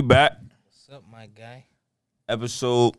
We 0.00 0.06
back. 0.06 0.32
What's 0.64 0.88
up, 0.90 1.04
my 1.12 1.26
guy? 1.26 1.66
Episode 2.26 2.94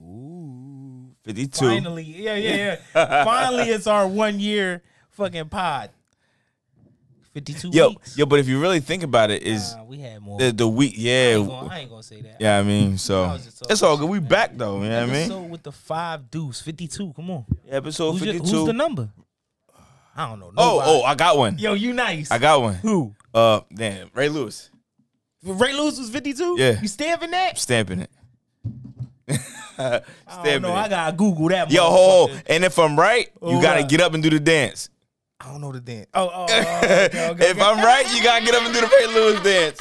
Ooh 0.00 1.14
52. 1.22 1.58
Finally, 1.68 2.02
yeah, 2.04 2.34
yeah, 2.36 2.76
yeah. 2.94 3.24
Finally, 3.24 3.64
it's 3.64 3.86
our 3.86 4.08
one 4.08 4.40
year 4.40 4.82
fucking 5.10 5.50
pod. 5.50 5.90
Fifty-two 7.34 7.68
Yo, 7.74 7.90
weeks. 7.90 8.16
yo, 8.16 8.24
but 8.24 8.38
if 8.38 8.48
you 8.48 8.58
really 8.58 8.80
think 8.80 9.02
about 9.02 9.30
it, 9.30 9.42
is 9.42 9.74
Nah, 9.76 9.84
we 9.84 9.98
had 9.98 10.22
more. 10.22 10.38
the 10.38 10.50
the 10.50 10.66
week 10.66 10.94
I, 10.96 11.00
yeah. 11.02 11.12
ain't 11.36 11.46
gonna, 11.48 11.68
I 11.68 11.78
ain't 11.80 11.90
gonna 11.90 12.02
say 12.02 12.22
that. 12.22 12.36
Yeah, 12.40 12.58
I 12.58 12.62
mean, 12.62 12.96
so 13.06 13.24
I 13.24 13.32
was 13.34 13.44
just 13.44 13.58
talking 13.58 13.72
it's 13.72 13.82
all 13.82 13.98
good. 13.98 14.08
We 14.08 14.20
man. 14.20 14.28
back 14.30 14.56
though, 14.56 14.82
you 14.82 14.88
know 14.88 15.00
what 15.00 15.10
I 15.10 15.12
mean? 15.12 15.24
Episode 15.24 15.50
with 15.50 15.62
the 15.62 15.72
five 15.72 16.30
deuce, 16.30 16.62
fifty-two. 16.62 17.12
Come 17.14 17.30
on, 17.30 17.44
Episode 17.68 18.12
who's, 18.12 18.22
your- 18.22 18.32
52. 18.32 18.56
who's 18.56 18.66
the 18.66 18.72
number? 18.72 19.10
I 20.16 20.26
don't 20.30 20.38
know. 20.40 20.52
oh, 20.56 20.80
oh, 20.82 21.02
I 21.02 21.14
got 21.14 21.36
one. 21.36 21.58
yo, 21.58 21.74
you 21.74 21.92
nice. 21.92 22.30
I 22.30 22.38
got 22.38 22.62
one. 22.62 22.74
who? 22.76 23.14
Uh, 23.34 23.60
damn, 23.74 24.08
Ray 24.14 24.30
Lewis. 24.30 24.70
Ray 25.44 25.72
Lewis 25.74 25.98
was 25.98 26.10
fifty-two. 26.10 26.56
Yeah. 26.58 26.80
you 26.80 26.88
stamping 26.88 27.30
that? 27.32 27.58
Stamping 27.58 28.00
it. 28.00 28.10
I 29.78 29.88
don't 29.90 30.02
Stamping 30.28 30.62
know. 30.62 30.68
it. 30.76 30.80
I 30.80 30.88
gotta 30.88 31.16
Google 31.16 31.48
that. 31.48 31.70
Yo, 31.70 31.82
ho, 31.82 32.26
ho. 32.28 32.38
and 32.46 32.64
if 32.64 32.78
I'm 32.78 32.98
right, 32.98 33.30
oh, 33.42 33.54
you 33.54 33.60
gotta 33.62 33.84
get 33.84 34.00
up 34.00 34.14
and 34.14 34.22
do 34.22 34.30
the 34.30 34.40
dance. 34.40 34.88
I 35.40 35.50
don't 35.50 35.60
know 35.60 35.72
the 35.72 35.80
dance. 35.80 36.06
Oh, 36.14 36.30
oh, 36.32 36.46
oh, 36.48 36.78
okay, 36.84 37.06
okay, 37.30 37.44
if 37.50 37.56
okay. 37.56 37.60
I'm 37.60 37.84
right, 37.84 38.06
you 38.16 38.22
gotta 38.22 38.44
get 38.44 38.54
up 38.54 38.62
and 38.62 38.72
do 38.72 38.80
the 38.80 38.86
Ray 38.86 39.06
Lewis 39.08 39.40
dance. 39.42 39.78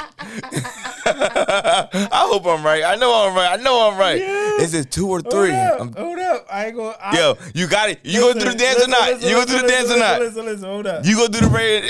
I 1.06 2.26
hope 2.30 2.46
I'm 2.46 2.66
right. 2.66 2.84
I 2.84 2.96
know 2.96 3.14
I'm 3.28 3.36
right. 3.36 3.58
I 3.60 3.62
know 3.62 3.90
I'm 3.90 3.98
right. 3.98 4.20
Yeah. 4.20 4.58
Is 4.62 4.74
it 4.74 4.92
two 4.92 5.08
or 5.10 5.22
three? 5.22 5.52
Hold 5.52 5.62
up, 5.72 5.80
I'm- 5.80 5.94
hold 5.94 6.20
up. 6.20 6.46
I 6.52 6.66
ain't 6.68 6.76
gonna. 6.76 6.96
I, 7.00 7.18
yo, 7.18 7.38
you 7.54 7.68
got 7.68 7.90
it. 7.90 8.00
You 8.04 8.22
gonna 8.22 8.40
do 8.40 8.52
the 8.52 8.58
dance 8.58 8.84
or 8.84 8.88
not? 8.88 9.10
listen, 9.14 9.30
you 9.30 9.36
gonna 9.36 9.46
do 9.46 9.58
the 9.58 9.64
listen, 9.64 9.78
dance 9.78 9.92
or 9.92 10.00
not? 10.00 10.20
Listen, 10.22 10.46
listen, 10.46 10.66
hold 10.70 10.88
up. 10.88 11.06
You 11.06 11.16
gonna 11.16 11.30
do 11.30 11.40
the 11.42 11.48
Ray? 11.48 11.82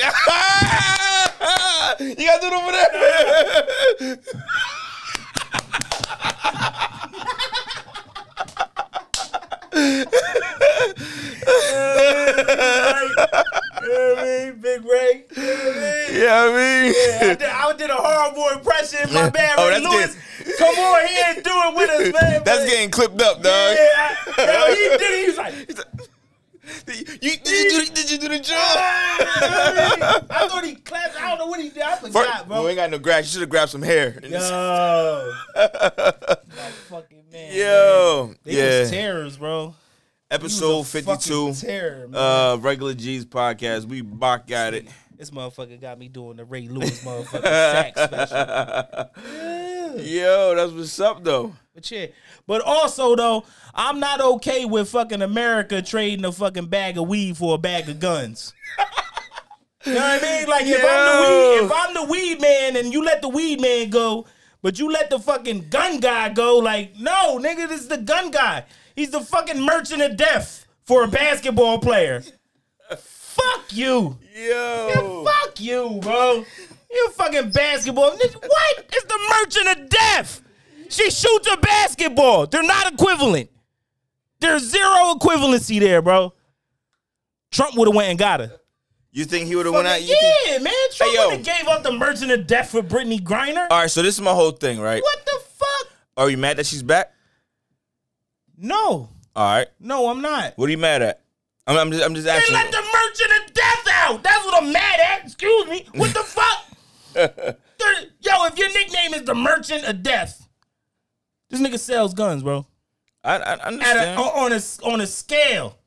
you 2.00 2.26
gotta 2.26 2.42
do 2.42 2.48
it 2.48 2.54
over 2.54 2.72
there. 2.72 4.18
You 13.84 13.90
I 13.92 14.24
mean? 14.24 14.62
Big 14.62 14.86
Ray. 14.86 15.26
You 15.36 15.44
know 15.44 15.54
what 15.54 15.76
I 15.76 15.80
mean? 15.80 16.22
yeah, 16.22 16.42
I 16.42 16.48
mean. 16.48 16.94
I 17.32 17.36
did, 17.36 17.44
I 17.44 17.74
did 17.78 17.90
a 17.90 17.96
horrible 17.96 18.58
impression. 18.58 19.14
My 19.14 19.30
bad, 19.30 19.56
Oh, 19.58 19.70
Ray 19.70 19.80
Lewis. 19.80 20.18
Come 20.58 20.76
on, 20.76 21.08
he 21.08 21.16
ain't 21.30 21.44
do 21.44 21.52
it 21.54 21.76
with 21.76 21.90
us, 21.90 22.22
man. 22.22 22.42
That's 22.46 22.60
but- 22.62 22.68
getting 22.70 22.90
clipped 22.92 23.22
up, 23.22 23.42
dog. 23.42 23.76
Yeah, 23.78 24.16
I, 24.38 24.68
yo, 24.70 24.76
he 24.76 24.98
did 24.98 25.02
it. 25.02 25.20
He 25.22 25.26
was 25.28 25.38
like, 25.38 26.10
You, 26.66 26.94
did, 26.96 27.22
you 27.22 27.36
do, 27.42 27.86
the- 27.86 27.92
did 27.94 28.12
you 28.12 28.18
do 28.18 28.30
the 28.30 28.40
jump? 28.40 28.58
I 28.60 30.48
thought 30.50 30.64
he 30.64 30.76
clapped. 30.76 31.20
I 31.22 31.30
don't 31.30 31.40
know 31.40 31.48
what 31.48 31.60
he 31.60 31.70
did. 31.70 31.82
I 31.84 31.96
forgot, 31.98 32.26
First, 32.26 32.48
bro. 32.48 32.64
we 32.64 32.70
ain't 32.70 32.78
got 32.78 32.90
no 32.90 33.00
grass. 33.00 33.24
You 33.26 33.30
should 33.32 33.42
have 33.42 33.50
grabbed 33.50 33.72
some 33.72 33.82
hair. 33.82 34.18
Yo, 34.24 35.34
my 35.56 35.66
fucking 36.90 37.24
man. 37.32 37.54
Yo, 37.56 38.34
They 38.44 38.54
yeah. 38.58 38.80
was 38.82 38.92
terrors, 38.92 39.38
bro. 39.38 39.76
Episode 40.32 40.84
fifty-two, 40.88 41.54
fucking 41.54 41.68
Terror, 41.70 42.08
man. 42.08 42.20
uh, 42.20 42.58
regular 42.58 42.94
G's 42.96 43.26
podcast. 43.26 43.86
We 43.86 44.02
back 44.02 44.50
at 44.50 44.74
it. 44.74 44.88
this 45.16 45.30
motherfucker 45.32 45.80
got 45.80 46.00
me 46.00 46.08
doing 46.08 46.38
the 46.38 46.46
Ray 46.46 46.68
Lewis 46.70 47.04
motherfucking 47.04 47.42
sack 47.44 47.98
special. 47.98 49.10
Yeah. 49.96 49.96
Yo, 50.02 50.56
that's 50.56 50.72
what's 50.72 51.00
up 51.00 51.24
though. 51.24 51.54
But 51.74 51.90
yeah. 51.90 52.08
But 52.46 52.62
also 52.62 53.16
though, 53.16 53.46
I'm 53.74 54.00
not 54.00 54.22
okay 54.22 54.66
with 54.66 54.90
fucking 54.90 55.22
America 55.22 55.82
trading 55.82 56.24
a 56.26 56.32
fucking 56.32 56.68
bag 56.68 56.98
of 56.98 57.08
weed 57.08 57.38
for 57.38 57.56
a 57.56 57.58
bag 57.58 57.90
of 57.90 58.00
guns. 58.00 58.54
You 59.86 59.96
know 59.96 60.00
what 60.00 60.24
I 60.24 60.40
mean? 60.40 60.48
Like 60.48 60.66
if 60.66 60.82
I'm 60.82 61.06
the 61.10 61.28
weed, 61.28 61.66
if 61.66 61.72
I'm 61.76 61.94
the 61.94 62.04
weed 62.10 62.40
man 62.42 62.78
and 62.78 62.94
you 62.94 63.04
let 63.04 63.22
the 63.22 63.28
weed 63.28 63.60
man 63.60 63.90
go, 63.90 64.26
but 64.62 64.80
you 64.80 64.90
let 64.90 65.10
the 65.10 65.20
fucking 65.20 65.68
gun 65.70 66.00
guy 66.00 66.30
go, 66.30 66.58
like, 66.58 66.98
no, 66.98 67.38
nigga, 67.38 67.68
this 67.68 67.82
is 67.82 67.88
the 67.90 67.98
gun 67.98 68.32
guy. 68.32 68.64
He's 68.96 69.12
the 69.12 69.20
fucking 69.20 69.60
merchant 69.62 70.02
of 70.02 70.16
death 70.16 70.66
for 70.86 71.04
a 71.04 71.08
basketball 71.10 71.80
player. 71.80 72.24
Fuck 72.98 73.74
you. 73.74 74.18
Yo, 74.34 75.26
Fuck 75.26 75.60
you, 75.60 76.00
bro. 76.02 76.46
You 76.90 77.10
fucking 77.10 77.50
basketball. 77.50 78.12
What? 78.12 78.86
It's 78.94 79.04
the 79.04 79.20
merchant 79.32 79.80
of 79.80 79.90
death. 79.90 80.43
She 80.94 81.10
shoots 81.10 81.48
a 81.52 81.58
basketball. 81.58 82.46
They're 82.48 82.62
not 82.64 82.94
equivalent. 82.94 83.50
There's 84.40 84.62
zero 84.64 85.16
equivalency 85.16 85.80
there, 85.80 86.02
bro. 86.04 86.34
Trump 87.52 87.76
would 87.78 87.88
have 87.88 87.96
went 87.96 88.10
and 88.10 88.20
got 88.20 88.42
her. 88.42 88.52
you 89.12 89.26
think 89.26 89.48
he 89.48 89.56
would 89.56 89.66
have 89.66 89.74
went 89.74 89.88
out? 89.88 90.02
You 90.02 90.08
think- 90.20 90.36
yeah, 90.48 90.58
man. 90.60 90.74
Trump 90.94 91.12
Hey, 91.14 91.26
would 91.26 91.34
have 91.38 91.44
gave 91.46 91.68
up 91.68 91.82
the 91.84 91.92
merchant 91.94 92.32
of 92.32 92.46
death 92.46 92.70
for 92.72 92.82
Brittney 92.84 93.20
Griner. 93.20 93.66
All 93.72 93.80
right, 93.80 93.90
so 93.90 94.02
this 94.04 94.14
is 94.16 94.22
my 94.22 94.34
whole 94.34 94.52
thing, 94.52 94.80
right? 94.80 95.02
what 95.02 95.26
the 95.26 95.40
fuck? 95.56 95.88
Are 96.18 96.30
you 96.30 96.38
mad 96.38 96.58
that 96.58 96.66
she's 96.68 96.84
back? 96.84 97.12
No, 98.58 99.10
All 99.36 99.56
right. 99.58 99.68
no, 99.80 100.10
I'm 100.10 100.22
not. 100.22 100.54
What 100.58 100.68
are 100.68 100.72
you 100.72 100.78
mad 100.78 101.02
at? 101.02 101.22
I'm, 101.66 101.76
I'm 101.78 101.92
just, 101.92 102.04
I'm 102.04 102.14
just 102.14 102.28
asking. 102.28 102.54
They 102.54 102.62
let 102.62 102.72
the 102.72 102.82
merchant 102.82 103.32
of 103.48 103.54
death 103.54 103.88
out. 103.94 104.24
That's 104.24 104.46
what 104.46 104.62
I'm 104.64 104.72
mad 104.72 105.00
at. 105.00 105.24
Excuse 105.26 105.68
me. 105.68 105.86
What 105.96 106.14
the 106.14 106.20
fuck? 106.24 107.58
Yo, 108.22 108.46
if 108.46 108.58
your 108.58 108.72
nickname 108.74 109.14
is 109.14 109.24
the 109.24 109.34
merchant 109.36 109.86
of 109.86 110.04
death, 110.04 110.43
this 111.54 111.62
nigga 111.62 111.80
sells 111.80 112.14
guns, 112.14 112.44
bro. 112.44 112.66
I, 113.24 113.38
I 113.38 113.54
At 113.54 113.60
a, 113.60 113.68
understand. 113.68 114.20
on 114.20 114.52
a 114.52 114.62
on 114.94 115.02
a 115.02 115.08
scale. 115.08 115.78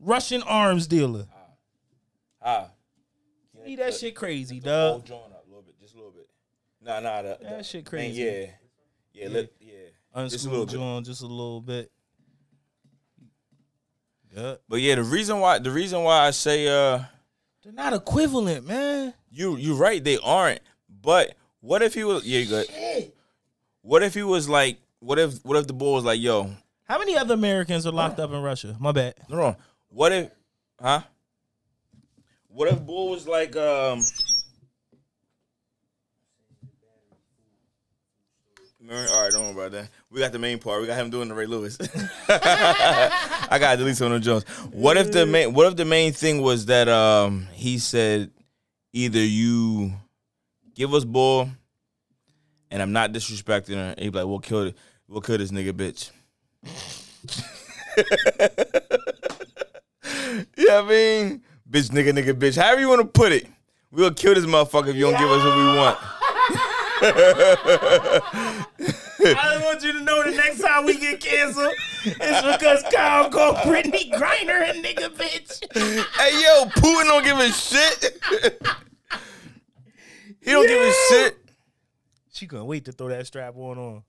Russian 0.00 0.42
arms 0.42 0.86
dealer. 0.88 1.26
Ah. 2.44 2.70
See 3.64 3.76
that 3.76 3.94
shit 3.94 4.16
crazy, 4.16 4.56
Hold 4.56 4.64
dog. 4.64 5.04
John 5.06 5.30
up 5.32 5.44
a 5.46 5.48
little 5.48 5.62
bit, 5.62 5.78
just 5.80 5.94
a 5.94 5.96
little 5.96 6.10
bit. 6.10 6.28
Nah, 6.84 6.98
nah, 6.98 7.22
the, 7.22 7.38
That 7.40 7.58
the- 7.58 7.62
shit 7.64 7.86
crazy. 7.86 8.20
yeah, 8.22 8.46
yeah, 9.12 9.28
let- 9.28 9.52
yeah. 9.60 9.74
Just 10.28 10.44
a 10.44 10.48
little 10.48 10.62
Unschooled 10.64 10.68
bit. 10.68 10.74
John, 10.76 11.04
just 11.04 11.22
a 11.22 11.26
little 11.26 11.60
bit. 11.60 11.92
Yeah. 14.36 14.54
But 14.68 14.80
yeah, 14.80 14.96
the 14.96 15.04
reason 15.04 15.38
why, 15.38 15.58
the 15.60 15.70
reason 15.70 16.02
why 16.02 16.26
I 16.26 16.30
say, 16.32 16.66
uh, 16.66 17.04
They're 17.62 17.72
not 17.72 17.92
equivalent, 17.92 18.66
man. 18.66 19.14
you, 19.30 19.56
you 19.56 19.74
right, 19.74 20.02
they 20.02 20.18
aren't. 20.18 20.60
But 20.88 21.36
what 21.60 21.82
if 21.82 21.94
he 21.94 22.02
was? 22.02 22.24
Yeah, 22.24 22.40
you 22.40 22.46
good. 22.46 22.66
Shit. 22.66 23.14
What 23.82 24.02
if 24.02 24.14
he 24.14 24.22
was 24.22 24.48
like? 24.48 24.78
What 25.00 25.18
if? 25.18 25.44
What 25.44 25.56
if 25.56 25.66
the 25.66 25.72
bull 25.72 25.94
was 25.94 26.04
like, 26.04 26.20
yo, 26.20 26.50
How 26.84 26.98
many 26.98 27.16
other 27.16 27.34
Americans 27.34 27.86
are 27.86 27.92
locked 27.92 28.18
up 28.20 28.30
in 28.30 28.40
Russia? 28.42 28.76
My 28.78 28.92
bad. 28.92 29.14
no, 29.28 29.36
no. 29.36 29.56
What 29.88 30.12
if? 30.12 30.30
Huh? 30.80 31.00
What 32.48 32.68
if 32.68 32.80
bull 32.80 33.10
was 33.10 33.26
like, 33.26 33.56
um. 33.56 34.00
Remember- 38.80 39.10
All 39.12 39.22
right, 39.22 39.32
don't 39.32 39.42
worry 39.54 39.66
about 39.66 39.72
that. 39.72 39.88
We 40.10 40.18
got 40.20 40.32
the 40.32 40.38
main 40.38 40.58
part. 40.58 40.80
We 40.80 40.86
got 40.86 40.98
him 40.98 41.08
doing 41.10 41.28
the 41.28 41.34
Ray 41.34 41.46
Lewis. 41.46 41.78
I 42.28 43.56
got 43.60 43.72
to 43.72 43.76
delete 43.78 43.96
some 43.96 44.06
of 44.08 44.12
them 44.12 44.22
Jones. 44.22 44.44
What 44.72 44.96
if 44.96 45.12
the 45.12 45.24
main? 45.24 45.52
What 45.54 45.66
if 45.66 45.76
the 45.76 45.84
main 45.84 46.12
thing 46.12 46.42
was 46.42 46.66
that 46.66 46.88
um 46.88 47.46
he 47.52 47.78
said 47.78 48.30
either 48.92 49.20
you 49.20 49.92
give 50.74 50.92
us 50.94 51.04
bull, 51.04 51.48
and 52.72 52.82
I'm 52.82 52.92
not 52.92 53.12
disrespecting 53.12 53.74
her. 53.74 53.94
And 53.96 54.00
he 54.00 54.08
be 54.08 54.18
like, 54.18 54.26
we'll 54.26 54.40
kill 54.40 54.62
it. 54.62 54.76
We'll 55.06 55.20
kill 55.20 55.38
this 55.38 55.52
nigga, 55.52 55.72
bitch. 55.72 56.10
yeah, 60.56 60.78
I 60.78 60.82
mean, 60.88 61.42
bitch, 61.70 61.90
nigga, 61.90 62.12
nigga, 62.12 62.32
bitch. 62.32 62.56
However 62.56 62.80
you 62.80 62.88
want 62.88 63.02
to 63.02 63.06
put 63.06 63.30
it, 63.32 63.46
we'll 63.90 64.14
kill 64.14 64.34
this 64.34 64.46
motherfucker 64.46 64.88
if 64.88 64.96
you 64.96 65.02
don't 65.02 65.18
give 65.18 65.30
us 65.30 65.44
what 65.44 65.56
we 65.56 65.64
want. 65.76 65.98
I 69.24 69.52
just 69.52 69.64
want 69.64 69.82
you 69.82 69.92
to 69.92 70.00
know 70.00 70.24
the 70.24 70.30
next 70.30 70.62
time 70.62 70.86
we 70.86 70.96
get 70.96 71.20
canceled, 71.20 71.74
it's 72.04 72.56
because 72.56 72.82
Kyle 72.90 73.28
called 73.28 73.56
Brittney 73.56 74.10
Griner 74.12 74.70
a 74.70 74.72
nigga 74.82 75.10
bitch. 75.14 75.62
hey, 76.16 76.42
yo, 76.42 76.64
Putin 76.70 77.04
don't 77.04 77.22
give 77.24 77.38
a 77.38 77.50
shit. 77.50 78.18
he 80.40 80.52
don't 80.52 80.66
give 80.66 80.80
a 80.80 80.92
shit. 81.10 81.41
She 82.42 82.48
couldn't 82.48 82.66
wait 82.66 82.86
to 82.86 82.92
throw 82.92 83.06
that 83.06 83.24
strap 83.24 83.54
on 83.56 83.78
on. 83.78 84.02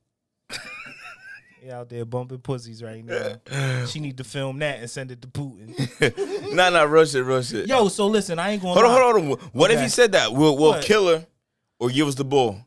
He 1.62 1.70
out 1.70 1.88
there 1.88 2.04
bumping 2.04 2.40
pussies 2.40 2.82
right 2.82 3.06
now. 3.06 3.86
She 3.86 4.00
need 4.00 4.18
to 4.18 4.24
film 4.24 4.58
that 4.58 4.80
and 4.80 4.90
send 4.90 5.12
it 5.12 5.22
to 5.22 5.28
Putin. 5.28 6.52
nah, 6.56 6.72
nah, 6.72 6.82
rush 6.82 7.14
it, 7.14 7.22
rush 7.22 7.54
it. 7.54 7.68
Yo, 7.68 7.90
so 7.90 8.08
listen, 8.08 8.40
I 8.40 8.50
ain't 8.54 8.62
gonna 8.64 8.74
hold 8.74 8.86
on, 8.86 8.92
hold 8.92 9.04
on, 9.18 9.24
hold 9.28 9.40
on. 9.40 9.50
What 9.52 9.70
if 9.70 9.76
Okay. 9.78 9.84
he 9.84 9.90
said 9.90 10.14
that? 10.14 10.34
We'll, 10.34 10.58
we'll 10.58 10.72
What? 10.72 10.84
kill 10.84 11.08
her 11.10 11.28
or 11.78 11.90
give 11.92 12.08
us 12.08 12.16
the 12.16 12.26
bull. 12.26 12.58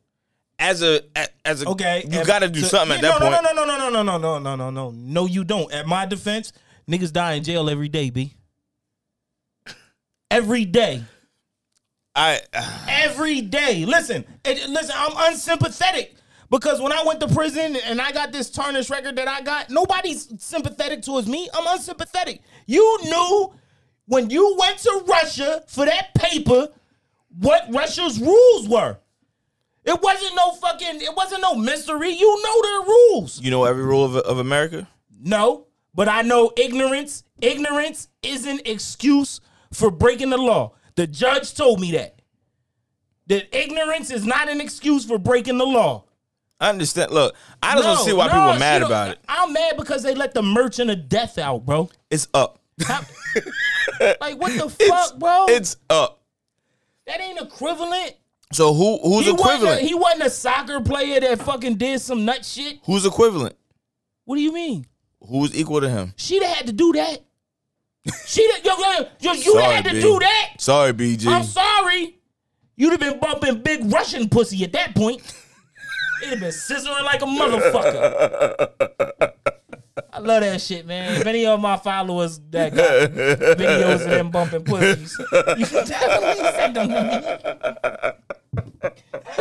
As 0.56 0.84
a, 0.84 1.00
as 1.44 1.62
a, 1.62 1.68
Okay, 1.70 2.04
you 2.08 2.24
got 2.24 2.38
to 2.38 2.48
do 2.48 2.60
to- 2.60 2.66
something 2.66 2.96
at 2.98 3.02
yeah, 3.02 3.10
that 3.18 3.20
no, 3.20 3.28
point. 3.28 3.42
No, 3.42 3.52
no, 3.52 3.64
no, 3.64 3.76
no, 3.76 3.88
no, 3.90 4.02
no, 4.02 4.18
no, 4.18 4.38
no, 4.38 4.38
no, 4.38 4.56
no, 4.56 4.70
no. 4.70 4.90
No, 4.92 5.26
you 5.26 5.42
don't. 5.42 5.72
At 5.72 5.88
my 5.88 6.06
defense, 6.06 6.52
niggas 6.88 7.12
die 7.12 7.32
in 7.32 7.42
jail 7.42 7.68
every 7.68 7.88
day, 7.88 8.10
b. 8.10 8.34
Every 10.30 10.64
day. 10.64 11.02
I, 12.16 12.40
every 12.88 13.42
day. 13.42 13.84
Listen, 13.84 14.24
it, 14.44 14.68
listen. 14.70 14.94
I'm 14.96 15.32
unsympathetic 15.32 16.16
because 16.50 16.80
when 16.80 16.92
I 16.92 17.04
went 17.04 17.20
to 17.20 17.28
prison 17.28 17.76
and 17.84 18.00
I 18.00 18.10
got 18.10 18.32
this 18.32 18.50
tarnished 18.50 18.88
record 18.90 19.16
that 19.16 19.28
I 19.28 19.42
got, 19.42 19.68
nobody's 19.68 20.32
sympathetic 20.42 21.02
towards 21.02 21.28
me. 21.28 21.48
I'm 21.52 21.66
unsympathetic. 21.66 22.40
You 22.66 22.98
knew 23.04 23.52
when 24.06 24.30
you 24.30 24.56
went 24.58 24.78
to 24.78 25.04
Russia 25.06 25.62
for 25.68 25.84
that 25.84 26.14
paper 26.14 26.68
what 27.38 27.64
Russia's 27.70 28.18
rules 28.18 28.66
were. 28.66 28.96
It 29.84 30.00
wasn't 30.02 30.34
no 30.34 30.52
fucking. 30.52 31.02
It 31.02 31.14
wasn't 31.14 31.42
no 31.42 31.54
mystery. 31.54 32.10
You 32.10 32.42
know 32.42 32.62
their 32.62 32.88
rules. 32.88 33.40
You 33.40 33.50
know 33.50 33.64
every 33.64 33.84
rule 33.84 34.04
of, 34.04 34.16
of 34.16 34.38
America. 34.38 34.88
No, 35.20 35.66
but 35.94 36.08
I 36.08 36.22
know 36.22 36.50
ignorance. 36.56 37.22
Ignorance 37.40 38.08
is 38.22 38.46
an 38.46 38.60
excuse 38.64 39.40
for 39.72 39.90
breaking 39.90 40.30
the 40.30 40.38
law. 40.38 40.72
The 40.96 41.06
judge 41.06 41.54
told 41.54 41.80
me 41.80 41.92
that. 41.92 42.20
That 43.28 43.56
ignorance 43.56 44.10
is 44.10 44.24
not 44.24 44.48
an 44.48 44.60
excuse 44.60 45.04
for 45.04 45.18
breaking 45.18 45.58
the 45.58 45.66
law. 45.66 46.04
I 46.60 46.70
understand. 46.70 47.10
Look, 47.12 47.34
I 47.62 47.74
just 47.74 47.84
don't 47.84 48.04
see 48.04 48.12
why 48.12 48.26
no, 48.26 48.32
people 48.32 48.48
are 48.50 48.58
mad 48.58 48.82
about 48.82 49.10
it. 49.10 49.18
I'm 49.28 49.52
mad 49.52 49.76
because 49.76 50.02
they 50.02 50.14
let 50.14 50.32
the 50.32 50.42
merchant 50.42 50.90
of 50.90 51.08
death 51.08 51.36
out, 51.36 51.66
bro. 51.66 51.90
It's 52.10 52.28
up. 52.32 52.60
How- 52.82 53.00
like 54.20 54.40
what 54.40 54.52
the 54.56 54.66
It's, 54.78 54.88
fuck, 54.88 55.18
bro? 55.18 55.46
It's 55.48 55.76
up. 55.90 56.20
that 57.06 57.20
ain't 57.20 57.40
equivalent. 57.40 58.14
So 58.52 58.72
who 58.72 58.98
who's 59.02 59.26
He 59.26 59.32
wasn't, 59.32 59.40
equivalent? 59.40 59.82
a, 59.82 59.84
he 59.84 59.94
wasn't 59.94 60.22
a 60.22 60.30
soccer 60.30 60.80
player 60.80 61.18
that 61.20 61.42
fucking 61.42 61.74
did 61.76 62.00
some 62.00 62.24
nut 62.24 62.44
shit. 62.44 62.78
who's 62.84 63.04
equivalent? 63.04 63.56
What 64.24 64.36
do 64.36 64.42
you 64.42 64.52
mean? 64.52 64.86
Who's 65.28 65.54
equal 65.54 65.80
to 65.80 65.88
him? 65.90 66.14
She'd 66.16 66.42
have 66.42 66.56
had 66.58 66.66
to 66.68 66.72
do 66.72 66.92
that. 66.92 67.18
She'd 68.26 68.50
have, 68.52 68.64
yo, 68.64 68.74
yo, 68.76 69.08
yo, 69.20 69.32
you 69.32 69.52
Sorry, 69.52 69.74
had 69.74 69.84
to 69.86 69.90
B. 69.92 70.00
do 70.00 70.18
that. 70.20 70.50
Sorry, 70.58 70.92
BG. 70.92 71.26
I'm 71.26 71.42
sorry. 71.42 72.18
You'd 72.76 72.92
have 72.92 73.00
been 73.00 73.18
bumping 73.18 73.62
big 73.62 73.90
Russian 73.92 74.28
pussy 74.28 74.62
at 74.64 74.72
that 74.72 74.94
point. 74.94 75.20
It'd 76.22 76.30
have 76.30 76.40
been 76.40 76.50
scissoring 76.50 77.04
like 77.04 77.20
a 77.22 77.26
motherfucker. 77.26 79.32
I 80.12 80.18
love 80.18 80.42
that 80.42 80.60
shit, 80.60 80.86
man. 80.86 81.20
If 81.20 81.26
any 81.26 81.46
of 81.46 81.60
my 81.60 81.76
followers 81.76 82.40
that 82.50 82.74
got 82.74 83.10
videos 83.10 84.04
of 84.04 84.10
them 84.10 84.30
bumping 84.30 84.64
pussies, 84.64 85.16
you 85.58 85.66
can 85.66 85.86
definitely 85.86 86.44
send 86.52 86.76
them 86.76 86.88
to 86.88 87.02
me. 87.02 87.20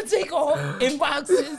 Take 0.09 0.31
all 0.33 0.55
inboxes. 0.79 1.57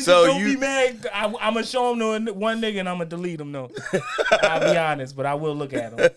So 0.00 0.26
Don't 0.26 0.40
you 0.40 0.54
be 0.54 0.56
mad. 0.56 1.06
I, 1.12 1.26
I'm 1.26 1.54
gonna 1.54 1.64
show 1.64 1.94
them 1.94 2.26
to 2.26 2.32
one 2.32 2.62
nigga 2.62 2.80
and 2.80 2.88
I'm 2.88 2.98
gonna 2.98 3.10
delete 3.10 3.38
them. 3.38 3.52
No, 3.52 3.70
I'll 4.42 4.72
be 4.72 4.76
honest, 4.76 5.16
but 5.16 5.26
I 5.26 5.34
will 5.34 5.54
look 5.54 5.72
at 5.74 5.96
them. 5.96 6.10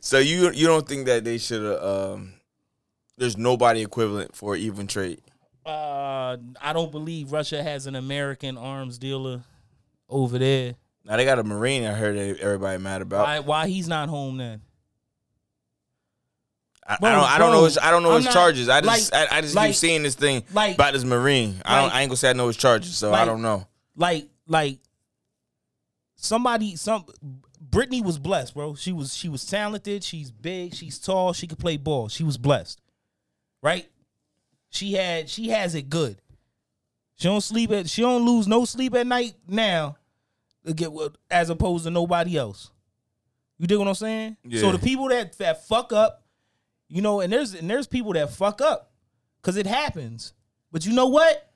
so 0.00 0.18
you 0.18 0.50
you 0.52 0.66
don't 0.66 0.86
think 0.86 1.06
that 1.06 1.24
they 1.24 1.38
should 1.38 1.64
um 1.82 2.34
there's 3.16 3.36
nobody 3.36 3.82
equivalent 3.82 4.34
for 4.34 4.56
even 4.56 4.86
trade. 4.86 5.20
Uh, 5.66 6.38
I 6.60 6.72
don't 6.72 6.90
believe 6.90 7.30
Russia 7.32 7.62
has 7.62 7.86
an 7.86 7.94
American 7.94 8.56
arms 8.56 8.98
dealer 8.98 9.42
over 10.08 10.38
there. 10.38 10.74
Now 11.04 11.16
they 11.16 11.24
got 11.24 11.38
a 11.38 11.44
Marine 11.44 11.84
I 11.84 11.92
heard 11.92 12.16
everybody 12.16 12.82
mad 12.82 13.02
about. 13.02 13.26
Why? 13.26 13.38
Why 13.40 13.68
he's 13.68 13.88
not 13.88 14.08
home 14.08 14.38
then? 14.38 14.62
I, 16.90 16.96
Bro, 16.96 17.10
I 17.10 17.12
don't 17.12 17.24
I 17.24 17.38
don't 17.38 17.52
know 17.52 17.64
his 17.64 17.76
I 17.78 17.90
don't 17.90 18.02
know 18.02 18.10
I'm 18.12 18.16
his 18.16 18.24
not- 18.24 18.32
charges. 18.34 18.68
I 18.70 18.80
just 18.80 19.12
like- 19.12 19.30
I, 19.32 19.36
I 19.38 19.40
just 19.42 19.54
like- 19.54 19.68
keep 19.70 19.76
seeing 19.76 20.02
this 20.02 20.14
thing 20.14 20.42
like- 20.52 20.74
about 20.76 20.94
this 20.94 21.04
Marine. 21.04 21.60
I 21.64 21.82
don't 21.82 21.94
I 21.94 22.00
ain't 22.00 22.08
gonna 22.10 22.16
say 22.16 22.30
I 22.30 22.32
know 22.32 22.46
his 22.46 22.56
charges, 22.56 22.96
so 22.96 23.12
I 23.12 23.24
don't 23.26 23.42
know. 23.42 23.66
Like, 23.94 24.28
like 24.46 24.78
somebody, 26.16 26.76
some 26.76 27.04
Brittney 27.68 28.02
was 28.02 28.18
blessed, 28.18 28.54
bro. 28.54 28.74
She 28.74 28.92
was 28.92 29.14
she 29.14 29.28
was 29.28 29.44
talented. 29.44 30.02
She's 30.02 30.30
big. 30.30 30.74
She's 30.74 30.98
tall. 30.98 31.32
She 31.32 31.46
could 31.46 31.58
play 31.58 31.76
ball. 31.76 32.08
She 32.08 32.24
was 32.24 32.38
blessed, 32.38 32.80
right? 33.62 33.86
She 34.70 34.94
had 34.94 35.28
she 35.28 35.48
has 35.50 35.74
it 35.74 35.90
good. 35.90 36.20
She 37.16 37.28
don't 37.28 37.40
sleep 37.40 37.70
at 37.72 37.88
she 37.90 38.02
don't 38.02 38.24
lose 38.24 38.46
no 38.48 38.64
sleep 38.64 38.94
at 38.94 39.06
night 39.06 39.34
now, 39.46 39.96
get 40.74 40.92
what- 40.92 41.16
as 41.30 41.50
opposed 41.50 41.84
to 41.84 41.90
nobody 41.90 42.36
else. 42.38 42.70
You 43.58 43.66
dig 43.66 43.78
what 43.78 43.88
I'm 43.88 43.94
saying? 43.94 44.36
Yeah. 44.44 44.60
So 44.60 44.72
the 44.72 44.78
people 44.78 45.08
that 45.08 45.36
that 45.38 45.66
fuck 45.66 45.92
up, 45.92 46.22
you 46.88 47.02
know, 47.02 47.20
and 47.20 47.32
there's 47.32 47.54
and 47.54 47.68
there's 47.70 47.86
people 47.86 48.12
that 48.14 48.30
fuck 48.30 48.60
up 48.60 48.92
because 49.40 49.56
it 49.56 49.66
happens. 49.66 50.32
But 50.72 50.86
you 50.86 50.92
know 50.92 51.08
what? 51.08 51.50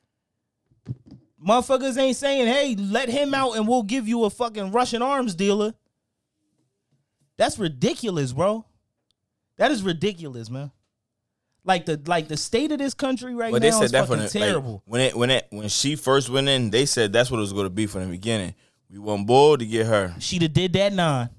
Motherfuckers 1.46 1.98
ain't 1.98 2.16
saying, 2.16 2.46
hey, 2.46 2.76
let 2.76 3.08
him 3.08 3.34
out 3.34 3.56
and 3.56 3.66
we'll 3.66 3.82
give 3.82 4.06
you 4.06 4.24
a 4.24 4.30
fucking 4.30 4.70
Russian 4.70 5.02
arms 5.02 5.34
dealer. 5.34 5.74
That's 7.36 7.58
ridiculous, 7.58 8.32
bro. 8.32 8.64
That 9.56 9.70
is 9.70 9.82
ridiculous, 9.82 10.48
man. 10.50 10.70
Like 11.64 11.86
the 11.86 12.00
like 12.06 12.28
the 12.28 12.36
state 12.36 12.72
of 12.72 12.78
this 12.78 12.94
country 12.94 13.34
right 13.34 13.52
But 13.52 13.62
now 13.62 13.68
they 13.68 13.72
said 13.72 13.84
is 13.84 13.92
that 13.92 14.08
fucking 14.08 14.28
from 14.28 14.32
the, 14.32 14.40
like, 14.40 14.50
terrible. 14.50 14.82
when 14.86 15.00
it 15.00 15.16
when 15.16 15.30
it 15.30 15.46
when 15.50 15.68
she 15.68 15.96
first 15.96 16.28
went 16.28 16.48
in, 16.48 16.70
they 16.70 16.86
said 16.86 17.12
that's 17.12 17.30
what 17.30 17.38
it 17.38 17.40
was 17.40 17.52
going 17.52 17.66
to 17.66 17.70
be 17.70 17.86
from 17.86 18.02
the 18.02 18.08
beginning. 18.08 18.54
We 18.90 18.98
want 18.98 19.26
Bull 19.26 19.56
to 19.56 19.64
get 19.64 19.86
her. 19.86 20.14
She'd 20.18 20.42
have 20.42 20.52
did 20.52 20.72
that 20.74 20.92
nine. 20.92 21.30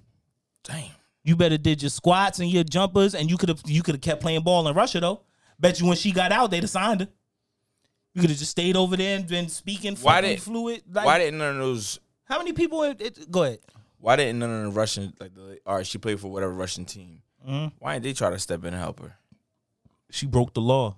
Damn. 0.63 0.85
You 1.23 1.35
better 1.35 1.57
did 1.57 1.81
your 1.81 1.89
squats 1.89 2.39
and 2.39 2.49
your 2.49 2.63
jumpers, 2.63 3.15
and 3.15 3.29
you 3.29 3.37
could 3.37 3.49
have 3.49 3.61
you 3.65 3.81
could 3.81 3.95
have 3.95 4.01
kept 4.01 4.21
playing 4.21 4.41
ball 4.41 4.67
in 4.67 4.75
Russia 4.75 4.99
though. 4.99 5.21
Bet 5.59 5.79
you 5.79 5.87
when 5.87 5.95
she 5.95 6.11
got 6.11 6.31
out, 6.31 6.51
they'd 6.51 6.63
have 6.63 6.69
signed 6.69 7.01
her. 7.01 7.07
You 8.13 8.21
could 8.21 8.29
have 8.29 8.39
just 8.39 8.51
stayed 8.51 8.75
over 8.75 8.95
there 8.97 9.15
and 9.15 9.25
been 9.27 9.49
speaking 9.49 9.95
Why 9.95 10.21
did- 10.21 10.41
fluid. 10.41 10.83
Like, 10.91 11.05
why 11.05 11.17
didn't 11.19 11.39
none 11.39 11.55
of 11.55 11.57
those? 11.61 11.99
how 12.25 12.37
many 12.37 12.53
people? 12.53 12.83
It, 12.83 13.01
it, 13.01 13.31
go 13.31 13.43
ahead. 13.43 13.59
Why 13.99 14.15
didn't 14.17 14.39
none 14.39 14.49
of 14.49 14.63
the 14.73 14.79
Russian 14.79 15.13
like 15.19 15.33
the 15.33 15.59
all 15.65 15.77
right? 15.77 15.87
She 15.87 15.97
played 15.97 16.19
for 16.19 16.27
whatever 16.29 16.51
Russian 16.53 16.85
team. 16.85 17.21
Mm-hmm. 17.47 17.75
Why 17.79 17.93
didn't 17.93 18.03
they 18.03 18.13
try 18.13 18.29
to 18.29 18.39
step 18.39 18.59
in 18.61 18.73
and 18.73 18.77
help 18.83 18.99
her? 18.99 19.13
She 20.11 20.25
broke 20.25 20.53
the 20.53 20.61
law. 20.61 20.95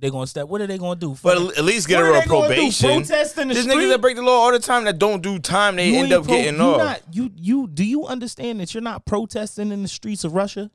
They 0.00 0.10
gonna 0.10 0.26
step. 0.28 0.46
What 0.46 0.60
are 0.60 0.66
they 0.68 0.78
gonna 0.78 0.98
do? 0.98 1.16
But 1.22 1.58
at 1.58 1.64
least 1.64 1.88
get 1.88 1.96
What 1.96 2.04
her 2.06 2.10
are 2.12 2.14
on 2.14 2.20
they 2.20 2.26
gonna 2.26 2.48
do? 2.48 2.54
probation. 2.54 2.88
Protest 2.90 3.38
in 3.38 3.48
the 3.48 3.54
There's 3.54 3.66
street? 3.66 3.78
niggas 3.82 3.88
that 3.90 4.00
break 4.00 4.16
the 4.16 4.22
law 4.22 4.44
all 4.44 4.52
the 4.52 4.60
time 4.60 4.84
that 4.84 4.98
don't 4.98 5.20
do 5.22 5.38
time. 5.40 5.74
They 5.76 5.88
You 5.90 5.96
end 5.96 6.04
ain't 6.04 6.12
up 6.14 6.24
pro- 6.24 6.34
getting 6.36 6.54
you 6.60 6.62
off. 6.66 6.78
Not, 6.78 7.02
you 7.10 7.30
you 7.36 7.66
do 7.66 7.84
you 7.84 8.06
understand 8.06 8.60
that 8.60 8.72
you're 8.74 8.80
not 8.82 9.04
protesting 9.06 9.72
in 9.72 9.82
the 9.82 9.88
streets 9.88 10.22
of 10.24 10.34
Russia? 10.34 10.70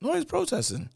no, 0.00 0.14
he's 0.14 0.24
protesting. 0.24 0.88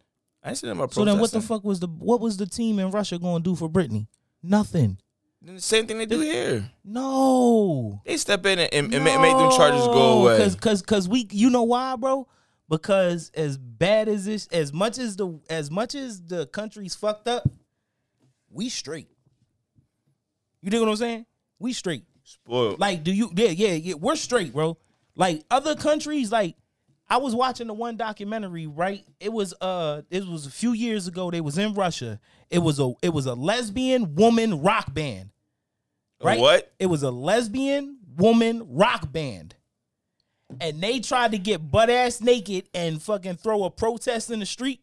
I 0.42 0.48
ain't 0.50 0.58
seen 0.58 0.68
them 0.68 0.80
about 0.80 0.94
So 0.94 1.04
then, 1.04 1.18
what 1.18 1.30
the 1.30 1.40
fuck 1.42 1.62
was 1.62 1.80
the 1.80 1.88
what 1.88 2.20
was 2.20 2.36
the 2.38 2.46
team 2.46 2.78
in 2.78 2.90
Russia 2.90 3.18
going 3.18 3.42
to 3.42 3.50
do 3.50 3.54
for 3.54 3.68
Brittney? 3.68 4.06
Nothing. 4.42 4.96
Then 5.42 5.56
the 5.56 5.60
same 5.60 5.86
thing 5.86 5.98
they 5.98 6.06
do 6.06 6.20
here. 6.20 6.70
No. 6.84 8.00
They 8.06 8.16
step 8.16 8.46
in 8.46 8.58
and, 8.60 8.72
and, 8.72 8.94
and 8.94 9.04
make, 9.04 9.20
make 9.20 9.36
them 9.36 9.50
charges 9.50 9.84
go 9.86 10.22
away. 10.22 10.38
Cause, 10.38 10.54
cause, 10.54 10.82
cause 10.82 11.08
we, 11.08 11.28
you 11.32 11.50
know 11.50 11.64
why, 11.64 11.96
bro? 11.96 12.26
Because 12.72 13.30
as 13.34 13.58
bad 13.58 14.08
as 14.08 14.24
this, 14.24 14.46
as 14.46 14.72
much 14.72 14.98
as 14.98 15.16
the, 15.16 15.38
as 15.50 15.70
much 15.70 15.94
as 15.94 16.22
the 16.22 16.46
country's 16.46 16.94
fucked 16.94 17.28
up, 17.28 17.46
we 18.50 18.70
straight. 18.70 19.08
You 20.62 20.70
dig 20.70 20.80
what 20.80 20.88
I'm 20.88 20.96
saying? 20.96 21.26
We 21.58 21.74
straight. 21.74 22.04
Spoiled. 22.24 22.80
Like, 22.80 23.04
do 23.04 23.12
you? 23.12 23.30
Yeah, 23.36 23.50
yeah, 23.50 23.72
yeah. 23.74 23.94
We're 23.96 24.16
straight, 24.16 24.54
bro. 24.54 24.78
Like 25.16 25.44
other 25.50 25.76
countries, 25.76 26.32
like 26.32 26.56
I 27.10 27.18
was 27.18 27.34
watching 27.34 27.66
the 27.66 27.74
one 27.74 27.98
documentary. 27.98 28.66
Right, 28.66 29.04
it 29.20 29.30
was 29.30 29.52
uh, 29.60 30.00
it 30.08 30.26
was 30.26 30.46
a 30.46 30.50
few 30.50 30.72
years 30.72 31.06
ago. 31.06 31.30
They 31.30 31.42
was 31.42 31.58
in 31.58 31.74
Russia. 31.74 32.20
It 32.48 32.60
was 32.60 32.80
a, 32.80 32.94
it 33.02 33.10
was 33.10 33.26
a 33.26 33.34
lesbian 33.34 34.14
woman 34.14 34.62
rock 34.62 34.94
band. 34.94 35.28
Right? 36.22 36.40
What? 36.40 36.72
It 36.78 36.86
was 36.86 37.02
a 37.02 37.10
lesbian 37.10 37.98
woman 38.16 38.62
rock 38.66 39.12
band. 39.12 39.56
And 40.60 40.80
they 40.80 41.00
tried 41.00 41.32
to 41.32 41.38
get 41.38 41.70
butt 41.70 41.90
ass 41.90 42.20
naked 42.20 42.68
and 42.74 43.00
fucking 43.02 43.36
throw 43.36 43.64
a 43.64 43.70
protest 43.70 44.30
in 44.30 44.40
the 44.40 44.46
street. 44.46 44.80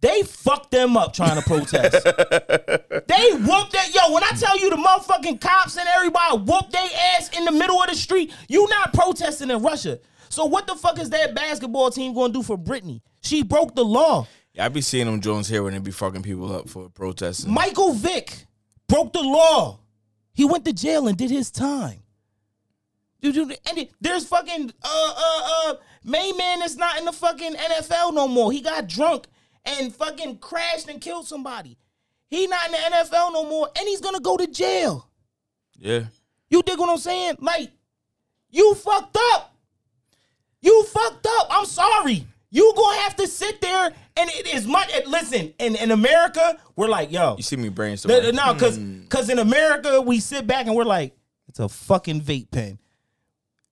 They 0.00 0.22
fucked 0.22 0.70
them 0.70 0.96
up 0.96 1.14
trying 1.14 1.40
to 1.40 1.42
protest. 1.42 2.04
they 2.04 3.32
whooped 3.32 3.72
that. 3.72 3.90
Yo, 3.94 4.12
when 4.12 4.22
I 4.22 4.30
tell 4.38 4.58
you 4.58 4.70
the 4.70 4.76
motherfucking 4.76 5.40
cops 5.40 5.76
and 5.76 5.88
everybody 5.88 6.38
whooped 6.38 6.72
their 6.72 6.88
ass 7.16 7.30
in 7.36 7.44
the 7.44 7.52
middle 7.52 7.80
of 7.80 7.88
the 7.88 7.94
street, 7.96 8.32
you 8.48 8.68
not 8.68 8.92
protesting 8.92 9.50
in 9.50 9.62
Russia. 9.62 9.98
So 10.28 10.44
what 10.44 10.66
the 10.66 10.74
fuck 10.74 10.98
is 10.98 11.10
that 11.10 11.34
basketball 11.34 11.90
team 11.90 12.14
gonna 12.14 12.32
do 12.32 12.42
for 12.42 12.58
Brittney? 12.58 13.00
She 13.22 13.42
broke 13.42 13.74
the 13.74 13.84
law. 13.84 14.26
Yeah, 14.52 14.66
I 14.66 14.68
be 14.68 14.80
seeing 14.80 15.06
them 15.06 15.20
Jones 15.20 15.48
here 15.48 15.62
when 15.62 15.72
they 15.72 15.78
be 15.78 15.90
fucking 15.90 16.22
people 16.22 16.52
up 16.52 16.68
for 16.68 16.88
protesting. 16.90 17.52
Michael 17.52 17.92
Vick 17.92 18.46
broke 18.88 19.12
the 19.12 19.22
law. 19.22 19.80
He 20.34 20.44
went 20.44 20.64
to 20.66 20.72
jail 20.72 21.08
and 21.08 21.16
did 21.16 21.30
his 21.30 21.50
time. 21.50 22.02
Dude, 23.32 23.48
dude, 23.48 23.58
and 23.68 23.78
it- 23.78 23.90
there's 24.00 24.26
fucking 24.26 24.72
uh 24.82 25.14
uh 25.16 25.42
uh 25.70 25.74
Mayman 26.06 26.64
is 26.64 26.76
not 26.76 26.98
in 26.98 27.04
the 27.04 27.12
fucking 27.12 27.54
NFL 27.54 28.14
no 28.14 28.28
more. 28.28 28.52
He 28.52 28.60
got 28.60 28.86
drunk 28.88 29.26
and 29.64 29.92
fucking 29.94 30.38
crashed 30.38 30.88
and 30.88 31.00
killed 31.00 31.26
somebody. 31.26 31.76
He 32.28 32.46
not 32.46 32.66
in 32.66 32.72
the 32.72 32.78
NFL 32.78 33.32
no 33.32 33.44
more, 33.48 33.68
and 33.76 33.88
he's 33.88 34.00
gonna 34.00 34.20
go 34.20 34.36
to 34.36 34.46
jail. 34.46 35.08
yeah. 35.78 36.04
You 36.48 36.62
dig 36.62 36.78
what 36.78 36.88
I'm 36.88 36.98
saying? 36.98 37.38
Like, 37.40 37.72
you 38.50 38.74
fucked 38.74 39.16
up. 39.32 39.52
You 40.62 40.84
fucked 40.84 41.26
up. 41.26 41.48
I'm 41.50 41.66
sorry. 41.66 42.24
You 42.50 42.72
gonna 42.76 43.00
have 43.00 43.16
to 43.16 43.26
sit 43.26 43.60
there 43.60 43.86
and 44.16 44.30
it 44.30 44.54
is 44.54 44.66
much. 44.66 44.88
Listen, 45.06 45.52
in 45.58 45.74
in 45.76 45.90
America, 45.90 46.56
we're 46.76 46.88
like, 46.88 47.10
yo, 47.10 47.36
You 47.36 47.42
see 47.42 47.56
me 47.56 47.68
brainstorming. 47.70 48.32
no, 48.34 48.54
because 48.54 48.78
because 48.78 49.28
in 49.28 49.38
America 49.40 50.00
we 50.00 50.20
sit 50.20 50.46
back 50.46 50.66
and 50.66 50.76
we're 50.76 50.84
like, 50.84 51.16
it's 51.48 51.58
a 51.58 51.68
fucking 51.68 52.20
vape 52.20 52.50
pen. 52.52 52.78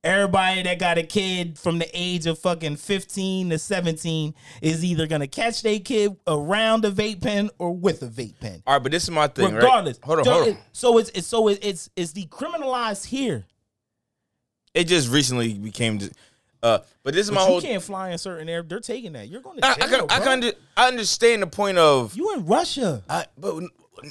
Everybody 0.05 0.63
that 0.65 0.79
got 0.79 0.99
a 0.99 1.03
kid 1.03 1.59
from 1.59 1.79
the 1.79 1.89
age 1.95 2.27
of 2.27 2.39
fucking 2.39 2.77
15 2.77 3.49
to 3.51 3.59
17 3.59 4.35
is 4.61 4.85
either 4.85 5.07
gonna 5.07 5.27
catch 5.27 5.63
their 5.63 5.81
kid 5.81 6.15
around 6.27 6.85
a 6.85 6.91
vape 6.91 7.23
pen 7.23 7.49
or 7.59 7.75
with 7.75 8.03
a 8.03 8.07
vape 8.09 8.39
pen. 8.39 8.63
All 8.67 8.75
right, 8.75 8.83
but 8.83 8.93
this 8.93 9.05
is 9.05 9.11
my 9.11 9.29
thing, 9.29 9.55
Regardless. 9.55 9.97
right? 9.99 10.05
Hold 10.07 10.19
on, 10.19 10.25
So 10.27 10.31
hold 10.33 10.43
on. 10.45 10.49
it- 10.51 10.59
so 10.73 10.99
it's, 10.99 11.11
it's 11.15 11.27
so 11.27 11.49
it- 11.49 11.59
it's 11.65 11.89
it's 11.97 12.13
decriminalized 12.13 13.07
here. 13.07 13.45
It 14.75 14.85
just 14.85 15.11
recently 15.11 15.55
became. 15.55 15.99
Uh, 16.63 16.79
but 17.03 17.15
this 17.15 17.27
is 17.27 17.31
But 17.31 17.35
my 17.37 17.41
you 17.43 17.47
whole. 17.47 17.61
can't 17.63 17.83
fly 17.83 18.11
in 18.11 18.19
certain 18.19 18.49
air. 18.49 18.63
They're 18.63 18.81
taking 18.81 19.13
that. 19.13 19.29
You're 19.29 19.41
going 19.41 19.61
to 19.61 19.67
I, 19.67 19.75
jail, 19.75 19.85
I, 19.85 19.89
can, 19.89 20.11
I, 20.11 20.41
can 20.51 20.53
I 20.77 20.89
understand 20.89 21.43
the 21.43 21.47
point 21.47 21.79
of. 21.79 22.15
You 22.17 22.35
in 22.35 22.45
Russia. 22.47 23.03
I, 23.09 23.27
but 23.39 23.55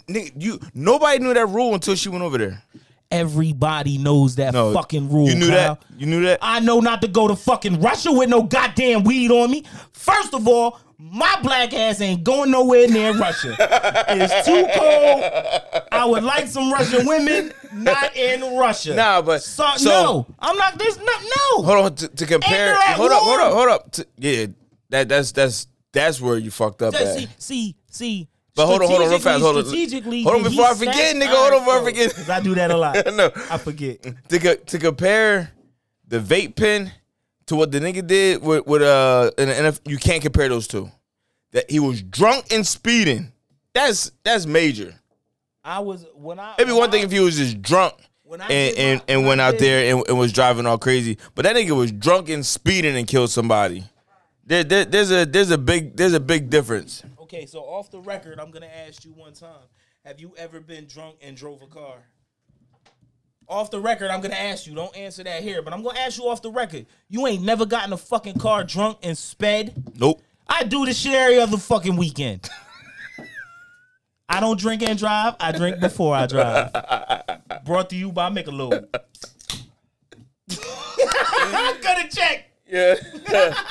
nigga, 0.07 0.31
you 0.41 0.59
nobody 0.73 1.19
knew 1.19 1.33
that 1.33 1.47
rule 1.47 1.73
until 1.75 1.95
she 1.95 2.09
went 2.09 2.23
over 2.23 2.37
there. 2.37 2.63
Everybody 3.13 3.97
knows 3.97 4.35
that 4.35 4.53
No, 4.53 4.73
fucking 4.73 5.09
rule. 5.09 5.27
You 5.29 5.35
knew 5.35 5.49
Kyle. 5.49 5.75
that. 5.75 5.83
You 5.97 6.05
knew 6.07 6.23
that. 6.23 6.39
I 6.41 6.59
know 6.59 6.79
not 6.79 7.01
to 7.01 7.07
go 7.07 7.27
to 7.27 7.35
fucking 7.35 7.79
Russia 7.81 8.11
with 8.11 8.29
no 8.29 8.43
goddamn 8.43 9.03
weed 9.03 9.31
on 9.31 9.51
me. 9.51 9.63
First 9.93 10.33
of 10.33 10.47
all, 10.47 10.79
my 10.97 11.37
black 11.43 11.73
ass 11.73 12.01
ain't 12.01 12.23
going 12.23 12.49
nowhere 12.51 12.87
near 12.87 13.13
Russia. 13.17 13.55
it's 14.09 14.47
too 14.47 14.65
cold. 14.75 15.83
I 15.91 16.05
would 16.05 16.23
like 16.23 16.47
some 16.47 16.71
Russian 16.71 17.05
women, 17.05 17.53
not 17.73 18.15
in 18.15 18.57
Russia. 18.57 18.95
Nah, 18.95 19.21
but- 19.21 19.43
so, 19.43 19.65
so- 19.77 19.89
no, 19.89 20.25
I'm 20.39 20.57
not. 20.57 20.77
There's 20.79 20.97
no 20.97 21.03
no. 21.05 21.63
hold 21.63 21.85
on 21.85 21.95
to, 21.95 22.07
to 22.07 22.25
compare. 22.25 22.67
they're 22.67 22.73
at 22.75 22.95
Hold 22.95 23.11
up. 23.11 23.21
Hold 23.21 23.39
up. 23.41 23.53
Hold 23.53 23.69
up. 23.69 23.91
To- 23.91 24.07
yeah, 24.17 24.45
that 24.89 25.09
that's 25.09 25.31
that's 25.33 25.67
that's 25.91 26.19
where 26.19 26.37
you 26.37 26.49
fucked 26.51 26.81
up 26.81 26.93
Just 26.93 27.05
at. 27.05 27.17
see, 27.19 27.27
see, 27.37 27.75
see. 27.91 28.27
But 28.55 28.67
hold 28.67 28.81
on, 28.83 28.87
hold 28.87 29.01
on, 29.01 29.09
real 29.09 29.19
fast. 29.19 29.41
Hold 29.41 29.57
on. 29.57 29.65
strategically, 29.65 30.23
Hold 30.23 30.35
on 30.35 30.43
before 30.43 30.65
I 30.65 30.73
forget, 30.75 31.15
nigga. 31.15 31.27
Hold 31.27 31.53
on 31.53 31.59
before 31.59 31.79
I 31.79 31.83
forget. 31.83 32.11
forget. 32.11 32.15
'cause 32.15 32.29
I 32.29 32.39
do 32.39 32.53
that 32.55 32.69
a 32.71 32.77
lot. 32.77 32.95
no, 33.13 33.31
I 33.49 33.57
forget. 33.57 34.01
to 34.29 34.39
co- 34.39 34.55
to 34.55 34.77
compare 34.79 35.51
the 36.07 36.19
vape 36.19 36.55
pen 36.55 36.91
to 37.47 37.55
what 37.55 37.71
the 37.71 37.79
nigga 37.79 38.05
did 38.05 38.41
with 38.43 38.65
with 38.67 38.81
uh 38.83 39.31
in 39.37 39.47
the 39.49 39.53
NFL, 39.55 39.79
you 39.89 39.97
can't 39.97 40.21
compare 40.21 40.47
those 40.49 40.67
two. 40.67 40.89
That 41.51 41.69
he 41.69 41.79
was 41.79 42.01
drunk 42.03 42.51
and 42.51 42.65
speeding. 42.65 43.31
That's 43.73 44.11
that's 44.23 44.45
major. 44.45 44.93
I 45.63 45.79
was 45.79 46.05
when 46.13 46.39
I 46.39 46.53
when 46.59 46.75
one 46.75 46.89
I- 46.89 46.91
thing 46.91 47.03
if 47.03 47.11
he 47.11 47.19
was 47.21 47.37
just 47.37 47.59
drunk 47.61 47.93
When 48.23 48.39
I 48.41 48.47
and 48.49 48.77
and, 48.77 48.99
my- 48.99 49.05
and 49.07 49.19
when 49.21 49.27
went 49.29 49.41
I 49.41 49.45
out 49.47 49.51
did- 49.53 49.61
there 49.61 49.95
and, 49.95 50.03
and 50.07 50.19
was 50.19 50.31
driving 50.31 50.67
all 50.67 50.77
crazy. 50.77 51.17
But 51.33 51.43
that 51.45 51.55
nigga 51.55 51.71
was 51.75 51.91
drunk 51.91 52.29
and 52.29 52.45
speeding 52.45 52.95
and 52.97 53.07
killed 53.07 53.31
somebody. 53.31 53.83
There, 54.45 54.63
there, 54.63 54.85
there's 54.85 55.09
a 55.09 55.25
there's 55.25 55.49
a 55.51 55.57
big 55.57 55.95
there's 55.95 56.13
a 56.13 56.19
big 56.19 56.49
difference. 56.51 57.01
Okay, 57.33 57.47
so 57.47 57.61
off 57.61 57.89
the 57.89 57.99
record, 57.99 58.39
I'm 58.39 58.51
gonna 58.51 58.67
ask 58.67 59.03
you 59.03 59.11
one 59.11 59.33
time: 59.33 59.65
Have 60.05 60.19
you 60.19 60.35
ever 60.37 60.59
been 60.59 60.85
drunk 60.85 61.15
and 61.19 61.35
drove 61.35 61.63
a 61.63 61.65
car? 61.65 61.95
Off 63.47 63.71
the 63.71 63.79
record, 63.79 64.11
I'm 64.11 64.21
gonna 64.21 64.35
ask 64.35 64.67
you. 64.67 64.75
Don't 64.75 64.95
answer 64.95 65.23
that 65.23 65.41
here, 65.41 65.63
but 65.63 65.73
I'm 65.73 65.81
gonna 65.81 65.97
ask 65.97 66.19
you 66.19 66.25
off 66.25 66.43
the 66.43 66.51
record. 66.51 66.85
You 67.09 67.25
ain't 67.25 67.41
never 67.41 67.65
gotten 67.65 67.91
a 67.91 67.97
fucking 67.97 68.37
car 68.37 68.63
drunk 68.63 68.99
and 69.01 69.17
sped. 69.17 69.73
Nope. 69.99 70.21
I 70.47 70.63
do 70.63 70.85
this 70.85 70.99
shit 70.99 71.15
every 71.15 71.39
other 71.39 71.57
fucking 71.57 71.95
weekend. 71.95 72.47
I 74.29 74.39
don't 74.39 74.59
drink 74.59 74.83
and 74.83 74.99
drive. 74.99 75.35
I 75.39 75.53
drink 75.53 75.79
before 75.79 76.15
I 76.15 76.27
drive. 76.27 76.71
Brought 77.65 77.89
to 77.89 77.95
you 77.95 78.11
by 78.11 78.29
Michelob. 78.29 78.85
I'm 81.39 81.81
gonna 81.81 82.09
check. 82.11 82.51
Yeah. 82.67 82.93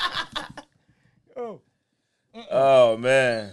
oh 2.51 2.97
man. 2.97 3.51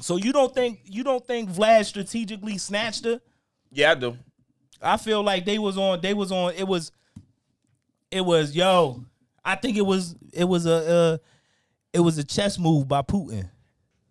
So 0.00 0.16
you 0.16 0.32
don't 0.32 0.54
think 0.54 0.80
you 0.84 1.04
don't 1.04 1.26
think 1.26 1.50
Vlad 1.50 1.84
strategically 1.84 2.58
snatched 2.58 3.04
her? 3.04 3.20
Yeah, 3.72 3.92
I 3.92 3.94
do. 3.94 4.16
I 4.82 4.96
feel 4.96 5.22
like 5.22 5.44
they 5.44 5.58
was 5.58 5.78
on. 5.78 6.00
They 6.00 6.14
was 6.14 6.30
on. 6.30 6.52
It 6.54 6.66
was. 6.66 6.92
It 8.10 8.20
was 8.20 8.54
yo. 8.54 9.04
I 9.44 9.56
think 9.56 9.76
it 9.76 9.86
was. 9.86 10.14
It 10.32 10.44
was 10.44 10.66
a. 10.66 10.72
Uh, 10.72 11.18
it 11.92 12.00
was 12.00 12.18
a 12.18 12.24
chess 12.24 12.58
move 12.58 12.88
by 12.88 13.02
Putin. 13.02 13.48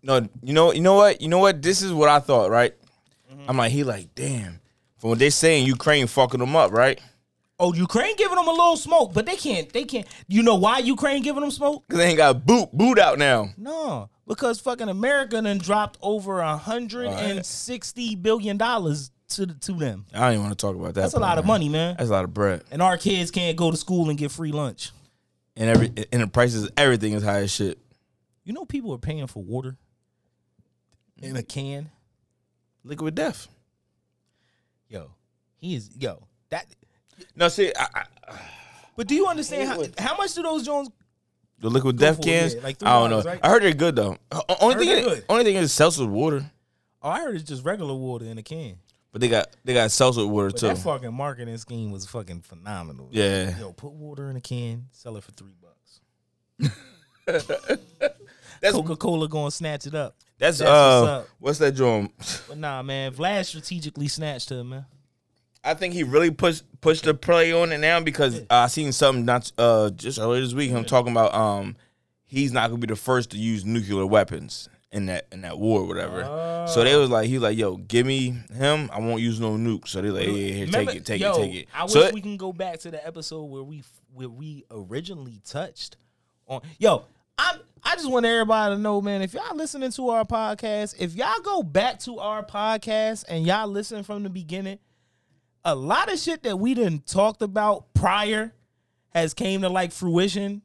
No, 0.01 0.27
you 0.41 0.53
know, 0.53 0.73
you 0.73 0.81
know 0.81 0.95
what, 0.95 1.21
you 1.21 1.27
know 1.27 1.39
what. 1.39 1.61
This 1.61 1.81
is 1.81 1.91
what 1.93 2.09
I 2.09 2.19
thought, 2.19 2.49
right? 2.49 2.73
Mm-hmm. 3.31 3.49
I'm 3.49 3.57
like, 3.57 3.71
he 3.71 3.83
like, 3.83 4.15
damn. 4.15 4.59
From 4.97 5.11
what 5.11 5.19
they 5.19 5.29
saying, 5.29 5.65
Ukraine 5.65 6.07
fucking 6.07 6.39
them 6.39 6.55
up, 6.55 6.71
right? 6.71 6.99
Oh, 7.63 7.73
Ukraine 7.73 8.17
giving 8.17 8.35
them 8.35 8.45
a 8.49 8.51
little 8.51 8.75
smoke, 8.75 9.13
but 9.13 9.25
they 9.25 9.37
can't. 9.37 9.71
They 9.71 9.85
can't. 9.85 10.05
You 10.27 10.43
know 10.43 10.55
why 10.55 10.79
Ukraine 10.79 11.23
giving 11.23 11.39
them 11.39 11.49
smoke? 11.49 11.87
Cause 11.87 11.97
they 11.97 12.07
ain't 12.07 12.17
got 12.17 12.45
boot 12.45 12.69
boot 12.73 12.99
out 12.99 13.17
now. 13.17 13.51
No, 13.55 14.09
because 14.27 14.59
fucking 14.59 14.89
America 14.89 15.41
done 15.41 15.59
dropped 15.59 15.97
over 16.01 16.41
a 16.41 16.57
hundred 16.57 17.07
and 17.07 17.45
sixty 17.45 18.15
billion 18.15 18.57
dollars 18.57 19.11
to 19.29 19.45
the, 19.45 19.53
to 19.53 19.71
them. 19.71 20.05
I 20.13 20.19
don't 20.19 20.31
even 20.31 20.43
want 20.43 20.59
to 20.59 20.61
talk 20.61 20.75
about 20.75 20.93
that. 20.95 21.03
That's 21.03 21.13
a 21.13 21.19
lot 21.19 21.37
of 21.37 21.45
money, 21.45 21.69
man. 21.69 21.95
That's 21.97 22.09
a 22.09 22.11
lot 22.11 22.25
of 22.25 22.33
bread. 22.33 22.63
And 22.69 22.81
our 22.81 22.97
kids 22.97 23.31
can't 23.31 23.55
go 23.55 23.71
to 23.71 23.77
school 23.77 24.09
and 24.09 24.19
get 24.19 24.29
free 24.29 24.51
lunch. 24.51 24.91
And 25.55 25.69
every 25.69 25.89
and 26.11 26.21
the 26.21 26.27
prices, 26.27 26.69
everything 26.75 27.13
is 27.13 27.23
high 27.23 27.43
as 27.43 27.51
shit. 27.51 27.79
You 28.43 28.51
know, 28.51 28.65
people 28.65 28.93
are 28.93 28.97
paying 28.97 29.27
for 29.27 29.41
water 29.41 29.77
in 31.17 31.37
a 31.37 31.43
can. 31.43 31.91
Liquid 32.83 33.15
death. 33.15 33.47
Yo, 34.89 35.11
he 35.55 35.75
is 35.75 35.91
yo 35.97 36.27
that. 36.49 36.65
No, 37.35 37.47
see, 37.49 37.71
I, 37.77 37.87
I, 37.95 38.37
But 38.95 39.07
do 39.07 39.15
you 39.15 39.27
understand 39.27 39.67
how, 39.69 39.83
how 40.11 40.17
much 40.17 40.33
do 40.33 40.41
those 40.43 40.63
Jones? 40.65 40.89
the 41.59 41.69
liquid 41.69 41.97
death 41.97 42.21
cans. 42.21 42.55
yeah, 42.55 42.61
like 42.61 42.83
I 42.83 42.99
don't 42.99 43.09
know. 43.09 43.21
right? 43.21 43.39
I 43.41 43.49
heard 43.49 43.63
they're 43.63 43.73
good 43.73 43.95
though. 43.95 44.17
Only 44.59 44.85
thing, 44.85 44.89
is, 45.07 45.23
only 45.29 45.43
thing 45.45 45.55
is 45.55 45.71
seltzer 45.71 46.05
water. 46.05 46.43
Oh, 47.01 47.09
I 47.09 47.19
heard 47.21 47.35
it's 47.35 47.43
just 47.45 47.63
regular 47.63 47.93
water 47.93 48.25
in 48.25 48.37
a 48.37 48.43
can. 48.43 48.75
But 49.13 49.21
they 49.21 49.29
got 49.29 49.47
they 49.63 49.73
got 49.73 49.89
seltzer 49.91 50.25
water 50.27 50.49
But 50.49 50.57
too. 50.59 50.67
that 50.67 50.77
fucking 50.79 51.13
marketing 51.13 51.57
scheme 51.57 51.91
was 51.91 52.05
fucking 52.05 52.41
phenomenal. 52.41 53.07
Yeah. 53.11 53.57
Yo, 53.59 53.71
put 53.71 53.91
water 53.93 54.29
in 54.29 54.35
a 54.35 54.41
can, 54.41 54.87
sell 54.91 55.15
it 55.17 55.23
for 55.23 55.31
three 55.31 55.53
bucks. 55.61 56.01
That's 58.61 58.75
Coca 58.75 58.95
Cola 58.95 59.27
going 59.27 59.47
to 59.49 59.55
snatch 59.55 59.87
it 59.87 59.95
up. 59.95 60.15
that's, 60.39 60.59
That's 60.59 60.69
what's 60.69 60.71
uh 61.09 61.17
up. 61.19 61.27
what's 61.39 61.57
that 61.59 61.75
drum? 61.75 62.09
But 62.47 62.57
nah, 62.57 62.81
man, 62.81 63.11
Vlad 63.13 63.45
strategically 63.45 64.07
snatched 64.07 64.49
her, 64.51 64.63
man. 64.63 64.85
I 65.63 65.73
think 65.73 65.93
he 65.93 66.03
really 66.03 66.31
pushed 66.31 66.63
pushed 66.81 67.05
the 67.05 67.13
play 67.13 67.53
on 67.53 67.71
it 67.71 67.77
now 67.77 68.01
because 68.01 68.39
uh, 68.41 68.45
I 68.49 68.67
seen 68.67 68.91
something 68.91 69.25
not 69.25 69.51
uh 69.57 69.89
just 69.91 70.19
earlier 70.19 70.41
this 70.41 70.53
week 70.53 70.71
him 70.71 70.83
talking 70.83 71.11
about 71.11 71.33
um 71.33 71.75
he's 72.25 72.51
not 72.51 72.69
gonna 72.69 72.79
be 72.79 72.87
the 72.87 72.95
first 72.95 73.31
to 73.31 73.37
use 73.37 73.63
nuclear 73.63 74.05
weapons 74.05 74.67
in 74.91 75.05
that 75.07 75.27
in 75.31 75.41
that 75.41 75.57
war 75.57 75.81
or 75.81 75.87
whatever. 75.87 76.65
So 76.67 76.83
they 76.83 76.95
was 76.95 77.09
like 77.09 77.27
he 77.27 77.39
like 77.39 77.57
yo 77.57 77.77
give 77.77 78.05
me 78.05 78.37
him 78.53 78.89
I 78.93 78.99
won't 78.99 79.21
use 79.21 79.39
no 79.39 79.51
nuke. 79.51 79.87
So 79.87 80.01
they 80.01 80.09
like 80.09 80.27
yeah, 80.27 80.33
here 80.33 80.65
Remember- 80.65 80.91
take 80.91 81.01
it 81.01 81.05
take 81.05 81.21
yo, 81.21 81.33
it 81.33 81.45
take 81.45 81.55
it. 81.55 81.67
I 81.73 81.83
wish 81.83 81.95
it- 81.95 82.13
we 82.13 82.21
can 82.21 82.37
go 82.37 82.51
back 82.51 82.79
to 82.79 82.91
the 82.91 83.05
episode 83.05 83.43
where 83.45 83.63
we 83.63 83.83
where 84.13 84.29
we 84.29 84.65
originally 84.69 85.41
touched 85.45 85.97
on. 86.47 86.61
Yo, 86.77 87.05
I 87.37 87.57
I 87.83 87.95
just 87.95 88.09
want 88.09 88.25
everybody 88.25 88.75
to 88.75 88.81
know, 88.81 89.01
man. 89.01 89.21
If 89.21 89.33
y'all 89.33 89.55
listening 89.55 89.91
to 89.91 90.09
our 90.09 90.25
podcast, 90.25 90.95
if 90.99 91.15
y'all 91.15 91.39
go 91.41 91.63
back 91.63 91.99
to 91.99 92.19
our 92.19 92.43
podcast 92.43 93.25
and 93.27 93.45
y'all 93.45 93.67
listen 93.67 94.03
from 94.03 94.23
the 94.23 94.29
beginning, 94.29 94.79
a 95.65 95.75
lot 95.75 96.11
of 96.11 96.19
shit 96.19 96.43
that 96.43 96.57
we 96.59 96.73
didn't 96.73 97.07
talked 97.07 97.41
about 97.41 97.93
prior 97.93 98.53
has 99.13 99.33
came 99.33 99.61
to 99.61 99.69
like 99.69 99.91
fruition. 99.91 100.61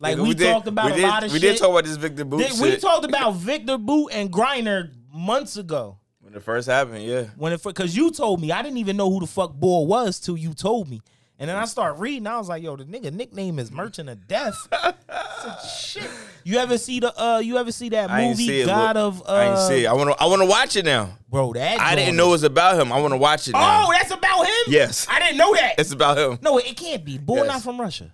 Like 0.00 0.18
we, 0.18 0.34
did- 0.34 0.52
talked 0.52 0.66
about 0.66 0.86
we 0.86 0.92
a 0.92 0.96
did, 0.96 1.02
lot 1.04 1.24
of 1.24 1.32
we 1.32 1.38
shit. 1.38 1.42
We 1.46 1.48
did 1.52 1.58
talk 1.58 1.70
about 1.70 1.84
this 1.84 1.96
Viktor 1.96 2.24
Bout 2.24 2.38
Did- 2.40 2.60
we 2.60 2.76
talked 2.76 3.04
about 3.04 3.34
Viktor 3.36 3.78
Bout 3.78 4.08
and 4.12 4.30
Griner 4.30 4.90
months 5.12 5.56
ago. 5.56 5.98
when 6.20 6.34
it 6.34 6.42
first 6.42 6.68
happened. 6.68 7.04
Yeah, 7.04 7.24
When 7.36 7.52
it 7.52 7.62
because 7.62 7.96
you 7.96 8.10
told 8.10 8.40
me 8.40 8.50
I 8.52 8.62
didn't 8.62 8.78
even 8.78 8.96
know 8.96 9.10
who 9.10 9.20
the 9.20 9.26
fuck 9.26 9.54
boy 9.54 9.86
was 9.86 10.18
till 10.20 10.36
you 10.36 10.52
told 10.52 10.88
me, 10.90 11.00
and 11.38 11.48
then 11.48 11.56
I 11.56 11.64
start 11.64 11.98
reading. 11.98 12.26
I 12.26 12.36
was 12.38 12.48
like, 12.48 12.62
yo, 12.62 12.76
the 12.76 12.84
nigga 12.84 13.12
nickname 13.12 13.58
is 13.58 13.70
Merchant 13.70 14.08
of 14.10 14.26
Death. 14.26 14.56
Shit, 15.78 16.10
you 16.44 16.58
ever 16.58 16.78
see 16.78 17.00
the 17.00 17.12
uh 17.20 17.38
you 17.38 17.56
ever 17.58 17.72
see 17.72 17.88
that 17.90 18.10
I 18.10 18.20
ain't 18.20 18.30
movie 18.32 18.46
see 18.46 18.60
it. 18.60 18.66
God 18.66 18.96
look. 18.96 19.14
of 19.14 19.22
uh 19.28 19.32
I 19.32 19.44
ain't 19.50 19.58
see 19.68 19.84
it. 19.84 19.88
I 19.88 19.92
want 19.94 20.10
to 20.10 20.22
I 20.22 20.26
want 20.26 20.42
to 20.42 20.46
watch 20.46 20.76
it 20.76 20.84
now. 20.84 21.16
bro 21.28 21.52
that 21.54 21.80
I 21.80 21.94
didn't 21.94 22.16
know 22.16 22.28
it 22.28 22.32
was 22.32 22.42
about 22.44 22.78
him. 22.80 22.92
I 22.92 23.00
want 23.00 23.12
to 23.12 23.18
watch 23.18 23.48
it 23.48 23.52
now. 23.52 23.86
Oh, 23.88 23.92
that's 23.92 24.10
about 24.10 24.44
him. 24.46 24.52
Yes. 24.68 25.06
I 25.10 25.18
didn't 25.20 25.38
know 25.38 25.54
that. 25.54 25.74
it's 25.78 25.92
about 25.92 26.18
him. 26.18 26.38
no, 26.42 26.58
it 26.58 26.76
can't 26.76 27.04
be. 27.04 27.18
Boy, 27.18 27.38
Yes. 27.38 27.46
not 27.48 27.62
from 27.62 27.80
Russia. 27.80 28.12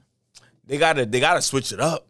They 0.67 0.79
gotta 0.79 1.05
they 1.07 1.21
gotta 1.21 1.43
switch 1.43 1.73
it 1.73 1.81
up. 1.81 2.07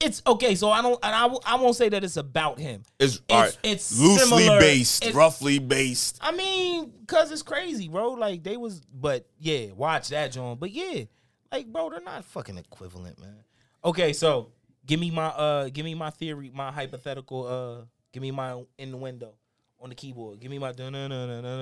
It's 0.00 0.20
okay. 0.26 0.54
So 0.54 0.70
I 0.70 0.82
don't. 0.82 0.98
And 1.02 1.14
I, 1.14 1.22
w- 1.22 1.40
I 1.46 1.56
won't 1.56 1.76
say 1.76 1.88
that 1.88 2.04
it's 2.04 2.16
about 2.16 2.58
him. 2.58 2.82
It's, 2.98 3.14
It's- 3.16 3.22
all 3.30 3.40
right, 3.42 3.58
it's 3.62 3.98
loosely 3.98 4.42
similar. 4.42 4.60
based, 4.60 5.02
It's- 5.02 5.14
roughly 5.16 5.58
based. 5.60 6.18
I 6.20 6.32
mean, 6.32 6.92
cause 7.06 7.30
it's 7.30 7.42
crazy, 7.42 7.88
bro. 7.88 8.10
Like 8.12 8.42
they 8.42 8.56
was, 8.56 8.80
but 8.92 9.26
yeah, 9.38 9.72
watch 9.72 10.08
that, 10.08 10.32
John. 10.32 10.56
But 10.58 10.72
yeah, 10.72 11.04
like 11.50 11.66
bro, 11.72 11.90
they're 11.90 12.00
not 12.00 12.24
fucking 12.24 12.58
equivalent, 12.58 13.18
man. 13.20 13.44
Okay, 13.84 14.12
so 14.12 14.50
give 14.86 15.00
me 15.00 15.10
my 15.10 15.26
uh, 15.26 15.68
give 15.70 15.84
me 15.84 15.94
my 15.94 16.10
theory, 16.10 16.50
my 16.54 16.70
hypothetical. 16.72 17.46
Uh, 17.46 17.84
give 18.12 18.22
me 18.22 18.30
my 18.30 18.62
in 18.78 18.90
the 18.90 18.96
window 18.96 19.32
on 19.80 19.88
the 19.90 19.94
keyboard. 19.94 20.40
Give 20.40 20.50
me 20.50 20.58
my 20.58 20.72
dun 20.72 20.92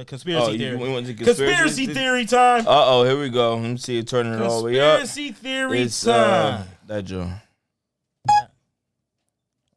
conspiracy 0.06 0.54
Oh, 0.54 0.56
theory. 0.56 0.76
we 0.76 0.92
went 0.92 1.06
to 1.06 1.14
conspiracy, 1.14 1.44
conspiracy 1.46 1.86
the- 1.86 1.94
theory 1.94 2.26
time. 2.26 2.66
Uh 2.66 2.84
oh, 2.86 3.04
here 3.04 3.18
we 3.18 3.30
go. 3.30 3.56
Let 3.56 3.70
me 3.70 3.76
see 3.78 3.98
it 3.98 4.06
turning 4.08 4.34
it 4.34 4.42
all 4.42 4.60
the 4.60 4.66
way 4.66 4.80
up. 4.80 5.00
Conspiracy 5.00 5.32
theory 5.32 5.80
It's 5.82 6.02
time. 6.04 6.60
uh, 6.60 6.64
that 6.86 7.04
Joe. 7.04 7.30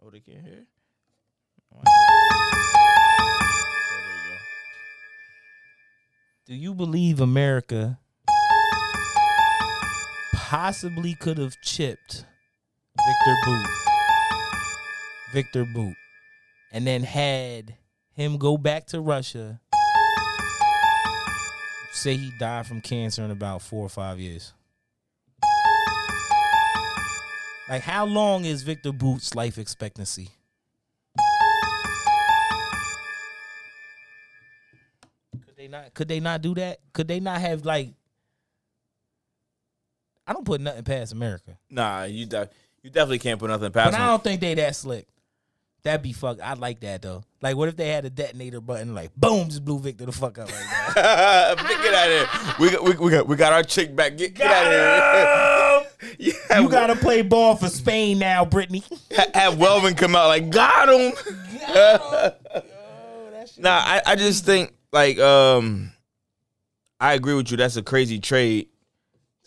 Oh, 0.03 0.09
they 0.11 0.19
can't 0.19 0.45
hear. 0.45 0.65
Oh, 1.73 1.81
you. 1.85 1.91
Do 6.45 6.53
you 6.55 6.75
believe 6.75 7.19
America 7.19 7.97
possibly 10.35 11.15
could 11.15 11.39
have 11.39 11.55
chipped 11.63 12.25
Viktor 12.97 13.35
Bout? 13.45 13.67
Viktor 15.33 15.65
Bout. 15.65 15.95
And 16.71 16.87
then 16.87 17.03
had 17.03 17.75
him 18.13 18.37
go 18.37 18.57
back 18.57 18.87
to 18.87 19.01
Russia. 19.01 19.59
Say 21.91 22.15
he 22.17 22.31
died 22.39 22.67
from 22.67 22.81
cancer 22.81 23.23
in 23.23 23.31
about 23.31 23.61
four 23.61 23.81
or 23.85 23.89
five 23.89 24.19
years. 24.19 24.53
Like, 27.67 27.81
how 27.81 28.05
long 28.05 28.45
is 28.45 28.61
Viktor 28.63 28.91
Bouts' 28.91 29.33
life 29.33 29.57
expectancy? 29.57 30.29
Could 35.45 35.55
they 35.57 35.67
not? 35.67 35.93
Could 35.93 36.07
they 36.07 36.19
not 36.19 36.41
do 36.41 36.53
that? 36.55 36.79
Could 36.93 37.07
they 37.07 37.19
not 37.19 37.41
have 37.41 37.65
like? 37.65 37.93
I 40.27 40.33
don't 40.33 40.45
put 40.45 40.59
nothing 40.61 40.83
past 40.83 41.13
America, 41.13 41.57
Nah, 41.69 42.03
you 42.03 42.25
de- 42.25 42.49
you 42.85 42.91
definitely 42.91 43.17
can't 43.17 43.39
put 43.39 43.49
nothing 43.49 43.71
past 43.71 43.93
but 43.93 43.99
I 43.99 44.05
don't 44.05 44.23
think 44.23 44.41
they 44.41 44.53
that 44.53 44.75
slick. 44.75 45.07
That'd 45.81 46.03
be 46.03 46.13
fuck. 46.13 46.39
I 46.39 46.53
like 46.53 46.81
that 46.81 47.01
though. 47.01 47.23
Like, 47.41 47.55
what 47.55 47.67
if 47.67 47.75
they 47.75 47.87
had 47.87 48.05
a 48.05 48.11
detonator 48.11 48.61
button? 48.61 48.93
Like, 48.93 49.09
boom, 49.15 49.49
just 49.49 49.65
blew 49.65 49.79
Viktor 49.79 50.05
the 50.05 50.11
fuck 50.11 50.37
up 50.37 50.51
like 50.51 50.93
that. 50.93 51.55
get 51.83 51.93
out 51.95 52.11
of 52.11 52.29
here. 52.29 52.55
We 52.59 52.69
got, 52.69 52.83
we, 52.83 53.05
we 53.05 53.11
got 53.11 53.27
we 53.27 53.35
got 53.35 53.53
our 53.53 53.63
chick 53.63 53.95
back. 53.95 54.17
Get, 54.17 54.35
get 54.35 54.51
out 54.51 54.65
of 54.67 55.89
here. 56.19 56.33
yeah, 56.49 56.59
you 56.59 56.69
gotta 56.69 56.95
play 56.95 57.23
ball 57.23 57.55
for 57.55 57.69
Spain 57.69 58.19
now, 58.19 58.45
Brittney. 58.45 58.83
have 59.35 59.55
Welvin 59.55 59.97
come 59.97 60.15
out 60.15 60.27
like 60.27 60.51
got 60.51 60.87
him. 60.87 61.11
nah, 63.57 63.81
I, 63.83 64.01
I 64.05 64.15
just 64.15 64.45
think 64.45 64.75
like 64.91 65.17
um, 65.17 65.91
I 66.99 67.15
agree 67.15 67.33
with 67.33 67.49
you. 67.49 67.57
That's 67.57 67.77
a 67.77 67.83
crazy 67.83 68.19
trade. 68.19 68.67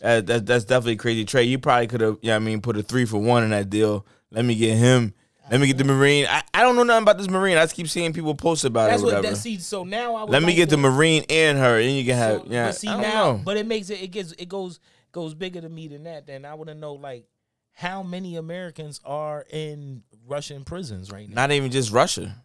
That, 0.01 0.27
that 0.27 0.45
that's 0.45 0.63
definitely 0.65 0.93
a 0.93 0.97
crazy 0.97 1.25
trade. 1.25 1.43
You 1.49 1.59
probably 1.59 1.87
could 1.87 2.01
have, 2.01 2.17
yeah, 2.21 2.35
I 2.35 2.39
mean, 2.39 2.61
put 2.61 2.77
a 2.77 2.83
three 2.83 3.05
for 3.05 3.17
one 3.17 3.43
in 3.43 3.49
that 3.49 3.69
deal. 3.69 4.05
Let 4.31 4.45
me 4.45 4.55
get 4.55 4.77
him. 4.77 5.13
Let 5.51 5.59
me 5.59 5.65
get 5.67 5.77
the 5.79 5.83
Marine. 5.83 6.27
I, 6.29 6.43
I 6.53 6.61
don't 6.61 6.75
know 6.75 6.83
nothing 6.83 7.01
about 7.03 7.17
this 7.17 7.27
Marine. 7.27 7.57
I 7.57 7.63
just 7.63 7.73
keep 7.75 7.87
seeing 7.89 8.13
people 8.13 8.35
post 8.35 8.63
about 8.65 8.91
That's 8.91 9.01
it. 9.01 9.05
Or 9.09 9.13
what 9.15 9.23
that 9.23 9.35
see. 9.37 9.57
So 9.57 9.83
now 9.83 10.13
I 10.15 10.21
would 10.23 10.31
Let 10.31 10.41
me 10.43 10.49
like 10.49 10.55
get 10.57 10.69
to- 10.69 10.75
the 10.75 10.81
Marine 10.81 11.25
and 11.27 11.57
her, 11.57 11.79
and 11.79 11.91
you 11.91 12.05
can 12.05 12.15
have 12.15 12.41
So, 12.41 12.47
yeah. 12.49 12.65
But 12.67 12.75
see 12.75 12.87
now, 12.87 12.97
know. 13.01 13.41
but 13.43 13.57
it 13.57 13.65
makes 13.65 13.89
it 13.89 14.01
it 14.01 14.09
gets 14.09 14.31
it 14.33 14.47
goes 14.47 14.79
goes 15.11 15.33
bigger 15.33 15.59
to 15.61 15.67
me 15.69 15.87
than 15.87 16.03
that. 16.03 16.27
Then 16.27 16.45
I 16.45 16.53
want 16.53 16.69
to 16.69 16.75
know 16.75 16.93
like 16.93 17.25
how 17.73 18.03
many 18.03 18.35
Americans 18.35 19.01
are 19.03 19.43
in 19.49 20.03
Russian 20.27 20.63
prisons 20.65 21.11
right 21.11 21.27
now. 21.27 21.33
not 21.41 21.51
even 21.51 21.71
just 21.71 21.91
Russia. 21.91 22.35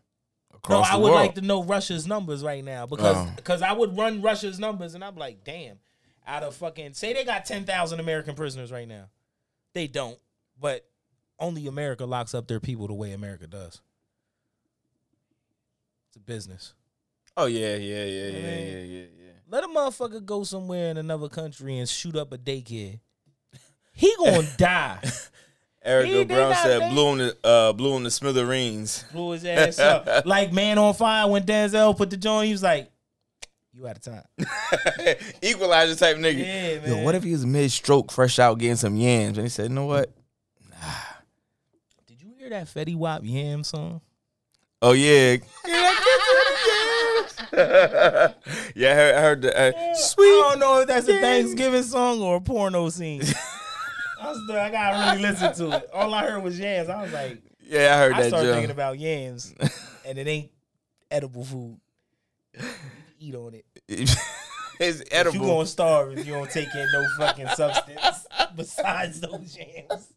no, 0.70 0.78
I 0.80 0.96
would 0.96 1.02
world. 1.04 1.14
like 1.16 1.34
to 1.34 1.42
know 1.42 1.62
Russia's 1.62 2.06
numbers 2.06 2.42
right 2.42 2.64
now 2.64 2.86
because 2.86 3.16
Oh. 3.16 3.32
because 3.36 3.60
I 3.60 3.72
would 3.72 3.96
run 3.98 4.22
Russia's 4.22 4.58
numbers 4.58 4.94
and 4.94 5.04
I'm 5.04 5.16
like, 5.16 5.44
damn, 5.44 5.76
out 6.26 6.42
of 6.42 6.54
fucking 6.56 6.94
say 6.94 7.12
they 7.12 7.24
got 7.24 7.44
ten 7.44 7.64
thousand 7.64 8.00
American 8.00 8.34
prisoners 8.34 8.70
right 8.72 8.88
now, 8.88 9.04
they 9.74 9.86
don't, 9.86 10.18
but 10.60 10.86
only 11.38 11.66
America 11.66 12.04
locks 12.06 12.34
up 12.34 12.46
their 12.48 12.60
people 12.60 12.86
the 12.86 12.94
way 12.94 13.12
America 13.12 13.46
does. 13.46 13.80
It's 16.08 16.16
a 16.16 16.20
business. 16.20 16.74
Oh 17.36 17.46
yeah, 17.46 17.74
yeah, 17.76 18.04
yeah, 18.04 18.26
yeah, 18.26 18.38
yeah, 18.38 18.78
yeah, 18.78 19.04
yeah. 19.18 19.30
Let 19.48 19.64
a 19.64 19.68
motherfucker 19.68 20.24
go 20.24 20.44
somewhere 20.44 20.90
in 20.90 20.96
another 20.96 21.28
country 21.28 21.78
and 21.78 21.88
shoot 21.88 22.16
up 22.16 22.32
a 22.32 22.38
daycare. 22.38 23.00
He 23.92 24.14
gonna 24.18 24.46
die. 24.56 25.00
Erica 25.84 26.08
He- 26.10 26.24
Brown 26.24 26.54
said 26.54 26.80
they- 26.82 26.90
blew 26.90 27.12
him 27.12 27.18
the 27.18 27.36
uh, 27.44 27.72
blew 27.72 27.94
him 27.96 28.04
the 28.04 28.10
smithereens. 28.10 29.04
Blew 29.12 29.32
his 29.32 29.44
ass 29.44 29.78
up. 29.78 30.08
Like 30.26 30.52
Man 30.52 30.78
on 30.78 30.94
Fire 30.94 31.28
when 31.28 31.42
Denzel 31.42 31.96
put 31.96 32.10
the 32.10 32.16
joint, 32.16 32.46
he 32.46 32.52
was 32.52 32.62
like, 32.62 32.90
You 33.76 33.88
out 33.88 33.96
of 33.96 34.02
time. 34.02 34.22
Equalizer 35.42 35.96
type 35.96 36.16
nigga. 36.18 36.38
Yeah, 36.38 36.86
Yo, 36.96 37.02
what 37.02 37.16
if 37.16 37.24
he 37.24 37.32
was 37.32 37.44
mid 37.44 37.72
stroke, 37.72 38.12
fresh 38.12 38.38
out, 38.38 38.58
getting 38.58 38.76
some 38.76 38.94
yams, 38.96 39.36
and 39.36 39.44
he 39.46 39.50
said, 39.50 39.68
"You 39.70 39.74
know 39.74 39.86
what? 39.86 40.10
Nah." 40.70 40.76
Did 42.06 42.22
you 42.22 42.34
hear 42.38 42.50
that 42.50 42.66
Fetty 42.68 42.94
Wap 42.94 43.22
Yam 43.24 43.64
song? 43.64 44.00
Oh 44.80 44.92
yeah, 44.92 45.38
yeah. 45.66 45.92
I 47.52 47.54
heard, 47.56 49.14
I 49.14 49.20
heard 49.20 49.42
the 49.42 49.58
uh, 49.58 49.94
sweet. 49.94 50.24
I 50.26 50.48
don't 50.50 50.58
know 50.60 50.80
if 50.80 50.86
that's 50.88 51.08
a 51.08 51.20
Thanksgiving 51.20 51.82
song 51.82 52.20
or 52.20 52.36
a 52.36 52.40
porno 52.40 52.88
scene. 52.90 53.22
I, 54.20 54.28
was, 54.30 54.50
I 54.50 54.70
gotta 54.70 55.16
really 55.18 55.22
listen 55.32 55.52
to 55.54 55.76
it. 55.78 55.88
All 55.92 56.12
I 56.14 56.26
heard 56.26 56.42
was 56.42 56.58
yams. 56.58 56.88
I 56.88 57.02
was 57.02 57.12
like, 57.12 57.42
Yeah, 57.60 57.94
I 57.94 57.98
heard 57.98 58.12
I 58.12 58.16
that 58.18 58.24
I 58.26 58.28
started 58.28 58.46
joke. 58.46 58.54
thinking 58.54 58.70
about 58.70 58.98
yams, 58.98 59.52
and 60.06 60.18
it 60.18 60.26
ain't 60.28 60.50
edible 61.10 61.44
food. 61.44 61.80
You 63.24 63.28
eat 63.30 63.34
on 63.36 63.54
it. 63.54 63.64
it's 64.80 64.98
You 65.00 65.04
edible. 65.10 65.46
gonna 65.46 65.66
starve 65.66 66.18
if 66.18 66.26
you 66.26 66.32
don't 66.34 66.50
take 66.50 66.68
in 66.74 66.86
no 66.92 67.06
fucking 67.18 67.48
substance 67.48 68.26
besides 68.56 69.20
those 69.20 69.56
yams. 69.56 70.08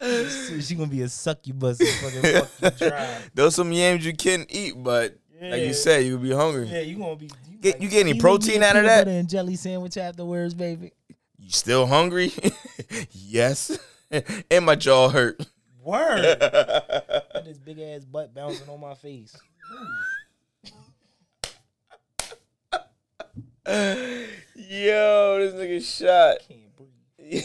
So 0.00 0.60
she 0.60 0.74
gonna 0.74 0.88
be 0.90 1.02
a 1.02 1.08
succubus 1.08 1.80
and 1.80 1.88
fucking 2.22 2.46
fuck 2.46 2.80
you 2.80 2.88
dry. 2.88 3.18
Those 3.34 3.54
some 3.54 3.72
yams 3.72 4.04
you 4.04 4.14
can 4.14 4.46
eat, 4.48 4.74
but 4.76 5.16
like 5.40 5.62
you 5.62 5.72
said, 5.74 6.04
you 6.04 6.12
would 6.18 6.22
be 6.22 6.32
hungry. 6.32 6.68
Yeah, 6.68 6.80
you 6.80 6.96
gonna 6.98 7.16
be. 7.16 7.30
You, 7.50 7.58
Get- 7.58 7.80
you 7.80 7.88
get 7.88 8.00
any 8.00 8.12
"Can 8.12 8.20
protein 8.20 8.48
give 8.52 8.60
me 8.60 8.66
a 8.66 8.70
out 8.70 8.76
of 8.76 8.84
that?" 8.84 9.08
And 9.08 9.28
jelly 9.28 9.56
sandwich 9.56 9.96
afterwards, 9.96 10.54
baby. 10.54 10.92
You 11.38 11.50
still 11.50 11.86
hungry? 11.86 12.32
yes. 13.10 13.78
and 14.50 14.64
my 14.66 14.74
jaw 14.76 15.08
hurt. 15.08 15.44
Word. 15.82 16.22
This 17.44 17.58
big 17.58 17.78
ass 17.80 18.04
butt 18.04 18.34
bouncing 18.34 18.68
on 18.68 18.80
my 18.80 18.94
face. 18.94 19.34
Yo, 24.54 25.38
this 25.40 25.54
nigga 25.54 25.82
shot. 25.82 26.38
Can't 26.46 26.76
breathe. 27.16 27.44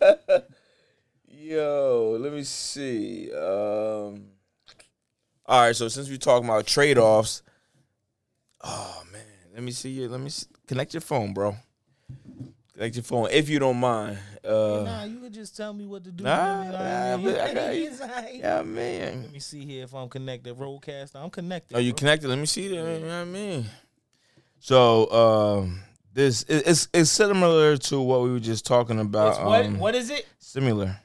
Yo, 1.28 2.18
let 2.20 2.30
me 2.34 2.42
see. 2.42 3.32
Um, 3.32 4.26
all 5.46 5.62
right, 5.62 5.74
so 5.74 5.88
since 5.88 6.10
we're 6.10 6.18
talking 6.18 6.46
about 6.46 6.66
trade 6.66 6.98
offs, 6.98 7.42
oh 8.62 9.02
man, 9.10 9.22
let 9.54 9.62
me 9.62 9.72
see 9.72 9.88
you. 9.88 10.08
Let 10.10 10.20
me 10.20 10.28
see. 10.28 10.46
connect 10.66 10.92
your 10.92 11.00
phone, 11.00 11.32
bro. 11.32 11.56
Connect 12.74 12.96
your 12.96 13.04
phone 13.04 13.28
if 13.30 13.48
you 13.48 13.58
don't 13.58 13.80
mind. 13.80 14.18
Uh, 14.44 14.82
nah, 14.84 15.04
you 15.04 15.20
could 15.20 15.32
just 15.32 15.56
tell 15.56 15.72
me 15.72 15.86
what 15.86 16.04
to 16.04 16.10
do. 16.10 16.24
nah, 16.24 16.70
nah, 16.70 17.14
I 17.14 17.54
got 17.54 17.74
you. 17.74 17.90
yeah, 18.34 18.60
man. 18.60 19.22
Let 19.22 19.32
me 19.32 19.38
see 19.40 19.64
here 19.64 19.84
if 19.84 19.94
I'm 19.94 20.10
connected. 20.10 20.54
RODECaster, 20.54 21.16
I'm 21.16 21.30
connected. 21.30 21.78
Are 21.78 21.80
you 21.80 21.92
bro. 21.92 21.98
connected? 21.98 22.28
Let 22.28 22.38
me 22.38 22.46
see 22.46 22.68
that. 22.68 22.74
You 22.74 22.82
know 22.82 23.00
what 23.00 23.12
I 23.12 23.24
mean? 23.24 23.64
So, 24.60 25.10
um, 25.10 25.80
this 26.12 26.42
it- 26.44 26.66
it's 26.66 26.88
it's 26.92 27.10
similar 27.10 27.76
to 27.78 28.00
what 28.00 28.22
we 28.22 28.30
were 28.30 28.40
just 28.40 28.66
talking 28.66 29.00
about. 29.00 29.30
It's 29.30 29.38
what? 29.40 29.64
um, 29.64 29.78
What 29.78 29.94
is 29.94 30.10
it? 30.10 30.26
Similar. 30.38 30.96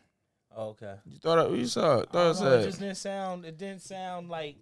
Oh, 0.55 0.69
okay. 0.69 0.95
You 1.05 1.17
thought 1.19 1.39
it, 1.51 1.51
you 1.57 1.65
saw 1.65 1.99
it? 1.99 2.09
Thought 2.11 2.31
it 2.31 2.33
don't 2.35 2.43
know, 2.43 2.57
it 2.59 2.65
just 2.65 2.79
didn't 2.79 2.95
sound. 2.97 3.45
It 3.45 3.57
didn't 3.57 3.81
sound 3.81 4.29
like 4.29 4.55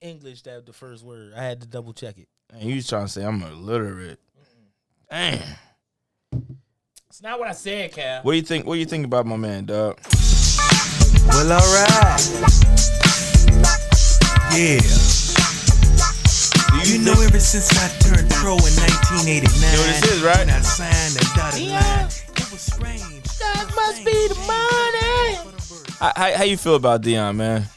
English. 0.00 0.42
That 0.42 0.66
the 0.66 0.72
first 0.72 1.04
word. 1.04 1.32
I 1.36 1.42
had 1.42 1.60
to 1.62 1.66
double 1.66 1.92
check 1.92 2.18
it. 2.18 2.28
And 2.52 2.62
you 2.68 2.76
was 2.76 2.86
trying 2.88 3.06
to 3.06 3.12
say 3.12 3.24
I'm 3.24 3.42
illiterate. 3.42 4.18
Damn. 5.10 5.40
It's 7.08 7.22
not 7.22 7.38
what 7.38 7.48
I 7.48 7.52
said, 7.52 7.92
Cal. 7.92 8.22
What 8.22 8.32
do 8.32 8.36
you 8.36 8.42
think? 8.42 8.66
What 8.66 8.74
do 8.74 8.80
you 8.80 8.86
think 8.86 9.04
about 9.04 9.26
my 9.26 9.36
man, 9.36 9.66
dog? 9.66 9.98
Well, 11.28 11.52
alright. 11.52 12.20
Yeah. 14.54 14.80
Do 16.84 16.92
You 16.92 16.98
know, 17.04 17.12
ever 17.22 17.38
since 17.38 17.70
I 17.78 17.88
turned 18.00 18.28
pro 18.30 18.54
in 18.56 18.74
1989, 18.74 19.22
You 19.26 19.76
know 19.76 19.78
what 19.78 20.00
this 20.00 20.12
is, 20.12 20.22
right? 20.22 20.36
when 20.38 20.50
I 20.50 20.60
signed 20.60 21.14
the 21.14 21.32
dotted 21.36 21.60
Yeah. 21.62 21.80
line, 21.80 22.06
it 22.06 22.50
was 22.52 22.60
strange. 22.60 23.22
That 23.38 23.70
must 23.76 24.04
be 24.04 24.28
the 24.28 24.34
money. 24.46 25.38
how, 26.00 26.12
how, 26.16 26.36
how 26.38 26.44
you 26.44 26.56
feel 26.56 26.74
about 26.74 27.02
Deion, 27.02 27.36
man? 27.36 27.68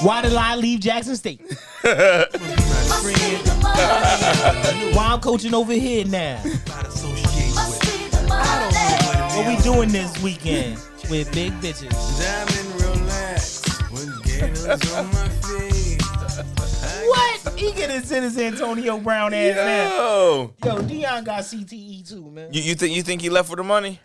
Why 0.00 0.22
did 0.22 0.32
I 0.34 0.54
leave 0.54 0.78
Jackson 0.80 1.16
State? 1.16 1.40
Must 1.82 2.32
be 2.32 2.38
the 3.42 3.58
money. 3.60 4.94
Why 4.94 5.06
I'm 5.12 5.20
coaching 5.20 5.54
over 5.54 5.72
here 5.72 6.04
now? 6.04 6.40
Must 6.44 7.02
be 7.82 8.08
the 8.08 8.24
money. 8.28 9.36
What 9.36 9.46
we 9.48 9.56
doing 9.62 9.88
this 9.90 10.16
weekend 10.22 10.78
with 11.10 11.32
big 11.32 11.52
bitches? 11.60 11.90
Diamond 12.18 12.82
relax 13.00 13.62
with 13.90 14.24
gators 14.24 14.92
on 14.94 15.06
my 15.12 15.28
feet. 15.28 16.02
What? 17.08 17.58
He 17.58 17.72
get 17.72 17.90
his 17.90 18.08
his 18.10 18.38
Antonio 18.38 18.98
Brown 18.98 19.34
ass 19.34 19.56
now. 19.56 19.88
Yo, 19.88 20.54
Yo, 20.64 20.76
Deion 20.82 21.24
got 21.24 21.42
CTE 21.42 22.08
too, 22.08 22.30
man. 22.30 22.52
you, 22.52 22.62
you 22.62 22.74
think 22.74 22.94
you 22.96 23.02
think 23.02 23.20
he 23.22 23.30
left 23.30 23.48
for 23.48 23.56
the 23.56 23.64
money? 23.64 24.00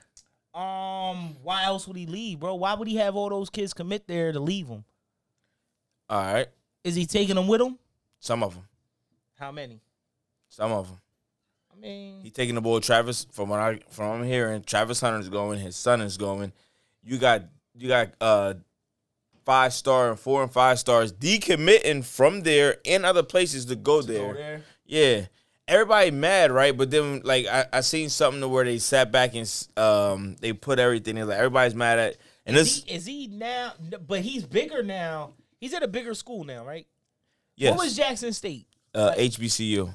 Um, 0.54 1.36
why 1.42 1.64
else 1.66 1.88
would 1.88 1.98
he 1.98 2.06
leave, 2.06 2.40
bro? 2.40 2.56
Why 2.56 2.74
would 2.76 2.88
he 2.88 2.96
have 2.98 3.16
all 3.16 3.30
those 3.30 3.50
kids 3.50 3.74
commit 3.74 4.08
there 4.08 4.32
to 4.32 4.40
leave 4.40 4.68
him? 4.68 4.84
All 6.10 6.22
right, 6.34 6.48
Is 6.84 6.96
he 6.96 7.06
taking 7.06 7.36
them 7.36 7.48
with 7.48 7.62
him? 7.62 7.78
some 8.20 8.44
of 8.44 8.54
them, 8.54 8.64
How 9.40 9.52
many? 9.52 9.80
some 10.50 10.72
of 10.72 10.88
them. 10.88 10.98
I 11.76 11.80
mean, 11.80 12.22
He 12.22 12.30
taking 12.30 12.56
the 12.56 12.62
boy 12.62 12.80
Travis 12.80 13.26
from 13.32 13.50
what 13.50 13.60
I 13.60 13.80
from 13.90 14.10
what 14.10 14.16
I'm 14.20 14.24
hearing. 14.26 14.64
Travis 14.64 15.02
Hunter's 15.02 15.28
going. 15.30 15.60
His 15.60 15.76
son 15.76 16.02
is 16.02 16.18
going. 16.18 16.54
You 17.06 17.18
got 17.18 17.44
you 17.78 17.88
got 17.88 18.10
uh 18.22 18.54
five 19.46 19.74
star 19.74 20.10
and 20.10 20.20
four 20.20 20.42
and 20.44 20.52
five 20.52 20.80
stars 20.80 21.12
decommitting 21.12 22.04
from 22.06 22.42
there 22.42 22.78
and 22.86 23.06
other 23.06 23.24
places 23.24 23.66
to 23.66 23.76
go 23.76 24.02
there. 24.02 24.28
go 24.28 24.34
there. 24.34 24.62
Yeah. 24.86 25.26
Everybody 25.68 26.12
mad, 26.12 26.52
right? 26.52 26.76
But 26.76 26.92
then, 26.92 27.22
like, 27.24 27.46
I, 27.48 27.66
I 27.72 27.82
seen 27.82 28.10
something 28.10 28.42
to 28.42 28.50
where 28.50 28.66
they 28.66 28.80
sat 28.80 29.12
back 29.12 29.34
and 29.34 29.68
um 29.78 30.36
they 30.42 30.52
put 30.54 30.78
everything 30.80 31.18
in. 31.18 31.28
Like, 31.28 31.38
everybody's 31.38 31.74
mad 31.76 32.00
at, 32.00 32.18
and 32.46 32.58
Is 32.58 32.64
this, 32.64 32.84
he, 32.84 32.94
is 32.94 33.06
he 33.06 33.28
now? 33.28 33.74
But 34.06 34.22
he's 34.22 34.44
bigger 34.46 34.84
now. 34.84 35.34
He's 35.60 35.74
at 35.74 35.82
a 35.82 35.88
bigger 35.88 36.14
school 36.14 36.44
now, 36.44 36.66
right? 36.66 36.86
yes, 37.56 37.72
What 37.78 37.86
was 37.86 37.96
Jackson 37.96 38.34
State? 38.34 38.68
uh, 38.94 39.14
HBCU. 39.18 39.94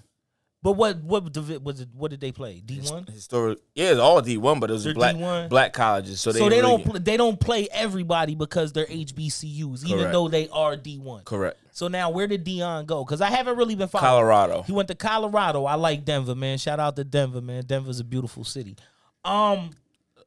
But 0.68 0.72
what 0.74 1.02
what 1.02 1.32
divi- 1.32 1.56
was 1.56 1.80
it? 1.80 1.88
What 1.94 2.10
did 2.10 2.20
they 2.20 2.30
play? 2.30 2.60
D 2.60 2.78
one. 2.80 3.06
Historic, 3.06 3.58
yeah, 3.74 3.92
it's 3.92 3.98
all 4.00 4.20
D 4.20 4.36
one, 4.36 4.60
but 4.60 4.68
it 4.68 4.74
was 4.74 4.84
They're 4.84 4.92
black 4.92 5.16
D1. 5.16 5.48
black 5.48 5.72
colleges, 5.72 6.20
so 6.20 6.30
they, 6.30 6.40
So 6.40 6.50
they 6.50 6.60
don't 6.60 6.84
pl- 6.84 7.00
they 7.00 7.16
don't 7.16 7.40
play 7.40 7.68
everybody 7.72 8.34
because 8.34 8.74
they're 8.74 8.84
HBCUs, 8.84 9.82
even 9.86 9.96
Correct. 10.00 10.12
though 10.12 10.28
they 10.28 10.46
are 10.50 10.76
D 10.76 10.98
one. 10.98 11.24
correct. 11.24 11.56
So 11.72 11.88
now 11.88 12.10
where 12.10 12.26
did 12.26 12.44
Deion 12.44 12.84
go? 12.84 13.02
Because 13.02 13.22
I 13.22 13.30
haven't 13.30 13.56
really 13.56 13.76
been 13.76 13.88
following. 13.88 14.10
Colorado. 14.10 14.62
He 14.64 14.72
went 14.72 14.88
to 14.88 14.94
Colorado. 14.94 15.64
I 15.64 15.76
like 15.76 16.04
Denver, 16.04 16.34
man. 16.34 16.58
Shout 16.58 16.78
out 16.78 16.96
to 16.96 17.04
Denver, 17.04 17.40
man. 17.40 17.62
Denver's 17.64 17.98
a 18.00 18.04
beautiful 18.04 18.44
city. 18.44 18.76
Um, 19.24 19.70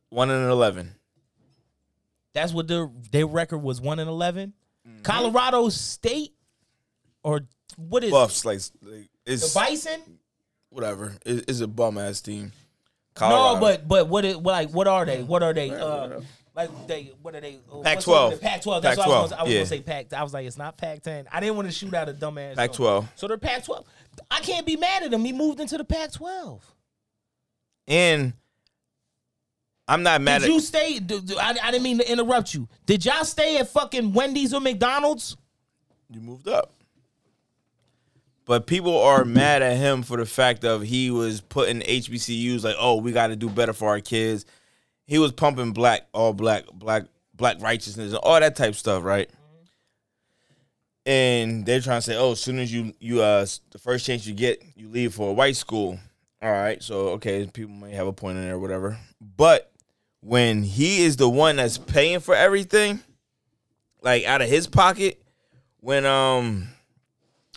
One 0.10 0.32
and 0.32 0.50
eleven. 0.50 0.96
that's 2.34 2.52
what 2.52 2.68
their 2.68 2.90
their 3.12 3.28
record 3.28 3.60
was 3.60 3.80
one 3.80 4.00
and 4.00 4.10
11 4.10 4.54
Mm-hmm. 4.88 5.02
Colorado 5.04 5.70
State, 5.70 6.34
or 7.24 7.42
what 7.78 8.04
is 8.04 8.10
Buffs 8.10 8.44
like, 8.46 8.60
like 8.82 9.02
it? 9.02 9.10
it's 9.28 9.54
the 9.54 9.60
Bison? 9.60 10.02
Whatever. 10.72 11.14
It, 11.26 11.46
it's 11.48 11.60
a 11.60 11.68
bum 11.68 11.98
ass 11.98 12.22
team. 12.22 12.52
No, 13.20 13.58
but 13.60 13.88
but 13.88 14.08
what 14.08 14.26
it 14.26 14.42
what, 14.42 14.54
like 14.54 14.70
what 14.72 14.88
are 14.88 15.06
they? 15.06 15.22
What 15.22 15.44
are 15.44 15.54
they? 15.54 15.70
Uh, 15.70 16.22
like 16.56 16.88
they 16.88 17.12
what 17.22 17.36
are 17.36 17.42
they? 17.42 17.60
uh, 17.72 17.78
what's 17.78 17.88
Pac-12. 17.88 18.18
over 18.18 18.36
there? 18.36 18.40
Pac-12. 18.40 18.82
That's 18.82 18.98
what 18.98 19.08
I 19.08 19.22
was, 19.22 19.30
Pac-12, 19.30 19.30
gonna, 19.30 19.36
I 19.40 19.44
was 19.44 19.52
yeah. 19.52 19.58
gonna 19.60 19.66
say. 19.66 19.82
Pac. 19.82 20.14
I 20.14 20.24
was 20.24 20.34
like, 20.34 20.48
it's 20.48 20.58
not 20.58 20.78
Pac-10. 20.78 21.28
I 21.32 21.40
didn't 21.40 21.56
want 21.56 21.68
to 21.68 21.74
shoot 21.74 21.94
out 21.94 22.10
a 22.10 22.14
dumbass. 22.14 22.56
Pac 22.56 22.70
joke. 22.70 22.76
twelve. 22.76 23.10
So 23.16 23.28
they're 23.28 23.38
Pac-12. 23.38 23.86
I 24.30 24.40
can't 24.40 24.66
be 24.66 24.76
mad 24.78 25.04
at 25.04 25.14
him. 25.14 25.24
He 25.24 25.34
moved 25.34 25.60
into 25.60 25.78
the 25.78 25.84
Pac-12. 25.84 26.62
And 27.88 28.34
I'm 29.88 30.04
not 30.04 30.22
mad 30.22 30.40
Did 30.40 30.50
at 30.50 30.54
you 30.54 30.60
stay? 30.62 31.00
I, 31.38 31.58
I 31.62 31.72
didn't 31.72 31.84
mean 31.84 31.98
to 31.98 32.10
interrupt 32.10 32.54
you. 32.54 32.68
Did 32.86 33.06
y'all 33.06 33.26
stay 33.26 33.58
at 33.58 33.70
fucking 33.70 34.14
Wendy's 34.14 34.54
or 34.54 34.62
McDonald's? 34.62 35.36
you 36.10 36.22
moved 36.22 36.48
up. 36.48 36.74
But 38.52 38.68
people 38.68 39.00
are 39.00 39.24
mad 39.24 39.62
at 39.62 39.78
him 39.78 40.04
for 40.04 40.18
the 40.18 40.26
fact 40.26 40.66
of 40.66 40.82
he 40.82 41.10
was 41.10 41.40
putting 41.40 41.80
HBCUs 41.80 42.66
like, 42.66 42.76
oh, 42.78 42.98
we 42.98 43.14
got 43.14 43.28
to 43.28 43.38
do 43.38 43.48
better 43.48 43.72
for 43.72 43.88
our 43.88 44.02
kids. 44.02 44.46
He 45.08 45.20
was 45.20 45.32
pumping 45.32 45.72
black, 45.72 46.08
all 46.12 46.34
black, 46.34 46.66
black, 46.74 47.06
black 47.34 47.62
righteousness, 47.62 48.12
and 48.12 48.18
all 48.18 48.38
that 48.38 48.58
type 48.58 48.76
stuff, 48.76 49.06
right? 49.06 49.30
And 51.06 51.66
they're 51.66 51.80
trying 51.80 52.00
to 52.00 52.02
say, 52.02 52.18
oh, 52.18 52.34
as 52.34 52.42
soon 52.42 52.60
as 52.60 52.74
you 52.74 52.94
you 53.00 53.22
uh 53.22 53.46
the 53.70 53.78
first 53.78 54.06
chance 54.06 54.28
you 54.28 54.34
get, 54.34 54.62
you 54.76 54.90
leave 54.90 55.14
for 55.14 55.30
a 55.30 55.34
white 55.34 55.56
school. 55.56 55.98
All 56.42 56.52
right, 56.52 56.84
so 56.84 57.12
okay, 57.12 57.48
people 57.48 57.74
may 57.74 57.94
have 57.94 58.08
a 58.08 58.12
point 58.12 58.38
in 58.38 58.44
there, 58.44 58.60
whatever. 58.60 58.98
But 59.38 59.72
when 60.20 60.64
he 60.64 61.06
is 61.06 61.16
the 61.16 61.30
one 61.30 61.56
that's 61.56 61.78
paying 61.78 62.20
for 62.20 62.36
everything, 62.36 63.00
like 64.02 64.26
out 64.26 64.42
of 64.42 64.50
his 64.50 64.68
pocket, 64.68 65.24
when 65.80 66.06
um 66.06 66.68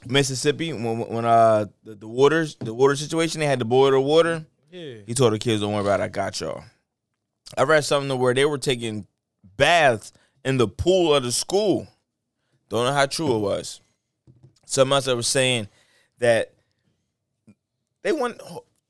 Mississippi, 0.06 0.72
when 0.72 0.98
when 0.98 1.24
uh 1.24 1.66
the, 1.82 1.94
the 1.94 2.08
waters 2.08 2.56
the 2.56 2.74
water 2.74 2.96
situation, 2.96 3.40
they 3.40 3.46
had 3.46 3.58
to 3.58 3.64
boil 3.64 3.90
the 3.90 4.00
water. 4.00 4.46
Yeah. 4.70 4.96
He 5.06 5.14
told 5.14 5.32
the 5.32 5.38
kids, 5.38 5.60
"Don't 5.60 5.72
worry 5.72 5.82
about 5.82 6.00
it. 6.00 6.04
I 6.04 6.08
got 6.08 6.40
y'all." 6.40 6.64
I 7.56 7.62
read 7.62 7.84
something 7.84 8.18
where 8.18 8.34
they 8.34 8.44
were 8.44 8.58
taking 8.58 9.06
baths 9.56 10.12
in 10.44 10.56
the 10.56 10.66
pool 10.68 11.14
of 11.14 11.22
the 11.22 11.32
school. 11.32 11.86
Don't 12.68 12.86
know 12.86 12.92
how 12.92 13.06
true 13.06 13.36
it 13.36 13.40
was. 13.40 13.80
Some 14.66 14.92
else 14.92 15.04
that 15.04 15.16
was 15.16 15.26
saying 15.26 15.68
that 16.18 16.54
they 18.02 18.12
won. 18.12 18.36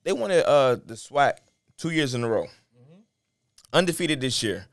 They 0.05 0.13
wanted 0.13 0.45
uh 0.45 0.77
the 0.85 0.95
SWAC 0.95 1.35
two 1.77 1.91
years 1.91 2.15
in 2.15 2.25
a 2.25 2.29
row, 2.29 2.47
undefeated 3.73 4.21
this 4.21 4.43
year, 4.43 4.67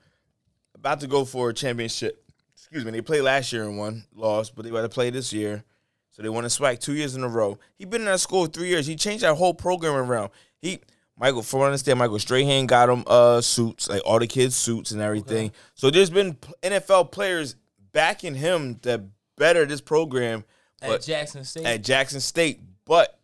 about 0.75 0.99
to 1.01 1.07
go 1.07 1.25
for 1.25 1.49
a 1.49 1.53
championship. 1.53 2.23
Excuse 2.55 2.85
me. 2.85 2.91
They 2.91 3.01
played 3.01 3.21
last 3.21 3.51
year 3.51 3.63
and 3.63 3.77
won, 3.77 4.05
lost, 4.15 4.55
but 4.55 4.63
they 4.63 4.71
got 4.71 4.81
to 4.81 4.89
play 4.89 5.09
this 5.09 5.33
year. 5.33 5.63
So 6.11 6.21
they 6.21 6.29
won 6.29 6.43
a 6.43 6.49
SWAC 6.49 6.79
two 6.79 6.93
years 6.93 7.15
in 7.15 7.23
a 7.23 7.27
row. 7.29 7.57
He 7.77 7.85
been 7.85 8.01
in 8.01 8.05
that 8.05 8.19
school 8.19 8.45
three 8.45 8.67
years. 8.67 8.85
He 8.85 8.95
changed 8.95 9.23
that 9.23 9.35
whole 9.35 9.53
program 9.53 9.93
around. 9.95 10.29
He 10.59 10.79
Michael, 11.17 11.41
from 11.43 11.59
what 11.59 11.65
I 11.65 11.69
understand, 11.69 11.99
Michael 11.99 12.19
Strahan 12.19 12.65
got 12.65 12.89
him 12.89 13.03
uh 13.07 13.41
suits, 13.41 13.87
like 13.89 14.01
all 14.05 14.19
the 14.19 14.27
kids' 14.27 14.55
suits 14.55 14.91
and 14.91 15.01
everything. 15.01 15.51
So 15.75 15.89
there's 15.89 16.09
been 16.09 16.35
NFL 16.63 17.11
players 17.11 17.55
backing 17.93 18.35
him 18.35 18.75
to 18.83 19.03
better 19.37 19.65
this 19.65 19.81
program 19.81 20.43
At 20.81 21.01
Jackson 21.01 21.43
State. 21.43 21.65
at 21.65 21.83
Jackson 21.83 22.19
State. 22.19 22.59
But 22.85 23.17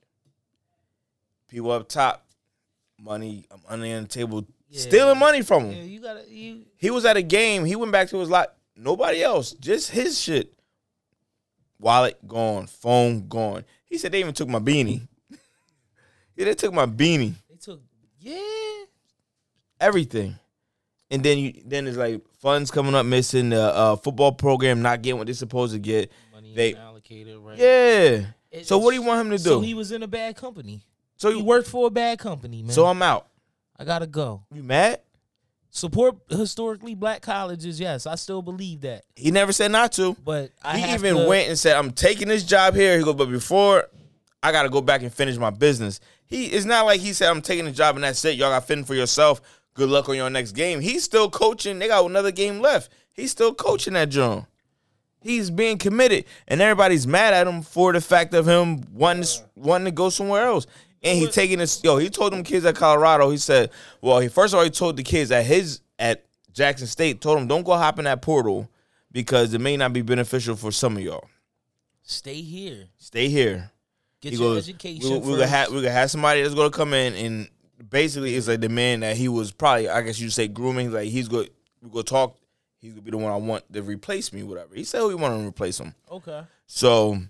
people 1.50 1.72
up 1.72 1.88
top, 1.90 2.26
money, 3.00 3.46
money 3.70 3.94
on 3.94 4.04
the 4.04 4.08
table, 4.10 4.46
Yeah. 4.70 4.82
stealing 4.82 5.18
money 5.20 5.42
from 5.42 5.66
him. 5.66 5.72
yeah, 5.74 5.84
you 5.84 6.00
gotta 6.02 6.24
you. 6.30 6.66
He 6.78 6.90
was 6.90 7.06
at 7.06 7.18
a 7.18 7.22
game. 7.22 7.66
He 7.66 7.76
went 7.76 7.92
back 7.92 8.10
to 8.10 8.20
his 8.20 8.30
lot. 8.30 8.54
Nobody 8.76 9.24
else, 9.24 9.52
just 9.54 9.92
his 9.92 10.20
shit. 10.20 10.54
Wallet 11.80 12.18
gone, 12.28 12.68
phone 12.68 13.28
gone. 13.28 13.64
He 13.86 13.98
said 13.98 14.12
they 14.12 14.20
even 14.20 14.34
took 14.34 14.50
my 14.50 14.60
beanie. 14.60 15.08
yeah, 16.36 16.46
they 16.46 16.54
took 16.56 16.74
my 16.74 16.86
beanie, 16.86 17.34
They 17.50 17.56
took 17.58 17.82
yeah. 18.20 18.40
everything. 19.80 20.36
And 21.10 21.24
then 21.24 21.38
you, 21.38 21.54
then 21.66 21.88
it's 21.88 21.96
like 21.98 22.22
funds 22.42 22.70
coming 22.70 22.94
up 22.94 23.06
missing. 23.06 23.50
The 23.50 23.62
uh, 23.62 23.96
football 23.96 24.34
program 24.34 24.82
not 24.82 25.02
getting 25.02 25.18
what 25.18 25.28
they're 25.28 25.34
supposed 25.34 25.74
to 25.74 25.80
get. 25.80 26.12
Money 26.34 26.54
They- 26.54 26.76
allocated 26.76 27.38
right. 27.38 27.58
Yeah. 27.58 28.26
So 28.64 28.78
what 28.78 28.92
do 28.92 28.96
you 28.96 29.04
want 29.04 29.22
him 29.22 29.30
to 29.38 29.38
do? 29.38 29.50
So 29.50 29.62
he 29.62 29.74
was 29.74 29.92
in 29.92 30.04
a 30.04 30.08
bad 30.08 30.36
company. 30.36 30.82
So 31.18 31.30
He 31.32 31.38
you, 31.38 31.44
worked 31.44 31.68
for 31.68 31.88
a 31.88 31.90
bad 31.90 32.20
company, 32.20 32.62
man. 32.64 32.72
so 32.72 32.86
I'm 32.86 33.02
out. 33.02 33.28
I 33.78 33.84
gotta 33.86 34.08
go. 34.08 34.44
You 34.54 34.64
mad? 34.64 35.02
Support 35.70 36.16
historically 36.30 36.96
black 36.96 37.22
colleges. 37.22 37.80
Yes, 37.80 38.08
I 38.08 38.16
still 38.16 38.42
believe 38.42 38.82
that. 38.82 39.04
He 39.16 39.32
never 39.32 39.52
said 39.52 39.72
not 39.72 39.92
to. 39.94 40.16
But 40.26 40.52
I 40.64 40.78
he 40.80 40.94
even 40.94 41.16
to- 41.18 41.28
went 41.28 41.50
and 41.50 41.60
said, 41.60 41.76
"I'm 41.76 41.92
taking 41.92 42.28
this 42.30 42.44
job 42.44 42.74
here." 42.74 42.98
He 42.98 43.04
goes, 43.04 43.16
"But 43.16 43.30
before, 43.30 43.88
I 44.42 44.52
got 44.52 44.64
to 44.64 44.70
go 44.70 44.82
back 44.82 45.02
and 45.04 45.14
finish 45.14 45.38
my 45.38 45.50
business." 45.52 46.00
He 46.26 46.46
it's 46.48 46.66
not 46.66 46.86
like 46.86 47.02
he 47.02 47.14
said, 47.14 47.30
"I'm 47.30 47.42
taking 47.42 47.66
the 47.66 47.72
job 47.72 47.96
and 47.96 48.04
that's 48.04 48.24
it. 48.26 48.38
Y'all 48.38 48.50
got 48.50 48.66
fitting 48.66 48.86
for 48.86 48.96
yourself. 48.96 49.42
Good 49.76 49.90
luck 49.90 50.10
on 50.10 50.16
your 50.16 50.30
next 50.30 50.54
game." 50.54 50.80
He's 50.80 51.04
still 51.04 51.30
coaching. 51.30 51.78
They 51.80 51.88
got 51.90 52.06
another 52.06 52.32
game 52.32 52.60
left. 52.60 52.92
He's 53.14 53.32
still 53.32 53.54
coaching 53.54 53.94
that 53.94 54.10
John. 54.10 54.48
He's 55.22 55.50
being 55.50 55.78
committed, 55.78 56.26
and 56.48 56.62
everybody's 56.62 57.06
mad 57.06 57.34
at 57.34 57.48
him 57.48 57.62
for 57.62 57.92
the 57.92 58.00
fact 58.02 58.34
of 58.34 58.48
him 58.48 58.84
wanting 58.94 59.28
wanting 59.56 59.86
to 59.86 59.92
go 59.92 60.10
somewhere 60.10 60.46
else. 60.46 60.66
And 61.08 61.18
he 61.20 61.28
taking 61.28 61.60
this. 61.60 61.84
Yo, 61.84 61.98
he 61.98 62.10
told 62.10 62.34
them 62.34 62.44
kids 62.44 62.66
at 62.66 62.76
Colorado. 62.76 63.30
He 63.30 63.38
said, 63.38 63.72
"Well, 64.02 64.20
he 64.20 64.28
first 64.28 64.54
of 64.54 64.58
all 64.60 64.64
he 64.64 64.70
told 64.70 64.98
the 64.98 65.04
kids 65.04 65.32
at 65.32 65.46
his 65.46 65.82
at 66.00 66.26
Jackson 66.54 66.88
State, 66.88 67.22
told 67.22 67.38
them 67.38 67.48
don't 67.48 67.64
go 67.64 67.74
hop 67.74 67.98
in 68.00 68.06
that 68.06 68.22
portal 68.22 68.70
because 69.12 69.54
it 69.54 69.62
may 69.62 69.78
not 69.78 69.94
be 69.94 70.02
beneficial 70.02 70.56
for 70.56 70.72
some 70.72 70.98
of 70.98 71.04
y'all. 71.04 71.28
Stay 72.04 72.42
here. 72.42 72.86
Stay 72.98 73.30
here." 73.30 73.72
Get 74.20 74.34
He 74.34 74.40
your 74.40 74.56
goes, 74.56 74.68
education. 74.68 75.10
we, 75.12 75.18
we 75.20 75.34
gonna 75.34 75.48
have 75.48 75.70
we 75.70 75.76
gonna 75.82 75.92
have 75.92 76.10
somebody 76.10 76.42
that's 76.42 76.56
gonna 76.56 76.72
come 76.72 76.94
in 76.96 77.14
and 77.14 77.50
basically 77.90 78.34
it's 78.36 78.48
like 78.48 78.62
the 78.62 78.70
man 78.70 79.02
that 79.02 79.16
he 79.16 79.28
was 79.28 79.52
probably 79.52 79.88
I 79.90 80.02
guess 80.02 80.20
you 80.20 80.32
say 80.32 80.48
grooming. 80.48 80.92
Like 80.92 81.10
he's 81.10 81.28
good. 81.28 81.52
We 81.84 81.90
go 81.92 82.02
talk. 82.02 82.36
He's 82.80 82.94
gonna 82.94 83.04
be 83.04 83.12
the 83.12 83.18
one 83.18 83.32
I 83.32 83.36
want 83.36 83.72
to 83.74 83.84
replace 83.84 84.34
me. 84.34 84.42
Whatever 84.42 84.74
he 84.74 84.84
said, 84.84 85.04
we 85.04 85.14
want 85.14 85.40
to 85.40 85.48
replace 85.48 85.80
him. 85.80 85.94
okay. 86.12 86.42
So 86.66 87.12
I 87.12 87.14
mean, 87.14 87.20
well, 87.20 87.30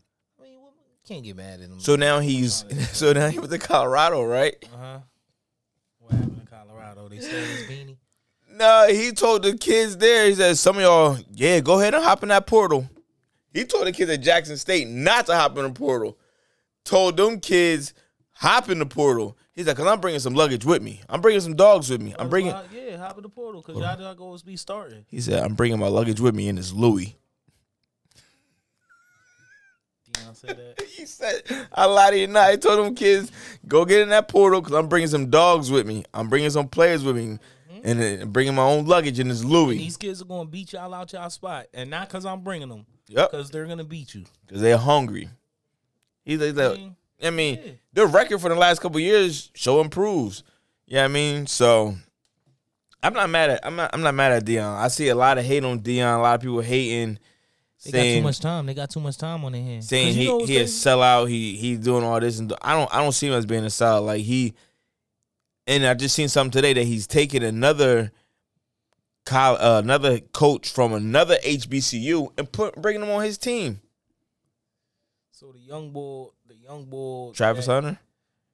can't 1.07 1.23
get 1.23 1.35
mad 1.35 1.61
at 1.61 1.69
him. 1.69 1.79
so 1.79 1.95
now 1.95 2.19
he's 2.19 2.65
so 2.91 3.13
now 3.13 3.27
he 3.29 3.39
went 3.39 3.51
to 3.51 3.59
Colorado, 3.59 4.23
right? 4.23 4.55
uh 4.73 4.77
huh. 4.77 4.99
What 5.99 6.11
happened 6.13 6.41
in 6.41 6.47
Colorado? 6.47 7.07
They 7.09 7.19
stole 7.19 7.39
his 7.39 7.63
beanie. 7.67 7.97
No, 8.51 8.87
he 8.89 9.11
told 9.11 9.43
the 9.43 9.55
kids 9.57 9.97
there. 9.97 10.27
He 10.27 10.35
said, 10.35 10.57
"Some 10.57 10.77
of 10.77 10.81
y'all, 10.81 11.17
yeah, 11.33 11.59
go 11.59 11.79
ahead 11.79 11.93
and 11.93 12.03
hop 12.03 12.23
in 12.23 12.29
that 12.29 12.47
portal." 12.47 12.89
He 13.53 13.65
told 13.65 13.87
the 13.87 13.91
kids 13.91 14.11
at 14.11 14.21
Jackson 14.21 14.57
State 14.57 14.87
not 14.87 15.25
to 15.27 15.35
hop 15.35 15.57
in 15.57 15.63
the 15.63 15.69
portal. 15.71 16.17
Told 16.83 17.17
them 17.17 17.39
kids 17.39 17.93
hop 18.31 18.69
in 18.69 18.79
the 18.79 18.85
portal. 18.85 19.37
He's 19.53 19.67
like, 19.67 19.77
"Cause 19.77 19.87
I'm 19.87 19.99
bringing 19.99 20.19
some 20.19 20.33
luggage 20.35 20.65
with 20.65 20.81
me. 20.81 21.01
I'm 21.09 21.21
bringing 21.21 21.41
some 21.41 21.55
dogs 21.55 21.89
with 21.89 22.01
me. 22.01 22.15
I'm 22.17 22.29
bringing." 22.29 22.53
Yeah, 22.73 22.97
hop 22.97 23.17
in 23.17 23.23
the 23.23 23.29
portal 23.29 23.61
because 23.61 23.79
y'all 23.81 23.97
not 23.99 24.17
gonna 24.17 24.37
be 24.45 24.55
starting. 24.55 25.05
He 25.07 25.21
said, 25.21 25.43
"I'm 25.43 25.53
bringing 25.55 25.79
my 25.79 25.87
luggage 25.87 26.19
with 26.19 26.35
me, 26.35 26.49
and 26.49 26.57
it's 26.57 26.71
Louis." 26.71 27.15
Deion 30.31 30.35
said 30.35 30.57
that. 30.57 30.85
He 30.97 31.05
said, 31.05 31.41
"I 31.73 31.85
lied 31.85 32.13
to 32.13 32.19
you 32.19 32.27
not." 32.27 32.51
He 32.51 32.57
told 32.57 32.83
them 32.85 32.95
kids, 32.95 33.31
"Go 33.67 33.85
get 33.85 34.01
in 34.01 34.09
that 34.09 34.27
portal, 34.27 34.61
cause 34.61 34.73
I'm 34.73 34.87
bringing 34.87 35.07
some 35.09 35.29
dogs 35.29 35.69
with 35.71 35.85
me. 35.87 36.03
I'm 36.13 36.27
bringing 36.29 36.49
some 36.49 36.67
players 36.67 37.03
with 37.03 37.15
me, 37.15 37.37
and 37.83 38.21
uh, 38.23 38.25
bringing 38.25 38.55
my 38.55 38.63
own 38.63 38.85
luggage, 38.85 39.19
and 39.19 39.29
it's 39.31 39.43
Louis." 39.43 39.77
These 39.77 39.97
kids 39.97 40.21
are 40.21 40.25
gonna 40.25 40.49
beat 40.49 40.73
y'all 40.73 40.93
out 40.93 41.13
y'all 41.13 41.29
spot, 41.29 41.67
and 41.73 41.89
not 41.89 42.07
because 42.07 42.25
I'm 42.25 42.41
bringing 42.41 42.69
them, 42.69 42.85
Yep, 43.09 43.31
because 43.31 43.49
they're 43.51 43.65
gonna 43.67 43.83
beat 43.83 44.15
you. 44.15 44.23
because 44.45 44.61
they're 44.61 44.77
hungry. 44.77 45.29
He's 46.25 46.39
like, 46.41 46.57
I 46.57 46.75
mean, 46.75 46.95
I 47.23 47.29
mean, 47.29 47.59
Yeah. 47.63 47.71
their 47.93 48.07
record 48.07 48.39
for 48.41 48.49
the 48.49 48.55
last 48.55 48.79
couple 48.81 48.99
years 48.99 49.49
show 49.55 49.79
improves. 49.81 50.43
Yeah, 50.87 51.05
I 51.05 51.07
mean, 51.07 51.47
so 51.47 51.95
I'm 53.03 53.13
not 53.13 53.29
mad 53.29 53.51
at 53.51 53.65
I'm 53.65 53.75
not 53.75 53.91
I'm 53.93 54.01
not 54.01 54.15
mad 54.15 54.31
at 54.31 54.45
Deion. 54.45 54.77
I 54.77 54.87
see 54.87 55.07
a 55.09 55.15
lot 55.15 55.37
of 55.37 55.45
hate 55.45 55.63
on 55.63 55.79
Deion. 55.81 56.17
A 56.17 56.21
lot 56.21 56.35
of 56.35 56.41
people 56.41 56.59
hating, 56.61 57.19
they 57.91 58.03
got 58.13 58.17
too 58.17 58.21
much 58.21 58.39
time. 58.39 58.65
They 58.65 58.73
got 58.73 58.89
too 58.89 58.99
much 58.99 59.17
time 59.17 59.43
on 59.45 59.51
their 59.51 59.61
hands. 59.61 59.87
saying 59.87 60.13
he 60.13 60.25
he 60.45 60.57
a 60.57 60.63
sellout. 60.65 61.29
He 61.29 61.55
he's 61.57 61.79
doing 61.79 62.03
all 62.03 62.19
this, 62.19 62.39
and 62.39 62.53
I 62.61 62.73
don't 62.73 62.93
I 62.93 63.01
don't 63.01 63.11
see 63.11 63.27
him 63.27 63.33
as 63.33 63.45
being 63.45 63.63
a 63.63 63.67
sellout. 63.67 64.05
Like 64.05 64.21
he, 64.23 64.53
and 65.65 65.85
I 65.85 65.93
just 65.93 66.15
seen 66.15 66.29
something 66.29 66.51
today 66.51 66.73
that 66.73 66.83
he's 66.85 67.07
taking 67.07 67.43
another. 67.43 68.11
col- 69.25 69.57
Uh, 69.57 69.79
another 69.83 70.19
coach 70.19 70.69
from 70.69 70.93
another 70.93 71.37
HBCU 71.43 72.31
and 72.37 72.49
put 72.51 72.75
bringing 72.81 73.01
him 73.03 73.09
on 73.09 73.23
his 73.23 73.37
team. 73.37 73.81
So 75.31 75.51
the 75.51 75.59
young 75.59 75.91
boy, 75.91 76.27
the 76.47 76.55
young 76.55 76.85
boy, 76.85 77.31
Travis 77.33 77.65
that, 77.67 77.71
Hunter. 77.83 77.99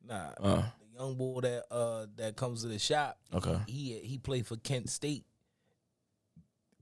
Nah, 0.08 0.32
Uh, 0.39 0.56
the 0.82 1.00
young 1.00 1.15
boy 1.15 1.39
that 1.41 1.63
uh 1.72 2.06
that 2.17 2.36
comes 2.36 2.62
to 2.63 2.67
the 2.67 2.80
shop. 2.80 3.17
okay. 3.34 3.58
He 3.67 4.00
he 4.00 4.17
played 4.17 4.46
for 4.48 4.58
Kent 4.58 4.89
State, 4.89 5.26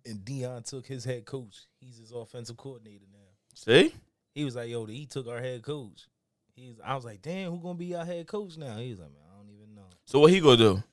and 0.05 0.19
Deion 0.19 0.63
took 0.67 0.85
his 0.85 1.03
head 1.05 1.25
coach. 1.25 1.61
He's 1.79 1.97
his 1.97 2.11
offensive 2.11 2.57
coordinator 2.57 3.05
now. 3.11 3.19
See, 3.55 3.93
He 4.33 4.45
was 4.45 4.55
like, 4.55 4.69
"Yo, 4.69 4.85
he 4.85 5.05
took 5.05 5.27
our 5.27 5.39
head 5.39 5.61
coach." 5.61 6.07
He's. 6.55 6.75
I 6.83 6.95
was 6.95 7.05
like, 7.05 7.21
"Damn, 7.21 7.51
who 7.51 7.59
gonna 7.59 7.75
be 7.75 7.95
our 7.95 8.05
head 8.05 8.27
coach 8.27 8.57
now?" 8.57 8.77
He 8.77 8.91
was 8.91 8.99
like, 8.99 9.11
"Man, 9.13 9.21
I 9.33 9.37
don't 9.37 9.49
even 9.53 9.75
know." 9.75 9.87
so 10.05 10.19
what 10.19 10.31
he 10.31 10.39
gonna 10.39 10.57
do? 10.57 10.83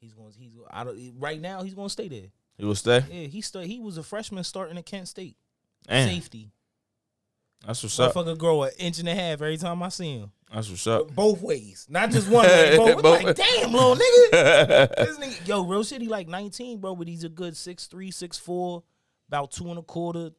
He's 0.00 0.12
going. 0.14 0.32
To 0.32 0.38
he's. 0.38 0.52
I 0.70 0.84
don't. 0.84 1.14
Right 1.18 1.40
now, 1.40 1.62
he's 1.62 1.74
gonna 1.74 1.90
stay 1.90 2.08
there. 2.08 2.30
He 2.56 2.64
will 2.64 2.74
stay. 2.74 3.04
Yeah, 3.10 3.26
he 3.26 3.40
st- 3.40 3.66
He 3.66 3.78
was 3.80 3.96
a 3.98 4.02
freshman 4.02 4.44
starting 4.44 4.76
at 4.78 4.86
Kent 4.86 5.08
State. 5.08 5.36
Damn, 5.86 6.08
Safety. 6.08 6.50
that's 7.66 7.82
what's 7.82 7.98
up. 7.98 8.12
Motherfucker 8.14 8.36
grow 8.38 8.62
an 8.64 8.70
inch 8.78 8.98
and 8.98 9.08
a 9.08 9.14
half 9.14 9.34
every 9.40 9.56
time 9.56 9.82
I 9.82 9.88
see 9.88 10.16
him. 10.18 10.30
That's 10.52 10.68
what's 10.68 10.86
up. 10.86 11.14
Both 11.14 11.42
ways, 11.42 11.86
not 11.88 12.10
just 12.10 12.28
one 12.28 12.44
way. 12.44 12.76
Both. 12.76 13.02
Both- 13.02 13.22
like, 13.22 13.36
damn, 13.36 13.72
little 13.72 13.96
nigga. 13.96 14.96
This 14.96 15.18
nigga, 15.18 15.48
yo, 15.48 15.64
real 15.64 15.84
shit. 15.84 16.02
He 16.02 16.08
like 16.08 16.26
19, 16.28 16.80
bro, 16.80 16.96
but 16.96 17.06
he's 17.06 17.22
a 17.22 17.28
good 17.28 17.54
6'3", 17.54 17.88
6'4", 18.08 18.82
about 19.28 19.52
two 19.52 19.68
and 19.70 19.78
a 19.78 19.82
quarter. 19.82 20.30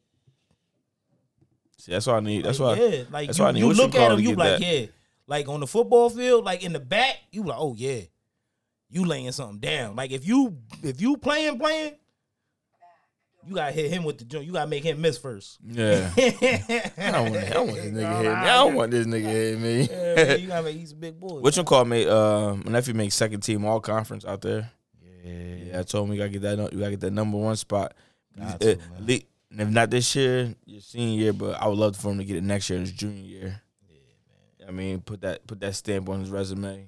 See, 1.78 1.92
that's 1.92 2.06
what 2.06 2.16
I 2.16 2.20
need. 2.20 2.44
That's 2.44 2.60
like, 2.60 2.78
why. 2.78 2.84
yeah, 2.84 3.02
like 3.10 3.26
that's 3.28 3.38
you, 3.38 3.44
why 3.44 3.48
I 3.48 3.52
need 3.52 3.60
you 3.60 3.72
look 3.72 3.94
at 3.94 4.12
him, 4.12 4.20
you 4.20 4.34
like, 4.36 4.58
that. 4.58 4.60
yeah, 4.60 4.86
like 5.26 5.48
on 5.48 5.60
the 5.60 5.66
football 5.66 6.10
field, 6.10 6.44
like 6.44 6.62
in 6.62 6.72
the 6.72 6.80
back, 6.80 7.16
you 7.30 7.42
like, 7.42 7.58
oh 7.58 7.74
yeah, 7.76 8.02
you 8.90 9.04
laying 9.06 9.32
something 9.32 9.58
down. 9.58 9.96
Like 9.96 10.10
if 10.10 10.26
you 10.26 10.58
if 10.82 11.00
you 11.00 11.16
playing 11.16 11.58
playing, 11.58 11.94
you 13.46 13.54
gotta 13.54 13.72
hit 13.72 13.90
him 13.90 14.04
with 14.04 14.18
the 14.18 14.24
joint. 14.24 14.46
You 14.46 14.52
gotta 14.52 14.68
make 14.70 14.84
him 14.84 15.00
miss 15.00 15.18
first. 15.18 15.58
Yeah. 15.66 16.10
I 16.16 17.10
don't 17.10 17.30
want. 17.32 17.44
I 17.44 17.50
don't 17.50 17.66
want 17.68 17.80
this 17.82 17.92
nigga 17.92 18.16
hit 18.16 18.22
me. 18.22 18.28
I 18.28 18.54
don't 18.54 18.74
want 18.74 18.90
this 18.90 19.06
nigga 19.06 19.22
hitting 19.22 19.62
me. 19.62 19.80
Yeah, 19.90 20.14
man, 20.24 20.40
you 20.40 20.46
gotta 20.48 20.62
make 20.62 20.76
he's 20.76 20.92
a 20.92 20.96
big 20.96 21.18
boy. 21.18 21.40
Which 21.40 21.56
one 21.56 21.66
called 21.66 21.88
me? 21.88 22.06
Uh, 22.06 22.54
my 22.54 22.72
nephew 22.72 22.94
makes 22.94 23.14
second 23.14 23.40
team 23.40 23.64
all 23.64 23.80
conference 23.80 24.24
out 24.24 24.40
there. 24.42 24.70
Yeah, 25.24 25.54
Yeah, 25.66 25.80
I 25.80 25.82
told 25.82 26.06
him 26.08 26.14
you 26.14 26.18
gotta 26.18 26.30
get 26.30 26.42
that. 26.42 26.58
You 26.72 26.78
gotta 26.78 26.90
get 26.92 27.00
that 27.00 27.12
number 27.12 27.38
one 27.38 27.56
spot. 27.56 27.94
Got 28.38 28.54
Uh, 28.54 28.58
to, 28.58 28.76
man. 29.06 29.20
if 29.58 29.68
not 29.68 29.90
this 29.90 30.14
year, 30.16 30.54
your 30.64 30.80
senior 30.80 31.20
year, 31.20 31.32
but 31.32 31.60
I 31.60 31.68
would 31.68 31.78
love 31.78 31.96
for 31.96 32.10
him 32.12 32.18
to 32.18 32.24
get 32.24 32.36
it 32.36 32.42
next 32.44 32.70
year, 32.70 32.78
in 32.78 32.84
his 32.84 32.92
junior 32.92 33.22
year. 33.22 33.60
Yeah, 33.90 34.66
man. 34.66 34.68
I 34.68 34.70
mean, 34.72 35.00
put 35.00 35.20
that 35.22 35.46
put 35.46 35.60
that 35.60 35.74
stamp 35.74 36.08
on 36.08 36.20
his 36.20 36.30
resume. 36.30 36.86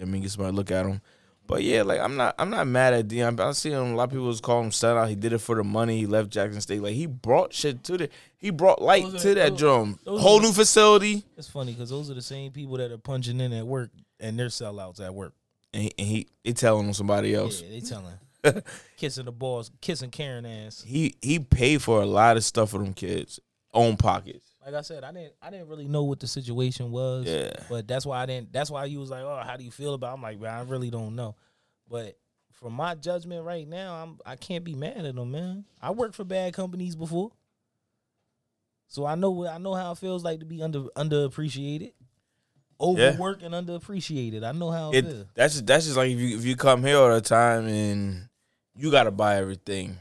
I 0.00 0.04
mean, 0.04 0.22
get 0.22 0.30
somebody 0.30 0.52
to 0.52 0.56
look 0.56 0.70
at 0.70 0.86
him. 0.86 1.00
But 1.46 1.62
yeah, 1.62 1.82
like 1.82 2.00
I'm 2.00 2.16
not 2.16 2.34
I'm 2.38 2.50
not 2.50 2.66
mad 2.66 2.92
at 2.94 3.08
Deion. 3.08 3.38
I 3.38 3.52
see 3.52 3.70
him. 3.70 3.92
A 3.92 3.94
lot 3.94 4.04
of 4.04 4.10
people 4.10 4.26
was 4.26 4.40
calling 4.40 4.64
him 4.66 4.70
sellout. 4.72 5.08
He 5.08 5.14
did 5.14 5.32
it 5.32 5.38
for 5.38 5.54
the 5.56 5.64
money. 5.64 5.98
He 5.98 6.06
left 6.06 6.30
Jackson 6.30 6.60
State. 6.60 6.82
Like 6.82 6.94
he 6.94 7.06
brought 7.06 7.52
shit 7.52 7.84
to 7.84 7.96
the. 7.96 8.08
He 8.36 8.50
brought 8.50 8.82
light 8.82 9.04
Those 9.04 9.22
to 9.22 9.28
the- 9.28 9.34
that 9.36 9.50
those- 9.50 9.58
drum. 9.58 9.98
those 10.04 10.20
Whole 10.20 10.38
are 10.38 10.42
new 10.42 10.52
facility. 10.52 11.24
It's 11.36 11.48
funny 11.48 11.72
because 11.72 11.90
those 11.90 12.10
are 12.10 12.14
the 12.14 12.22
same 12.22 12.50
people 12.52 12.76
that 12.78 12.90
are 12.90 12.98
punching 12.98 13.40
in 13.40 13.52
at 13.52 13.66
work 13.66 13.90
and 14.20 14.38
they're 14.38 14.48
sellouts 14.48 15.00
at 15.00 15.14
work. 15.14 15.34
And 15.72 15.84
he, 15.84 15.92
and 15.98 16.06
he, 16.08 16.26
he 16.42 16.52
telling 16.52 16.86
on 16.88 16.94
somebody 16.94 17.34
else. 17.34 17.60
Yeah, 17.62 17.68
they 17.70 17.80
telling, 17.80 18.62
kissing 18.96 19.24
the 19.26 19.32
balls, 19.32 19.70
kissing 19.80 20.10
Karen 20.10 20.46
ass. 20.46 20.82
He 20.86 21.14
he 21.20 21.38
paid 21.38 21.82
for 21.82 22.00
a 22.02 22.06
lot 22.06 22.36
of 22.36 22.44
stuff 22.44 22.70
for 22.70 22.78
them 22.78 22.94
kids. 22.94 23.40
Own 23.74 23.96
pockets. 23.96 24.54
Like 24.66 24.74
I 24.74 24.80
said, 24.80 25.04
I 25.04 25.12
didn't, 25.12 25.32
I 25.40 25.50
didn't 25.50 25.68
really 25.68 25.86
know 25.86 26.02
what 26.02 26.18
the 26.18 26.26
situation 26.26 26.90
was. 26.90 27.26
Yeah. 27.26 27.52
But 27.70 27.86
that's 27.86 28.04
why 28.04 28.20
I 28.20 28.26
didn't. 28.26 28.52
That's 28.52 28.68
why 28.68 28.84
you 28.86 28.98
was 28.98 29.10
like, 29.10 29.22
oh, 29.22 29.40
how 29.46 29.56
do 29.56 29.62
you 29.62 29.70
feel 29.70 29.94
about? 29.94 30.10
it? 30.10 30.14
I'm 30.14 30.22
like, 30.22 30.40
bro, 30.40 30.50
I 30.50 30.62
really 30.62 30.90
don't 30.90 31.14
know. 31.14 31.36
But 31.88 32.18
from 32.52 32.72
my 32.72 32.96
judgment 32.96 33.44
right 33.44 33.66
now, 33.66 33.94
I'm 33.94 34.18
I 34.26 34.34
can't 34.34 34.64
be 34.64 34.74
mad 34.74 35.04
at 35.04 35.14
them, 35.14 35.30
man. 35.30 35.64
I 35.80 35.92
worked 35.92 36.16
for 36.16 36.24
bad 36.24 36.52
companies 36.52 36.96
before, 36.96 37.30
so 38.88 39.06
I 39.06 39.14
know 39.14 39.30
what 39.30 39.50
I 39.50 39.58
know 39.58 39.74
how 39.74 39.92
it 39.92 39.98
feels 39.98 40.24
like 40.24 40.40
to 40.40 40.46
be 40.46 40.62
under 40.62 40.80
underappreciated, 40.96 41.92
overworked 42.80 43.44
and 43.44 43.54
underappreciated. 43.54 44.42
I 44.42 44.50
know 44.50 44.72
how 44.72 44.90
it, 44.90 45.04
feels. 45.04 45.26
That's 45.34 45.54
just, 45.54 45.66
that's 45.66 45.84
just 45.84 45.96
like 45.96 46.10
if 46.10 46.18
you 46.18 46.36
if 46.36 46.44
you 46.44 46.56
come 46.56 46.82
here 46.82 46.96
all 46.96 47.14
the 47.14 47.20
time 47.20 47.68
and 47.68 48.28
you 48.74 48.90
gotta 48.90 49.12
buy 49.12 49.36
everything. 49.36 49.98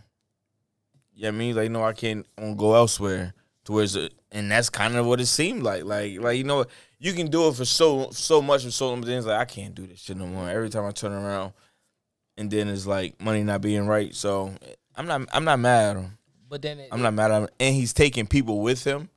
Yeah, 1.14 1.28
I 1.28 1.32
mean, 1.32 1.56
like 1.56 1.70
no, 1.70 1.84
I 1.84 1.94
can't 1.94 2.26
go 2.58 2.74
elsewhere. 2.74 3.34
Towards 3.66 3.96
it, 3.96 4.14
and 4.32 4.50
that's 4.52 4.70
kind 4.70 4.96
of 4.96 5.06
what 5.08 5.20
it 5.20 5.26
seemed 5.26 5.64
like. 5.64 5.84
Like 5.84 6.20
like 6.20 6.38
you 6.38 6.44
know, 6.44 6.66
you 7.00 7.14
can 7.14 7.28
do 7.32 7.48
it 7.48 7.56
for 7.56 7.66
so 7.66 8.10
so 8.12 8.42
much 8.42 8.64
for 8.64 8.72
so 8.72 8.90
long, 8.90 9.02
but 9.02 9.08
then 9.08 9.18
it's 9.18 9.28
like 9.28 9.40
I 9.40 9.46
can't 9.46 9.74
do 9.74 9.88
this 9.88 10.00
shit 10.00 10.18
no 10.18 10.28
more. 10.28 10.48
Every 10.50 10.70
time 10.70 10.86
I 10.86 10.92
turn 10.92 11.12
around, 11.12 11.54
and 12.38 12.50
then 12.52 12.68
it's 12.68 12.86
like 12.86 13.20
money 13.20 13.44
not 13.44 13.62
being 13.62 13.88
right. 13.88 14.14
So 14.14 14.54
I'm 14.96 15.08
not 15.08 15.28
I'm 15.34 15.46
not 15.46 15.60
mad 15.60 15.98
at 15.98 16.04
him. 16.04 16.18
But 16.48 16.62
then 16.62 16.80
it, 16.80 16.90
I'm 16.92 17.02
not 17.02 17.14
mad 17.14 17.32
at 17.32 17.42
him, 17.42 17.50
and 17.60 17.76
he's 17.76 17.92
taking 17.92 18.28
people 18.28 18.62
with 18.62 18.84
him. 18.84 19.10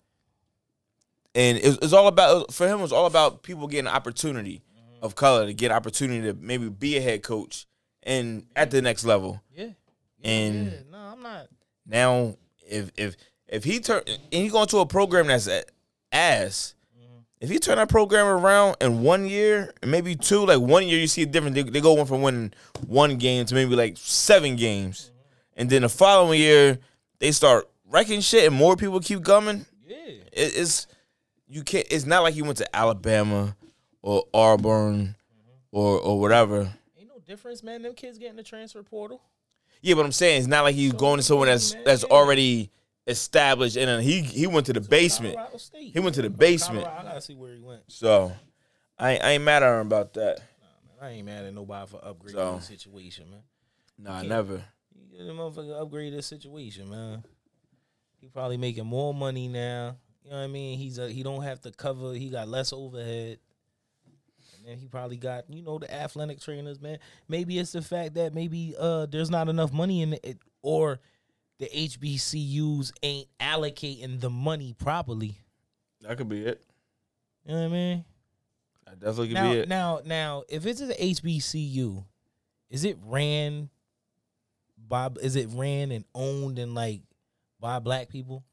And 1.34 1.58
it's, 1.58 1.78
it's 1.82 1.92
all 1.92 2.08
about 2.08 2.52
for 2.52 2.66
him. 2.66 2.80
It's 2.80 2.92
all 2.92 3.06
about 3.06 3.42
people 3.42 3.66
getting 3.68 3.86
opportunity 3.86 4.62
mm-hmm. 4.74 5.04
of 5.04 5.14
color 5.14 5.46
to 5.46 5.52
get 5.52 5.70
opportunity 5.70 6.22
to 6.22 6.34
maybe 6.34 6.70
be 6.70 6.96
a 6.96 7.00
head 7.02 7.22
coach 7.22 7.66
and 8.02 8.46
at 8.56 8.70
the 8.70 8.82
next 8.82 9.04
level. 9.04 9.42
yeah. 9.54 9.68
And 10.24 10.66
yeah. 10.66 10.78
No, 10.90 10.98
I'm 10.98 11.22
not. 11.22 11.48
now, 11.86 12.36
if 12.66 12.90
if 12.96 13.16
if 13.48 13.64
he 13.64 13.80
turn 13.80 14.02
and 14.06 14.18
he 14.30 14.48
going 14.48 14.68
to 14.68 14.78
a 14.78 14.86
program 14.86 15.26
that's 15.26 15.48
ass, 16.12 16.74
if 17.40 17.48
he 17.48 17.58
turn 17.58 17.76
that 17.76 17.88
program 17.88 18.26
around 18.26 18.76
in 18.80 19.02
one 19.02 19.26
year, 19.26 19.72
and 19.80 19.90
maybe 19.90 20.16
two, 20.16 20.44
like 20.44 20.60
one 20.60 20.88
year, 20.88 20.98
you 20.98 21.06
see 21.06 21.22
a 21.22 21.26
difference. 21.26 21.54
They, 21.54 21.62
they 21.62 21.80
go 21.80 21.92
one 21.94 22.06
from 22.06 22.22
winning 22.22 22.52
one 22.86 23.16
game 23.16 23.46
to 23.46 23.54
maybe 23.54 23.76
like 23.76 23.96
seven 23.96 24.56
games, 24.56 25.12
and 25.56 25.70
then 25.70 25.82
the 25.82 25.88
following 25.88 26.40
year 26.40 26.78
they 27.20 27.30
start 27.30 27.68
wrecking 27.88 28.20
shit, 28.20 28.46
and 28.46 28.54
more 28.54 28.76
people 28.76 29.00
keep 29.00 29.24
coming. 29.24 29.66
Yeah. 29.86 29.96
It, 30.32 30.56
it's 30.56 30.86
you 31.46 31.62
can't. 31.62 31.86
It's 31.90 32.06
not 32.06 32.22
like 32.22 32.34
he 32.34 32.42
went 32.42 32.58
to 32.58 32.76
Alabama 32.76 33.56
or 34.02 34.24
Auburn 34.34 35.14
or 35.70 36.00
or 36.00 36.20
whatever. 36.20 36.72
Ain't 36.98 37.08
no 37.08 37.20
difference, 37.24 37.62
man. 37.62 37.82
Them 37.82 37.94
kids 37.94 38.18
getting 38.18 38.36
the 38.36 38.42
transfer 38.42 38.82
portal. 38.82 39.22
Yeah, 39.80 39.94
but 39.94 40.04
I'm 40.04 40.12
saying 40.12 40.38
it's 40.38 40.48
not 40.48 40.64
like 40.64 40.74
he's 40.74 40.92
going 40.92 41.18
to 41.18 41.22
someone 41.22 41.46
that's 41.46 41.74
man, 41.74 41.84
that's 41.84 42.02
yeah. 42.02 42.14
already 42.14 42.72
established, 43.08 43.76
and 43.76 43.88
then 43.88 44.00
he 44.02 44.20
he 44.22 44.46
went 44.46 44.66
to 44.66 44.72
the 44.72 44.80
basement. 44.80 45.36
He 45.74 45.98
went 45.98 46.14
to 46.16 46.22
the 46.22 46.30
basement. 46.30 46.86
I 46.86 47.02
gotta 47.02 47.20
see 47.20 47.34
where 47.34 47.54
he 47.54 47.60
went. 47.60 47.82
So 47.88 48.32
I 48.98 49.12
ain't, 49.12 49.24
I 49.24 49.30
ain't 49.32 49.44
mad 49.44 49.62
at 49.62 49.80
him 49.80 49.86
about 49.86 50.14
that. 50.14 50.40
I 51.00 51.10
ain't 51.10 51.26
mad 51.26 51.44
at 51.44 51.54
nobody 51.54 51.90
for 51.90 51.98
upgrading 51.98 52.32
So. 52.32 52.56
the 52.56 52.62
situation, 52.62 53.30
man. 53.30 53.42
Nah, 53.98 54.22
never. 54.22 54.64
You 55.12 55.24
the 55.24 55.32
motherfucker 55.32 55.80
upgrade 55.80 56.12
the 56.12 56.22
situation, 56.22 56.90
man. 56.90 57.24
He 58.20 58.28
probably 58.28 58.56
making 58.56 58.86
more 58.86 59.14
money 59.14 59.48
now. 59.48 59.96
You 60.24 60.30
know 60.30 60.38
what 60.38 60.44
I 60.44 60.48
mean? 60.48 60.78
He's 60.78 60.98
a, 60.98 61.08
he 61.08 61.22
don't 61.22 61.42
have 61.42 61.60
to 61.62 61.70
cover. 61.70 62.12
He 62.14 62.28
got 62.30 62.48
less 62.48 62.72
overhead. 62.72 63.38
And 64.66 64.78
he 64.78 64.86
probably 64.86 65.16
got 65.16 65.44
you 65.48 65.62
know 65.62 65.78
the 65.78 65.92
athletic 65.92 66.40
trainers, 66.40 66.80
man. 66.80 66.98
Maybe 67.28 67.58
it's 67.58 67.72
the 67.72 67.80
fact 67.80 68.14
that 68.14 68.34
maybe 68.34 68.74
uh 68.78 69.06
there's 69.06 69.30
not 69.30 69.48
enough 69.48 69.72
money 69.72 70.02
in 70.02 70.14
it, 70.22 70.38
or 70.60 70.98
the 71.58 71.66
HBCUs 71.66 72.92
ain't 73.02 73.28
allocating 73.40 74.20
the 74.20 74.30
money 74.30 74.74
properly. 74.78 75.38
That 76.02 76.16
could 76.16 76.28
be 76.28 76.44
it. 76.44 76.62
You 77.44 77.54
know 77.54 77.60
what 77.62 77.66
I 77.66 77.72
mean? 77.72 78.04
That 78.86 79.00
definitely 79.00 79.28
could 79.28 79.34
now, 79.34 79.52
be 79.52 79.58
it. 79.58 79.68
now, 79.68 80.00
now, 80.04 80.42
if 80.48 80.66
it's 80.66 80.80
an 80.80 80.90
HBCU, 80.90 82.04
is 82.70 82.84
it 82.84 82.98
ran 83.04 83.70
by? 84.76 85.10
Is 85.20 85.36
it 85.36 85.48
ran 85.52 85.90
and 85.90 86.04
owned 86.14 86.58
and 86.58 86.74
like 86.74 87.02
by 87.60 87.78
black 87.78 88.08
people? 88.08 88.44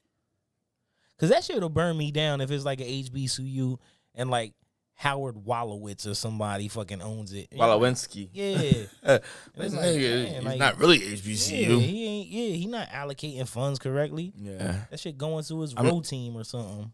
Cause 1.18 1.30
that 1.30 1.46
shit'll 1.46 1.70
burn 1.70 1.98
me 1.98 2.12
down 2.12 2.42
if 2.42 2.52
it's 2.52 2.66
like 2.66 2.82
an 2.82 2.88
HBCU 2.88 3.78
and 4.16 4.30
like 4.30 4.54
Howard 4.98 5.36
Wolowitz 5.36 6.08
or 6.08 6.14
somebody 6.14 6.68
fucking 6.70 7.02
owns 7.02 7.34
it. 7.34 7.50
Walowinski. 7.52 8.30
Yeah. 8.32 8.58
this 9.04 9.22
like, 9.56 9.70
nigga, 9.72 10.24
man, 10.24 10.34
he's 10.36 10.44
like- 10.46 10.60
not 10.60 10.80
really 10.80 10.98
yeah, 11.04 11.16
HBCU. 11.16 11.82
he 11.82 12.06
ain't. 12.06 12.30
Yeah, 12.30 12.56
he 12.56 12.66
not 12.68 12.88
allocating 12.90 13.48
funds 13.48 13.78
correctly. 13.78 14.32
Yeah. 14.38 14.76
That 14.90 15.00
shit 15.00 15.18
going 15.18 15.44
to 15.46 15.62
his 15.62 15.76
I'm- 15.76 15.86
row 15.86 16.02
team 16.02 16.38
or 16.38 16.44
something. 16.46 16.92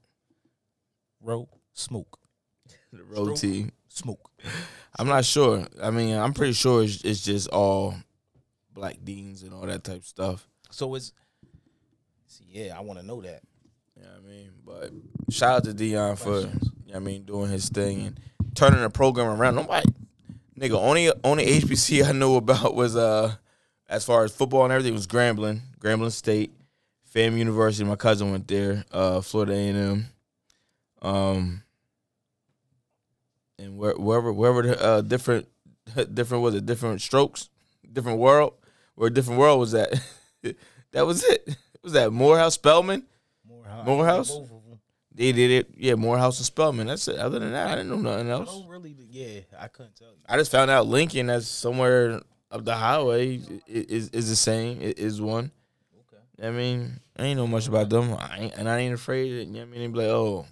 Row 1.22 1.48
smoke 1.74 2.18
The 2.92 3.04
road 3.04 3.38
team. 3.38 3.72
smoke. 3.88 4.32
I'm 5.00 5.08
not 5.08 5.24
sure. 5.24 5.68
I 5.82 5.92
mean, 5.92 6.18
I'm 6.18 6.34
pretty 6.34 6.54
sure 6.54 6.84
it's, 6.84 7.04
it's 7.04 7.24
just 7.24 7.50
all 7.50 7.94
black 8.74 8.98
deans 9.04 9.44
and 9.44 9.54
all 9.54 9.62
that 9.68 9.84
type 9.84 9.98
of 9.98 10.06
stuff. 10.06 10.48
So 10.72 10.96
it's. 10.96 11.14
See, 12.26 12.46
yeah, 12.50 12.78
I 12.78 12.82
want 12.82 13.00
to 13.00 13.06
know 13.06 13.22
that. 13.22 13.42
You 13.96 14.04
know 14.04 14.10
I 14.18 14.28
mean? 14.28 14.50
But 14.66 14.92
shout 15.32 15.58
out 15.58 15.64
to 15.66 15.72
Deion 15.74 16.18
for, 16.18 16.42
Questions. 16.48 16.71
You 16.92 17.00
know 17.00 17.04
what 17.04 17.10
I 17.10 17.14
mean, 17.14 17.24
doing 17.24 17.50
his 17.50 17.70
thing 17.70 18.06
and 18.08 18.20
turning 18.54 18.82
the 18.82 18.90
program 18.90 19.28
around. 19.28 19.56
Nobody, 19.56 19.86
nigga, 20.60 20.74
only 20.74 21.10
only 21.24 21.46
HBC 21.46 22.04
I 22.06 22.12
knew 22.12 22.36
about 22.36 22.76
was 22.76 22.98
uh, 22.98 23.36
as 23.88 24.04
far 24.04 24.26
as 24.26 24.36
football 24.36 24.66
and 24.66 24.74
everything 24.74 24.92
was 24.92 25.08
Grambling, 25.08 25.62
Grambling 25.80 26.12
State, 26.12 26.52
FAM 27.06 27.38
University. 27.38 27.86
My 27.86 27.96
cousin 27.96 28.32
went 28.32 28.46
there, 28.50 28.84
uh, 28.92 29.22
Florida 29.22 29.54
A 29.54 29.70
and 29.70 29.78
M, 29.78 30.06
um, 31.02 31.64
and 33.58 33.78
where, 33.78 33.94
wherever 33.94 34.34
wherever 34.34 34.62
the 34.62 34.84
uh, 34.84 35.00
different 35.00 35.48
different 36.14 36.44
was 36.44 36.56
it 36.56 36.66
different 36.66 37.00
strokes, 37.00 37.48
different 37.90 38.20
world, 38.20 38.56
where 38.96 39.10
different 39.10 39.40
world 39.40 39.62
was 39.62 39.72
that. 39.72 39.94
that 40.92 41.06
was 41.06 41.24
it. 41.24 41.56
Was 41.84 41.94
that 41.94 42.12
Morehouse 42.12 42.56
Spelman? 42.56 43.06
Morehouse. 43.48 43.86
Morehouse? 43.86 44.40
They 45.22 45.32
did 45.34 45.52
it. 45.52 45.68
Yeah, 45.78 45.94
Morehouse 45.94 46.40
and 46.40 46.48
Spelman. 46.48 46.88
That's 46.88 47.08
it. 47.08 47.20
Other 47.20 47.38
than 47.38 47.52
that, 47.52 47.68
I 47.68 47.76
didn't 47.76 47.90
know 47.90 47.98
nothing 47.98 48.30
I 48.30 48.32
else. 48.32 48.50
don't 48.50 48.68
really. 48.68 48.96
Yeah, 49.08 49.42
I 49.60 49.68
couldn't 49.68 49.96
tell 49.96 50.08
you. 50.08 50.18
I 50.28 50.36
just 50.36 50.52
found 50.52 50.72
out 50.72 50.88
Lincoln, 50.88 51.28
that's 51.28 51.48
somewhere 51.48 52.22
up 52.50 52.66
the 52.66 52.76
highway, 52.76 53.40
is 53.68 54.10
is 54.10 54.30
the 54.30 54.36
same. 54.36 54.80
Is 54.82 55.22
one. 55.22 55.52
Okay. 56.12 56.48
I 56.48 56.50
mean, 56.50 57.00
I 57.16 57.26
ain't 57.26 57.38
know 57.38 57.46
much 57.46 57.68
about 57.68 57.90
them, 57.90 58.16
I 58.18 58.38
ain't, 58.40 58.56
and 58.56 58.68
I 58.68 58.80
ain't 58.80 58.96
afraid. 58.96 59.32
Of, 59.32 59.48
you 59.48 59.54
know 59.54 59.60
what 59.60 59.68
I 59.68 59.72
mean, 59.72 59.82
they 59.82 59.88
be 59.88 60.00
like, 60.00 60.08
oh, 60.08 60.48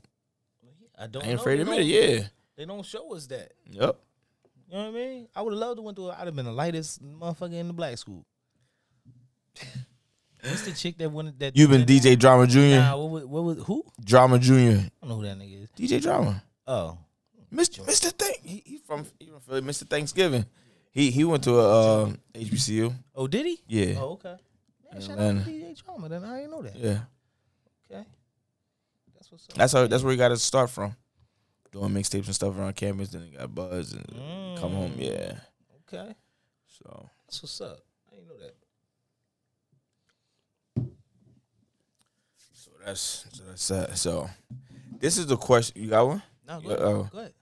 I 1.00 1.08
don't. 1.08 1.24
I 1.24 1.30
ain't 1.30 1.36
know. 1.38 1.42
afraid 1.42 1.56
to 1.56 1.62
admit 1.64 1.80
it. 1.80 1.86
Yeah. 1.86 2.28
They 2.56 2.66
don't 2.66 2.86
show 2.86 3.12
us 3.16 3.26
that. 3.26 3.54
Yep. 3.72 3.98
You 4.70 4.78
know 4.78 4.84
what 4.84 4.90
I 4.90 4.92
mean? 4.92 5.28
I 5.36 5.42
would 5.42 5.54
have 5.54 5.60
loved 5.60 5.78
to 5.78 5.82
went 5.82 5.98
through. 5.98 6.12
I'd 6.12 6.26
have 6.28 6.36
been 6.36 6.46
the 6.46 6.52
lightest 6.52 7.04
motherfucker 7.04 7.54
in 7.54 7.66
the 7.66 7.74
black 7.74 7.98
school. 7.98 8.24
What's 10.44 10.62
the 10.62 10.72
chick 10.72 10.98
that 10.98 11.12
wanted 11.12 11.40
that? 11.40 11.58
You've 11.58 11.70
been 11.70 11.84
DJ 11.84 12.18
Drama 12.18 12.48
Junior. 12.48 12.80
Nah, 12.80 12.98
what 12.98 13.10
was, 13.10 13.26
what 13.26 13.44
was 13.44 13.66
who? 13.66 13.84
Drama 14.04 14.40
Junior. 14.40 14.78
I 14.78 14.90
don't 15.02 15.10
know 15.10 15.16
who 15.16 15.24
that 15.24 15.38
nigga 15.38 15.64
is. 15.64 15.70
DJ 15.72 16.02
Drama. 16.02 16.42
Oh, 16.66 16.98
Mr. 17.54 17.84
Mr. 17.86 18.12
Thank. 18.12 18.46
He, 18.46 18.64
he 18.66 18.78
from 18.78 19.06
he 19.20 19.28
from 19.28 19.42
Philly. 19.42 19.62
Mr. 19.62 19.88
Thanksgiving. 19.88 20.46
He 20.92 21.12
he 21.12 21.24
went 21.24 21.44
to 21.44 21.60
a 21.60 22.04
uh, 22.04 22.14
HBCU. 22.34 22.94
oh, 23.16 23.28
did 23.28 23.46
he? 23.46 23.60
Yeah. 23.68 23.96
Oh, 24.00 24.12
okay. 24.14 24.36
Man, 24.92 25.02
shout 25.02 25.20
out 25.20 25.46
to 25.46 25.50
DJ 25.50 25.84
Drama. 25.84 26.10
Then 26.10 26.24
I 26.24 26.38
didn't 26.38 26.52
know 26.52 26.62
that. 26.62 26.76
Yeah. 26.76 27.00
Okay, 27.92 28.06
that's 29.14 29.32
what's 29.32 29.50
up. 29.50 29.56
That's 29.56 29.74
how. 29.74 29.88
That's 29.88 30.04
where 30.04 30.12
he 30.12 30.18
got 30.18 30.30
to 30.30 30.38
start 30.38 30.70
from. 30.70 30.96
Doing 31.72 31.92
mixtapes 31.92 32.26
and 32.26 32.36
stuff 32.36 32.58
around 32.58 32.76
campus. 32.76 33.10
Then 33.10 33.24
he 33.24 33.38
got 33.38 33.54
buzz 33.54 33.94
and 33.94 34.58
come 34.58 34.74
home. 34.74 34.94
Mm. 34.94 35.06
Yeah. 35.06 35.34
okay. 35.88 36.16
So 36.66 37.10
That's 37.28 37.44
what's 37.44 37.62
up. 37.62 37.80
I 38.12 38.16
didn't 38.16 38.28
know 38.28 38.38
that. 38.38 38.56
so 42.54 42.69
that's 42.86 43.26
so 43.32 43.44
that's 43.48 43.68
that. 43.68 43.98
So 43.98 44.30
this 45.00 45.18
is 45.18 45.28
the 45.28 45.38
question. 45.38 45.82
You 45.82 45.90
got 45.90 46.08
one? 46.08 46.22
No, 46.48 46.60
go 46.62 46.68
ahead. 46.70 46.80
oh. 46.82 47.10
Go 47.12 47.20
ahead. 47.20 47.34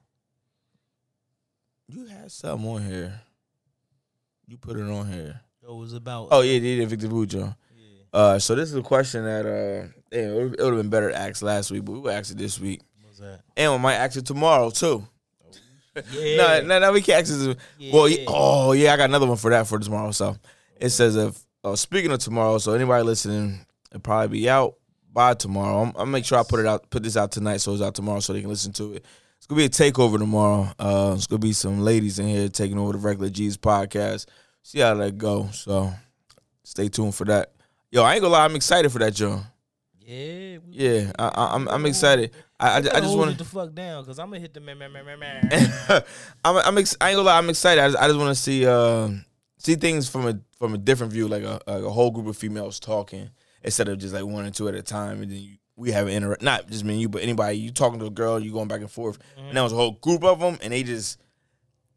You 1.90 2.06
had 2.08 2.32
something 2.32 2.68
on 2.68 2.86
here. 2.86 3.22
You 4.48 4.58
put 4.58 4.78
it 4.78 4.90
on 4.90 5.12
here. 5.12 5.40
It 5.64 5.74
was 5.74 5.94
about. 5.94 6.30
Oh 6.32 6.42
yeah, 6.42 6.54
yeah, 6.60 6.82
yeah 6.82 6.86
Viktor 6.86 7.08
Bujo. 7.08 7.56
yeah. 7.76 8.04
Uh, 8.14 8.40
so 8.40 8.56
this 8.56 8.70
is 8.70 8.76
a 8.76 8.82
question 8.82 9.24
that 9.26 9.46
uh, 9.46 9.88
damn, 10.12 10.54
it 10.54 10.60
would 10.62 10.74
have 10.74 10.78
been 10.78 10.90
better 10.90 11.10
to 11.10 11.18
ask 11.18 11.42
last 11.42 11.72
week, 11.72 11.86
but 11.86 11.92
we 11.94 12.00
will 12.00 12.12
ask 12.12 12.32
it 12.32 12.38
this 12.38 12.60
week, 12.60 12.82
What 13.02 13.10
was 13.10 13.20
that? 13.20 13.42
and 13.56 13.72
we 13.74 13.78
might 13.80 13.96
ask 13.96 14.18
it 14.18 14.26
tomorrow 14.26 14.70
too. 14.70 15.06
Yeah. 16.14 16.38
No, 16.38 16.62
no, 16.68 16.80
no, 16.80 16.92
we 16.92 17.02
can't 17.02 17.28
ask 17.28 17.34
it. 17.34 17.58
Well, 17.92 18.08
Yeah. 18.08 18.18
yeah, 18.20 18.26
oh 18.28 18.72
yeah, 18.74 18.94
I 18.94 18.98
got 18.98 19.10
another 19.10 19.26
one 19.26 19.36
for 19.38 19.50
that 19.50 19.66
for 19.66 19.80
tomorrow. 19.80 20.12
So 20.12 20.38
it 20.80 20.90
says 20.90 21.16
if 21.16 21.44
uh, 21.64 21.76
speaking 21.76 22.12
of 22.12 22.20
tomorrow, 22.20 22.60
so 22.60 22.74
anybody 22.74 23.04
listening, 23.04 23.66
it'll 23.90 24.02
probably 24.02 24.40
be 24.42 24.48
out 24.50 24.76
by 25.18 25.34
tomorrow. 25.34 25.82
I'm, 25.82 25.94
I'll 25.98 26.06
make 26.06 26.26
sure 26.26 26.38
I 26.38 26.44
put 26.48 26.60
it 26.60 26.68
out, 26.68 26.88
put 26.92 27.02
this 27.02 27.18
out 27.18 27.32
tonight, 27.32 27.58
so 27.58 27.74
it's 27.74 27.82
out 27.82 27.96
tomorrow, 27.96 28.20
so 28.20 28.34
they 28.34 28.42
can 28.42 28.52
listen 28.52 28.72
to 28.74 28.94
it. 28.94 29.06
It's 29.38 29.48
gonna 29.48 29.58
be 29.58 29.66
a 29.66 29.70
takeover 29.70 30.20
tomorrow. 30.20 30.70
Uh, 30.78 31.14
it's 31.18 31.26
gonna 31.26 31.40
be 31.40 31.54
some 31.54 31.80
ladies 31.82 32.20
in 32.20 32.28
here 32.28 32.48
taking 32.50 32.78
over 32.78 32.94
the 32.94 33.00
regular 33.00 33.30
G's 33.32 33.58
podcast. 33.58 34.28
See 34.62 34.78
how 34.80 34.94
that 34.94 35.18
go. 35.18 35.50
So 35.54 35.92
stay 36.64 36.88
tuned 36.90 37.16
for 37.16 37.26
that. 37.26 37.52
Yo, 37.92 38.04
I 38.04 38.14
ain't 38.14 38.22
gonna 38.22 38.34
lie, 38.34 38.46
I'm 38.46 38.56
excited 38.56 38.92
for 38.92 39.00
that, 39.00 39.16
Joe. 39.16 39.42
Yeah. 40.00 40.60
we- 40.60 40.74
Yeah, 40.74 41.12
I, 41.18 41.28
I, 41.30 41.56
I'm 41.56 41.68
I'm 41.68 41.86
excited. 41.88 42.32
I, 42.60 42.70
I, 42.70 42.78
I 42.78 42.82
just 43.02 43.18
want 43.18 43.32
it 43.32 43.38
the 43.40 43.44
fuck 43.46 43.74
down 43.74 44.04
because 44.04 44.20
I'm 44.20 44.28
gonna 44.30 44.40
hit 44.40 44.54
the 44.54 44.60
man, 44.60 44.78
man, 44.78 44.92
man, 44.94 45.06
man, 45.06 45.20
man. 45.20 46.04
I'm 46.46 46.58
I'm 46.58 46.78
ex- 46.78 46.96
I 47.02 47.10
ain't 47.10 47.18
gonna 47.18 47.28
lie, 47.28 47.38
I'm 47.40 47.50
excited. 47.50 47.82
I 47.84 47.88
just, 47.90 48.04
I 48.04 48.08
just 48.08 48.20
want 48.20 48.36
to 48.36 48.42
see 48.42 48.68
uh 48.68 49.10
see 49.58 49.76
things 49.76 50.08
from 50.10 50.28
a 50.28 50.40
from 50.60 50.76
a 50.76 50.78
different 50.78 51.12
view, 51.12 51.28
like 51.28 51.42
a 51.44 51.60
like 51.66 51.84
a 51.84 51.90
whole 51.90 52.12
group 52.12 52.28
of 52.28 52.38
females 52.38 52.80
talking 52.80 53.30
instead 53.64 53.88
of 53.90 53.98
just 54.00 54.14
like 54.14 54.26
one 54.26 54.46
or 54.46 54.52
two 54.52 54.68
at 54.68 54.76
a 54.76 54.82
time, 54.82 55.22
and 55.22 55.32
then 55.32 55.40
you, 55.40 55.58
we 55.76 55.92
have 55.92 56.08
an 56.08 56.14
inter 56.14 56.36
not 56.42 56.68
just 56.70 56.84
me 56.84 56.94
and 56.94 57.02
you, 57.02 57.10
but 57.10 57.22
anybody 57.22 57.58
you 57.58 57.72
talking 57.72 58.00
to 58.00 58.06
a 58.06 58.10
girl, 58.10 58.40
you 58.40 58.52
going 58.52 58.68
back 58.68 58.82
and 58.82 58.92
forth, 58.92 59.18
and 59.38 59.56
that 59.56 59.62
was 59.62 59.74
a 59.74 59.76
whole 59.76 59.92
group 59.92 60.24
of 60.24 60.40
them, 60.40 60.58
and 60.62 60.74
they 60.74 60.84
just 60.84 61.20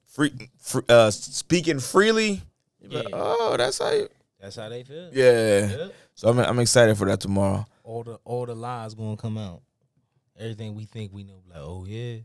free, 0.07 0.33
free 0.59 0.83
uh 0.89 1.11
speaking 1.11 1.79
freely. 1.79 2.43
Be 2.83 2.89
like, 2.97 3.09
Yeah. 3.11 3.17
oh, 3.17 3.57
that's 3.57 3.79
how 3.79 3.91
you, 3.91 4.09
That's 4.41 4.57
how 4.57 4.69
they 4.69 4.83
feel. 4.85 5.11
yeah. 5.13 5.67
Yeah. 5.77 5.89
So 6.15 6.29
I'm 6.29 6.39
I'm 6.39 6.59
excited 6.59 6.97
for 6.99 7.07
that 7.07 7.21
tomorrow. 7.21 7.67
All 7.85 8.03
the 8.03 8.19
all 8.25 8.47
the 8.47 8.55
lies 8.55 8.95
gonna 8.95 9.17
come 9.17 9.39
out. 9.39 9.63
Everything 10.39 10.75
we 10.75 10.85
think 10.85 11.13
we 11.13 11.25
know, 11.25 11.43
like, 11.49 11.59
oh 11.59 11.85
yeah. 11.87 12.17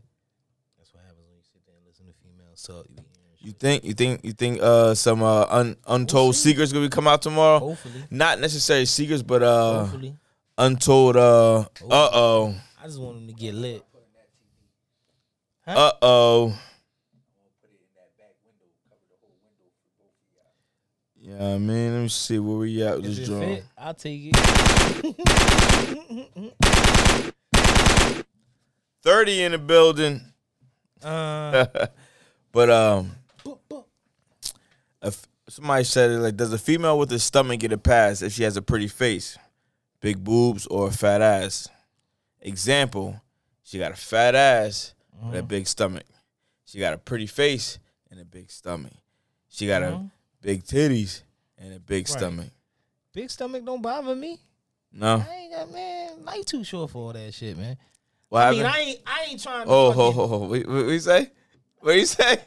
That's 0.78 0.92
what 0.92 1.02
happens 1.04 1.26
when 1.28 1.36
you 1.36 1.42
sit 1.52 1.64
there 1.66 1.74
and 1.76 1.86
listen 1.86 2.06
to 2.06 2.12
females 2.22 2.62
talk. 2.62 2.86
You 2.88 2.96
be 2.96 3.02
hearing 3.02 3.05
You 3.46 3.52
think 3.52 3.84
you 3.84 3.94
think 3.94 4.24
you 4.24 4.32
think 4.32 4.58
uh 4.60 4.92
some 4.96 5.22
uh 5.22 5.44
un, 5.48 5.76
untold 5.86 6.34
see. 6.34 6.48
secrets 6.50 6.72
gonna 6.72 6.86
be 6.86 6.90
come 6.90 7.06
out 7.06 7.22
tomorrow? 7.22 7.60
Hopefully. 7.60 8.02
Not 8.10 8.40
necessarily 8.40 8.86
secrets, 8.86 9.22
but 9.22 9.40
uh 9.44 9.84
Hopefully. 9.84 10.16
untold 10.58 11.16
uh 11.16 11.60
uh 11.60 11.64
oh 12.12 12.56
I 12.82 12.86
just 12.86 12.98
want 12.98 13.18
them 13.18 13.28
to 13.28 13.32
get 13.34 13.54
lit. 13.54 13.84
uh 15.64 15.92
oh. 16.02 16.58
Yeah, 21.20 21.54
I 21.54 21.58
mean, 21.58 21.92
let 21.94 22.02
me 22.02 22.08
see 22.08 22.38
where 22.40 22.56
we 22.58 22.82
at 22.82 22.96
with 22.96 23.04
this 23.16 23.28
drawing. 23.28 23.62
I'll 23.78 23.94
take 23.94 24.32
it. 24.32 24.36
Thirty 29.02 29.42
in 29.42 29.52
the 29.52 29.58
building, 29.58 30.20
Uh, 31.02 31.66
but 32.52 32.70
um, 32.70 33.10
if 35.06 35.26
somebody 35.48 35.84
said 35.84 36.10
it 36.10 36.18
like, 36.18 36.36
does 36.36 36.52
a 36.52 36.58
female 36.58 36.98
with 36.98 37.12
a 37.12 37.18
stomach 37.18 37.60
get 37.60 37.72
a 37.72 37.78
pass 37.78 38.22
if 38.22 38.32
she 38.32 38.42
has 38.42 38.56
a 38.56 38.62
pretty 38.62 38.88
face, 38.88 39.38
big 40.00 40.22
boobs, 40.22 40.66
or 40.66 40.88
a 40.88 40.90
fat 40.90 41.22
ass? 41.22 41.68
Example: 42.40 43.20
She 43.62 43.78
got 43.78 43.92
a 43.92 43.96
fat 43.96 44.34
ass 44.34 44.94
with 45.12 45.34
a 45.34 45.38
mm-hmm. 45.38 45.46
big 45.46 45.66
stomach. 45.66 46.04
She 46.64 46.78
got 46.78 46.94
a 46.94 46.98
pretty 46.98 47.26
face 47.26 47.78
and 48.10 48.20
a 48.20 48.24
big 48.24 48.50
stomach. 48.50 48.92
She 49.48 49.66
got 49.66 49.82
a 49.82 49.86
mm-hmm. 49.86 50.06
big 50.42 50.64
titties 50.64 51.22
and 51.58 51.74
a 51.74 51.80
big 51.80 52.08
Right. 52.08 52.18
stomach. 52.18 52.50
big 53.12 53.30
stomach 53.30 53.64
don't 53.64 53.80
bother 53.80 54.14
me. 54.14 54.38
No, 54.92 55.24
I 55.28 55.34
ain't 55.34 55.52
got 55.52 55.72
man. 55.72 56.24
Life 56.24 56.44
too 56.44 56.64
short 56.64 56.90
for 56.90 57.06
all 57.06 57.12
that 57.12 57.32
shit, 57.34 57.56
man. 57.56 57.76
what 58.28 58.42
I 58.42 58.50
mean. 58.50 58.64
I 58.64 58.78
ain't. 58.78 59.00
I 59.06 59.26
ain't 59.30 59.42
trying 59.42 59.66
to. 59.66 59.70
Oh, 59.70 59.92
ho, 59.92 60.12
fucking- 60.12 60.14
ho, 60.14 60.26
ho. 60.28 60.38
What, 60.38 60.66
what, 60.66 60.84
what 60.84 60.92
you 60.92 61.00
say? 61.00 61.30
What 61.80 61.96
you 61.96 62.06
say? 62.06 62.38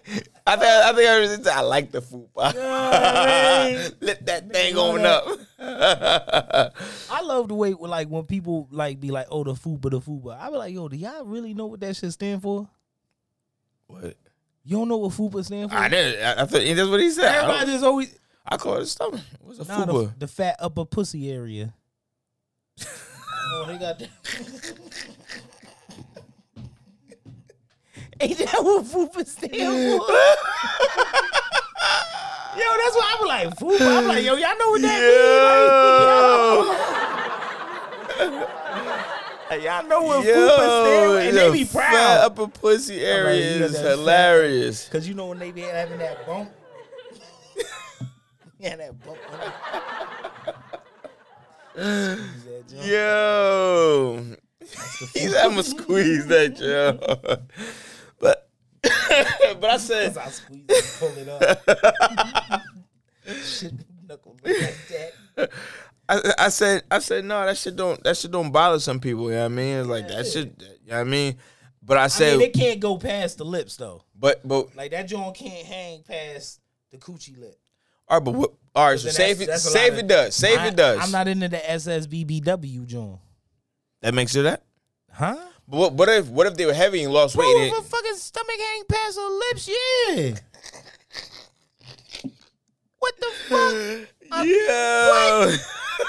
I 0.45 0.55
think 0.55 0.67
I 0.67 0.93
think 0.93 1.07
I, 1.07 1.19
was, 1.19 1.47
I 1.47 1.61
like 1.61 1.91
the 1.91 2.01
fupa. 2.01 2.53
man. 2.55 3.91
Let 4.01 4.25
that 4.25 4.51
thing 4.51 4.75
on 4.77 5.05
up. 5.05 5.27
I 7.11 7.21
love 7.21 7.47
the 7.47 7.53
way 7.53 7.73
like 7.73 8.09
when 8.09 8.23
people 8.23 8.67
like 8.71 8.99
be 8.99 9.11
like, 9.11 9.27
"Oh, 9.29 9.43
the 9.43 9.53
fupa, 9.53 9.91
the 9.91 10.01
fupa." 10.01 10.39
I 10.39 10.49
be 10.49 10.57
like, 10.57 10.73
"Yo, 10.73 10.87
do 10.87 10.97
y'all 10.97 11.25
really 11.25 11.53
know 11.53 11.67
what 11.67 11.79
that 11.81 11.95
shit 11.95 12.11
stand 12.11 12.41
for? 12.41 12.67
what? 13.87 14.15
You 14.65 14.77
don't 14.77 14.89
know 14.89 14.97
what 14.97 15.13
fupa 15.13 15.45
stand 15.45 15.71
for?" 15.71 15.77
I 15.77 15.87
did. 15.87 16.21
I, 16.21 16.41
I 16.41 16.45
thought 16.45 16.63
that's 16.63 16.89
what 16.89 16.99
he 16.99 17.11
said. 17.11 17.25
I, 17.25 17.43
Everybody 17.43 17.71
just 17.71 17.85
always 17.85 18.19
I 18.45 18.57
call 18.57 18.77
it 18.77 18.83
a 18.83 18.85
stomach. 18.87 19.21
What's 19.41 19.60
a 19.60 19.65
nah, 19.65 19.85
fupa? 19.85 20.13
the, 20.13 20.19
the 20.19 20.27
fat 20.27 20.56
upper 20.60 20.85
pussy 20.85 21.31
area. 21.31 21.73
oh, 22.85 23.65
they 23.67 23.77
got 23.77 23.99
that. 23.99 24.10
Ain't 28.21 28.37
that 28.39 28.63
what 28.63 28.83
fupa 28.85 29.25
stand 29.25 29.51
for? 29.51 30.09
Yo, 32.57 32.65
that's 32.77 32.95
why 32.95 33.15
I'm 33.19 33.27
like 33.27 33.49
fupa. 33.55 33.97
I'm 33.97 34.07
like, 34.07 34.23
yo, 34.25 34.33
y'all 34.35 34.57
know 34.57 34.69
what 34.71 34.81
that 34.81 34.99
mean? 38.19 38.29
Like, 39.49 39.61
yo. 39.61 39.63
y'all 39.79 39.87
know 39.87 40.01
what 40.01 40.25
fupa 40.25 40.55
stand 40.55 41.11
for, 41.11 41.19
and 41.19 41.37
they 41.37 41.45
the 41.47 41.51
be 41.53 41.63
Fat 41.63 41.89
proud. 41.91 42.17
upper 42.25 42.47
pussy 42.47 42.99
area 43.01 43.53
you 43.53 43.59
got 43.59 43.65
is 43.67 43.71
that 43.73 43.83
fat- 43.83 43.89
hilarious. 43.97 44.89
Cause 44.89 45.07
you 45.07 45.13
know 45.13 45.27
when 45.27 45.39
they 45.39 45.51
be 45.51 45.61
having 45.61 45.99
that 45.99 46.25
bump. 46.25 46.49
yeah, 48.59 48.75
that 48.75 48.99
bump. 49.05 49.17
Squeeze 51.71 52.43
that 52.45 52.63
jump. 52.69 52.85
Yo, 52.85 54.25
he's 55.13 55.33
I'm 55.35 55.51
gonna 55.51 55.63
squeeze 55.63 56.25
that, 56.27 56.59
yo. 56.59 56.97
But 59.60 59.69
I 59.71 59.77
said 59.77 60.17
I 60.17 60.29
squeeze 60.29 60.65
it, 60.69 60.95
pull 60.99 61.17
it 61.17 61.27
up. 61.29 62.62
Shit, 63.43 63.73
knuckle 64.07 64.37
like 64.43 64.75
that. 65.37 65.49
I, 66.07 66.19
I 66.37 66.49
said 66.49 66.83
I 66.89 66.99
said 66.99 67.25
no, 67.25 67.45
that 67.45 67.57
shit 67.57 67.75
don't 67.75 68.01
that 68.03 68.17
shit 68.17 68.31
don't 68.31 68.51
bother 68.51 68.79
some 68.79 68.99
people. 68.99 69.25
You 69.25 69.35
know 69.37 69.39
what 69.41 69.45
I 69.45 69.47
mean? 69.49 69.77
It's 69.79 69.87
like 69.87 70.07
that 70.07 70.25
shit. 70.27 70.53
You 70.83 70.91
know 70.91 70.95
what 70.95 71.01
I 71.01 71.03
mean? 71.03 71.37
But 71.81 71.97
I 71.97 72.03
I 72.03 72.07
said, 72.07 72.37
mean, 72.37 72.47
it 72.49 72.53
can't 72.53 72.79
go 72.79 72.97
past 72.97 73.37
the 73.37 73.45
lips 73.45 73.75
though. 73.77 74.03
but 74.15 74.47
but 74.47 74.75
Like 74.75 74.91
that 74.91 75.03
joint 75.07 75.35
can't 75.35 75.65
hang 75.65 76.03
past 76.03 76.60
the 76.91 76.97
coochie 76.97 77.37
lip. 77.39 77.55
all 78.07 78.17
right, 78.17 78.23
but 78.25 78.33
what? 78.33 78.53
All 78.75 78.87
right, 78.89 78.99
so 78.99 79.05
Then 79.05 79.13
say 79.13 79.31
if 79.31 79.37
that's- 79.39 79.41
it, 79.41 79.47
that's 79.47 79.65
a 79.65 79.69
say 79.69 79.79
lot 79.79 79.87
if 79.87 79.93
of- 79.93 79.99
it 79.99 80.07
does, 80.07 80.35
save 80.35 80.60
it 80.65 80.75
does. 80.75 80.99
I'm 81.01 81.12
not 81.12 81.27
into 81.27 81.47
the 81.49 81.57
SSBBW 81.57 82.85
joint. 82.85 83.19
that 84.01 84.13
makes 84.13 84.35
it 84.35 84.43
that. 84.43 84.63
Huh? 85.12 85.35
But 85.69 85.77
what, 85.77 85.93
what 85.93 86.09
if 86.09 86.27
what 86.29 86.47
if 86.47 86.55
they 86.55 86.65
were 86.65 86.73
heavy 86.73 87.03
and 87.03 87.13
lost 87.13 87.35
weight? 87.35 87.45
Bro, 87.45 87.61
and 87.61 87.71
if 87.73 87.79
a 87.79 87.83
fucking 87.83 88.15
stomach 88.15 88.55
hang 88.59 88.83
past 88.89 89.17
her 89.17 89.29
lips, 89.29 89.67
yeah. 89.69 90.35
What 92.99 93.13
the 93.19 93.31
fuck? 93.47 94.07
Uh, 94.31 94.43
yo, 94.43 95.51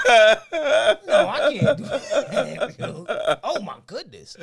No, 1.07 1.27
I 1.27 1.57
can't 1.59 1.77
do 1.79 1.83
that. 1.85 2.75
yo. 2.77 3.05
Oh 3.43 3.59
my 3.61 3.77
goodness. 3.87 4.37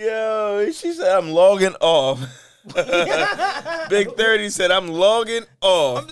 Yo, 0.00 0.70
she 0.72 0.94
said 0.94 1.14
I'm 1.18 1.28
logging 1.32 1.74
off. 1.82 2.18
Big 3.90 4.16
30 4.16 4.48
said 4.48 4.70
I'm 4.70 4.88
logging 4.88 5.44
off. 5.60 6.06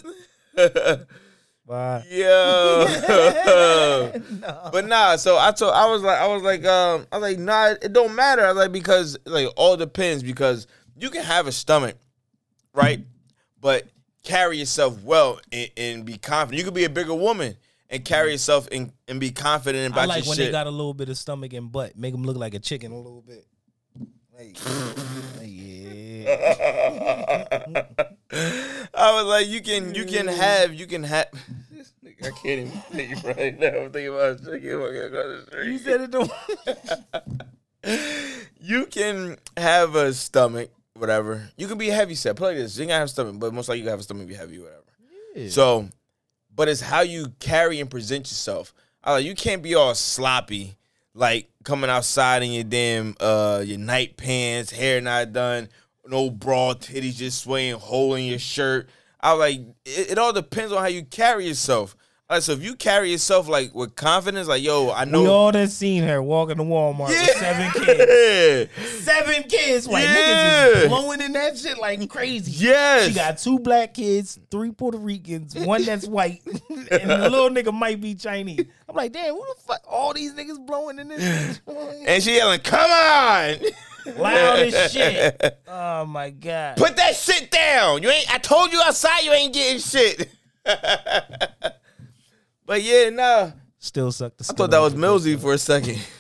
Bye. 1.67 2.05
Yo. 2.11 2.87
But 4.73 4.87
nah, 4.87 5.17
so 5.17 5.37
I 5.37 5.51
told 5.53 5.73
I 5.73 5.91
was 5.91 6.03
like 6.03 6.19
I 6.19 6.27
was 6.29 6.43
like 6.43 6.65
um 6.65 7.07
I 7.11 7.19
was 7.19 7.23
like 7.23 7.39
nah 7.39 7.75
it 7.83 7.93
don't 7.93 8.15
matter. 8.15 8.45
I 8.45 8.49
was 8.49 8.57
like 8.57 8.73
because 8.73 9.17
like 9.25 9.49
all 9.57 9.77
depends 9.77 10.23
because 10.23 10.67
you 10.97 11.11
can 11.11 11.23
have 11.25 11.47
a 11.47 11.53
stomach, 11.53 11.97
right? 12.73 13.01
But 13.61 13.89
carry 14.23 14.59
yourself 14.59 15.03
well 15.03 15.41
and, 15.51 15.71
and 15.77 16.05
be 16.05 16.19
confident. 16.19 16.59
You 16.59 16.65
could 16.65 16.75
be 16.75 16.85
a 16.85 16.91
bigger 16.91 17.15
woman 17.15 17.57
and 17.89 18.05
carry 18.05 18.33
yourself 18.33 18.69
and, 18.71 18.93
and 19.09 19.21
be 19.21 19.31
confident 19.31 19.93
about 19.93 20.03
I 20.03 20.07
like 20.07 20.25
your 20.25 20.31
when 20.31 20.37
shit. 20.37 20.47
they 20.47 20.53
got 20.53 20.67
a 20.67 20.71
little 20.71 20.95
bit 20.95 21.09
of 21.09 21.17
stomach 21.17 21.53
and 21.53 21.71
butt, 21.71 21.97
make 21.97 22.13
them 22.13 22.25
look 22.25 22.37
like 22.37 22.55
a 22.55 22.59
chicken 22.59 22.93
a 22.93 22.97
little 22.97 23.23
bit. 23.23 23.47
Like, 24.37 24.59
yeah. 25.43 26.27
I 28.95 29.13
was 29.15 29.25
like, 29.25 29.47
you 29.47 29.63
can, 29.63 29.95
you 29.95 30.05
can 30.05 30.27
have, 30.29 30.75
you 30.75 30.87
can 30.87 31.05
have. 31.05 31.29
I 32.23 32.31
can't 32.31 32.45
even 32.45 32.71
think 32.71 33.25
right 33.25 33.59
now. 33.59 33.69
I'm 33.69 33.93
thinking 33.93 34.09
about 34.09 34.45
chicken 34.45 34.81
walking 34.81 35.03
across 35.03 35.25
the 35.25 35.45
street. 35.47 35.73
You 35.73 35.79
said 35.79 36.01
it. 36.03 36.11
Don't... 36.11 36.31
you 38.61 38.87
can 38.87 39.39
have 39.57 39.95
a 39.95 40.13
stomach, 40.13 40.71
whatever. 40.95 41.49
You 41.57 41.67
can 41.67 41.79
be 41.79 41.89
heavy 41.89 42.15
set. 42.15 42.37
Play 42.37 42.57
this. 42.57 42.77
You 42.77 42.83
ain't 42.83 42.91
gotta 42.91 42.99
have 43.01 43.09
a 43.09 43.13
stomach, 43.13 43.39
but 43.39 43.55
most 43.55 43.69
likely 43.69 43.81
you 43.81 43.85
can 43.85 43.91
have 43.93 44.01
a 44.01 44.03
stomach, 44.03 44.29
be 44.29 44.35
heavy, 44.35 44.59
whatever. 44.59 45.51
So, 45.51 45.89
but 46.55 46.69
it's 46.69 46.81
how 46.81 47.01
you 47.01 47.29
carry 47.39 47.81
and 47.81 47.91
present 47.91 48.27
yourself. 48.27 48.75
I 49.05 49.13
like 49.13 49.25
you 49.25 49.35
can't 49.35 49.63
be 49.63 49.75
all 49.75 49.95
sloppy, 49.95 50.77
like 51.15 51.49
coming 51.67 51.91
outside 51.91 52.45
in 52.45 52.53
your 52.53 52.65
damn 52.65 53.17
uh 53.21 53.63
your 53.67 53.79
night 53.79 54.17
pants, 54.17 54.71
hair 54.71 55.01
not 55.01 55.33
done, 55.33 55.69
no 56.07 56.31
bra, 56.31 56.75
titties 56.75 57.17
just 57.17 57.43
swaying, 57.43 57.75
hole 57.75 58.15
in 58.15 58.25
your 58.25 58.39
shirt. 58.39 58.89
I 59.21 59.33
was 59.33 59.41
like 59.41 59.61
it, 59.85 60.13
it 60.13 60.19
all 60.19 60.33
depends 60.33 60.73
on 60.73 60.79
how 60.79 60.87
you 60.87 61.05
carry 61.05 61.49
yourself. 61.49 61.96
So 62.41 62.53
if 62.53 62.63
you 62.65 62.75
carry 62.75 63.13
yourself 63.13 63.47
like 63.47 63.73
with 63.73 63.95
confidence, 63.95 64.49
like 64.49 64.61
yo, 64.61 64.91
I 64.91 65.05
know. 65.05 65.23
We 65.23 65.29
all 65.29 65.53
done 65.53 65.69
seen 65.69 66.03
her 66.03 66.21
walking 66.21 66.57
to 66.57 66.65
Walmart 66.65 67.11
yeah. 67.11 67.23
with 67.23 67.37
seven 67.37 67.71
kids. 67.85 69.05
Seven 69.05 69.43
kids. 69.45 69.87
Like 69.87 70.05
niggas 70.07 70.15
Yeah. 70.17 70.67
is 70.79 70.89
blowing 70.89 71.21
in 71.21 71.33
that 71.35 71.57
shit 71.57 71.79
like 71.79 72.09
crazy. 72.11 72.51
Yes. 72.51 73.07
She 73.09 73.15
got 73.15 73.39
two 73.39 73.61
black 73.61 73.95
kids, 73.95 74.41
three 74.51 74.73
Puerto 74.73 74.99
Ricans, 74.99 75.55
one 75.55 75.85
that's 75.85 76.07
white, 76.09 76.43
and 76.91 77.09
the 77.11 77.29
little 77.31 77.49
nigga 77.49 77.73
might 77.73 78.01
be 78.01 78.17
Chinese. 78.17 78.67
I'm 78.89 78.97
like, 78.97 79.13
damn, 79.13 79.33
who 79.33 79.45
the 79.47 79.61
fuck? 79.63 79.83
All 79.89 80.13
these 80.13 80.33
niggas 80.35 80.67
blowing 80.67 80.99
in 80.99 81.07
this 81.07 81.61
and 82.09 82.21
she 82.21 82.35
yelling, 82.35 82.59
"Come 82.59 82.91
on, 82.91 83.57
loud 84.19 84.59
as 84.59 84.93
shit. 84.93 85.61
Oh 85.69 86.05
my 86.05 86.31
god. 86.31 86.77
put 86.77 86.97
that 86.97 87.15
shit 87.15 87.53
down! 87.53 88.03
You 88.03 88.11
ain't. 88.11 88.35
I 88.35 88.39
told 88.39 88.73
you 88.73 88.83
outside, 88.85 89.21
you 89.21 89.31
ain't 89.31 89.55
getting 89.55 89.79
shit." 89.79 90.29
But 92.67 92.83
yeah, 92.83 93.11
nah. 93.11 93.53
Still 93.79 94.13
suck 94.13 94.37
the. 94.37 94.47
I 94.51 94.55
thought 94.55 94.71
that 94.71 94.81
was 94.81 94.95
Millsy 94.95 95.41
for 95.41 95.53
a 95.53 95.59
second. 95.59 96.01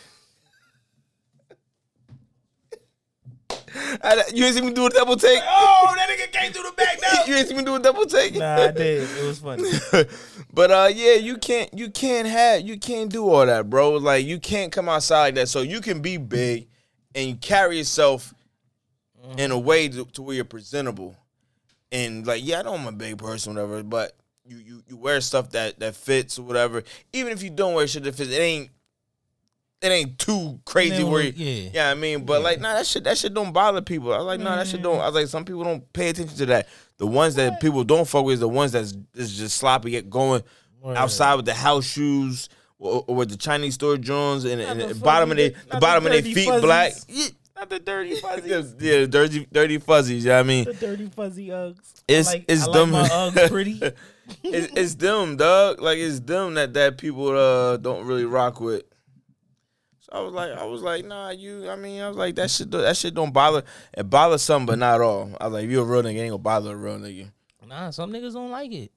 I, 4.02 4.22
you 4.32 4.44
ain't 4.44 4.54
see 4.54 4.62
me 4.62 4.72
do 4.72 4.86
a 4.86 4.90
double 4.90 5.16
take. 5.16 5.40
Oh, 5.42 5.94
that 5.96 6.08
nigga 6.08 6.32
came 6.32 6.52
through 6.52 6.64
the 6.64 6.72
back 6.76 6.98
now. 7.00 7.24
You 7.26 7.34
ain't 7.34 7.48
see 7.48 7.54
me 7.54 7.64
do 7.64 7.74
a 7.74 7.78
double 7.78 8.06
take. 8.06 8.34
Nah, 8.34 8.56
I 8.56 8.70
did. 8.70 9.02
It 9.02 9.26
was 9.26 9.40
funny. 9.40 9.68
but 10.54 10.70
uh, 10.70 10.90
yeah, 10.94 11.14
you 11.14 11.36
can't, 11.38 11.72
you 11.74 11.90
can't 11.90 12.26
have, 12.28 12.62
you 12.62 12.78
can't 12.78 13.10
do 13.10 13.28
all 13.28 13.44
that, 13.44 13.68
bro. 13.68 13.92
Like 13.92 14.24
you 14.24 14.38
can't 14.38 14.72
come 14.72 14.88
outside 14.88 15.20
like 15.22 15.34
that. 15.34 15.48
So 15.48 15.60
you 15.60 15.80
can 15.80 16.00
be 16.00 16.16
big 16.16 16.68
and 17.14 17.40
carry 17.40 17.78
yourself 17.78 18.32
in 19.36 19.50
a 19.50 19.58
way 19.58 19.88
to, 19.88 20.04
to 20.04 20.22
where 20.22 20.36
you're 20.36 20.44
presentable. 20.44 21.16
And 21.90 22.26
like, 22.26 22.42
yeah, 22.44 22.60
I 22.60 22.62
know 22.62 22.74
I'm 22.74 22.86
a 22.86 22.92
big 22.92 23.18
person, 23.18 23.54
whatever, 23.54 23.82
but 23.82 24.16
you 24.46 24.58
you 24.58 24.82
you 24.88 24.96
wear 24.96 25.20
stuff 25.20 25.50
that 25.50 25.78
that 25.80 25.94
fits 25.94 26.38
or 26.38 26.42
whatever. 26.42 26.82
Even 27.12 27.32
if 27.32 27.42
you 27.42 27.50
don't 27.50 27.74
wear 27.74 27.86
shit 27.86 28.04
that 28.04 28.14
fits, 28.14 28.30
it 28.30 28.40
ain't 28.40 28.70
it 29.82 29.88
ain't 29.88 30.18
too 30.18 30.58
crazy 30.64 31.04
where 31.04 31.22
you, 31.22 31.32
yeah. 31.36 31.70
yeah, 31.72 31.90
I 31.90 31.94
mean, 31.94 32.24
but 32.24 32.42
like, 32.42 32.60
nah, 32.60 32.74
that 32.74 32.86
shit 32.86 33.04
that 33.04 33.18
shit 33.18 33.34
don't 33.34 33.52
bother 33.52 33.82
people. 33.82 34.12
I 34.12 34.18
was 34.18 34.26
like, 34.26 34.40
nah, 34.40 34.56
that 34.56 34.66
shit 34.66 34.82
don't. 34.82 35.00
I 35.00 35.06
was 35.06 35.14
like, 35.14 35.26
some 35.26 35.44
people 35.44 35.64
don't 35.64 35.92
pay 35.92 36.08
attention 36.08 36.36
to 36.38 36.46
that. 36.46 36.68
The 36.96 37.06
ones 37.06 37.34
that 37.34 37.60
people 37.60 37.84
don't 37.84 38.08
fuck 38.08 38.24
with 38.24 38.34
is 38.34 38.40
the 38.40 38.48
ones 38.48 38.72
that's 38.72 38.96
is 39.14 39.36
just 39.36 39.58
sloppy, 39.58 39.90
get 39.90 40.08
going 40.08 40.42
outside 40.86 41.34
with 41.34 41.44
the 41.46 41.54
house 41.54 41.84
shoes. 41.84 42.48
Or, 42.78 43.06
or 43.06 43.16
with 43.16 43.30
the 43.30 43.38
Chinese 43.38 43.72
store 43.72 43.96
Jones 43.96 44.44
and, 44.44 44.60
and 44.60 44.78
the 44.78 44.94
bottom 44.96 45.30
of 45.30 45.38
their 45.38 45.52
the 45.70 45.78
bottom 45.80 46.04
of 46.04 46.12
their 46.12 46.20
feet 46.20 46.46
fuzzies. 46.46 46.60
black. 46.60 46.92
Yeah, 47.08 47.28
Not 47.56 47.70
the 47.70 47.78
dirty 47.78 48.14
fuzzy. 48.20 48.48
yeah, 48.50 48.62
yeah, 48.78 49.06
dirty, 49.06 49.46
dirty 49.50 49.78
fuzzies. 49.78 50.24
You 50.24 50.30
know 50.30 50.36
what 50.36 50.40
I 50.40 50.42
mean? 50.48 50.64
The 50.66 50.74
dirty 50.74 51.06
fuzzy 51.06 51.48
Uggs. 51.48 52.02
It's- 52.06 52.28
I 52.28 52.32
like, 52.32 52.44
it's 52.48 52.62
I 52.62 52.66
like 52.66 52.74
dumb. 52.74 52.90
my 52.90 53.02
Uggs 53.08 53.48
pretty. 53.50 53.80
it's, 54.42 54.72
it's 54.76 54.94
them, 54.96 55.36
dog. 55.36 55.80
Like 55.80 55.98
it's 55.98 56.20
them 56.20 56.54
that 56.54 56.74
that 56.74 56.98
people 56.98 57.28
uh 57.36 57.76
don't 57.78 58.06
really 58.06 58.24
rock 58.26 58.60
with. 58.60 58.82
So 60.00 60.10
I 60.12 60.20
was 60.20 60.32
like, 60.34 60.52
I 60.52 60.64
was 60.64 60.82
like, 60.82 61.04
nah, 61.04 61.30
you. 61.30 61.68
I 61.70 61.76
mean, 61.76 62.00
I 62.00 62.08
was 62.08 62.16
like, 62.16 62.34
that 62.36 62.50
shit, 62.50 62.70
do- 62.70 62.80
that 62.82 62.96
shit 62.96 63.14
don't 63.14 63.32
bother. 63.32 63.62
It 63.96 64.08
bothers 64.08 64.42
some, 64.42 64.66
but 64.66 64.78
not 64.78 65.00
all. 65.00 65.30
I 65.40 65.46
was 65.46 65.54
like, 65.54 65.64
if 65.64 65.70
you 65.70 65.80
a 65.80 65.84
real 65.84 66.02
nigga, 66.02 66.18
ain't 66.18 66.30
gonna 66.30 66.38
bother 66.38 66.72
a 66.72 66.76
real 66.76 66.98
nigga. 66.98 67.30
Nah, 67.66 67.90
some 67.90 68.12
niggas 68.12 68.34
don't 68.34 68.52
like 68.52 68.72
it. 68.72 68.92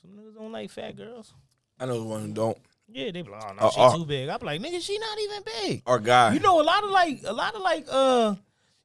Some 0.00 0.12
niggas 0.12 0.34
don't 0.36 0.52
like 0.52 0.70
fat 0.70 0.96
girls. 0.96 1.32
I 1.80 1.86
know 1.86 1.98
the 1.98 2.04
one 2.04 2.20
who 2.26 2.32
don't. 2.32 2.58
Yeah, 2.90 3.10
they 3.10 3.22
be 3.22 3.30
like, 3.30 3.42
oh 3.44 3.52
no, 3.52 3.66
Uh, 3.66 3.70
she 3.70 3.80
uh. 3.80 3.96
too 3.96 4.04
big. 4.06 4.28
I'm 4.28 4.40
like, 4.40 4.60
nigga, 4.62 4.80
she 4.80 4.98
not 4.98 5.18
even 5.20 5.42
big. 5.62 5.82
Our 5.86 5.98
guy. 5.98 6.32
You 6.32 6.40
know, 6.40 6.60
a 6.60 6.62
lot 6.62 6.84
of 6.84 6.90
like, 6.90 7.20
a 7.24 7.32
lot 7.32 7.54
of 7.54 7.60
like, 7.62 7.86
uh, 7.90 8.34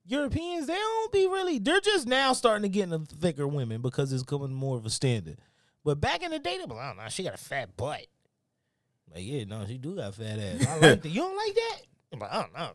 Europeans, 0.06 0.68
they 0.68 0.74
don't 0.76 1.12
be 1.14 1.28
really. 1.28 1.60
They're 1.60 1.80
just 1.80 2.08
now 2.08 2.34
starting 2.34 2.64
to 2.64 2.70
get 2.70 2.92
into 2.92 3.16
thicker 3.16 3.48
women 3.48 3.82
because 3.82 4.12
it's 4.12 4.24
coming 4.24 4.54
more 4.54 4.76
of 4.78 4.86
a 4.86 4.90
standard. 4.90 5.38
But 5.86 6.02
back 6.02 6.22
in 6.24 6.32
the 6.32 6.40
day, 6.40 6.58
they 6.58 6.66
be 6.66 6.74
like, 6.74 6.94
oh 6.98 7.02
no, 7.02 7.10
she 7.10 7.24
got 7.24 7.36
a 7.36 7.38
fat 7.38 7.76
butt. 7.78 8.06
Like, 9.14 9.24
yeah, 9.24 9.46
no, 9.46 9.66
she 9.66 9.78
do 9.78 9.96
got 9.96 10.16
fat 10.16 10.40
ass. 10.40 10.68
I 10.68 10.78
like 10.80 11.02
that. 11.04 11.10
You 11.10 11.22
don't 11.22 11.38
like 11.38 11.56
that? 11.56 11.78
I'm 12.12 12.20
like, 12.20 12.32
I 12.34 12.42
don't 12.42 12.54
know. 12.54 12.72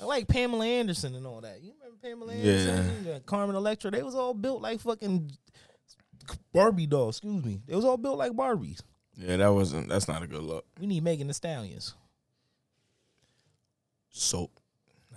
I 0.00 0.04
like 0.04 0.28
Pamela 0.28 0.66
Anderson 0.66 1.14
and 1.14 1.26
all 1.26 1.40
that. 1.40 1.62
You 1.62 1.72
remember 1.78 1.96
Pamela 2.02 2.32
Anderson? 2.34 3.04
Yeah. 3.06 3.18
Carmen 3.24 3.56
Electra. 3.56 3.90
They 3.90 4.02
was 4.02 4.14
all 4.14 4.34
built 4.34 4.60
like 4.60 4.80
fucking 4.80 5.30
Barbie 6.52 6.86
dolls. 6.86 7.16
Excuse 7.18 7.44
me. 7.44 7.60
They 7.66 7.74
was 7.74 7.84
all 7.84 7.96
built 7.96 8.18
like 8.18 8.32
Barbies. 8.32 8.80
Yeah, 9.18 9.36
that 9.36 9.52
wasn't. 9.52 9.88
That's 9.88 10.06
not 10.06 10.22
a 10.22 10.26
good 10.26 10.42
look. 10.42 10.64
We 10.80 10.86
need 10.86 11.02
Megan 11.02 11.26
Thee 11.26 11.32
Stallions. 11.32 11.94
So, 14.10 14.50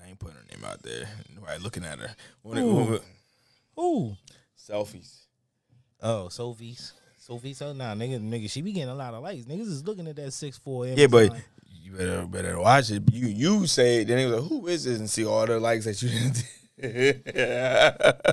I 0.03 0.09
ain't 0.09 0.19
putting 0.19 0.37
her 0.37 0.43
name 0.51 0.65
out 0.65 0.81
there. 0.81 1.07
Right, 1.39 1.61
looking 1.61 1.85
at 1.85 1.99
her. 1.99 2.15
When 2.41 2.57
Ooh. 2.57 2.93
it, 2.95 3.03
Ooh. 3.79 4.17
selfies. 4.57 5.25
Oh, 6.01 6.29
Sophie's. 6.29 6.93
Sophie, 7.17 7.53
so 7.53 7.67
oh, 7.67 7.73
nah, 7.73 7.93
nigga, 7.93 8.19
nigga, 8.19 8.49
she 8.49 8.63
be 8.63 8.71
getting 8.71 8.89
a 8.89 8.95
lot 8.95 9.13
of 9.13 9.21
likes. 9.21 9.45
Niggas 9.45 9.67
is 9.67 9.85
looking 9.85 10.07
at 10.07 10.15
that 10.15 10.31
six 10.31 10.57
four. 10.57 10.87
Yeah, 10.87 11.05
but 11.05 11.31
you 11.67 11.91
better 11.91 12.25
better 12.25 12.59
watch 12.59 12.89
it. 12.89 13.03
You 13.11 13.27
you 13.27 13.67
say 13.67 14.01
it, 14.01 14.07
then 14.07 14.17
they 14.17 14.25
was 14.25 14.41
like, 14.41 14.49
who 14.49 14.67
is 14.67 14.85
this? 14.85 14.97
And 14.97 15.07
see 15.07 15.23
all 15.23 15.45
the 15.45 15.59
likes 15.59 15.85
that 15.85 16.01
you 16.01 16.09
didn't. 16.09 16.43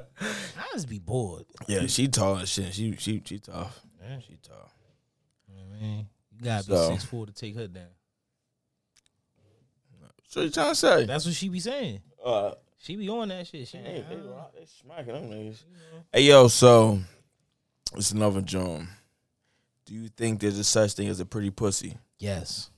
I 0.59 0.73
just 0.73 0.89
be 0.89 0.99
bored. 0.99 1.45
yeah, 1.67 1.87
she 1.87 2.09
tall 2.09 2.39
as 2.39 2.49
shit. 2.49 2.73
She 2.73 2.97
she 2.97 3.23
she 3.25 3.39
tough. 3.39 3.81
Yeah. 4.03 4.19
She 4.21 4.39
tough. 4.43 4.73
Man, 5.81 6.07
you 6.37 6.45
gotta 6.45 6.67
be 6.69 6.77
six 6.77 7.05
four 7.05 7.27
to 7.27 7.33
take 7.33 7.55
her 7.57 7.67
down. 7.69 7.85
So 10.29 10.43
you 10.43 10.51
trying 10.51 10.71
to 10.71 10.75
say? 10.75 11.07
That's 11.07 11.25
what 11.25 11.35
she 11.35 11.49
be 11.49 11.61
saying. 11.61 12.01
Uh, 12.25 12.53
She 12.79 12.97
be 12.97 13.09
on 13.09 13.29
that 13.29 13.47
shit. 13.47 13.67
She 13.67 13.79
hey, 13.79 14.05
they, 14.09 14.15
uh, 14.17 14.45
they 14.55 14.67
smacking 14.67 15.15
them 15.15 15.31
niggas. 15.31 15.63
Hey 16.13 16.23
yo, 16.23 16.49
so 16.49 16.99
it's 17.97 18.11
another 18.13 18.43
John. 18.43 18.89
Do 19.87 19.95
you 19.95 20.09
think 20.09 20.41
there's 20.41 20.59
a 20.59 20.65
such 20.65 20.93
thing 20.93 21.09
as 21.09 21.21
a 21.21 21.25
pretty 21.27 21.51
pussy? 21.51 21.97
yes. 22.19 22.71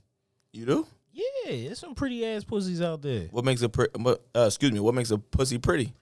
You 0.53 0.67
do? 0.67 0.87
Yeah, 1.13 1.25
there's 1.67 1.79
some 1.79 1.95
pretty 1.95 2.25
ass 2.27 2.43
pussies 2.45 2.81
out 2.83 3.03
there. 3.03 3.29
What 3.31 3.45
makes 3.45 3.63
a 3.63 3.69
pretty? 3.69 3.93
Uh, 4.05 4.17
excuse 4.47 4.73
me. 4.73 4.81
What 4.81 4.95
makes 4.95 5.11
a 5.13 5.19
pussy 5.19 5.59
pretty? 5.59 5.93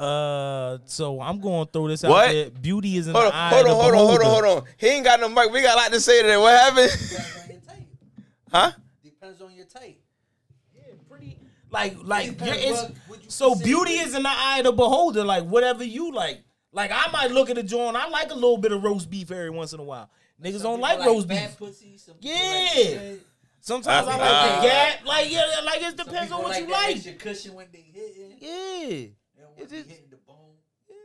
Uh, 0.00 0.78
so 0.86 1.20
I'm 1.20 1.40
going 1.40 1.66
to 1.66 1.70
throw 1.72 1.88
this 1.88 2.02
What? 2.02 2.28
out 2.28 2.32
there. 2.32 2.50
Beauty 2.50 2.96
is 2.96 3.06
in 3.06 3.14
Hold 3.14 3.26
the 3.26 3.28
on, 3.28 3.34
eye 3.34 3.48
hold 3.50 3.66
of 3.66 3.72
on, 3.72 3.76
the 3.76 3.82
hold 3.82 3.92
on, 3.92 3.98
hold 3.98 4.10
on, 4.12 4.18
beholder. 4.20 4.46
hold 4.46 4.58
on. 4.62 4.68
He 4.78 4.86
ain't 4.88 5.04
got 5.04 5.20
no 5.20 5.28
mic. 5.28 5.50
We 5.52 5.60
got 5.62 5.74
a 5.74 5.76
lot 5.76 5.92
to 5.92 6.00
say 6.00 6.22
today. 6.22 6.36
What 6.38 6.58
happened? 6.58 6.90
Depends 6.90 7.30
on 7.38 7.50
your 7.50 7.60
type. 7.60 7.86
huh? 8.50 8.70
Depends 9.04 9.42
on 9.42 9.54
your 9.54 9.66
type. 9.66 10.00
Yeah, 10.74 10.82
pretty, 11.08 11.38
like, 11.70 11.96
like, 12.02 12.30
Depends 12.38 12.64
you're, 12.64 12.72
it's, 12.72 12.82
what- 12.82 12.92
what 13.20 13.30
so 13.32 13.54
beauty 13.54 13.92
is 13.92 14.14
in 14.14 14.22
the 14.22 14.30
eye 14.30 14.58
of 14.58 14.64
the 14.64 14.72
beholder. 14.72 15.22
Like, 15.24 15.44
whatever 15.44 15.84
you 15.84 16.12
like. 16.12 16.40
Like, 16.72 16.90
I 16.92 17.10
might 17.12 17.30
look 17.32 17.50
at 17.50 17.58
a 17.58 17.62
joint. 17.62 17.96
I 17.96 18.08
like 18.08 18.30
a 18.30 18.34
little 18.34 18.56
bit 18.56 18.72
of 18.72 18.82
roast 18.82 19.10
beef 19.10 19.30
every 19.30 19.50
once 19.50 19.72
in 19.72 19.80
a 19.80 19.84
while. 19.84 20.08
Niggas 20.42 20.60
Some 20.60 20.80
don't 20.80 20.82
people 20.82 20.98
like 20.98 21.06
roast 21.06 21.28
bad 21.28 21.48
beef. 21.50 21.58
Pussy, 21.58 21.98
some 21.98 22.14
Yeah. 22.20 22.34
like. 22.86 23.20
Sometimes 23.60 24.08
I 24.08 24.14
Uh, 24.14 24.16
like 24.16 24.20
uh, 24.32 24.56
the 24.62 24.66
gap. 24.68 25.04
Like, 25.04 25.30
yeah, 25.30 25.42
like 25.66 25.82
it 25.82 25.96
depends 25.96 26.32
on 26.32 26.42
what 26.42 26.58
you 26.58 26.66
that 26.68 26.72
like. 26.72 26.96
extra 26.96 27.12
cushion 27.12 27.54
when 27.54 27.66
they 27.70 27.84
hitting. 27.92 28.36
Yeah. 28.40 29.06
They 29.60 29.66
don't 29.66 29.70
want 29.70 29.70
It's 29.70 29.70
to 29.72 29.76
just- 29.78 29.90
hitting 29.90 30.10
the 30.10 30.16
bone. 30.16 30.36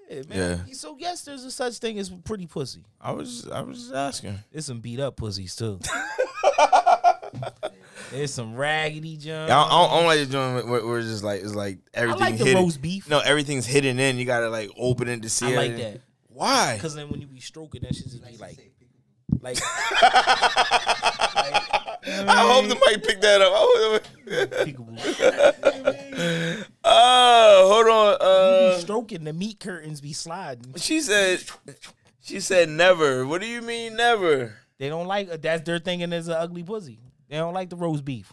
Yeah, 0.10 0.22
man. 0.30 0.66
Yeah. 0.68 0.74
So 0.74 0.96
yes, 1.00 1.22
there's 1.24 1.44
a 1.44 1.52
such 1.52 1.78
thing 1.80 1.98
as 2.00 2.10
pretty 2.10 2.46
pussy. 2.48 2.84
I 3.02 3.12
was 3.12 3.48
I 3.50 3.62
was 3.62 3.80
just 3.80 3.94
asking. 3.94 4.40
There's 4.52 4.66
some 4.66 4.80
beat 4.80 5.00
up 5.00 5.16
pussies 5.18 5.56
too. 5.56 5.80
There's 8.12 8.32
some 8.34 8.56
raggedy 8.56 9.18
junk. 9.18 9.50
I 9.50 9.56
don't, 9.56 9.68
I 9.68 9.70
don't, 9.72 9.92
I 9.92 9.96
don't 9.98 10.06
like 10.06 10.20
the 10.20 10.26
joint 10.28 10.68
where, 10.68 10.86
where 10.86 11.00
it's 11.00 11.08
just 11.10 11.24
like 11.24 11.42
it's 11.42 11.56
like 11.56 11.80
everything. 11.94 12.22
I 12.22 12.26
everything 12.28 12.34
like 12.34 12.38
the 12.38 12.46
hidden. 12.46 12.64
roast 12.64 12.82
beef. 12.82 13.10
No, 13.10 13.20
everything's 13.20 13.66
hidden 13.66 14.00
in. 14.00 14.18
You 14.18 14.26
gotta 14.26 14.48
like 14.50 14.70
open 14.78 15.08
it 15.10 15.24
to 15.24 15.30
see. 15.30 15.48
I 15.48 15.56
like 15.58 15.72
everything. 15.72 15.94
that. 15.94 16.02
Why? 16.30 16.78
Cause 16.80 16.94
then 16.96 17.10
when 17.10 17.20
you 17.20 17.28
be 17.28 17.40
stroking, 17.40 17.82
that 17.82 17.96
shit 17.96 18.06
just 18.06 18.24
be 18.24 18.38
like, 18.38 18.60
like. 19.42 19.58
I 22.08 22.48
hope 22.52 22.68
the 22.70 22.76
mic 22.76 23.04
picked 23.06 23.22
that 23.24 23.42
up. 23.42 23.52
I 23.54 23.58
hope 23.58 24.04
the- 24.26 24.48
peekaboo. 24.66 26.05
Oh, 26.84 27.70
hold 27.74 27.88
on. 27.88 28.12
You 28.22 28.26
Uh, 28.28 28.76
be 28.76 28.82
stroking 28.82 29.24
the 29.24 29.34
meat 29.34 29.60
curtains 29.60 30.02
be 30.02 30.14
sliding. 30.14 30.74
she 30.78 31.02
said. 31.02 31.44
She 32.22 32.40
said 32.40 32.70
never. 32.70 33.26
What 33.26 33.42
do 33.42 33.48
you 33.48 33.62
mean 33.62 33.96
never? 33.96 34.56
They 34.78 34.90
don't 34.90 35.08
like 35.08 35.42
that's 35.42 35.64
their 35.64 35.80
thinking 35.80 36.12
is 36.14 36.28
an 36.28 36.34
ugly 36.36 36.64
pussy. 36.64 37.00
They 37.30 37.38
don't 37.38 37.54
like 37.54 37.70
the 37.70 37.76
roast 37.76 38.04
beef. 38.06 38.32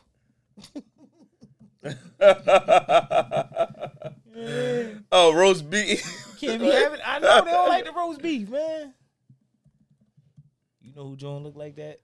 Oh, 5.13 5.33
roast 5.35 5.69
beef. 5.71 6.03
Can't 6.41 6.61
be 6.61 6.71
having. 6.71 7.01
I 7.05 7.19
know 7.19 7.45
they 7.45 7.51
don't 7.51 7.69
like 7.69 7.85
the 7.85 7.93
roast 7.93 8.23
beef, 8.23 8.49
man. 8.49 8.95
You 10.81 10.95
know 10.95 11.09
who 11.09 11.17
John 11.17 11.43
look 11.43 11.55
like 11.57 11.77
that? 11.77 11.99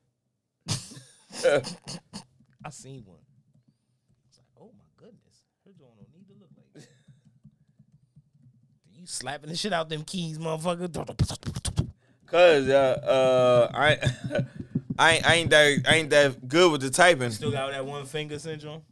I 2.64 2.70
seen 2.70 3.02
one. 3.06 3.18
It's 4.28 4.38
like, 4.38 4.46
oh 4.60 4.70
my 4.76 4.84
goodness, 4.96 5.42
her 5.64 5.72
John 5.78 5.88
don't 5.96 6.12
need 6.14 6.26
to 6.28 6.34
look 6.38 6.50
like 6.56 6.72
that. 6.74 6.88
You 8.94 8.97
slapping 9.08 9.50
the 9.50 9.56
shit 9.56 9.72
out 9.72 9.88
them 9.88 10.04
keys, 10.04 10.38
motherfucker. 10.38 11.88
Cause 12.26 12.68
uh, 12.68 13.70
uh 13.72 13.76
I 13.76 13.98
I 14.98 15.12
ain't, 15.12 15.26
I 15.26 15.34
ain't 15.34 15.50
that 15.50 15.82
I 15.88 15.94
ain't 15.96 16.10
that 16.10 16.46
good 16.48 16.72
with 16.72 16.80
the 16.82 16.90
typing. 16.90 17.30
Still 17.30 17.50
got 17.52 17.70
that 17.70 17.84
one 17.84 18.04
finger 18.04 18.38
syndrome. 18.38 18.82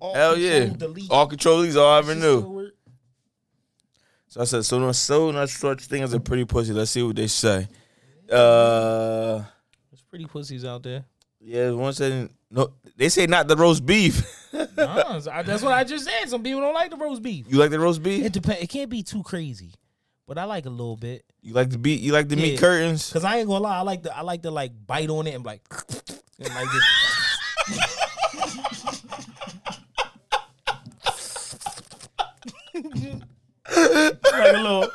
All 0.00 0.14
Hell 0.14 0.38
yeah. 0.38 0.66
delete. 0.66 1.10
All 1.10 1.26
control 1.26 1.62
these 1.62 1.76
all 1.76 1.90
I 1.90 1.98
ever 1.98 2.14
knew. 2.14 2.70
So 4.28 4.42
I 4.42 4.44
said, 4.44 4.64
so 4.64 4.78
no, 4.78 4.92
so 4.92 5.30
no 5.30 5.46
such 5.46 5.86
thing 5.86 6.02
as 6.02 6.12
a 6.12 6.20
pretty 6.20 6.44
pussy. 6.44 6.72
Let's 6.72 6.90
see 6.90 7.02
what 7.02 7.16
they 7.16 7.26
say. 7.26 7.66
Uh, 8.30 9.42
There's 9.90 10.02
pretty 10.08 10.26
pussies 10.26 10.64
out 10.64 10.82
there. 10.82 11.04
yeah, 11.40 11.70
one 11.70 11.92
said 11.94 12.28
no. 12.50 12.72
They 12.96 13.08
say 13.08 13.26
not 13.26 13.48
the 13.48 13.56
roast 13.56 13.86
beef. 13.86 14.22
Nah, 14.52 15.18
that's 15.42 15.62
what 15.62 15.72
I 15.72 15.84
just 15.84 16.04
said. 16.04 16.28
Some 16.28 16.42
people 16.42 16.60
don't 16.60 16.74
like 16.74 16.90
the 16.90 16.96
roast 16.96 17.22
beef. 17.22 17.46
you 17.48 17.58
like 17.58 17.70
the 17.70 17.80
roast 17.80 18.02
beef? 18.02 18.24
It 18.24 18.32
depends. 18.32 18.62
It 18.62 18.68
can't 18.68 18.90
be 18.90 19.02
too 19.02 19.22
crazy, 19.22 19.72
but 20.26 20.38
I 20.38 20.44
like 20.44 20.66
a 20.66 20.70
little 20.70 20.96
bit. 20.96 21.24
You 21.42 21.54
like 21.54 21.70
the 21.70 21.78
beat? 21.78 22.00
You 22.00 22.12
like 22.12 22.28
the 22.28 22.36
meat 22.36 22.58
curtains? 22.58 23.12
Cause 23.12 23.24
I 23.24 23.38
ain't 23.38 23.48
gonna 23.48 23.64
lie, 23.64 23.78
I 23.78 23.82
like 23.82 24.02
to 24.04 24.16
I 24.16 24.22
like 24.22 24.42
to 24.42 24.50
like 24.50 24.72
bite 24.86 25.10
on 25.10 25.26
it 25.26 25.34
and 25.34 25.44
like, 25.44 25.62
and 26.38 26.54
like 26.54 26.68
like 33.76 34.54
a 34.54 34.62
little, 34.62 34.80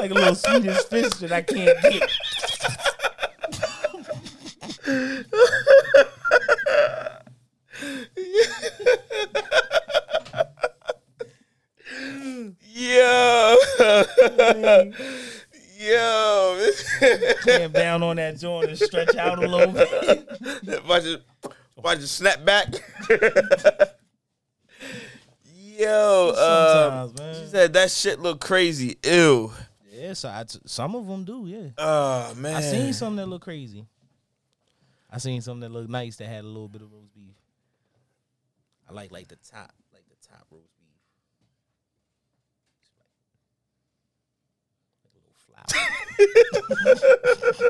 like 0.00 0.10
a 0.10 0.14
little 0.14 0.34
Swedish 0.34 0.82
fish 0.84 1.12
that 1.14 1.32
I 1.32 1.42
can't 1.42 1.80
get. 1.82 2.10
Yo, 12.76 13.56
yo, 15.78 16.68
Clamp 17.40 17.72
down 17.72 18.02
on 18.02 18.16
that 18.16 18.36
joint 18.38 18.68
and 18.68 18.78
stretch 18.78 19.16
out 19.16 19.42
a 19.42 19.46
little 19.48 19.72
bit. 19.72 20.84
watch 20.88 21.04
it, 21.04 21.22
watch 21.76 21.98
it 21.98 22.08
snap 22.08 22.44
back. 22.44 22.74
yo, 25.54 26.34
uh, 26.36 27.08
man. 27.16 27.34
she 27.34 27.46
said 27.46 27.72
that 27.72 27.90
shit 27.90 28.20
look 28.20 28.40
crazy. 28.40 28.98
Ew. 29.02 29.52
Yeah, 29.90 30.12
so 30.12 30.28
I, 30.28 30.44
some 30.66 30.94
of 30.94 31.06
them 31.06 31.24
do. 31.24 31.46
Yeah. 31.46 31.68
Oh 31.78 32.34
man, 32.34 32.56
I 32.56 32.60
seen 32.60 32.92
some 32.92 33.16
that 33.16 33.26
look 33.26 33.42
crazy. 33.42 33.86
I 35.14 35.18
seen 35.18 35.40
something 35.42 35.60
that 35.60 35.70
looked 35.70 35.88
nice 35.88 36.16
that 36.16 36.26
had 36.26 36.42
a 36.42 36.48
little 36.48 36.66
bit 36.68 36.82
of 36.82 36.92
roast 36.92 37.14
beef. 37.14 37.36
I 38.90 38.92
like 38.92 39.12
like 39.12 39.28
the 39.28 39.36
top, 39.36 39.72
like 39.92 40.02
the 40.08 40.16
top 40.28 40.44
roast 40.50 40.72
beef. 40.76 40.88
Like 45.04 45.14
a 45.14 45.20
little 45.22 45.38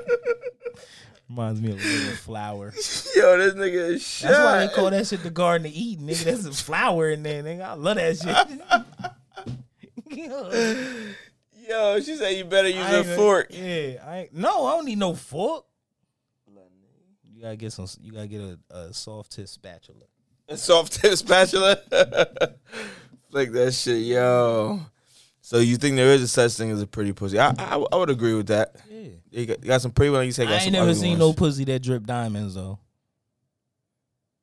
flour. 0.08 0.78
Reminds 1.28 1.60
me 1.60 1.72
of 1.72 1.84
a 1.84 1.86
little 1.86 2.16
flower. 2.16 2.72
Yo, 3.14 3.36
this 3.36 3.52
nigga 3.52 3.90
is 3.90 4.02
shot. 4.02 4.28
That's 4.30 4.42
why 4.42 4.66
they 4.66 4.72
call 4.72 4.90
that 4.90 5.06
shit 5.06 5.22
the 5.22 5.28
Garden 5.28 5.66
of 5.66 5.72
Eden, 5.74 6.06
nigga. 6.06 6.24
That's 6.24 6.46
a 6.46 6.52
flower 6.52 7.10
in 7.10 7.22
there, 7.22 7.42
nigga. 7.42 7.60
I 7.62 7.74
love 7.74 7.96
that 7.96 8.16
shit. 8.16 8.34
Yo, 11.68 12.00
she 12.00 12.16
said 12.16 12.30
you 12.30 12.44
better 12.44 12.68
use 12.68 12.90
a 12.90 13.04
fork. 13.16 13.48
Yeah, 13.50 14.02
I 14.06 14.16
ain't, 14.20 14.32
no, 14.32 14.64
I 14.64 14.76
don't 14.76 14.86
need 14.86 14.98
no 14.98 15.14
fork. 15.14 15.66
You 17.44 17.50
gotta 17.50 17.56
get 17.58 17.72
some. 17.74 17.86
You 18.00 18.12
gotta 18.12 18.26
get 18.26 18.40
a, 18.40 18.58
a 18.74 18.94
soft 18.94 19.32
tip 19.32 19.46
spatula. 19.48 20.06
A 20.48 20.56
soft 20.56 20.94
tip 20.94 21.14
spatula. 21.14 21.76
Flick 23.30 23.52
that 23.52 23.74
shit, 23.74 24.06
yo. 24.06 24.80
So 25.42 25.58
you 25.58 25.76
think 25.76 25.96
there 25.96 26.08
is 26.14 26.22
a 26.22 26.28
such 26.28 26.54
thing 26.54 26.70
as 26.70 26.80
a 26.80 26.86
pretty 26.86 27.12
pussy? 27.12 27.38
I 27.38 27.50
I, 27.58 27.84
I 27.92 27.96
would 27.96 28.08
agree 28.08 28.32
with 28.32 28.46
that. 28.46 28.76
Yeah, 28.90 29.08
You 29.30 29.44
got, 29.44 29.60
you 29.62 29.68
got 29.68 29.82
some 29.82 29.90
pretty 29.90 30.10
ones. 30.10 30.24
You 30.24 30.32
say 30.32 30.44
I 30.44 30.56
some 30.58 30.68
ain't 30.68 30.72
never 30.72 30.94
seen 30.94 31.18
no 31.18 31.34
pussy 31.34 31.64
that 31.64 31.82
drip 31.82 32.06
diamonds 32.06 32.54
though. 32.54 32.78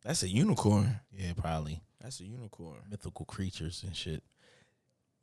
That's 0.04 0.22
a 0.22 0.30
unicorn. 0.30 1.00
Yeah, 1.12 1.34
probably 1.36 1.82
That's 2.02 2.20
a 2.20 2.26
unicorn. 2.26 2.82
mythical 2.88 3.26
creatures 3.26 3.82
and 3.84 3.96
shit. 3.96 4.22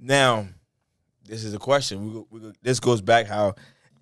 Now, 0.01 0.49
this 1.25 1.45
is 1.45 1.55
a 1.55 1.59
question. 1.59 2.27
We, 2.31 2.41
we 2.41 2.53
this 2.61 2.81
goes 2.81 3.01
back 3.01 3.27
how, 3.27 3.55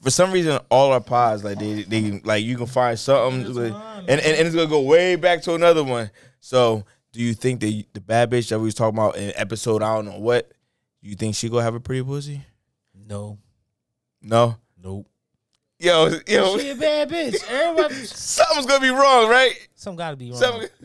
for 0.02 0.10
some 0.10 0.32
reason, 0.32 0.58
all 0.70 0.92
our 0.92 1.00
pods 1.00 1.44
like 1.44 1.58
they 1.58 1.82
they 1.82 2.20
like 2.24 2.44
you 2.44 2.56
can 2.56 2.66
find 2.66 2.98
something, 2.98 3.52
like- 3.54 3.72
and, 4.08 4.08
and 4.08 4.20
and 4.20 4.46
it's 4.46 4.54
gonna 4.54 4.68
go 4.68 4.80
way 4.82 5.16
back 5.16 5.42
to 5.42 5.54
another 5.54 5.82
one. 5.84 6.10
So, 6.40 6.84
do 7.12 7.20
you 7.20 7.34
think 7.34 7.60
that 7.60 7.84
the 7.92 8.00
bad 8.00 8.30
bitch 8.30 8.48
that 8.50 8.58
we 8.58 8.66
was 8.66 8.74
talking 8.74 8.96
about 8.98 9.16
in 9.16 9.32
episode 9.36 9.82
I 9.82 9.94
don't 9.96 10.04
know 10.06 10.18
what, 10.18 10.52
you 11.00 11.14
think 11.16 11.34
she 11.34 11.48
gonna 11.48 11.62
have 11.62 11.74
a 11.74 11.80
pretty 11.80 12.02
pussy? 12.04 12.42
No, 12.94 13.38
No. 14.22 14.56
nope. 14.82 15.06
Yo, 15.78 16.08
yo, 16.26 16.58
She 16.58 16.70
a 16.70 16.74
bad 16.74 17.10
bitch. 17.10 17.36
Everybody, 17.50 17.94
something's 18.06 18.66
gonna 18.66 18.80
be 18.80 18.90
wrong, 18.90 19.28
right? 19.28 19.52
some 19.74 19.96
gotta 19.96 20.16
be 20.16 20.30
wrong. 20.30 20.38
Something. 20.40 20.68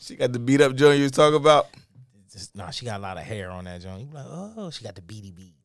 she 0.00 0.16
got 0.16 0.32
the 0.32 0.38
beat 0.38 0.60
up 0.60 0.74
joint 0.74 0.98
you 0.98 1.04
was 1.04 1.12
talking 1.12 1.36
about. 1.36 1.66
Just, 2.32 2.56
nah, 2.56 2.70
she 2.70 2.86
got 2.86 2.98
a 2.98 3.02
lot 3.02 3.18
of 3.18 3.24
hair 3.24 3.50
on 3.50 3.64
that 3.64 3.82
joint. 3.82 4.00
You 4.00 4.06
be 4.06 4.14
like, 4.14 4.24
oh, 4.28 4.70
she 4.70 4.84
got 4.84 4.94
the 4.94 5.02
beady 5.02 5.30
beads. 5.30 5.61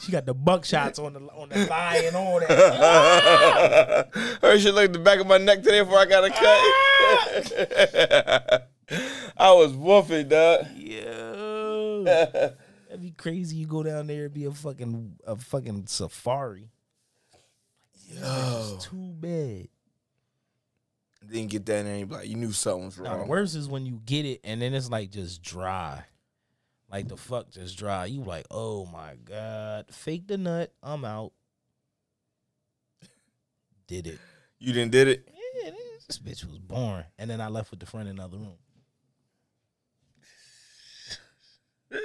She 0.00 0.12
got 0.12 0.26
the 0.26 0.34
buckshots 0.34 0.98
on 0.98 1.12
the 1.14 1.20
on 1.20 1.48
the 1.48 1.64
thigh 1.66 2.02
and 2.04 2.14
all 2.16 2.40
that. 2.40 4.08
Her 4.42 4.58
shit 4.58 4.74
like 4.74 4.92
the 4.92 4.98
back 4.98 5.20
of 5.20 5.26
my 5.26 5.38
neck 5.38 5.62
today 5.62 5.80
before 5.80 5.98
I 5.98 6.04
got 6.06 6.24
a 6.24 6.30
cut. 6.30 8.68
I 9.36 9.52
was 9.52 9.72
woofing, 9.72 10.28
dog. 10.28 10.66
Yeah. 10.76 12.04
that'd 12.88 13.00
be 13.00 13.12
crazy. 13.12 13.56
You 13.56 13.66
go 13.66 13.82
down 13.82 14.06
there 14.06 14.26
and 14.26 14.34
be 14.34 14.44
a 14.44 14.52
fucking 14.52 15.16
a 15.26 15.36
fucking 15.36 15.86
safari. 15.86 16.68
Yo. 18.08 18.74
It's 18.74 18.84
too 18.86 19.12
bad. 19.18 19.68
Didn't 21.30 21.50
get 21.50 21.64
that 21.66 21.84
name, 21.84 22.08
but 22.08 22.26
you 22.26 22.34
knew 22.34 22.50
something 22.52 22.86
was 22.86 22.98
Now, 22.98 23.12
the 23.12 23.18
wrong. 23.20 23.28
worst 23.28 23.54
is 23.54 23.68
when 23.68 23.86
you 23.86 24.00
get 24.04 24.26
it 24.26 24.40
and 24.42 24.60
then 24.60 24.74
it's 24.74 24.90
like 24.90 25.10
just 25.10 25.40
dry. 25.42 26.02
Like 26.92 27.08
the 27.08 27.16
fuck 27.16 27.50
just 27.50 27.78
dry. 27.78 28.04
You 28.04 28.22
like, 28.22 28.46
oh 28.50 28.84
my 28.84 29.14
god. 29.24 29.86
Fake 29.90 30.28
the 30.28 30.36
nut. 30.36 30.70
I'm 30.82 31.06
out. 31.06 31.32
Did 33.88 34.06
it. 34.06 34.18
You 34.58 34.74
didn't 34.74 34.92
did 34.92 35.08
it. 35.08 35.28
Yeah, 35.64 35.70
this 36.06 36.18
bitch 36.18 36.48
was 36.48 36.58
born. 36.60 37.04
And 37.18 37.28
then 37.28 37.40
I 37.40 37.48
left 37.48 37.72
with 37.72 37.80
the 37.80 37.86
friend 37.86 38.08
in 38.08 38.16
another 38.16 38.36
room. 38.36 38.58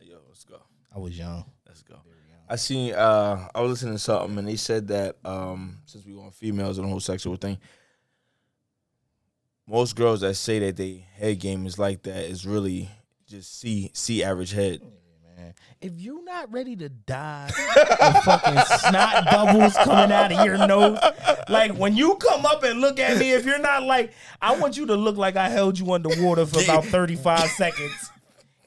Yo, 0.00 0.16
let's 0.26 0.44
go. 0.44 0.60
I 0.94 0.98
was 0.98 1.16
young. 1.16 1.44
Let's 1.66 1.82
go. 1.82 1.96
I 2.48 2.56
seen 2.56 2.94
uh 2.94 3.48
I 3.54 3.60
was 3.60 3.70
listening 3.70 3.94
to 3.94 3.98
something 3.98 4.38
and 4.38 4.48
they 4.48 4.56
said 4.56 4.88
that 4.88 5.16
um 5.24 5.78
since 5.84 6.04
we 6.04 6.14
want 6.14 6.34
females 6.34 6.78
and 6.78 6.86
the 6.86 6.90
whole 6.90 7.00
sexual 7.00 7.36
thing, 7.36 7.58
most 9.66 9.94
girls 9.94 10.22
that 10.22 10.34
say 10.34 10.58
that 10.60 10.76
they 10.76 11.06
head 11.14 11.38
game 11.38 11.66
is 11.66 11.78
like 11.78 12.02
that 12.02 12.24
is 12.24 12.46
really 12.46 12.88
just 13.26 13.58
see 13.58 13.90
see 13.92 14.22
average 14.22 14.52
head. 14.52 14.80
If 15.82 16.00
you're 16.00 16.24
not 16.24 16.50
ready 16.50 16.74
to 16.76 16.88
die 16.88 17.50
fucking 18.24 18.58
snot 18.78 19.26
bubbles 19.26 19.74
coming 19.74 20.10
out 20.10 20.32
of 20.32 20.44
your 20.46 20.56
nose, 20.66 20.98
like 21.48 21.72
when 21.72 21.94
you 21.94 22.16
come 22.16 22.46
up 22.46 22.62
and 22.62 22.80
look 22.80 22.98
at 22.98 23.18
me, 23.18 23.32
if 23.32 23.44
you're 23.44 23.58
not 23.58 23.82
like, 23.82 24.12
I 24.40 24.56
want 24.56 24.78
you 24.78 24.86
to 24.86 24.94
look 24.94 25.16
like 25.16 25.36
I 25.36 25.50
held 25.50 25.78
you 25.78 25.92
underwater 25.92 26.46
for 26.46 26.62
about 26.62 26.84
35 26.86 27.50
seconds 27.50 28.10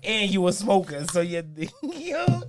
and 0.04 0.32
you 0.32 0.48
a 0.48 0.54
smoker. 0.54 1.06
So 1.12 1.22
you, 1.22 1.44
yo, 1.82 2.44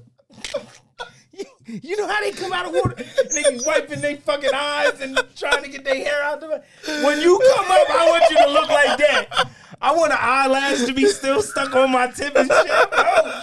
you 1.64 1.96
know 1.96 2.06
how 2.06 2.20
they 2.20 2.32
come 2.32 2.52
out 2.52 2.66
of 2.66 2.72
water? 2.72 3.02
They 3.32 3.42
be 3.56 3.62
wiping 3.64 4.00
their 4.00 4.16
fucking 4.18 4.50
eyes 4.54 5.00
and 5.00 5.18
trying 5.36 5.62
to 5.62 5.68
get 5.68 5.84
their 5.84 5.96
hair 5.96 6.22
out. 6.22 6.40
The, 6.40 6.62
when 7.04 7.20
you 7.20 7.40
come 7.54 7.64
up, 7.66 7.90
I 7.90 8.06
want 8.10 8.24
you 8.30 8.36
to 8.36 8.52
look 8.52 8.68
like 8.68 8.98
that. 8.98 9.50
I 9.80 9.94
want 9.94 10.12
an 10.12 10.18
eyelash 10.20 10.84
to 10.86 10.92
be 10.92 11.06
still 11.06 11.42
stuck 11.42 11.74
on 11.74 11.90
my 11.92 12.08
tip 12.08 12.34
and 12.36 12.50
shit, 12.50 12.90
bro. 12.90 13.42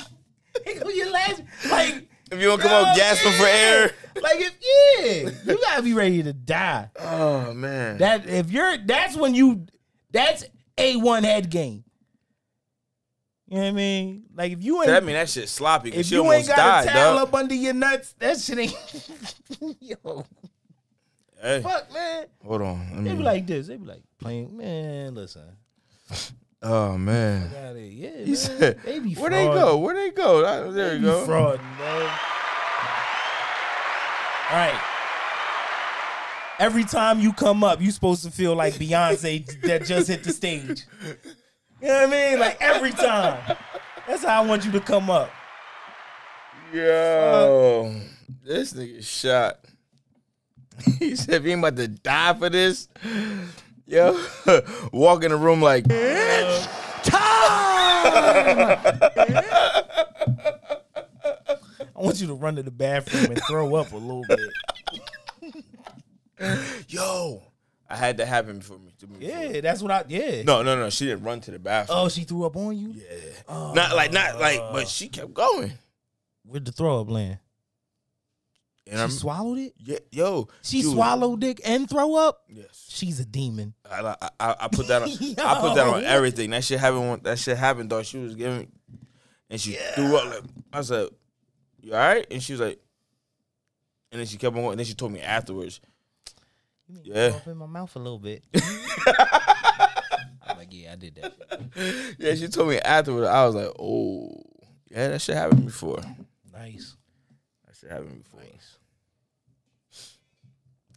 Go 0.83 0.89
your 0.89 1.11
lash. 1.11 1.39
Like, 1.69 2.07
If 2.31 2.39
you 2.39 2.47
don't 2.47 2.59
come 2.61 2.71
up 2.71 2.95
gasping 2.95 3.31
for 3.33 3.45
air. 3.45 3.91
Like, 4.21 4.37
if 4.39 4.53
yeah, 4.61 5.53
you 5.53 5.61
gotta 5.61 5.81
be 5.83 5.93
ready 5.93 6.23
to 6.23 6.33
die. 6.33 6.89
Oh 6.99 7.53
man. 7.53 7.97
That 7.99 8.27
if 8.27 8.51
you're, 8.51 8.77
that's 8.77 9.15
when 9.15 9.33
you, 9.35 9.65
that's 10.11 10.43
a 10.77 10.95
one 10.97 11.23
head 11.23 11.49
game. 11.49 11.83
You 13.47 13.55
know 13.57 13.61
what 13.63 13.67
I 13.69 13.71
mean? 13.71 14.23
Like 14.35 14.51
if 14.51 14.63
you 14.63 14.77
ain't, 14.81 14.87
that 14.87 15.03
mean 15.05 15.15
that 15.15 15.29
shit 15.29 15.47
sloppy 15.47 15.89
if 15.93 16.11
you 16.11 16.29
ain't 16.33 16.47
got 16.47 16.57
died, 16.57 16.85
a 16.85 16.87
towel 16.89 17.15
dog. 17.15 17.27
up 17.29 17.33
under 17.33 17.55
your 17.55 17.73
nuts, 17.73 18.13
that 18.19 18.37
shit 18.39 18.57
ain't. 18.59 18.75
Yo, 19.79 20.25
Hey, 21.41 21.61
fuck, 21.61 21.93
man. 21.93 22.25
hold 22.45 22.61
on. 22.61 22.89
Let 22.95 23.03
They 23.05 23.15
be 23.15 23.23
like 23.23 23.47
this. 23.47 23.67
They 23.67 23.77
be 23.77 23.85
like 23.85 24.01
playing. 24.19 24.57
Man, 24.57 25.15
listen. 25.15 25.43
Oh 26.63 26.97
man. 26.97 27.49
Yeah, 27.53 28.11
He 28.23 28.25
man. 28.25 28.35
said, 28.35 28.79
they 28.83 28.99
be 28.99 29.13
Where 29.15 29.29
they 29.29 29.45
fraud. 29.45 29.55
go? 29.57 29.77
Where 29.77 29.95
they 29.95 30.11
go? 30.11 30.45
Ah, 30.45 30.71
There 30.71 30.89
They 30.89 30.93
you 30.95 30.99
be 31.01 31.05
go. 31.05 31.25
frauding, 31.25 31.77
bro. 31.77 32.09
All 34.49 34.55
right. 34.55 34.81
Every 36.59 36.83
time 36.85 37.19
you 37.19 37.33
come 37.33 37.63
up, 37.63 37.81
you 37.81 37.91
supposed 37.91 38.23
to 38.23 38.31
feel 38.31 38.55
like 38.55 38.73
Beyonce 38.75 39.45
that 39.63 39.85
just 39.85 40.07
hit 40.07 40.23
the 40.23 40.31
stage. 40.33 40.85
You 41.81 41.87
know 41.87 41.93
what 41.93 42.07
I 42.07 42.11
mean? 42.11 42.39
Like 42.39 42.57
every 42.61 42.91
time. 42.91 43.55
That's 44.07 44.23
how 44.23 44.41
I 44.41 44.45
want 44.45 44.65
you 44.65 44.71
to 44.71 44.79
come 44.79 45.09
up. 45.09 45.29
Yo, 46.73 47.95
this 48.43 48.73
nigga 48.73 49.03
shot. 49.05 49.59
he 50.99 51.15
said, 51.15 51.41
if 51.41 51.45
ain't 51.45 51.59
about 51.59 51.75
to 51.75 51.87
die 51.87 52.33
for 52.33 52.49
this, 52.49 52.87
yo, 53.87 54.19
walk 54.91 55.23
in 55.23 55.31
the 55.31 55.37
room 55.37 55.61
like, 55.61 55.85
it's 55.89 56.67
time. 57.03 57.17
I 61.95 61.99
want 61.99 62.21
you 62.21 62.27
to 62.27 62.33
run 62.35 62.55
to 62.57 62.63
the 62.63 62.71
bathroom 62.71 63.25
and 63.31 63.41
throw 63.47 63.75
up 63.75 63.91
a 63.91 63.97
little 63.97 64.23
bit. 64.27 64.39
yo. 66.87 67.43
I 67.89 67.95
had 67.95 68.17
that 68.17 68.27
happen 68.27 68.59
for 68.59 68.77
me. 68.77 68.91
To 68.99 69.07
me 69.07 69.19
before. 69.19 69.43
Yeah, 69.45 69.61
that's 69.61 69.81
what 69.81 69.91
I. 69.91 70.03
Yeah. 70.09 70.43
No, 70.43 70.61
no, 70.61 70.75
no. 70.75 70.89
She 70.89 71.05
didn't 71.05 71.23
run 71.23 71.39
to 71.41 71.51
the 71.51 71.59
bathroom. 71.59 71.99
Oh, 71.99 72.09
she 72.09 72.25
threw 72.25 72.45
up 72.45 72.57
on 72.57 72.77
you. 72.77 72.93
Yeah. 72.95 73.73
not 73.73 73.95
like, 73.95 74.11
not 74.11 74.37
like, 74.39 74.59
but 74.73 74.89
she 74.89 75.07
kept 75.07 75.33
going. 75.33 75.71
Where'd 76.43 76.65
the 76.65 76.73
throw 76.73 76.99
up 76.99 77.09
land? 77.09 77.39
And 78.89 78.97
She 78.97 79.03
I'm, 79.03 79.09
swallowed 79.11 79.57
it. 79.59 79.73
yeah, 79.83 79.97
yo, 80.11 80.47
She 80.61 80.77
was- 80.83 80.91
swallowed 80.93 81.41
dick 81.41 81.61
and 81.65 81.89
throw 81.89 82.15
up. 82.15 82.43
Yes. 82.49 82.85
She's 82.89 83.19
a 83.19 83.25
demon. 83.25 83.73
I, 83.89 84.15
I, 84.39 84.55
I 84.61 84.67
put 84.69 84.87
that 84.87 85.01
on. 85.01 85.09
I 85.45 85.59
put 85.61 85.75
that 85.75 85.87
on 85.87 86.03
everything. 86.05 86.49
That 86.51 86.63
shit 86.63 86.79
happened. 86.79 87.23
That 87.23 87.37
shit 87.37 87.57
happened, 87.57 87.89
though. 87.89 88.01
She 88.03 88.17
was 88.17 88.33
giving, 88.35 88.71
and 89.49 89.59
she 89.59 89.73
threw 89.95 90.15
up. 90.17 90.25
Like, 90.33 90.43
I 90.71 90.81
said, 90.81 91.09
"You 91.81 91.93
all 91.93 91.99
right?" 91.99 92.25
And 92.31 92.41
she 92.41 92.53
was 92.53 92.61
like, 92.61 92.79
and 94.11 94.19
then 94.19 94.25
she 94.25 94.37
kept 94.37 94.55
on 94.55 94.61
going. 94.61 94.71
And 94.73 94.79
then 94.79 94.85
she 94.85 94.93
told 94.93 95.11
me 95.11 95.19
afterwards. 95.21 95.81
You 96.87 96.95
mean 96.95 97.03
Yeah. 97.05 97.39
in 97.45 97.57
my 97.57 97.65
mouth 97.65 97.93
a 97.95 97.99
little 97.99 98.19
bit. 98.19 98.45
I'm 100.47 100.57
like, 100.57 100.67
yeah, 100.71 100.93
I 100.93 100.95
did 100.95 101.15
that. 101.15 102.15
Yeah, 102.17 102.35
she 102.35 102.47
told 102.47 102.69
me 102.69 102.79
afterwards. 102.79 103.27
I 103.27 103.45
was 103.45 103.55
like, 103.55 103.71
"Oh, 103.79 104.41
yeah, 104.89 105.09
that 105.09 105.21
shit 105.21 105.35
happened 105.35 105.65
before. 105.65 106.01
Nice. 106.53 106.95
That 107.65 107.75
shit 107.75 107.91
happened 107.91 108.23
before. 108.23 108.39
Nice. 108.41 108.76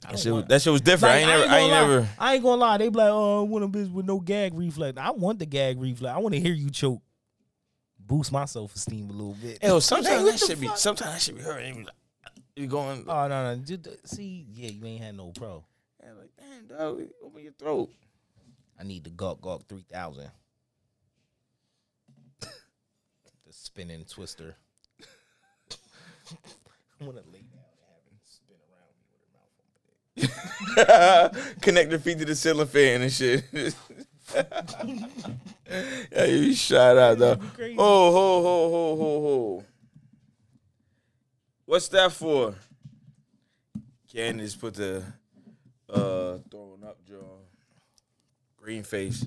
That 0.03 0.19
shit, 0.19 0.33
was, 0.33 0.45
that 0.47 0.63
shit 0.63 0.73
was 0.73 0.81
different. 0.81 1.27
Like, 1.27 1.29
I 1.29 1.29
ain't 1.29 1.49
never. 1.49 1.53
I 1.53 1.59
ain't 1.61 1.71
gonna 1.71 1.73
lie. 1.73 1.81
never. 1.81 2.09
I 2.19 2.35
ain't 2.35 2.43
gonna 2.43 2.61
lie. 2.61 2.79
They 2.79 2.89
be 2.89 2.97
like, 2.97 3.11
oh, 3.11 3.41
I 3.41 3.45
want 3.45 3.65
a 3.65 3.69
bitch 3.69 3.93
with 3.93 4.07
no 4.07 4.19
gag 4.19 4.55
reflex. 4.55 4.99
I 4.99 5.11
want 5.11 5.39
the 5.39 5.47
gag 5.47 5.81
reflex. 5.81 6.15
I 6.15 6.19
want 6.19 6.35
to 6.35 6.41
hear 6.41 6.55
you 6.55 6.71
choke. 6.71 7.03
Boost 7.99 8.33
my 8.33 8.45
self 8.47 8.75
esteem 8.75 9.11
a 9.11 9.13
little 9.13 9.37
bit. 9.41 9.63
Yo, 9.63 9.79
sometimes 9.81 10.25
that 10.25 10.39
should 10.39 10.61
be. 10.61 10.69
Sometimes 10.75 11.13
that 11.13 11.21
should 11.21 11.37
be 11.37 11.43
hurting. 11.43 11.69
You 11.69 11.75
be 11.75 11.85
like, 11.85 11.95
You 12.57 12.67
going? 12.67 13.05
Oh 13.07 13.29
no 13.29 13.55
no. 13.55 13.63
See, 14.05 14.47
yeah, 14.53 14.71
you 14.71 14.85
ain't 14.87 15.05
had 15.05 15.17
no 15.17 15.31
pro. 15.31 15.65
Yeah, 16.03 16.13
like, 16.19 16.31
damn, 16.39 16.67
dog, 16.67 17.03
open 17.23 17.43
your 17.43 17.53
throat. 17.53 17.91
I 18.81 18.85
need 18.85 19.05
the 19.05 19.11
Gawk 19.11 19.43
Gawk 19.43 19.69
three 19.69 19.85
thousand. 19.93 20.31
the 22.41 22.49
spinning 23.51 24.05
twister. 24.05 24.57
I 27.01 27.05
want 27.05 27.17
to 27.17 27.25
lay 27.31 27.43
down 27.43 27.65
and 27.65 27.81
have 27.89 28.05
it 28.07 28.21
spin 28.25 28.57
around 28.71 28.93
me 28.97 29.05
with 29.13 29.21
her 29.23 29.31
mouth 29.35 29.55
open. 29.61 30.20
Connect 31.61 31.91
your 31.91 31.99
feet 32.01 32.19
to 32.19 32.25
the 32.25 32.35
ceiling 32.35 32.67
fan 32.67 33.03
and 33.03 33.13
shit. 33.13 33.45
yeah, 36.13 36.25
you 36.27 36.55
shout 36.55 36.97
out 36.99 37.19
though. 37.19 37.39
Oh, 37.79 38.13
ho, 38.13 38.43
ho, 38.43 38.71
ho, 38.71 38.97
ho, 38.97 39.21
ho. 39.21 39.65
What's 41.67 41.89
that 41.89 42.13
for? 42.13 42.55
Candace 44.13 44.57
put 44.57 44.75
the 44.75 45.03
uh 45.89 46.39
throwing 46.51 46.83
up 46.85 46.99
jaw, 47.09 47.39
green 48.57 48.83
face. 48.83 49.25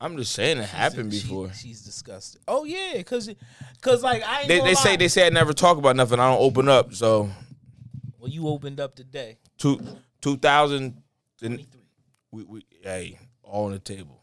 I'm 0.00 0.16
just 0.16 0.32
saying 0.32 0.58
it 0.58 0.68
happened 0.68 1.12
She- 1.12 1.22
before. 1.22 1.52
she's 1.52 1.82
disgusted. 1.82 2.40
Oh 2.46 2.64
yeah, 2.64 3.02
cause, 3.02 3.28
cause 3.80 4.02
like 4.02 4.22
I 4.24 4.40
ain't 4.40 4.48
They, 4.48 4.60
they 4.60 4.74
say 4.74 4.96
they 4.96 5.08
say 5.08 5.26
I 5.26 5.30
never 5.30 5.52
talk 5.52 5.76
about 5.78 5.96
nothing. 5.96 6.20
I 6.20 6.30
don't 6.30 6.40
open 6.40 6.68
up. 6.68 6.94
So 6.94 7.28
Well, 8.18 8.30
you 8.30 8.46
opened 8.48 8.78
up 8.80 8.94
today. 8.94 9.38
two 9.56 9.80
two 10.20 10.36
thousand. 10.36 11.02
We 11.40 12.44
we 12.44 12.62
hey 12.82 13.18
all 13.42 13.66
on 13.66 13.72
the 13.72 13.78
table. 13.78 14.22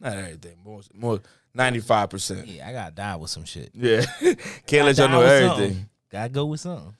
Not 0.00 0.16
everything. 0.16 0.58
More 0.64 0.80
more 0.92 1.20
ninety 1.52 1.80
five 1.80 2.10
percent. 2.10 2.46
Yeah, 2.46 2.68
I 2.68 2.72
gotta 2.72 2.94
die 2.94 3.16
with 3.16 3.30
some 3.30 3.44
shit. 3.44 3.70
Yeah, 3.74 4.04
can't 4.66 4.86
let 4.86 4.98
y'all 4.98 5.08
know 5.08 5.22
everything 5.22 5.48
something. 5.74 5.88
Gotta 6.10 6.28
go 6.28 6.46
with 6.46 6.60
something. 6.60 6.94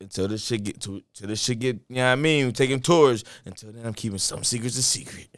until 0.00 0.28
this 0.28 0.44
shit 0.44 0.62
get 0.64 0.80
to 0.82 1.02
till 1.14 1.28
this 1.28 1.42
shit 1.42 1.58
get. 1.58 1.76
You 1.88 1.96
know 1.96 2.06
what 2.06 2.12
I 2.12 2.16
mean? 2.16 2.46
We 2.46 2.52
taking 2.52 2.80
tours. 2.80 3.24
Until 3.44 3.72
then, 3.72 3.86
I'm 3.86 3.94
keeping 3.94 4.18
some 4.18 4.44
secrets 4.44 4.78
a 4.78 4.82
secret. 4.82 5.28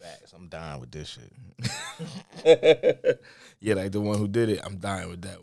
Facts. 0.00 0.32
I'm 0.32 0.48
dying 0.48 0.80
with 0.80 0.90
this 0.90 1.18
shit. 1.18 1.32
Yeah, 3.60 3.74
like 3.74 3.92
the 3.92 4.00
one 4.00 4.18
who 4.18 4.28
did 4.28 4.48
it. 4.50 4.60
I'm 4.62 4.76
dying 4.76 5.08
with 5.08 5.22
that 5.22 5.38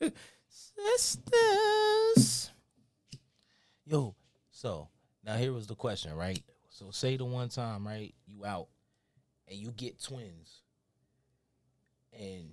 one. 0.00 0.12
Sisters. 0.96 2.50
Yo, 3.88 4.14
so 4.50 4.88
now 5.24 5.36
here 5.36 5.52
was 5.52 5.66
the 5.66 5.74
question, 5.74 6.14
right? 6.14 6.42
So 6.68 6.90
say 6.90 7.16
the 7.16 7.24
one 7.24 7.48
time, 7.48 7.86
right, 7.86 8.14
you 8.26 8.44
out 8.44 8.68
and 9.48 9.58
you 9.58 9.70
get 9.70 10.02
twins. 10.02 10.60
And 12.12 12.50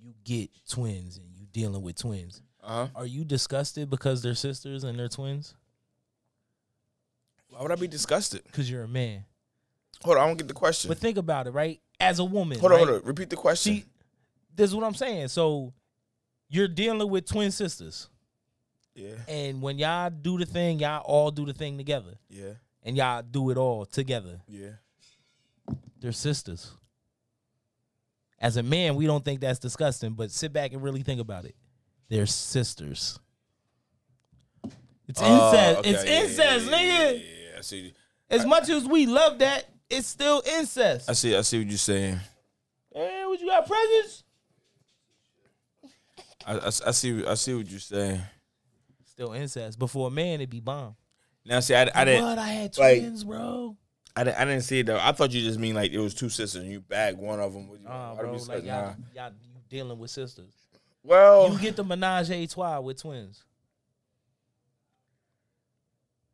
you 0.00 0.14
get 0.24 0.50
twins 0.68 1.18
and 1.18 1.26
you 1.36 1.46
dealing 1.52 1.82
with 1.82 1.96
twins. 1.96 2.42
Uh 2.62 2.68
huh. 2.68 2.88
Are 2.94 3.06
you 3.06 3.24
disgusted 3.24 3.90
because 3.90 4.22
they're 4.22 4.34
sisters 4.34 4.84
and 4.84 4.98
they're 4.98 5.08
twins? 5.08 5.54
Why 7.48 7.60
would 7.62 7.72
I 7.72 7.76
be 7.76 7.88
disgusted? 7.88 8.42
Because 8.44 8.70
you're 8.70 8.84
a 8.84 8.88
man. 8.88 9.24
Hold 10.02 10.16
on, 10.16 10.22
I 10.22 10.26
don't 10.28 10.38
get 10.38 10.48
the 10.48 10.54
question. 10.54 10.88
But 10.88 10.98
think 10.98 11.18
about 11.18 11.46
it, 11.46 11.50
right? 11.50 11.80
As 11.98 12.20
a 12.20 12.24
woman, 12.24 12.58
hold 12.58 12.72
on, 12.72 12.78
right? 12.78 12.88
hold 12.88 13.02
on. 13.02 13.06
Repeat 13.06 13.28
the 13.28 13.36
question. 13.36 13.74
See, 13.74 13.84
this 14.54 14.70
is 14.70 14.76
what 14.76 14.84
I'm 14.84 14.94
saying. 14.94 15.28
So 15.28 15.74
you're 16.48 16.68
dealing 16.68 17.10
with 17.10 17.26
twin 17.26 17.50
sisters. 17.50 18.08
Yeah, 19.00 19.14
And 19.28 19.62
when 19.62 19.78
y'all 19.78 20.10
do 20.10 20.38
the 20.38 20.46
thing, 20.46 20.78
y'all 20.78 21.02
all 21.02 21.30
do 21.30 21.46
the 21.46 21.52
thing 21.54 21.76
together. 21.78 22.14
yeah, 22.28 22.52
And 22.82 22.96
y'all 22.96 23.22
do 23.22 23.50
it 23.50 23.56
all 23.56 23.84
together. 23.86 24.40
yeah. 24.48 24.70
They're 26.00 26.12
sisters. 26.12 26.72
As 28.38 28.56
a 28.56 28.62
man, 28.62 28.94
we 28.96 29.04
don't 29.06 29.22
think 29.24 29.40
that's 29.40 29.58
disgusting, 29.58 30.12
but 30.14 30.30
sit 30.30 30.50
back 30.52 30.72
and 30.72 30.82
really 30.82 31.02
think 31.02 31.20
about 31.20 31.44
it. 31.44 31.54
They're 32.08 32.24
sisters. 32.26 33.18
It's 35.06 35.20
Oh, 35.22 35.50
incest. 35.50 35.78
okay, 35.80 35.90
It's 35.90 36.04
yeah, 36.04 36.20
incest, 36.22 36.66
yeah, 36.70 36.72
nigga. 36.72 37.12
Yeah, 37.18 37.24
yeah, 37.52 37.58
I 37.58 37.60
see. 37.60 37.92
As 38.30 38.46
much 38.46 38.68
as 38.70 38.86
we 38.86 39.06
love 39.06 39.38
that, 39.40 39.66
it's 39.90 40.06
still 40.06 40.42
incest. 40.56 41.10
I 41.10 41.12
see. 41.12 41.36
I 41.36 41.42
see 41.42 41.58
what 41.58 41.66
you're 41.68 41.76
saying. 41.78 42.18
Hey, 42.94 43.22
what 43.26 43.40
you 43.40 43.46
got 43.46 43.66
presents? 43.66 44.24
I, 46.46 46.54
I, 46.56 46.66
I 46.66 46.90
see. 46.92 47.26
I 47.26 47.34
see 47.34 47.54
what 47.54 47.68
you're 47.70 47.78
saying. 47.80 48.20
Still 49.20 49.34
incest. 49.34 49.78
But 49.78 49.88
for 49.90 50.08
a 50.08 50.10
man, 50.10 50.36
it'd 50.36 50.48
be 50.48 50.60
bomb. 50.60 50.96
Now, 51.44 51.60
see, 51.60 51.74
I, 51.74 51.90
I 51.94 52.06
didn't. 52.06 52.24
What? 52.24 52.38
I 52.38 52.46
had 52.48 52.78
like- 52.78 53.00
twins, 53.00 53.24
bro. 53.24 53.76
I 54.16 54.24
didn't, 54.24 54.38
I 54.40 54.44
didn't 54.46 54.62
see 54.62 54.80
it 54.80 54.86
though. 54.86 54.98
I 54.98 55.12
thought 55.12 55.30
you 55.30 55.40
just 55.42 55.58
mean 55.58 55.74
like 55.74 55.92
it 55.92 55.98
was 55.98 56.14
two 56.14 56.28
sisters 56.30 56.62
and 56.62 56.72
you 56.72 56.80
bagged 56.80 57.18
one 57.18 57.38
of 57.38 57.52
them. 57.52 57.68
With 57.68 57.82
you. 57.82 57.86
Nah, 57.88 58.14
bro. 58.14 58.32
Like 58.32 58.48
like, 58.48 58.64
y'all, 58.64 58.64
nah. 58.64 58.94
y'all, 59.14 59.32
you 59.40 59.60
dealing 59.68 59.98
with 59.98 60.10
sisters. 60.10 60.52
Well, 61.04 61.52
You 61.52 61.58
get 61.58 61.76
the 61.76 61.84
menage 61.84 62.30
a 62.30 62.46
trois 62.46 62.80
with 62.80 63.00
twins. 63.00 63.44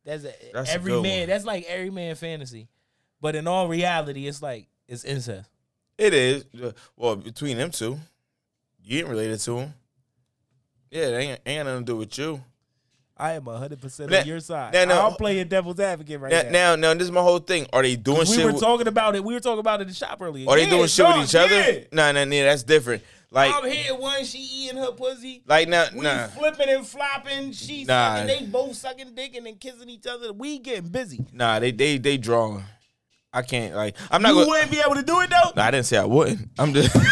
That's, 0.05 0.25
a, 0.25 0.33
That's 0.55 0.71
every 0.73 0.93
man. 1.03 1.21
one. 1.21 1.29
That's 1.29 1.45
like 1.45 1.65
every 1.69 1.91
man 1.91 2.15
fantasy, 2.15 2.69
but 3.21 3.35
in 3.37 3.47
all 3.49 3.69
reality, 3.69 4.27
it's 4.27 4.41
like 4.41 4.69
it's 4.89 5.05
incest. 5.05 5.51
it 5.99 6.15
is. 6.15 6.45
Uh, 6.63 6.71
Well, 6.97 7.17
between 7.17 7.59
them 7.59 7.73
two, 7.73 7.99
you 8.83 9.01
ain't 9.01 9.09
related 9.09 9.41
to 9.41 9.51
them. 9.57 9.75
Yeah, 10.91 11.11
they 11.11 11.19
ain't, 11.31 11.41
ain't 11.45 11.67
nothing 11.67 11.85
to 11.85 11.93
do 11.93 11.97
with 11.97 12.17
you. 12.17 12.41
I 13.19 13.33
am 13.33 13.47
hundred 13.47 13.81
percent 13.81 14.15
on 14.15 14.27
your 14.27 14.41
side. 14.41 14.75
now- 14.75 14.85
now- 14.85 15.07
I'm 15.09 15.15
playing 15.15 15.49
devil's 15.49 15.81
advocate 15.81 16.21
right 16.21 16.31
Now, 16.31 16.43
now. 16.43 16.51
now, 16.51 16.77
now, 16.77 16.95
this 16.95 17.05
is 17.05 17.11
my 17.13 17.23
whole 17.23 17.39
thing. 17.39 17.67
Are 17.73 17.81
they 17.83 17.97
doing 17.97 18.19
we 18.21 18.27
shit? 18.27 18.45
were 18.45 18.53
with- 18.53 18.61
talking 18.61 18.87
about 18.89 19.17
it. 19.17 19.25
We 19.25 19.33
were 19.33 19.41
talking 19.41 19.61
about 19.61 19.81
it 19.81 19.85
in 19.85 19.89
the 19.89 19.95
shop 19.95 20.19
earlier. 20.21 20.47
are 20.51 20.57
they 20.57 20.69
doing 20.69 20.87
shit 20.87 21.07
dog, 21.07 21.21
with 21.21 21.29
each 21.31 21.35
other? 21.35 21.55
yeah. 21.73 21.79
Nah, 21.93 22.13
nah, 22.13 22.25
nah. 22.25 22.43
That's 22.43 22.63
different. 22.63 23.03
Like, 23.31 23.53
I'm 23.55 23.69
here 23.71 23.95
one, 23.95 24.25
she 24.25 24.39
eating 24.39 24.77
her 24.79 24.93
pussy. 24.93 25.43
like 25.47 25.67
now, 25.69 25.87
We 25.95 26.01
nah. 26.03 26.27
flipping 26.29 26.69
and 26.69 26.87
flopping. 26.87 27.53
She 27.53 27.85
Nah. 27.85 28.17
sucking. 28.17 28.27
They 28.27 28.45
both 28.47 28.77
sucking 28.77 29.15
dick 29.15 29.35
and 29.35 29.47
then 29.47 29.57
kissing 29.57 29.89
each 29.89 30.07
other. 30.07 30.33
We 30.33 30.59
getting 30.59 30.89
busy. 30.89 31.25
Nah, 31.33 31.59
they 31.59 31.71
they 31.73 31.97
they 31.99 32.19
drawing. 32.19 32.65
I 33.33 33.43
can't 33.43 33.75
like. 33.75 33.97
I'm 34.11 34.23
not 34.23 34.29
You 34.31 34.35
gonna. 34.37 34.47
wouldn't 34.49 34.71
be 34.71 34.79
able 34.81 34.95
to 34.95 35.03
do 35.03 35.21
it 35.21 35.31
though. 35.31 35.51
Nah, 35.57 35.65
I 35.65 35.71
didn't 35.71 35.87
say 35.87 35.97
I 35.99 36.05
wouldn't. 36.05 36.51
I'm 36.59 36.73
just. 36.75 36.95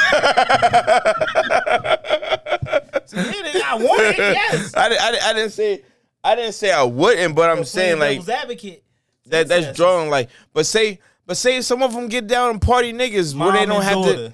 I 3.16 3.76
want 3.80 4.02
it. 4.02 4.18
Yes. 4.18 4.74
I, 4.74 4.86
I, 4.88 5.18
I 5.30 5.32
didn't 5.32 5.50
say. 5.50 5.82
I 6.24 6.34
didn't 6.34 6.54
say 6.54 6.72
I 6.72 6.82
wouldn't, 6.82 7.34
but 7.34 7.50
I'm 7.50 7.64
saying 7.64 7.98
like 7.98 8.26
advocate. 8.26 8.82
that. 9.26 9.46
That's 9.46 9.76
drawing 9.76 10.08
like. 10.08 10.30
But 10.54 10.64
say, 10.64 11.00
but 11.26 11.36
say 11.36 11.60
some 11.60 11.82
of 11.82 11.92
them 11.92 12.08
get 12.08 12.26
down 12.26 12.50
and 12.50 12.62
party 12.62 12.94
niggas 12.94 13.38
where 13.38 13.52
they 13.52 13.66
don't 13.66 13.82
have 13.82 14.04
to. 14.04 14.32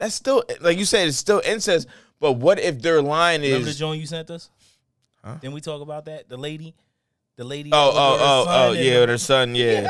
That's 0.00 0.14
still 0.14 0.42
like 0.60 0.76
you 0.78 0.84
said. 0.84 1.06
It's 1.08 1.16
still 1.16 1.40
incest. 1.44 1.86
But 2.18 2.32
what 2.32 2.58
if 2.58 2.82
their 2.82 3.00
line 3.00 3.42
Remember 3.42 3.64
the 3.64 3.70
is? 3.70 3.78
joint 3.78 4.00
you 4.00 4.06
sent 4.06 4.30
us? 4.30 4.50
Huh? 5.24 5.36
Then 5.40 5.52
we 5.52 5.60
talk 5.60 5.82
about 5.82 6.06
that. 6.06 6.28
The 6.28 6.36
lady, 6.36 6.74
the 7.36 7.44
lady. 7.44 7.70
Oh, 7.72 7.92
oh, 7.94 8.18
oh, 8.20 8.44
oh, 8.48 8.72
yeah, 8.72 9.00
with 9.00 9.10
her 9.10 9.18
son, 9.18 9.54
yeah. 9.54 9.82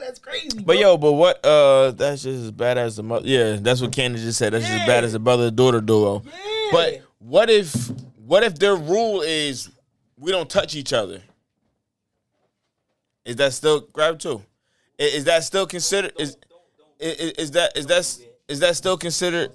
That's 0.00 0.18
crazy. 0.20 0.48
But 0.56 0.64
bro. 0.64 0.74
yo, 0.74 0.96
but 0.96 1.12
what? 1.12 1.44
Uh, 1.44 1.90
that's 1.90 2.22
just 2.22 2.44
as 2.44 2.50
bad 2.50 2.78
as 2.78 2.96
the 2.96 3.02
mother. 3.02 3.26
Yeah, 3.26 3.56
that's 3.60 3.82
what 3.82 3.92
Candace 3.92 4.22
just 4.22 4.38
said. 4.38 4.52
That's 4.52 4.64
just 4.64 4.80
as 4.80 4.86
bad 4.86 5.04
as 5.04 5.12
the 5.12 5.18
brother 5.18 5.50
daughter 5.50 5.80
duo. 5.80 6.22
Yeah. 6.24 6.68
But 6.72 7.02
what 7.18 7.50
if? 7.50 7.90
What 8.16 8.42
if 8.44 8.58
their 8.58 8.76
rule 8.76 9.22
is 9.22 9.70
we 10.18 10.30
don't 10.30 10.48
touch 10.48 10.74
each 10.74 10.92
other? 10.92 11.20
Is 13.24 13.36
that 13.36 13.52
still 13.52 13.80
grab 13.92 14.18
too? 14.18 14.42
I- 14.98 15.04
Is, 15.04 15.24
that 15.24 15.44
still 15.44 15.66
considered? 15.66 16.12
Is, 16.18 16.36
is 16.98 17.30
is 17.32 17.50
that 17.52 17.76
is 17.76 17.86
that 17.86 18.18
is 18.48 18.60
that 18.60 18.76
still 18.76 18.96
considered? 18.96 19.52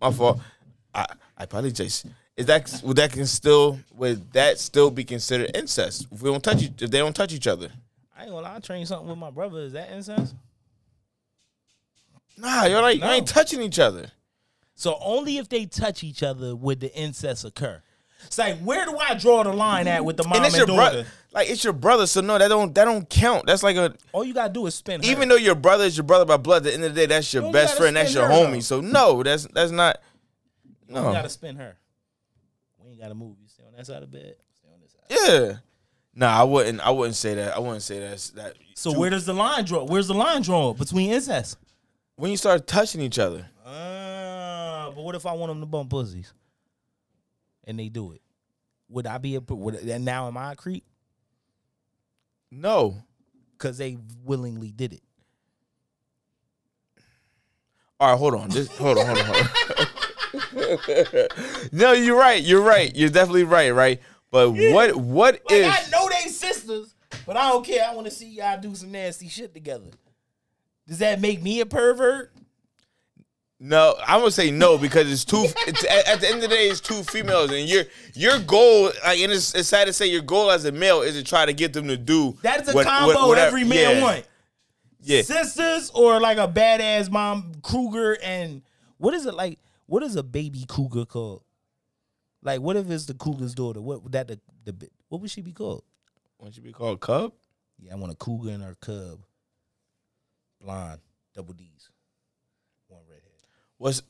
My 0.00 0.10
fault. 0.10 0.40
I 0.94 1.06
I 1.36 1.46
probably 1.46 1.70
just 1.72 2.06
is 2.36 2.46
that 2.46 2.80
would 2.82 2.96
that 2.96 3.12
can 3.12 3.26
still 3.26 3.78
would 3.94 4.32
that 4.32 4.58
still 4.58 4.90
be 4.90 5.04
considered 5.04 5.54
incest 5.54 6.08
if 6.10 6.22
we 6.22 6.30
don't 6.30 6.42
touch 6.42 6.62
each, 6.62 6.82
if 6.82 6.90
they 6.90 6.98
don't 6.98 7.14
touch 7.14 7.32
each 7.32 7.46
other? 7.46 7.70
I 8.16 8.22
ain't 8.22 8.30
gonna 8.30 8.42
lie. 8.42 8.56
I 8.56 8.58
trained 8.60 8.88
something 8.88 9.08
with 9.08 9.18
my 9.18 9.30
brother. 9.30 9.60
Is 9.60 9.72
that 9.74 9.90
incest? 9.92 10.34
Nah, 12.38 12.64
you're 12.64 12.80
like 12.80 12.98
you 12.98 13.04
ain't 13.04 13.28
touching 13.28 13.60
each 13.62 13.78
other. 13.78 14.10
So 14.74 14.96
only 15.00 15.36
if 15.36 15.48
they 15.48 15.66
touch 15.66 16.02
each 16.02 16.22
other 16.22 16.56
would 16.56 16.80
the 16.80 16.92
incest 16.96 17.44
occur. 17.44 17.82
It's 18.26 18.38
like 18.38 18.58
where 18.60 18.84
do 18.86 18.96
I 18.96 19.14
draw 19.14 19.42
the 19.42 19.52
line 19.52 19.86
at 19.88 20.04
with 20.04 20.16
the 20.16 20.24
mom 20.24 20.32
and 20.34 20.44
and, 20.44 20.46
it's 20.46 20.56
your 20.56 20.66
daughter? 20.66 20.76
brother. 20.92 21.06
Like 21.32 21.48
it's 21.50 21.64
your 21.64 21.72
brother, 21.72 22.06
so 22.06 22.20
no, 22.20 22.38
that 22.38 22.48
don't 22.48 22.74
that 22.74 22.84
don't 22.84 23.08
count. 23.08 23.46
That's 23.46 23.62
like 23.62 23.76
a 23.76 23.94
All 24.12 24.24
you 24.24 24.34
gotta 24.34 24.52
do 24.52 24.66
is 24.66 24.74
spin. 24.74 25.02
Her. 25.02 25.10
even 25.10 25.28
though 25.28 25.36
your 25.36 25.54
brother 25.54 25.84
is 25.84 25.96
your 25.96 26.04
brother 26.04 26.24
by 26.24 26.36
blood. 26.36 26.58
At 26.58 26.64
the 26.64 26.74
end 26.74 26.84
of 26.84 26.94
the 26.94 27.00
day, 27.00 27.06
that's 27.06 27.32
your 27.32 27.46
You 27.46 27.52
best 27.52 27.76
friend. 27.76 27.96
That's 27.96 28.12
your 28.14 28.28
homie. 28.28 28.54
though. 28.54 28.60
So 28.60 28.80
no, 28.80 29.22
that's 29.22 29.46
that's 29.46 29.70
not. 29.70 29.98
you 30.88 30.94
gotta 30.94 31.28
spin 31.30 31.56
her. 31.56 31.76
We 32.78 32.90
ain't 32.90 33.00
gotta 33.00 33.14
move. 33.14 33.36
You 33.40 33.48
stay 33.48 33.62
on 33.66 33.72
that 33.76 33.86
side 33.86 34.02
of 34.02 34.10
bed. 34.10 34.34
Stay 34.58 34.68
on 34.72 34.80
this 34.80 34.92
side. 34.92 35.30
Yeah. 35.48 35.56
Nah, 36.14 36.40
I 36.40 36.44
wouldn't. 36.44 36.80
I 36.80 36.90
wouldn't 36.90 37.16
say 37.16 37.34
that. 37.34 37.56
I 37.56 37.58
wouldn't 37.58 37.82
say 37.82 37.98
that's 38.00 38.30
that. 38.30 38.54
So 38.74 38.92
too- 38.92 38.98
where 39.00 39.08
does 39.10 39.24
the 39.24 39.32
line 39.34 39.64
draw? 39.64 39.84
Where's 39.84 40.08
the 40.08 40.14
line 40.14 40.42
drawn 40.42 40.76
between 40.76 41.10
incest? 41.10 41.56
when 42.16 42.30
you 42.30 42.36
start 42.36 42.66
touching 42.66 43.00
each 43.00 43.18
other? 43.18 43.48
Uh, 43.64 44.90
but 44.90 45.02
what 45.02 45.14
if 45.14 45.24
I 45.24 45.32
want 45.32 45.50
them 45.50 45.60
to 45.60 45.66
bump 45.66 45.88
pussies, 45.90 46.32
and 47.64 47.78
they 47.78 47.88
do 47.88 48.12
it? 48.12 48.22
Would 48.88 49.06
I 49.06 49.18
be 49.18 49.36
a 49.36 49.40
would 49.40 49.74
and 49.74 50.04
now 50.04 50.28
am 50.28 50.36
I 50.36 50.52
a 50.52 50.56
creep? 50.56 50.84
No. 52.50 53.02
Because 53.52 53.78
they 53.78 53.96
willingly 54.24 54.70
did 54.70 54.92
it. 54.92 55.02
All 57.98 58.10
right, 58.10 58.18
hold 58.18 58.34
on. 58.34 58.50
Just 58.50 58.72
hold 58.72 58.98
on. 58.98 59.06
Hold 59.06 59.18
on. 59.18 59.24
Hold 59.24 59.38
on. 59.38 59.46
no, 61.72 61.92
you're 61.92 62.18
right. 62.18 62.42
You're 62.42 62.62
right. 62.62 62.94
You're 62.94 63.10
definitely 63.10 63.44
right. 63.44 63.70
Right. 63.70 64.00
But 64.30 64.50
what? 64.50 64.96
What 64.96 65.34
Like 65.34 65.42
if? 65.50 65.86
I 65.86 65.90
know 65.90 66.08
they 66.08 66.28
sisters, 66.28 66.94
but 67.26 67.36
I 67.36 67.50
don't 67.50 67.64
care. 67.64 67.86
I 67.88 67.94
want 67.94 68.06
to 68.08 68.10
see 68.10 68.28
y'all 68.28 68.60
do 68.60 68.74
some 68.74 68.90
nasty 68.90 69.28
shit 69.28 69.54
together. 69.54 69.90
Does 70.88 70.98
that 70.98 71.20
make 71.20 71.42
me 71.42 71.60
a 71.60 71.66
pervert? 71.66 72.32
No, 73.64 73.94
I'm 74.04 74.18
gonna 74.18 74.32
say 74.32 74.50
no 74.50 74.76
because 74.76 75.08
it's 75.10 75.24
two. 75.24 75.46
It's, 75.68 75.84
at, 75.84 76.08
at 76.08 76.20
the 76.20 76.26
end 76.26 76.42
of 76.42 76.42
the 76.42 76.48
day, 76.48 76.66
it's 76.68 76.80
two 76.80 77.04
females, 77.04 77.52
and 77.52 77.68
your 77.68 77.84
your 78.12 78.40
goal, 78.40 78.86
like, 79.04 79.20
and 79.20 79.30
it's, 79.30 79.54
it's 79.54 79.68
sad 79.68 79.84
to 79.84 79.92
say, 79.92 80.06
your 80.08 80.20
goal 80.20 80.50
as 80.50 80.64
a 80.64 80.72
male 80.72 81.02
is 81.02 81.14
to 81.14 81.22
try 81.22 81.46
to 81.46 81.52
get 81.52 81.72
them 81.72 81.86
to 81.86 81.96
do. 81.96 82.36
That 82.42 82.62
is 82.62 82.68
a 82.70 82.72
what- 82.72 82.86
combo 82.86 83.14
what- 83.14 83.28
whatever- 83.28 83.46
every 83.46 83.62
man 83.62 83.98
yeah, 83.98 84.02
want. 84.02 84.28
Yeah, 85.00 85.22
Sisters 85.22 85.90
or 85.94 86.20
like 86.20 86.38
a 86.38 86.48
badass 86.48 87.08
mom 87.08 87.52
Kruger 87.62 88.18
and 88.20 88.62
what 88.98 89.14
is 89.14 89.26
it 89.26 89.34
like? 89.34 89.60
What 89.86 90.02
is 90.02 90.16
a 90.16 90.24
baby 90.24 90.64
cougar 90.66 91.04
called? 91.04 91.44
Like 92.42 92.60
what 92.60 92.76
if 92.76 92.90
it's 92.90 93.06
the 93.06 93.14
cougar's 93.14 93.54
daughter? 93.54 93.80
What 93.80 94.02
would 94.02 94.10
that 94.12 94.26
the, 94.26 94.40
the 94.64 94.88
what 95.08 95.20
would 95.20 95.30
she 95.30 95.40
be 95.40 95.52
called? 95.52 95.84
Won't 96.38 96.56
you 96.56 96.64
be 96.64 96.72
called 96.72 96.98
cub? 97.00 97.32
Yeah, 97.78 97.92
I 97.92 97.94
want 97.94 98.12
a 98.12 98.16
cougar 98.16 98.50
and 98.50 98.64
her 98.64 98.74
cub. 98.80 99.20
Blonde, 100.60 101.00
double 101.32 101.54
D's. 101.54 101.90
What's 103.82 104.00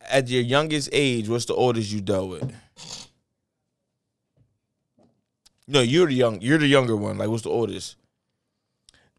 at 0.00 0.28
your 0.28 0.42
youngest 0.42 0.88
age? 0.90 1.28
What's 1.28 1.44
the 1.44 1.54
oldest 1.54 1.92
you 1.92 2.00
dealt 2.00 2.28
with? 2.28 2.52
No, 5.68 5.80
you're 5.80 6.08
the 6.08 6.14
young. 6.14 6.40
You're 6.40 6.58
the 6.58 6.66
younger 6.66 6.96
one. 6.96 7.16
Like, 7.16 7.28
what's 7.28 7.44
the 7.44 7.50
oldest? 7.50 7.94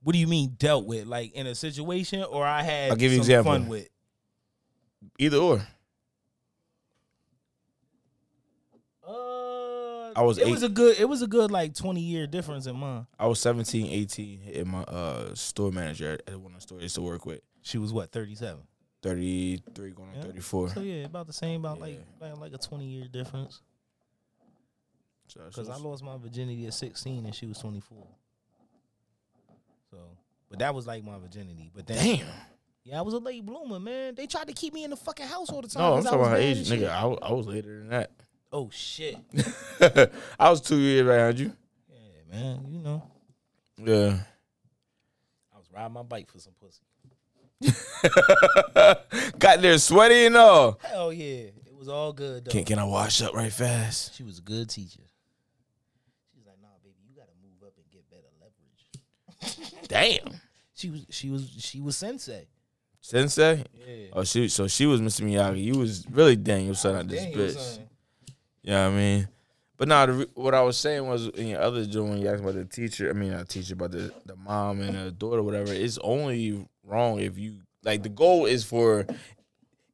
What 0.04 0.12
do 0.12 0.20
you 0.20 0.28
mean 0.28 0.56
dealt 0.60 0.86
with? 0.86 1.08
Like 1.08 1.32
in 1.32 1.48
a 1.48 1.56
situation, 1.56 2.22
or 2.22 2.46
I 2.46 2.64
had 2.64 2.90
I'll 2.92 2.98
give 2.98 3.14
you 3.14 3.20
some 3.20 3.22
example. 3.22 3.52
fun 3.54 3.70
with? 3.70 3.88
Either 5.18 5.38
or. 5.38 5.62
Uh, 9.08 10.12
I 10.14 10.22
was 10.24 10.38
It 10.38 10.48
eight. 10.48 10.52
was 10.52 10.64
a 10.64 10.70
good. 10.70 11.00
It 11.00 11.08
was 11.08 11.22
a 11.22 11.28
good 11.28 11.50
like 11.50 11.76
twenty 11.76 12.02
year 12.02 12.28
difference 12.28 12.66
in 12.66 12.76
mine. 12.76 13.08
I 13.18 13.28
was 13.28 13.40
17, 13.40 13.88
18, 13.88 14.40
hitting 14.42 14.68
my 14.70 14.82
uh 14.82 15.34
store 15.34 15.72
manager 15.72 16.20
at, 16.28 16.36
one 16.38 16.52
of 16.52 16.58
the 16.58 16.62
stores 16.62 16.82
I 16.82 16.84
used 16.84 16.96
to 16.96 17.02
work 17.02 17.26
with. 17.26 17.40
She 17.62 17.78
was 17.78 17.94
what 17.94 18.12
thirty 18.12 18.36
seven. 18.36 18.64
33 19.02 19.92
going 19.92 20.10
on 20.10 20.16
Yeah. 20.16 20.22
34. 20.24 20.70
So 20.70 20.82
yeah, 20.82 21.06
about 21.06 21.28
the 21.28 21.34
same. 21.34 21.62
About 21.66 21.80
like 21.80 22.00
Yeah. 22.22 22.28
like, 22.30 22.38
like 22.40 22.54
a 22.54 22.58
twenty 22.58 22.86
year 22.86 23.08
difference. 23.12 23.62
Because 25.34 25.68
so- 25.68 25.72
I 25.74 25.78
lost 25.78 26.04
my 26.04 26.18
virginity 26.18 26.66
at 26.68 26.74
sixteen 26.74 27.26
and 27.26 27.34
she 27.34 27.46
was 27.46 27.58
twenty 27.58 27.80
four. 27.80 28.06
So, 29.90 29.98
but 30.50 30.60
that 30.60 30.74
was 30.76 30.86
like 30.88 31.04
my 31.04 31.18
virginity. 31.18 31.72
But 31.74 31.88
then, 31.88 32.18
Damn. 32.18 32.28
yeah, 32.84 33.00
I 33.00 33.02
was 33.02 33.14
a 33.14 33.20
late 33.20 33.46
bloomer, 33.46 33.80
man. 33.80 34.16
They 34.16 34.28
tried 34.28 34.48
to 34.48 34.54
keep 34.54 34.74
me 34.74 34.84
in 34.84 34.90
the 34.90 34.96
fucking 34.98 35.26
house 35.28 35.50
all 35.50 35.62
the 35.62 35.68
time. 35.68 35.82
No, 35.84 35.94
I'm 35.96 36.04
talking 36.04 36.20
about 36.20 36.38
age, 36.38 36.70
nigga. 36.70 36.90
I, 36.90 37.06
wa- 37.06 37.20
I 37.22 37.32
was 37.34 37.48
later 37.48 37.80
than 37.80 37.90
that. 37.90 38.12
Oh 38.54 38.70
shit. 38.72 39.18
I 40.40 40.50
was 40.50 40.60
two 40.62 40.78
years 40.78 41.08
behind 41.08 41.40
you. 41.40 41.54
Yeah, 41.90 42.34
man. 42.36 42.66
You 42.70 42.80
know, 42.80 43.04
Yeah. 43.78 44.20
I 45.54 45.58
was 45.58 45.68
riding 45.74 45.94
my 45.94 46.04
bike 46.04 46.30
for 46.30 46.40
some 46.40 46.54
pussy. 46.62 46.82
Got 49.40 49.62
there 49.62 49.78
sweaty 49.78 50.26
and 50.26 50.36
all. 50.38 50.80
Hell 50.84 51.14
yeah, 51.14 51.50
it 51.66 51.76
was 51.78 51.88
all 51.88 52.14
good. 52.14 52.46
Though. 52.46 52.52
Can, 52.52 52.64
can 52.66 52.80
I 52.80 52.84
wash 52.84 53.22
up 53.22 53.34
right 53.34 53.52
fast? 53.52 54.16
She 54.16 54.24
was 54.24 54.40
a 54.40 54.42
good 54.42 54.70
teacher. 54.70 55.02
She 56.32 56.40
was 56.40 56.48
like, 56.48 56.58
"Nah, 56.62 56.68
baby, 56.84 56.96
you 57.08 57.16
gotta 57.16 57.32
move 57.44 57.62
up 57.66 57.74
and 57.78 57.86
get 57.92 58.10
better 58.10 58.30
leverage." 58.40 59.88
Damn. 59.88 60.40
She 60.74 60.90
was, 60.90 61.06
she 61.10 61.30
was, 61.30 61.50
she 61.60 61.80
was 61.80 61.96
sensei. 61.96 62.48
Sensei? 63.02 63.64
Yeah. 63.88 64.08
Oh, 64.14 64.24
she, 64.24 64.48
so 64.48 64.68
she 64.68 64.86
was 64.88 65.00
Mr. 65.02 65.22
Miyagi. 65.22 65.64
You 65.64 65.78
was 65.78 66.06
really 66.10 66.36
Daniel-san 66.36 66.96
out 66.96 67.08
this 67.08 67.26
bitch. 67.26 67.58
son. 67.60 67.88
Yeah, 68.64 68.88
I 68.88 68.90
mean, 68.92 69.28
but 69.78 69.88
now 69.88 70.06
re- 70.06 70.28
what 70.36 70.54
I 70.54 70.62
was 70.62 70.78
saying 70.78 71.08
was 71.08 71.28
in 71.30 71.48
your 71.48 71.62
other 71.62 71.86
joint 71.86 72.10
when 72.12 72.22
you 72.22 72.30
asked 72.30 72.42
about 72.42 72.54
the 72.56 72.66
teacher. 72.66 73.10
I 73.10 73.14
mean, 73.14 73.32
not 73.32 73.50
teacher, 73.50 73.76
but 73.76 73.92
the 73.92 74.14
the 74.26 74.36
mom 74.36 74.82
and 74.82 74.96
the 74.96 75.12
daughter, 75.12 75.42
whatever. 75.42 75.74
It's 75.74 75.98
only 76.00 76.66
wrong 76.92 77.20
if 77.20 77.38
you 77.38 77.62
like. 77.84 78.04
The 78.04 78.10
goal 78.10 78.46
is 78.46 78.64
for 78.64 79.08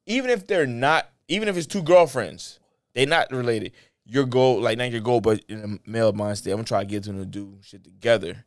even 0.06 0.30
if 0.30 0.46
they're 0.46 0.66
not, 0.66 1.08
even 1.28 1.48
if 1.48 1.56
it's 1.56 1.66
two 1.66 1.82
girlfriends, 1.82 2.58
they 2.94 3.06
not 3.06 3.30
related. 3.30 3.72
Your 4.04 4.24
goal, 4.24 4.60
like 4.60 4.78
not 4.78 4.90
your 4.90 5.00
goal, 5.02 5.20
but 5.20 5.42
in 5.48 5.78
a 5.86 5.90
male 5.90 6.12
mind 6.12 6.38
state, 6.38 6.50
I'm 6.50 6.56
gonna 6.58 6.66
try 6.66 6.80
to 6.80 6.86
get 6.86 7.04
them 7.04 7.18
to 7.18 7.26
do 7.26 7.58
shit 7.62 7.84
together. 7.84 8.44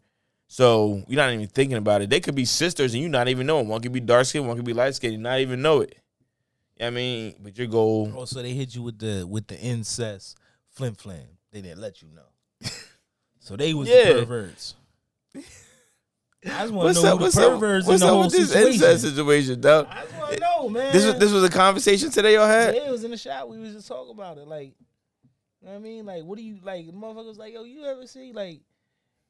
So 0.47 1.03
you're 1.07 1.17
not 1.17 1.31
even 1.31 1.47
thinking 1.47 1.77
about 1.77 2.01
it. 2.01 2.09
They 2.09 2.19
could 2.19 2.35
be 2.35 2.45
sisters 2.45 2.93
and 2.93 3.01
you 3.01 3.07
not 3.09 3.27
even 3.29 3.47
know 3.47 3.59
it. 3.59 3.67
One 3.67 3.79
could 3.79 3.93
be 3.93 3.99
dark 3.99 4.25
skinned, 4.25 4.47
one 4.47 4.57
could 4.57 4.65
be 4.65 4.73
light 4.73 4.95
skinned, 4.95 5.13
you 5.13 5.19
not 5.19 5.39
even 5.39 5.61
know 5.61 5.81
it. 5.81 5.95
I 6.79 6.89
mean, 6.89 7.35
but 7.39 7.57
your 7.57 7.67
goal. 7.67 8.11
Oh, 8.15 8.25
so 8.25 8.41
they 8.41 8.53
hit 8.53 8.73
you 8.75 8.81
with 8.81 8.97
the 8.97 9.25
with 9.25 9.47
the 9.47 9.57
incest 9.59 10.37
flim 10.71 10.95
flam. 10.95 11.27
They 11.51 11.61
didn't 11.61 11.79
let 11.79 12.01
you 12.01 12.07
know. 12.09 12.69
so 13.39 13.55
they 13.55 13.73
was 13.75 13.87
Yeah. 13.87 14.13
the 14.13 14.25
perverts. 14.25 14.75
I 16.45 16.49
just 16.61 16.73
want 16.73 16.95
to 16.95 17.03
know 17.03 17.13
up? 17.13 17.19
What's 17.19 17.35
the 17.35 17.45
up? 17.47 17.51
perverts 17.59 17.87
What's 17.87 17.99
the 17.99 18.07
up 18.07 18.11
whole 18.13 18.23
with 18.23 18.31
this 18.31 18.47
situation. 18.51 18.73
incest 18.73 19.03
situation, 19.03 19.61
dog? 19.61 19.87
I 19.91 20.01
just 20.01 20.17
want 20.17 20.33
to 20.33 20.39
know, 20.39 20.69
man. 20.69 20.91
This 20.93 21.05
was 21.05 21.19
this 21.19 21.31
was 21.31 21.43
a 21.43 21.49
conversation 21.49 22.09
today 22.09 22.33
y'all 22.33 22.47
had. 22.47 22.73
Yeah, 22.75 22.87
it 22.87 22.91
was 22.91 23.03
in 23.03 23.11
the 23.11 23.17
shop. 23.17 23.47
We 23.47 23.59
was 23.59 23.73
just 23.73 23.87
talking 23.87 24.11
about 24.13 24.37
it. 24.39 24.47
Like, 24.47 24.73
you 25.61 25.67
know 25.67 25.71
what 25.73 25.75
I 25.75 25.79
mean? 25.79 26.05
Like, 26.05 26.23
what 26.23 26.37
do 26.37 26.43
you 26.43 26.57
like? 26.63 26.87
The 26.87 26.93
motherfuckers 26.93 27.37
like, 27.37 27.53
yo, 27.53 27.63
you 27.63 27.85
ever 27.85 28.07
see 28.07 28.31
like, 28.31 28.61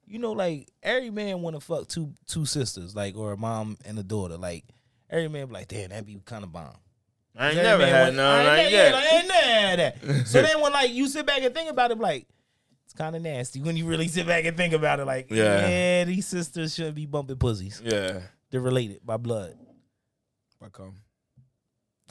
you 0.06 0.20
know, 0.20 0.32
like 0.32 0.70
every 0.82 1.10
man 1.10 1.42
want 1.42 1.58
to 1.58 1.60
fuck 1.60 1.90
two 1.90 2.14
two 2.28 2.46
sisters, 2.46 2.96
like, 2.96 3.18
or 3.18 3.34
a 3.34 3.38
mom 3.38 3.78
and 3.84 4.00
a 4.00 4.04
daughter. 4.04 4.38
Like, 4.38 4.64
every 5.10 5.28
man 5.28 5.48
be 5.48 5.54
like, 5.54 5.68
damn, 5.68 5.90
that'd 5.90 6.06
be 6.06 6.18
kind 6.24 6.46
of 6.46 6.54
bomb. 6.54 6.78
I 7.36 7.48
ain't 7.50 7.58
never 7.58 7.86
had 7.86 8.14
none 8.14 8.46
I 8.46 8.46
like 8.46 8.72
that. 8.72 9.14
ain't 9.14 9.28
never 9.28 9.48
had 9.48 9.80
that. 9.80 10.28
so 10.28 10.42
then 10.42 10.62
when 10.62 10.72
like 10.72 10.92
you 10.92 11.08
sit 11.08 11.26
back 11.26 11.42
and 11.42 11.54
think 11.54 11.70
about 11.70 11.92
it, 11.92 11.98
like. 11.98 12.28
It's 12.92 12.98
kind 12.98 13.16
of 13.16 13.22
nasty 13.22 13.62
when 13.62 13.78
you 13.78 13.86
really 13.86 14.10
sit 14.10 14.28
back 14.28 14.44
and 14.44 14.58
think 14.58 14.74
about 14.74 15.00
it. 15.00 15.06
Like, 15.06 15.32
Yeah. 15.32 15.66
yeah, 15.66 16.04
these 16.04 16.28
sisters 16.28 16.76
shouldn't 16.76 16.96
be 16.96 17.06
bumping 17.06 17.38
pussies. 17.38 17.82
Yeah. 17.82 18.20
They're 18.50 18.60
related 18.60 19.00
by 19.06 19.16
blood. 19.16 19.58
I 20.62 20.68
come. 20.68 20.96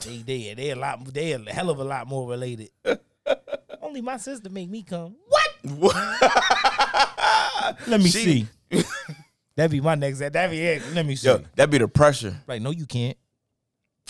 They 0.03 0.17
they 0.23 0.53
they 0.55 0.71
a 0.71 0.75
lot 0.75 1.05
they 1.13 1.33
a 1.33 1.39
hell 1.53 1.69
of 1.69 1.77
a 1.77 1.83
lot 1.83 2.07
more 2.07 2.27
related. 2.27 2.71
Only 3.83 4.01
my 4.01 4.17
sister 4.17 4.49
make 4.49 4.71
me 4.71 4.81
come. 4.81 5.15
What? 5.63 5.93
Let 7.87 8.01
me 8.01 8.09
She- 8.09 8.47
see. 8.71 8.81
That'd 9.55 9.69
be 9.69 9.81
my 9.81 9.93
next. 9.93 10.17
That'd 10.17 10.49
be 10.49 10.61
it. 10.61 10.81
Let 10.95 11.05
me 11.05 11.15
see. 11.15 11.27
Yo, 11.27 11.43
that'd 11.55 11.69
be 11.69 11.77
the 11.77 11.87
pressure. 11.87 12.35
Like, 12.47 12.63
no, 12.63 12.71
you 12.71 12.87
can't. 12.87 13.17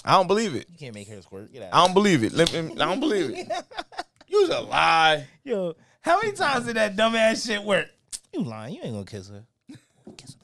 I 0.06 0.12
don't 0.14 0.28
believe 0.28 0.56
it. 0.56 0.68
You 0.72 0.78
can't 0.78 0.96
make 0.96 1.10
her 1.10 1.22
squirt. 1.22 1.52
Get 1.52 1.64
out. 1.64 1.70
I 1.74 1.86
don't 1.86 1.94
believe 1.94 2.24
it. 2.24 2.32
Let 2.32 2.54
me, 2.54 2.60
I 2.60 2.86
don't 2.86 3.02
believe 3.02 3.32
it. 3.32 3.52
You's 4.28 4.48
a 4.50 4.62
lie. 4.62 5.28
Yo, 5.44 5.74
how 6.02 6.20
many 6.22 6.34
times 6.34 6.66
did 6.66 6.76
that 6.76 6.96
dumbass 6.96 7.46
shit 7.46 7.64
work? 7.64 7.88
You 8.34 8.44
lying? 8.44 8.76
You 8.76 8.82
ain't 8.84 8.94
gonna 8.94 9.06
kiss 9.06 9.30
her. 9.30 9.44
Kiss 10.18 10.36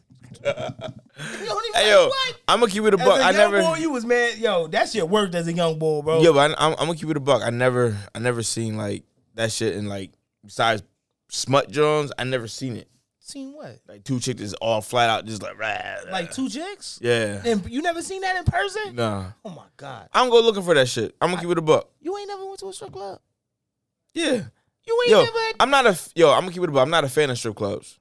her. 0.43 0.93
You 1.39 1.45
don't 1.47 1.65
even 1.69 1.81
Hey 1.81 1.89
yo? 1.89 2.09
I'm 2.47 2.59
gonna 2.59 2.71
keep 2.71 2.83
it 2.83 2.93
a 2.93 2.99
As 2.99 3.05
buck. 3.05 3.19
a 3.19 3.23
I 3.23 3.31
young 3.31 3.51
never. 3.51 3.61
boy, 3.61 3.75
you 3.77 3.91
was 3.91 4.05
mad. 4.05 4.37
Yo, 4.37 4.67
that 4.67 4.89
shit 4.89 5.07
worked 5.09 5.33
as 5.35 5.47
a 5.47 5.53
young 5.53 5.79
boy, 5.79 6.01
bro. 6.01 6.21
Yo, 6.21 6.31
but 6.33 6.51
I, 6.51 6.53
I'm, 6.65 6.71
I'm 6.73 6.85
gonna 6.85 6.95
keep 6.95 7.09
it 7.09 7.17
a 7.17 7.21
buck. 7.21 7.41
I 7.43 7.49
never, 7.49 7.97
I 8.13 8.19
never 8.19 8.43
seen 8.43 8.77
like 8.77 9.03
that 9.35 9.51
shit 9.51 9.75
in 9.75 9.87
like 9.87 10.11
besides 10.45 10.83
smut 11.29 11.71
Jones. 11.71 12.11
I 12.19 12.23
never 12.23 12.47
seen 12.47 12.75
it. 12.77 12.87
Seen 13.19 13.53
what? 13.53 13.79
Like 13.87 14.03
two 14.03 14.19
chicks 14.19 14.41
is 14.41 14.53
all 14.55 14.79
flat 14.81 15.09
out, 15.09 15.25
just 15.25 15.41
like 15.41 15.57
rah, 15.59 15.67
rah. 16.05 16.11
Like 16.11 16.31
two 16.31 16.47
chicks? 16.49 16.99
Yeah. 17.01 17.41
And 17.43 17.67
you 17.69 17.81
never 17.81 18.01
seen 18.01 18.21
that 18.21 18.37
in 18.37 18.43
person? 18.45 18.95
Nah. 18.95 19.31
Oh 19.43 19.49
my 19.49 19.65
god. 19.75 20.07
I'm 20.13 20.29
gonna 20.29 20.39
go 20.41 20.45
looking 20.45 20.63
for 20.63 20.75
that 20.75 20.87
shit. 20.87 21.15
I'm 21.19 21.29
gonna 21.31 21.41
keep 21.41 21.49
it 21.51 21.57
a 21.57 21.61
buck. 21.61 21.89
You 21.99 22.15
ain't 22.17 22.27
never 22.27 22.45
went 22.45 22.59
to 22.59 22.69
a 22.69 22.73
strip 22.73 22.91
club? 22.93 23.19
Yeah. 24.13 24.43
You 24.87 25.01
ain't 25.03 25.11
Yo, 25.11 25.23
never 25.23 25.37
I'm 25.59 25.69
not 25.69 25.85
a 25.85 25.99
yo. 26.15 26.31
I'm 26.31 26.41
gonna 26.41 26.53
keep 26.53 26.63
it 26.63 26.71
buck. 26.71 26.81
I'm 26.81 26.89
not 26.89 27.03
a 27.03 27.09
fan 27.09 27.29
of 27.29 27.37
strip 27.37 27.55
clubs. 27.55 27.99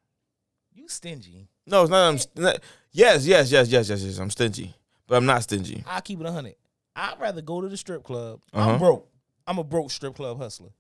You 0.73 0.89
stingy. 0.89 1.49
No, 1.67 1.83
it's 1.83 1.91
not. 1.91 2.09
I'm 2.09 2.19
st- 2.19 2.39
not- 2.39 2.61
yes, 2.93 3.27
yes, 3.27 3.51
yes, 3.51 3.69
yes, 3.69 3.89
yes, 3.89 4.03
yes. 4.03 4.19
I'm 4.19 4.31
stingy, 4.31 4.75
but 5.09 5.17
I'm 5.17 5.27
not 5.27 5.43
stingy. 5.43 5.83
I'll 5.87 6.01
keep 6.01 6.21
it 6.21 6.27
a 6.27 6.33
hundred. 6.33 6.55
I'd 6.95 7.19
rather 7.21 7.43
go 7.43 7.61
to 7.61 7.69
the 7.69 7.77
strip 7.77 8.05
club. 8.05 8.41
Uh-huh. 8.53 8.71
I'm 8.71 8.79
broke. 8.79 9.09
I'm 9.47 9.59
a 9.59 9.65
broke 9.65 9.91
strip 9.91 10.15
club 10.15 10.39
hustler. 10.39 10.71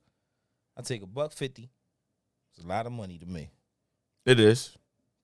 I 0.77 0.83
take 0.83 1.03
a 1.03 1.07
buck 1.07 1.33
fifty. 1.33 1.71
It's 2.55 2.65
a 2.65 2.69
lot 2.69 2.87
of 2.87 2.93
money 2.93 3.19
to 3.19 3.27
me. 3.27 3.51
It 4.25 4.39
is. 4.39 4.77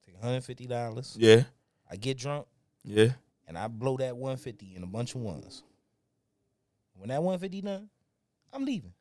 Take 0.05 0.21
hundred 0.21 0.43
fifty 0.43 0.67
dollars. 0.67 1.15
Yeah, 1.17 1.43
I 1.89 1.95
get 1.95 2.17
drunk 2.17 2.45
yeah. 2.83 3.09
and 3.47 3.57
I 3.57 3.67
blow 3.67 3.95
that 3.97 4.17
one 4.17 4.35
fifty 4.35 4.75
in 4.75 4.83
a 4.83 4.87
bunch 4.87 5.15
of 5.15 5.21
ones. 5.21 5.63
When 6.95 7.09
that 7.09 7.23
one 7.23 7.39
fifty 7.39 7.61
done, 7.61 7.89
I'm 8.51 8.65
leaving. 8.65 8.93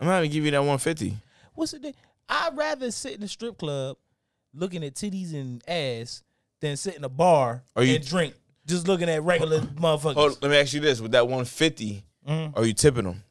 I'm 0.00 0.06
not 0.06 0.16
gonna 0.16 0.28
give 0.28 0.44
you 0.44 0.50
that 0.52 0.58
150. 0.58 1.16
What's 1.54 1.72
the 1.72 1.78
thing? 1.78 1.94
I'd 2.28 2.56
rather 2.56 2.90
sit 2.90 3.14
in 3.14 3.20
the 3.20 3.28
strip 3.28 3.58
club 3.58 3.96
looking 4.54 4.84
at 4.84 4.94
titties 4.94 5.32
and 5.34 5.62
ass 5.68 6.22
than 6.60 6.76
sit 6.76 6.96
in 6.96 7.04
a 7.04 7.08
bar 7.08 7.62
Are 7.74 7.82
you- 7.84 7.96
and 7.96 8.06
drink. 8.06 8.34
Just 8.66 8.88
looking 8.88 9.08
at 9.08 9.22
regular 9.22 9.60
motherfuckers. 9.60 10.14
Hold, 10.14 10.42
let 10.42 10.50
me 10.50 10.56
ask 10.58 10.72
you 10.74 10.80
this: 10.80 11.00
With 11.00 11.12
that 11.12 11.26
150, 11.28 12.02
Mhm. 12.28 12.56
are 12.56 12.64
you 12.66 12.72
tipping 12.74 13.04
them? 13.04 13.22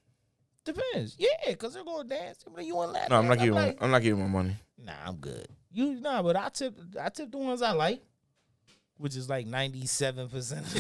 Depends. 0.64 1.18
Yeah, 1.20 1.28
because 1.48 1.74
they're 1.74 1.84
going 1.84 2.08
to 2.08 2.16
dance. 2.16 2.44
But 2.56 2.64
you 2.66 2.76
want. 2.78 2.94
No, 3.10 3.18
I'm 3.18 3.26
not 3.28 3.34
at. 3.34 3.40
giving. 3.40 3.54
like, 3.54 3.78
I'm 3.82 3.92
not 3.92 4.02
giving 4.02 4.22
my 4.24 4.30
money. 4.30 4.56
Nah, 4.82 4.94
I'm 5.06 5.18
good. 5.18 5.46
You 5.74 6.00
nah, 6.00 6.22
but 6.24 6.38
I 6.38 6.48
tip 6.50 6.80
I 7.00 7.10
tip 7.10 7.30
the 7.32 7.38
ones 7.38 7.62
I 7.62 7.74
like, 7.74 8.02
which 8.98 9.16
is 9.18 9.28
like 9.30 9.46
ninety 9.46 9.86
seven 9.88 10.30
percent. 10.30 10.66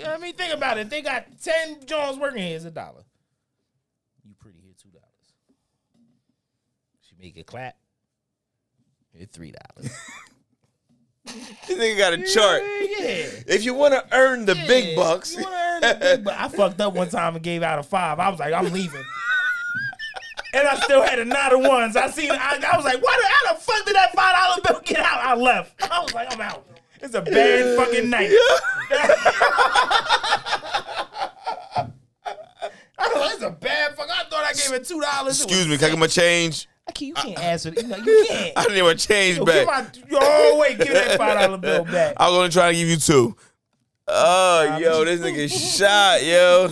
Tip 0.00 0.06
'em, 0.06 0.10
yeah. 0.10 0.10
You 0.10 0.10
know 0.10 0.10
what 0.10 0.18
I 0.18 0.22
mean? 0.22 0.34
Think 0.34 0.54
about 0.54 0.78
it. 0.78 0.90
They 0.90 1.02
got 1.02 1.26
ten 1.42 1.84
Jones 1.86 2.18
working 2.18 2.42
here. 2.42 2.56
It's 2.56 2.64
a 2.64 2.70
dollar. 2.70 3.02
You 4.24 4.34
pretty 4.38 4.58
here 4.60 4.72
two 4.80 4.90
dollars. 4.90 5.06
She 7.02 7.14
make 7.18 7.36
it 7.36 7.46
clap. 7.46 7.76
Here 9.12 9.26
three 9.30 9.52
dollars. 9.52 9.92
This 11.68 11.78
nigga 11.78 11.98
got 11.98 12.12
a 12.14 12.24
chart. 12.26 12.62
Yeah. 12.64 13.28
If 13.46 13.62
you 13.64 13.74
want 13.74 13.92
to 13.94 14.04
earn 14.10 14.46
the 14.46 14.56
Yeah. 14.56 14.66
big 14.66 14.96
bucks, 14.96 15.36
You 15.36 15.44
wanna 15.44 15.56
earn 15.56 15.80
the 15.82 15.98
big 16.00 16.24
bucks? 16.24 16.36
I 16.40 16.48
fucked 16.48 16.80
up 16.80 16.94
one 16.94 17.08
time 17.08 17.36
and 17.36 17.44
gave 17.44 17.62
out 17.62 17.78
a 17.78 17.84
five. 17.84 18.18
I 18.18 18.28
was 18.30 18.40
like, 18.40 18.52
I'm 18.52 18.72
leaving. 18.72 19.04
And 20.52 20.66
I 20.66 20.74
still 20.80 21.02
had 21.02 21.20
a 21.20 21.24
nine 21.24 21.52
of 21.52 21.60
ones. 21.60 21.94
I 21.94 22.10
seen. 22.10 22.32
I, 22.32 22.58
I 22.72 22.76
was 22.76 22.84
like, 22.84 23.00
"Why 23.00 23.16
the, 23.22 23.28
how 23.28 23.54
the 23.54 23.60
fuck 23.60 23.86
did 23.86 23.94
that 23.94 24.12
five 24.12 24.34
dollar 24.34 24.60
bill 24.66 24.80
get 24.84 24.98
out?" 24.98 25.20
I 25.22 25.34
left. 25.36 25.80
I 25.88 26.00
was 26.02 26.12
like, 26.12 26.32
"I'm 26.32 26.40
out." 26.40 26.66
It's 27.02 27.14
a 27.14 27.22
bad 27.22 27.76
fucking 27.78 28.10
night. 28.10 28.30
I 32.98 33.08
was 33.08 33.14
like, 33.16 33.32
it's 33.34 33.42
a 33.42 33.50
bad 33.50 33.96
fuck. 33.96 34.08
I 34.10 34.24
thought 34.24 34.44
I 34.44 34.52
gave 34.52 34.72
it 34.72 34.84
two 34.86 35.00
dollars. 35.00 35.42
excuse 35.42 35.66
me, 35.66 35.76
can 35.78 35.86
I 35.86 35.90
get 35.90 35.98
my 35.98 36.06
change? 36.06 36.68
I 36.86 36.92
can't, 36.92 37.08
you 37.08 37.14
can't 37.14 37.38
answer. 37.38 37.70
You, 37.70 37.82
know, 37.84 37.96
you 37.96 38.24
can't. 38.28 38.52
I 38.56 38.66
need 38.74 38.82
my 38.82 38.94
change 38.94 39.38
Yo, 39.38 39.44
give 39.44 39.66
back. 39.66 39.94
my, 40.10 40.18
oh 40.20 40.58
wait, 40.60 40.78
give 40.78 40.88
that 40.88 41.16
five 41.18 41.38
dollar 41.40 41.56
bill 41.58 41.84
back. 41.84 42.14
I 42.18 42.28
was 42.28 42.36
gonna 42.38 42.48
try 42.50 42.72
to 42.72 42.76
give 42.78 42.88
you 42.88 42.96
two. 42.96 43.36
Oh, 44.08 44.76
yo, 44.78 45.04
this 45.04 45.20
nigga 45.20 45.48
shot, 45.78 46.22
yo. 46.24 46.68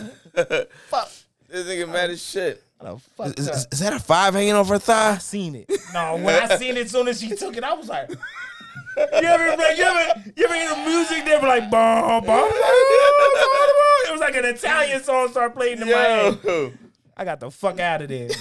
Fuck. 0.89 1.09
This 1.49 1.67
nigga 1.67 1.89
mad 1.91 2.11
as 2.11 2.23
shit. 2.23 2.63
Oh, 2.81 3.01
fuck 3.17 3.37
Is, 3.39 3.49
is- 3.49 3.67
is 3.73 3.79
that 3.81 3.93
a 3.93 3.99
five 3.99 4.35
hanging 4.35 4.53
off 4.53 4.69
her 4.69 4.75
I 4.77 4.79
thigh? 4.79 5.19
seen 5.19 5.55
it. 5.57 5.71
No, 5.95 6.17
when 6.17 6.35
I 6.35 6.57
seen 6.57 6.77
it, 6.77 6.85
as 6.87 6.91
soon 6.93 7.09
as 7.09 7.21
she 7.21 7.35
took 7.35 7.57
it, 7.57 7.65
I 7.65 7.73
was 7.73 7.89
like, 7.89 8.11
you 8.97 9.29
ever, 9.29 9.45
you 9.75 9.83
ever, 9.85 10.23
you 10.37 10.45
ever 10.45 10.55
hear 10.55 10.71
the 10.71 10.77
music? 10.85 11.25
They 11.25 11.37
were 11.37 11.47
like, 11.49 11.71
bum, 11.71 12.25
bum, 12.25 12.51
it 12.51 14.13
was 14.13 14.21
like 14.21 14.35
an 14.37 14.45
Italian 14.45 15.03
song 15.03 15.29
start 15.29 15.55
playing 15.55 15.81
in 15.83 15.89
my 15.91 15.95
head. 15.97 16.79
I 17.17 17.25
got 17.25 17.41
the 17.41 17.51
fuck 17.51 17.81
out 17.81 18.03
of 18.03 18.09
there. 18.09 18.29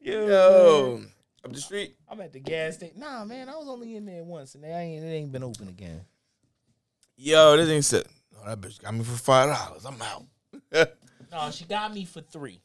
Yo, 0.00 0.26
Yo. 0.28 1.00
Up 1.44 1.52
the 1.52 1.60
street. 1.60 1.96
I'm 2.08 2.20
at 2.20 2.32
the 2.32 2.40
gas 2.40 2.76
station. 2.76 2.98
Nah, 2.98 3.24
man, 3.24 3.48
I 3.48 3.56
was 3.56 3.68
only 3.68 3.96
in 3.96 4.04
there 4.06 4.22
once, 4.24 4.54
and 4.54 4.64
they 4.64 4.68
ain't, 4.70 5.04
it 5.04 5.08
ain't 5.08 5.32
been 5.32 5.44
open 5.44 5.68
again. 5.68 6.02
Yo, 7.16 7.56
this 7.56 7.68
ain't 7.68 7.84
said. 7.84 8.04
Oh, 8.36 8.48
that 8.48 8.60
bitch 8.60 8.82
got 8.82 8.94
me 8.94 9.04
for 9.04 9.16
five 9.16 9.54
dollars. 9.54 9.84
I'm 9.84 10.00
out. 10.02 10.88
No, 11.32 11.50
she 11.50 11.64
got 11.64 11.92
me 11.92 12.04
for 12.04 12.20
three. 12.20 12.60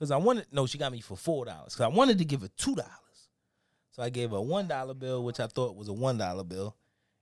Cause 0.00 0.10
I 0.10 0.16
wanted 0.16 0.46
no, 0.50 0.66
she 0.66 0.78
got 0.78 0.92
me 0.92 1.02
for 1.02 1.14
four 1.14 1.44
dollars. 1.44 1.76
Cause 1.76 1.84
I 1.84 1.88
wanted 1.88 2.16
to 2.18 2.24
give 2.24 2.40
her 2.40 2.48
two 2.56 2.74
dollars. 2.74 2.88
So 3.90 4.02
I 4.02 4.08
gave 4.08 4.30
her 4.30 4.36
a 4.36 4.42
one 4.42 4.66
dollar 4.66 4.94
bill, 4.94 5.22
which 5.22 5.40
I 5.40 5.46
thought 5.46 5.76
was 5.76 5.88
a 5.88 5.92
one 5.92 6.16
dollar 6.16 6.42
bill, 6.42 6.74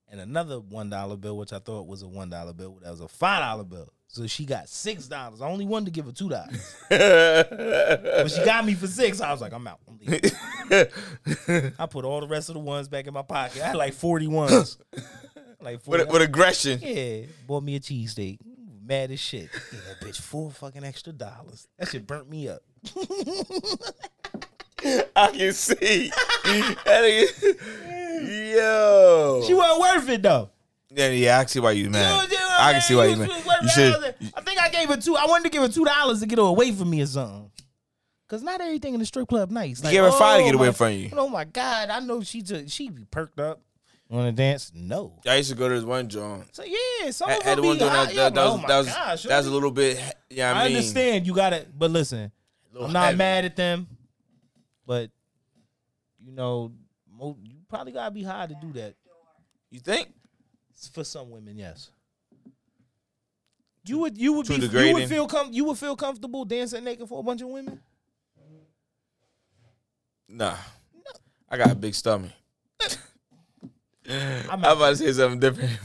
and 0.09 0.21
another 0.21 0.61
one 0.61 0.89
dollar 0.89 1.17
bill, 1.17 1.37
which 1.37 1.53
I 1.53 1.59
thought 1.59 1.89
was 1.89 2.03
a 2.03 2.07
one 2.09 2.31
dollar 2.31 2.53
bill. 2.53 2.79
That 2.85 2.93
was 2.93 3.01
a 3.01 3.09
five 3.09 3.41
dollar 3.41 3.65
bill. 3.65 3.93
So 4.07 4.29
she 4.29 4.45
got 4.45 4.69
six 4.69 5.09
dollars. 5.09 5.41
I 5.43 5.49
only 5.49 5.67
wanted 5.67 5.87
to 5.87 5.91
give 5.91 6.07
her 6.07 6.13
two 6.13 6.29
dollars, 6.29 6.77
but 6.89 8.29
she 8.31 8.45
got 8.45 8.65
me 8.65 8.75
for 8.75 8.87
six. 8.87 9.21
I 9.21 9.33
was 9.33 9.41
like, 9.41 9.53
I'm 9.53 9.67
out. 9.67 9.81
I'm 9.89 9.99
leaving. 9.99 10.31
I 11.81 11.87
put 11.87 12.05
all 12.05 12.21
the 12.21 12.29
rest 12.29 12.49
of 12.49 12.55
the 12.55 12.61
ones 12.61 12.87
back 12.87 13.09
in 13.09 13.13
my 13.13 13.23
pocket. 13.23 13.61
I 13.61 13.67
had 13.69 13.77
like 13.77 13.95
40 13.95 14.27
ones. 14.29 14.79
Like 15.61 15.81
40. 15.83 16.05
with, 16.05 16.13
with 16.13 16.23
aggression. 16.23 16.79
Yeah, 16.81 17.23
bought 17.45 17.65
me 17.65 17.75
a 17.75 17.81
cheesesteak. 17.81 18.39
Mad 18.89 19.11
as 19.11 19.21
shit. 19.21 19.51
Yeah, 19.73 19.81
that 19.89 20.01
bitch 20.01 20.19
four 20.19 20.51
fucking 20.51 20.83
extra 20.83 21.13
dollars. 21.13 21.69
That 21.79 21.89
shit 21.89 22.07
burnt 22.07 22.31
me 22.31 22.49
up. 22.49 22.63
I 25.15 25.31
can 25.31 25.53
see. 25.53 26.11
Yo. 28.55 29.43
She 29.47 29.53
wasn't 29.53 29.81
worth 29.81 30.09
it 30.09 30.23
though. 30.23 30.49
yeah, 30.91 31.11
yeah, 31.11 31.37
I 31.39 31.43
can 31.43 31.49
see 31.49 31.61
why 31.61 31.73
you 31.73 31.91
mad. 31.91 32.31
You 32.31 32.39
know 32.39 32.47
I 32.59 32.73
can 32.73 32.81
see 32.81 32.95
why 32.95 33.07
you 33.07 33.17
mad. 33.17 33.29
You 33.63 33.69
should. 33.69 34.15
I 34.35 34.41
think 34.41 34.59
I 34.63 34.71
gave 34.71 34.89
her 34.89 34.97
two. 34.97 35.17
I 35.17 35.27
wanted 35.27 35.45
to 35.45 35.51
give 35.51 35.61
her 35.63 35.69
two 35.69 35.85
dollars 35.85 36.21
to 36.21 36.27
get 36.27 36.39
her 36.39 36.45
away 36.45 36.73
from 36.73 36.89
me 36.89 37.03
or 37.03 37.07
something. 37.07 37.51
Cause 38.29 38.43
not 38.43 38.61
everything 38.61 38.93
in 38.95 39.01
the 39.01 39.07
strip 39.07 39.27
club 39.29 39.51
nice. 39.51 39.83
Like, 39.83 39.93
gave 39.93 40.03
her 40.03 40.13
five 40.13 40.39
to 40.39 40.45
oh 40.45 40.47
get 40.47 40.55
away 40.55 40.67
my- 40.69 40.73
from 40.73 40.93
you. 40.93 41.11
Oh 41.15 41.29
my 41.29 41.45
god, 41.45 41.91
I 41.91 42.01
know 42.01 42.23
she 42.23 42.43
took. 42.43 42.69
She 42.69 42.89
be 42.91 43.05
perked 43.05 43.39
up. 43.41 43.61
Want 44.11 44.27
to 44.27 44.33
dance? 44.33 44.73
No. 44.75 45.21
I 45.27 45.37
used 45.37 45.51
to 45.51 45.57
go 45.57 45.69
to 45.69 45.75
this 45.75 45.85
one 45.85 46.09
joint. 46.09 46.45
So 46.55 46.65
yeah, 46.65 47.11
some 47.11 47.29
Had, 47.29 47.41
of 47.41 47.45
had 47.45 47.59
them 47.59 47.67
one 47.67 47.77
be 47.77 47.85
that. 47.85 48.15
That, 48.15 48.35
that 48.35 48.45
was 48.45 48.53
oh 48.53 48.57
like, 48.57 48.67
that 48.67 48.75
oh 48.75 48.79
was 48.79 48.87
gosh, 48.87 49.23
that 49.25 49.37
was 49.39 49.47
a 49.47 49.51
little 49.51 49.71
bit. 49.71 50.01
Yeah, 50.31 50.49
I, 50.49 50.53
I 50.53 50.69
mean, 50.69 50.77
understand 50.77 51.27
you 51.27 51.35
got 51.35 51.53
it, 51.53 51.69
but 51.77 51.91
listen, 51.91 52.33
I'm 52.81 52.93
not 52.93 53.05
heavy. 53.07 53.19
mad 53.19 53.45
at 53.45 53.57
them, 53.57 53.87
but 54.87 55.11
you 56.25 56.33
know, 56.33 56.73
you 57.21 57.57
probably 57.69 57.93
gotta 57.93 58.11
be 58.11 58.23
high 58.23 58.47
to 58.47 58.57
do 58.63 58.73
that. 58.75 58.95
You 59.71 59.81
think? 59.81 60.09
For 60.93 61.05
some 61.05 61.31
women, 61.31 61.59
yes. 61.59 61.91
You 63.85 63.99
would 63.99 64.17
you 64.17 64.33
would 64.33 64.47
Too 64.47 64.69
be 64.69 64.87
you 64.87 64.95
would 64.95 65.09
feel 65.09 65.27
com- 65.27 65.53
you 65.53 65.65
would 65.65 65.77
feel 65.77 65.97
comfortable 65.97 66.45
dancing 66.45 66.85
naked 66.85 67.09
for 67.09 67.21
a 67.21 67.23
bunch 67.23 67.43
of 67.43 67.49
women. 67.49 67.81
Nah. 70.29 70.57
I 71.49 71.57
got 71.57 71.71
a 71.71 71.75
big 71.75 71.95
stomach. 71.95 72.31
I'm 74.09 74.51
I'm 74.51 74.61
about 74.65 74.91
to 74.91 74.97
say 74.97 75.13
something 75.13 75.41
different. 75.41 75.79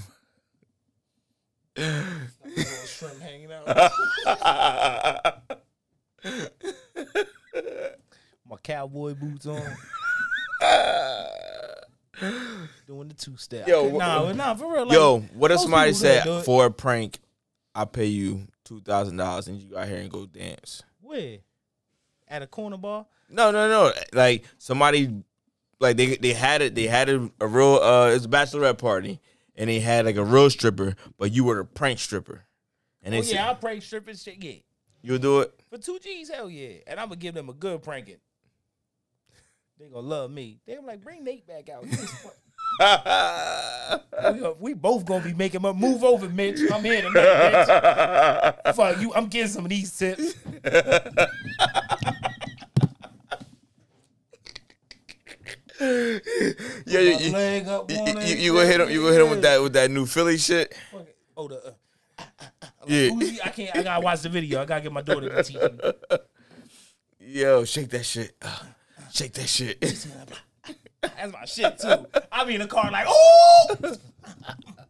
shrimp 2.86 3.22
hanging 3.22 3.52
out. 3.52 3.68
My 8.50 8.58
cowboy 8.62 9.14
boots 9.16 9.46
on. 9.48 9.62
Doing 12.88 13.08
the 13.10 13.16
two 13.16 13.36
step. 13.38 13.68
Yo, 13.68 13.98
nah, 13.98 14.32
nah, 14.32 14.54
for 14.54 14.72
real. 14.72 14.86
Like, 14.86 14.94
Yo, 14.94 15.20
what 15.34 15.52
if 15.52 15.60
somebody 15.60 15.94
said 15.94 16.44
for 16.46 16.66
a 16.68 16.72
prank, 16.72 17.20
I 17.76 17.86
pay 17.86 18.06
you 18.06 18.48
two 18.64 18.80
thousand 18.82 19.18
dollars 19.18 19.48
and 19.48 19.60
you 19.60 19.70
go 19.72 19.78
out 19.78 19.88
here 19.88 19.98
and 19.98 20.10
go 20.12 20.26
dance? 20.26 20.84
where? 21.02 21.40
At 22.28 22.42
a 22.42 22.48
corner 22.48 22.78
bar? 22.78 23.06
No, 23.30 23.52
no, 23.52 23.68
no. 23.68 23.92
Like 24.14 24.46
somebody, 24.58 25.24
like 25.80 25.98
they 25.98 26.16
they 26.18 26.34
had 26.34 26.62
it. 26.62 26.76
They 26.76 26.88
had 26.88 27.10
a, 27.10 27.30
a 27.40 27.48
real. 27.48 27.76
uh 27.82 28.10
It's 28.10 28.26
a 28.26 28.30
bachelorette 28.30 28.78
party, 28.78 29.20
and 29.56 29.70
they 29.70 29.80
had 29.80 30.06
like 30.06 30.16
a 30.16 30.24
real 30.24 30.50
stripper, 30.50 30.96
but 31.18 31.32
you 31.32 31.44
were 31.44 31.56
the 31.56 31.64
prank 31.66 32.00
stripper. 32.00 32.44
And 33.02 33.14
they 33.14 33.20
Oh 33.20 33.22
said 33.22 33.36
yeah, 33.36 33.48
I'll 33.48 33.56
prank 33.56 33.84
stripping 33.84 34.16
shit. 34.16 34.42
Yeah. 34.42 34.54
you'll 35.02 35.18
do 35.20 35.42
it. 35.42 35.54
For 35.70 35.78
two 35.78 36.00
G's, 36.02 36.30
hell 36.30 36.50
yeah. 36.50 36.76
And 36.88 37.00
I'm 37.00 37.08
gonna 37.08 37.18
give 37.18 37.34
them 37.36 37.50
a 37.50 37.54
good 37.54 37.82
pranking. 37.84 38.18
They 39.80 39.88
gonna 39.88 40.08
love 40.08 40.32
me. 40.32 40.60
They 40.66 40.76
gonna 40.76 40.88
like 40.88 41.02
bring 41.02 41.24
Nate 41.24 41.46
back 41.46 41.68
out. 41.70 41.84
He 41.84 41.90
was 41.90 42.10
fun. 42.12 42.32
we, 42.80 44.40
gonna- 44.40 44.54
we 44.60 44.74
both 44.74 45.06
gonna 45.06 45.24
be 45.24 45.34
making 45.34 45.62
him 45.62 45.76
move 45.78 46.04
over, 46.04 46.30
Mitch. 46.30 46.60
I'm 46.72 46.84
here 46.84 47.02
tonight, 47.02 48.56
Mitch. 48.66 48.76
Fuck 48.76 49.02
you. 49.02 49.14
I'm 49.14 49.28
getting 49.28 49.50
some 49.52 49.66
of 49.66 49.70
these 49.70 49.96
tips. 49.98 50.36
yeah, 56.86 57.00
you, 57.00 57.18
you, 57.18 57.32
leg 57.32 57.68
up. 57.68 57.92
you, 57.92 57.98
you, 57.98 58.36
you 58.36 58.54
gonna 58.54 58.66
hit 58.66 58.82
him. 58.82 58.90
You 58.90 59.02
gonna 59.02 59.14
hit 59.14 59.22
him 59.22 59.30
with 59.30 59.42
that 59.42 59.62
with 59.62 59.74
that 59.74 59.92
new 59.92 60.06
Philly 60.06 60.38
shit. 60.38 60.76
Oh, 61.36 61.48
the. 61.48 61.76
Uh, 62.18 62.24
uh, 62.42 62.68
Yeah. 62.88 63.10
Uzi, 63.10 63.40
I 63.44 63.50
can't. 63.50 63.76
I 63.76 63.84
gotta 63.84 64.04
watch 64.04 64.22
the 64.22 64.30
video. 64.30 64.62
I 64.62 64.66
gotta 64.66 64.82
get 64.82 64.92
my 64.92 65.02
daughter 65.02 65.30
to 65.30 65.44
teach 65.44 65.58
me. 65.58 65.92
Yo, 67.20 67.64
shake 67.66 67.90
that 67.90 68.06
shit. 68.06 68.36
Uh, 68.42 68.60
shake 69.12 69.34
that 69.34 69.48
shit. 69.48 69.80
That's 69.82 71.34
my 71.34 71.46
shit 71.46 71.80
too. 71.80 72.06
I 72.32 72.44
be 72.46 72.56
in 72.56 72.62
the 72.62 72.68
car 72.68 72.92
like, 72.92 73.06
oh, 73.08 73.76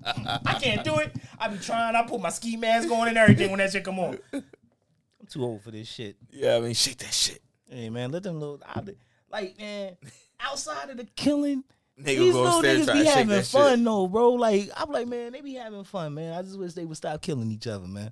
I 0.06 0.60
can't 0.62 0.84
do 0.84 0.98
it. 1.00 1.16
I 1.40 1.48
be 1.48 1.58
trying. 1.58 1.96
I 1.96 2.04
put 2.04 2.22
my 2.22 2.30
ski 2.30 2.58
mask 2.58 2.90
on 2.92 3.08
and 3.08 3.18
everything 3.18 3.50
when 3.52 3.60
that 3.60 3.72
shit 3.72 3.84
come 3.84 4.00
on. 4.00 4.18
I'm 4.34 4.44
too 5.30 5.44
old 5.44 5.62
for 5.62 5.72
this 5.72 5.88
shit. 5.88 6.18
yeah, 6.32 6.56
I 6.58 6.60
mean, 6.60 6.74
shake 6.74 6.98
that 6.98 7.14
shit. 7.14 7.42
Hey 7.70 7.90
man, 7.90 8.12
let 8.12 8.24
them 8.24 8.60
I, 8.66 8.82
like 9.32 9.58
man. 9.60 9.98
Outside 10.44 10.90
of 10.90 10.98
the 10.98 11.06
killing, 11.16 11.64
Nigga 12.00 12.06
these 12.06 12.34
little 12.34 12.62
niggas 12.62 12.94
be 12.94 13.06
having 13.06 13.42
fun 13.44 13.78
shit. 13.78 13.86
though, 13.86 14.08
bro. 14.08 14.32
Like 14.34 14.70
I'm 14.76 14.92
like, 14.92 15.08
man, 15.08 15.32
they 15.32 15.42
be 15.42 15.54
having 15.54 15.84
fun, 15.84 16.14
man. 16.16 16.34
I 16.34 16.42
just 16.42 16.58
wish 16.58 16.74
they 16.74 16.86
would 16.86 16.98
stop 16.98 17.22
killing 17.22 17.52
each 17.52 17.68
other, 17.68 17.88
man. 17.88 18.12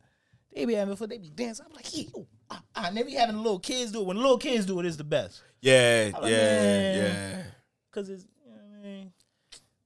They 0.53 0.65
be 0.65 0.73
having 0.73 0.95
fun. 0.95 1.09
They 1.09 1.17
be 1.17 1.29
dancing. 1.29 1.65
I'm 1.67 1.73
like, 1.75 1.95
yeah, 1.97 2.05
oh, 2.15 2.27
ah, 2.49 2.61
ah. 2.75 2.85
and 2.87 2.97
they 2.97 3.03
be 3.03 3.13
having 3.13 3.35
the 3.37 3.41
little 3.41 3.59
kids 3.59 3.91
do 3.91 4.01
it. 4.01 4.05
When 4.07 4.17
the 4.17 4.21
little 4.21 4.37
kids 4.37 4.65
do 4.65 4.79
it, 4.79 4.85
it's 4.85 4.97
the 4.97 5.03
best. 5.03 5.41
Yeah, 5.61 6.11
like, 6.13 6.31
yeah, 6.31 6.37
man. 6.37 6.97
yeah. 6.97 7.43
Cause 7.91 8.09
it's, 8.09 8.25
you 8.45 8.51
know 8.51 8.57
what 8.57 8.79
I 8.79 8.83
mean. 8.83 9.11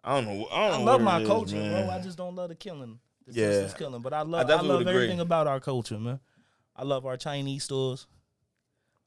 I 0.04 0.16
don't 0.22 0.26
know. 0.26 0.46
I 0.46 0.68
I 0.68 0.70
don't 0.72 0.80
know. 0.80 0.91
love 0.91 1.02
my 1.02 1.22
is, 1.22 1.28
culture, 1.28 1.56
man. 1.56 1.86
bro. 1.88 1.96
I 1.96 2.00
just 2.02 2.18
don't 2.18 2.36
love 2.36 2.50
the 2.50 2.56
killing. 2.56 3.00
The 3.28 3.34
Yeah. 3.34 3.78
killing. 3.78 4.02
But 4.02 4.14
I 4.14 4.22
love 4.22 4.46
I, 4.46 4.48
definitely 4.50 4.86
love 4.86 4.88
everything 4.88 5.20
about 5.20 5.48
our 5.48 5.60
culture, 5.60 5.98
man. 5.98 6.20
I 6.76 6.84
love 6.84 7.06
our 7.06 7.18
Chinese 7.18 7.64
stores. 7.64 8.08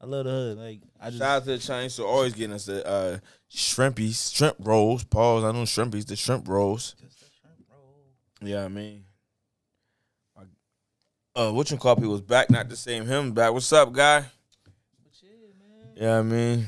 I 0.00 0.06
love 0.06 0.24
the 0.24 0.30
hood. 0.30 0.58
Like 0.58 0.80
I 1.00 1.06
just 1.10 1.18
Shout 1.18 1.28
out 1.28 1.44
to 1.44 1.50
the 1.50 1.58
Chinese 1.58 1.96
for 1.96 2.02
always 2.04 2.32
getting 2.32 2.54
us 2.54 2.66
the 2.66 2.86
uh, 2.86 3.18
shrimpies, 3.50 4.34
shrimp 4.34 4.56
rolls. 4.60 5.04
Pause. 5.04 5.44
I 5.44 5.52
know 5.52 5.62
shrimpies, 5.62 6.06
the 6.06 6.16
shrimp 6.16 6.46
rolls. 6.48 6.94
Yeah, 8.40 8.64
I 8.64 8.68
mean, 8.68 9.02
uh, 11.38 11.52
what 11.52 11.70
you 11.70 11.76
call 11.76 11.94
people 11.94 12.12
was 12.12 12.20
back, 12.20 12.50
not 12.50 12.68
the 12.68 12.76
same 12.76 13.06
him 13.06 13.32
back. 13.32 13.52
What's 13.52 13.72
up, 13.72 13.92
guy? 13.92 14.24
Yeah, 15.94 16.18
I 16.18 16.22
mean, 16.22 16.66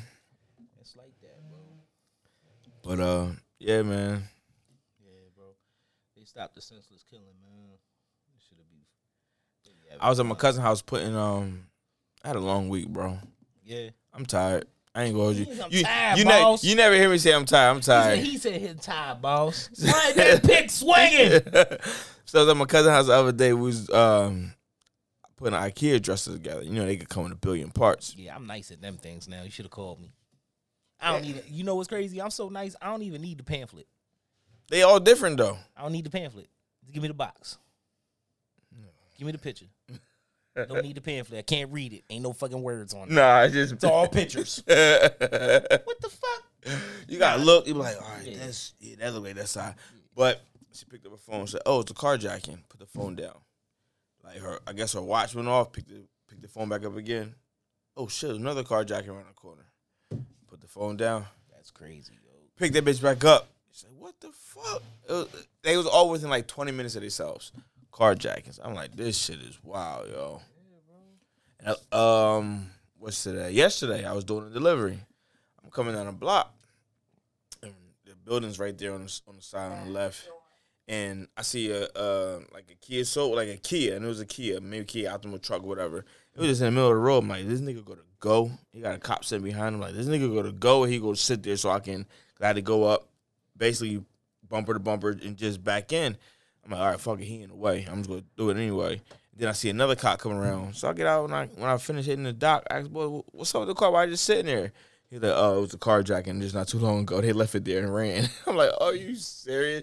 it's 0.81 0.97
like 0.97 1.12
that, 1.22 1.41
bro. 1.49 2.97
but 2.97 3.01
uh, 3.01 3.26
yeah, 3.59 3.83
man. 3.83 4.22
Yeah, 5.01 5.12
bro. 5.37 5.47
They 6.16 6.24
stopped 6.24 6.57
the 6.57 6.61
senseless 6.61 7.05
killing, 7.09 7.24
man. 7.41 7.78
Should 8.49 8.59
have 8.59 8.66
been. 8.68 10.01
I 10.01 10.09
was 10.09 10.18
at 10.18 10.26
my 10.26 10.35
cousin's 10.35 10.64
house 10.64 10.83
putting 10.83 11.14
um, 11.14 11.66
I 12.25 12.29
had 12.29 12.37
a 12.37 12.41
long 12.41 12.68
week, 12.68 12.89
bro. 12.89 13.18
Yeah. 13.64 13.91
I'm 14.12 14.27
tired. 14.27 14.66
I 14.95 15.05
ain't 15.05 15.14
gonna 15.14 15.25
hold 15.25 15.37
you. 15.37 15.47
I'm 15.62 15.71
You, 15.71 15.83
tired, 15.85 16.18
you, 16.18 16.25
boss. 16.25 16.64
you 16.64 16.75
never 16.75 16.95
hear 16.97 17.09
me 17.09 17.16
say 17.18 17.33
I'm 17.33 17.45
tired. 17.45 17.71
I'm 17.71 17.77
He 17.77 17.83
said, 17.83 18.03
tired. 18.03 18.18
he 18.18 18.39
said 18.39 18.61
he's 18.61 18.75
tired, 18.81 19.23
boss. 19.23 19.71
Right, 19.85 20.14
that 20.16 20.43
pick 20.43 20.68
swinging. 20.71 21.41
so 22.25 22.41
I 22.41 22.43
was 22.43 22.49
at 22.49 22.57
my 22.57 22.64
cousin's 22.64 22.91
house 22.93 23.07
the 23.07 23.12
other 23.12 23.31
day. 23.33 23.53
We 23.53 23.62
was 23.62 23.89
um 23.91 24.53
putting 25.37 25.55
an 25.55 25.62
IKEA 25.62 26.03
dresser 26.03 26.33
together. 26.33 26.62
You 26.62 26.73
know 26.73 26.85
they 26.87 26.97
could 26.97 27.09
come 27.09 27.25
in 27.27 27.33
a 27.33 27.37
billion 27.37 27.71
parts. 27.71 28.16
Yeah, 28.18 28.35
I'm 28.35 28.47
nice 28.49 28.73
at 28.73 28.83
them 28.83 28.97
things 28.97 29.29
now. 29.29 29.43
You 29.45 29.51
should 29.51 29.64
have 29.66 29.71
called 29.71 30.01
me. 30.01 30.12
I 31.01 31.12
don't 31.12 31.23
need 31.23 31.37
it. 31.37 31.45
You 31.49 31.62
know 31.64 31.77
what's 31.77 31.89
crazy? 31.89 32.21
I'm 32.21 32.31
so 32.31 32.49
nice. 32.49 32.75
I 32.83 32.87
don't 32.87 33.03
even 33.03 33.23
need 33.23 33.39
the 33.39 33.45
pamphlet. 33.45 33.87
They 34.71 34.83
all 34.83 34.99
different 35.01 35.37
though. 35.37 35.57
I 35.77 35.83
don't 35.83 35.93
need 35.93 36.05
the 36.05 36.11
pamphlet. 36.11 36.49
Just 36.83 36.93
give 36.95 37.03
me 37.03 37.09
the 37.09 37.14
box. 37.14 37.59
Give 39.16 39.27
me 39.27 39.33
the 39.33 39.39
picture. 39.39 39.66
Don't 40.57 40.82
need 40.82 40.96
the 40.96 41.01
pamphlet. 41.01 41.38
I 41.38 41.42
can't 41.42 41.72
read 41.72 41.92
it. 41.92 42.05
Ain't 42.11 42.22
no 42.22 42.32
fucking 42.32 42.62
words 42.62 42.92
on 42.94 43.09
it. 43.09 43.11
Nah, 43.12 43.36
I 43.36 43.48
just 43.48 43.72
It's 43.74 43.84
all 43.84 44.09
pictures. 44.09 44.62
what 44.66 45.18
the 45.18 46.11
fuck? 46.11 46.78
You 47.09 47.18
gotta 47.18 47.42
look. 47.42 47.66
You 47.66 47.74
be 47.74 47.80
like, 47.80 47.96
all 47.96 48.09
right, 48.16 48.26
Yeah. 48.26 48.38
that's 48.40 48.74
yeah, 48.80 48.96
that's 48.98 49.14
the 49.14 49.20
way 49.20 49.32
that 49.32 49.48
side. 49.48 49.74
But 50.14 50.42
she 50.72 50.84
picked 50.84 51.07
up 51.07 51.12
her 51.12 51.18
phone. 51.18 51.46
Said, 51.46 51.62
"Oh, 51.66 51.80
it's 51.80 51.90
a 51.90 51.94
carjacking." 51.94 52.59
Put 52.68 52.80
the 52.80 52.86
phone 52.86 53.16
down. 53.16 53.36
Like 54.22 54.38
her, 54.38 54.59
I 54.66 54.72
guess 54.72 54.92
her 54.92 55.01
watch 55.03 55.34
went 55.34 55.48
off. 55.48 55.72
Picked 55.72 55.88
the 55.88 56.03
picked 56.28 56.42
the 56.42 56.48
phone 56.48 56.68
back 56.68 56.84
up 56.84 56.96
again. 56.96 57.34
Oh 57.96 58.09
shit, 58.09 58.30
another 58.30 58.62
carjacking 58.62 59.09
around 59.09 59.26
the 59.28 59.34
corner. 59.34 59.66
Put 60.48 60.61
the 60.61 60.68
phone 60.68 60.96
down. 60.96 61.26
That's 61.53 61.70
crazy, 61.70 62.12
yo. 62.24 62.30
Pick 62.57 62.72
that 62.72 62.84
bitch 62.84 63.03
back 63.03 63.24
up. 63.24 63.48
She's 63.72 63.84
like, 63.84 63.92
what 63.98 64.14
the 64.20 64.30
fuck? 64.32 64.82
It 65.09 65.12
was, 65.12 65.46
they 65.62 65.76
was 65.76 65.86
all 65.86 66.11
within 66.11 66.28
like 66.28 66.46
20 66.46 66.72
minutes 66.72 66.96
of 66.96 67.03
themselves. 67.03 67.53
Carjackings. 67.93 68.59
I'm 68.62 68.74
like, 68.74 68.97
this 68.97 69.18
shit 69.18 69.41
is 69.41 69.59
wild, 69.62 70.09
yo. 70.09 70.41
Um, 71.93 72.70
what's 72.99 73.22
today? 73.22 73.51
Yesterday, 73.51 74.05
I 74.05 74.12
was 74.12 74.24
doing 74.24 74.47
a 74.47 74.51
delivery. 74.51 74.99
I'm 75.62 75.70
coming 75.70 75.95
down 75.95 76.07
the 76.07 76.12
block, 76.12 76.55
and 77.62 77.72
the 78.07 78.14
building's 78.14 78.59
right 78.59 78.76
there 78.76 78.95
on 78.95 79.05
the 79.05 79.20
on 79.28 79.36
the 79.36 79.43
side 79.43 79.70
on 79.72 79.86
the 79.86 79.93
left. 79.93 80.28
And 80.88 81.28
I 81.36 81.43
see 81.43 81.70
a 81.70 81.84
uh, 81.84 82.41
like 82.53 82.70
a 82.70 82.74
Kia 82.74 83.05
Soul, 83.05 83.36
like 83.36 83.49
a 83.49 83.57
Kia, 83.57 83.95
and 83.95 84.05
it 84.05 84.09
was 84.09 84.20
a 84.20 84.26
Kia, 84.26 84.61
maybe 84.61 84.84
Kia 84.84 85.11
Optima 85.11 85.38
truck, 85.38 85.62
whatever. 85.62 85.99
It 86.34 86.41
was 86.41 86.49
just 86.49 86.61
in 86.62 86.66
the 86.66 86.70
middle 86.72 86.88
of 86.88 86.95
the 86.95 87.01
road. 87.01 87.18
I'm 87.18 87.28
like, 87.28 87.47
this 87.47 87.61
nigga 87.61 87.84
go 87.84 87.95
to 87.95 88.03
go. 88.18 88.51
He 88.72 88.80
got 88.80 88.95
a 88.95 88.99
cop 88.99 89.24
sitting 89.24 89.45
behind 89.45 89.74
him. 89.74 89.80
Like, 89.80 89.95
this 89.95 90.07
nigga 90.07 90.32
go 90.32 90.43
to 90.43 90.53
go, 90.53 90.84
and 90.84 90.93
he 90.93 90.99
go 90.99 91.14
sit 91.14 91.43
there 91.43 91.57
so 91.57 91.70
I 91.70 91.80
can. 91.80 92.07
I 92.41 92.47
had 92.47 92.57
to 92.57 92.62
go 92.62 92.84
up, 92.84 93.07
basically 93.57 94.03
bumper 94.49 94.72
to 94.72 94.80
bumper, 94.80 95.11
and 95.11 95.36
just 95.36 95.62
back 95.62 95.93
in. 95.93 96.16
I'm 96.64 96.70
like, 96.72 96.80
all 96.80 96.90
right, 96.90 97.00
fuck 97.00 97.20
it, 97.20 97.24
he 97.24 97.42
in 97.42 97.48
the 97.50 97.56
way. 97.56 97.86
I'm 97.90 97.98
just 97.98 98.08
gonna 98.11 98.24
do 98.36 98.50
it 98.50 98.56
anyway. 98.56 99.00
Then 99.36 99.48
I 99.48 99.52
see 99.52 99.70
another 99.70 99.96
cop 99.96 100.18
coming 100.18 100.38
around, 100.38 100.76
so 100.76 100.88
I 100.88 100.92
get 100.92 101.06
out 101.06 101.22
when 101.22 101.32
I 101.32 101.46
when 101.46 101.68
I 101.70 101.76
finish 101.78 102.06
hitting 102.06 102.24
the 102.24 102.32
dock. 102.32 102.66
I 102.70 102.78
ask, 102.78 102.90
boy, 102.90 103.22
what's 103.32 103.54
up 103.54 103.61
with 103.61 103.68
the 103.68 103.74
car? 103.74 103.90
Why 103.90 104.04
you 104.04 104.11
just 104.12 104.24
sitting 104.24 104.46
there? 104.46 104.72
He's 105.08 105.20
like, 105.20 105.32
oh, 105.34 105.58
it 105.58 105.61
was 105.62 105.74
a 105.74 105.78
carjacking 105.78 106.40
just 106.40 106.54
not 106.54 106.68
too 106.68 106.78
long 106.78 107.00
ago. 107.00 107.20
They 107.20 107.32
left 107.32 107.54
it 107.54 107.64
there 107.64 107.82
and 107.82 107.92
ran. 107.92 108.28
I'm 108.46 108.56
like, 108.56 108.70
oh, 108.80 108.92
you 108.92 109.16
serious? 109.16 109.82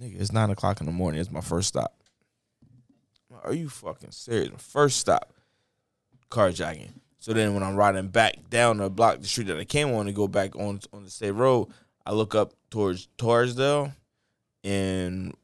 Nigga, 0.00 0.20
it's 0.20 0.32
nine 0.32 0.50
o'clock 0.50 0.80
in 0.80 0.86
the 0.86 0.92
morning. 0.92 1.20
It's 1.20 1.30
my 1.30 1.40
first 1.40 1.68
stop. 1.68 1.92
Like, 3.30 3.44
Are 3.46 3.54
you 3.54 3.68
fucking 3.68 4.12
serious? 4.12 4.52
My 4.52 4.58
first 4.58 4.98
stop, 4.98 5.32
carjacking. 6.30 6.90
So 7.18 7.32
then 7.32 7.52
when 7.54 7.64
I'm 7.64 7.74
riding 7.74 8.08
back 8.08 8.36
down 8.48 8.76
the 8.76 8.88
block, 8.88 9.20
the 9.20 9.26
street 9.26 9.48
that 9.48 9.58
I 9.58 9.64
came 9.64 9.92
on 9.92 10.06
to 10.06 10.12
go 10.12 10.28
back 10.28 10.54
on 10.54 10.80
on 10.92 11.02
the 11.02 11.10
state 11.10 11.32
road, 11.32 11.68
I 12.06 12.12
look 12.12 12.34
up 12.34 12.52
towards 12.70 13.08
Torresdale, 13.18 13.92
and 14.62 15.34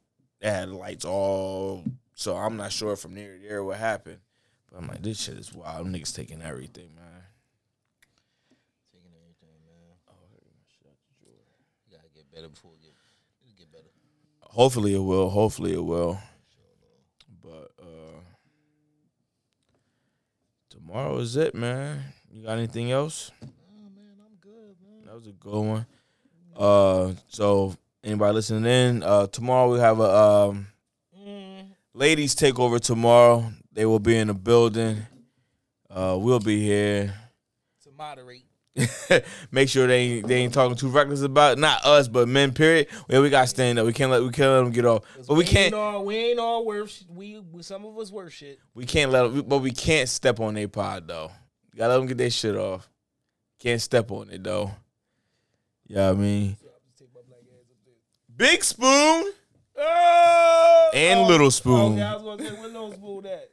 it 0.44 0.50
had 0.50 0.68
lights 0.68 1.06
all. 1.06 1.82
So 2.14 2.36
I'm 2.36 2.58
not 2.58 2.70
sure 2.70 2.96
from 2.96 3.14
near 3.14 3.38
to 3.38 3.48
there 3.48 3.64
what 3.64 3.78
happened, 3.78 4.18
but 4.70 4.78
I'm 4.78 4.86
like, 4.86 5.02
this 5.02 5.22
shit 5.22 5.38
is 5.38 5.52
wild. 5.54 5.86
Them 5.86 5.94
niggas 5.94 6.14
taking 6.14 6.42
everything, 6.42 6.90
man. 6.94 7.22
Taking 8.92 9.10
everything, 9.22 9.56
man. 9.64 9.96
Oh, 10.06 10.12
You 11.90 11.96
gotta 11.96 12.08
get 12.14 12.30
better 12.30 12.48
before 12.50 12.72
it 12.74 12.82
get, 12.82 13.56
get 13.56 13.72
better. 13.72 13.88
Hopefully 14.42 14.94
it 14.94 14.98
will. 14.98 15.30
Hopefully 15.30 15.72
it 15.72 15.82
will. 15.82 16.18
But 17.42 17.70
uh 17.80 18.20
tomorrow 20.68 21.16
is 21.18 21.36
it, 21.36 21.54
man. 21.54 22.02
You 22.30 22.44
got 22.44 22.58
anything 22.58 22.92
else? 22.92 23.30
Oh 23.42 23.46
man, 23.96 24.16
I'm 24.20 24.36
good, 24.42 24.76
man. 24.82 25.06
That 25.06 25.14
was 25.14 25.26
a 25.26 25.32
good 25.32 25.62
one. 25.62 25.86
Uh, 26.54 27.14
so 27.28 27.76
anybody 28.04 28.34
listening 28.34 28.64
in, 28.70 29.02
uh, 29.02 29.26
tomorrow 29.26 29.72
we 29.72 29.78
have 29.80 29.98
a 30.00 30.16
um, 30.16 30.66
Mm. 31.18 31.66
ladies 31.94 32.34
takeover 32.34 32.78
tomorrow. 32.80 33.50
They 33.72 33.86
will 33.86 33.98
be 33.98 34.16
in 34.16 34.28
the 34.28 34.34
building. 34.34 34.98
Uh, 35.90 36.16
we'll 36.20 36.38
be 36.40 36.60
here. 36.62 37.14
To 37.84 37.90
moderate. 37.96 38.44
Make 39.52 39.68
sure 39.68 39.86
they 39.86 39.98
ain't, 40.00 40.26
they 40.26 40.34
ain't 40.36 40.52
talking 40.52 40.76
too 40.76 40.88
reckless 40.88 41.22
about 41.22 41.52
it. 41.52 41.60
not 41.60 41.84
us, 41.84 42.08
but 42.08 42.28
men. 42.28 42.52
Period. 42.52 42.88
Yeah, 43.08 43.20
we 43.20 43.30
got 43.30 43.42
to 43.42 43.46
stand 43.46 43.78
up. 43.78 43.86
We 43.86 43.92
can't 43.92 44.10
let 44.10 44.20
we 44.22 44.30
can't 44.30 44.50
let 44.50 44.64
them 44.64 44.72
get 44.72 44.84
off. 44.84 45.04
But 45.26 45.34
we 45.34 45.44
ain't 45.44 45.48
can't 45.52 45.74
all, 45.74 46.04
we 46.04 46.16
ain't 46.16 46.38
all 46.40 46.66
worth. 46.66 47.04
We, 47.08 47.38
we 47.52 47.62
some 47.62 47.84
of 47.84 47.96
us 47.98 48.10
worth 48.10 48.32
shit. 48.32 48.58
we 48.74 48.84
can't 48.84 49.12
let 49.12 49.24
'em- 49.26 49.42
but 49.42 49.58
we 49.58 49.70
can't 49.70 50.08
step 50.08 50.40
on 50.40 50.54
their 50.54 50.66
pod 50.68 51.06
though. 51.06 51.30
Gotta 51.76 51.92
let 51.94 51.98
them 51.98 52.06
get 52.08 52.18
their 52.18 52.30
shit 52.30 52.56
off. 52.56 52.88
Can't 53.60 53.80
step 53.80 54.10
on 54.10 54.28
it 54.30 54.42
though. 54.42 54.72
Yeah, 55.86 56.10
I 56.10 56.14
mean, 56.14 56.56
big 58.36 58.64
spoon 58.64 59.32
Oh, 59.76 60.90
and 60.94 61.28
little 61.28 61.50
spoon. 61.50 61.94
Okay, 61.94 62.02
I 62.02 62.14
was 62.14 62.22
gonna 62.22 62.48
say, 62.48 62.54
where 62.54 62.68
little 62.68 62.92
spoon 62.92 63.26
at? 63.26 63.50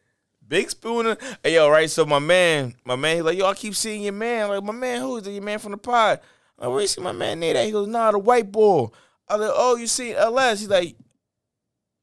Big 0.47 0.69
spoon. 0.69 1.17
Hey, 1.43 1.55
yo, 1.55 1.69
right? 1.69 1.89
So 1.89 2.05
my 2.05 2.19
man, 2.19 2.75
my 2.85 2.95
man, 2.95 3.15
he 3.15 3.21
like, 3.21 3.37
yo, 3.37 3.47
I 3.47 3.53
keep 3.53 3.73
seeing 3.73 4.03
your 4.03 4.13
man. 4.13 4.49
Like, 4.49 4.63
my 4.63 4.73
man, 4.73 5.01
who 5.01 5.17
is 5.17 5.25
it? 5.25 5.31
Your 5.31 5.41
man 5.41 5.59
from 5.59 5.71
the 5.71 5.77
pod. 5.77 6.19
I'm 6.59 6.65
like, 6.67 6.73
where 6.73 6.81
you 6.81 6.87
see 6.87 7.01
my 7.01 7.11
man 7.11 7.39
Nate 7.39 7.55
at? 7.55 7.65
He 7.65 7.71
goes, 7.71 7.87
nah, 7.87 8.11
the 8.11 8.19
white 8.19 8.51
boy. 8.51 8.89
I 9.27 9.35
like, 9.35 9.51
oh, 9.53 9.77
you 9.77 9.87
see 9.87 10.13
LS? 10.13 10.59
He's 10.59 10.69
like, 10.69 10.95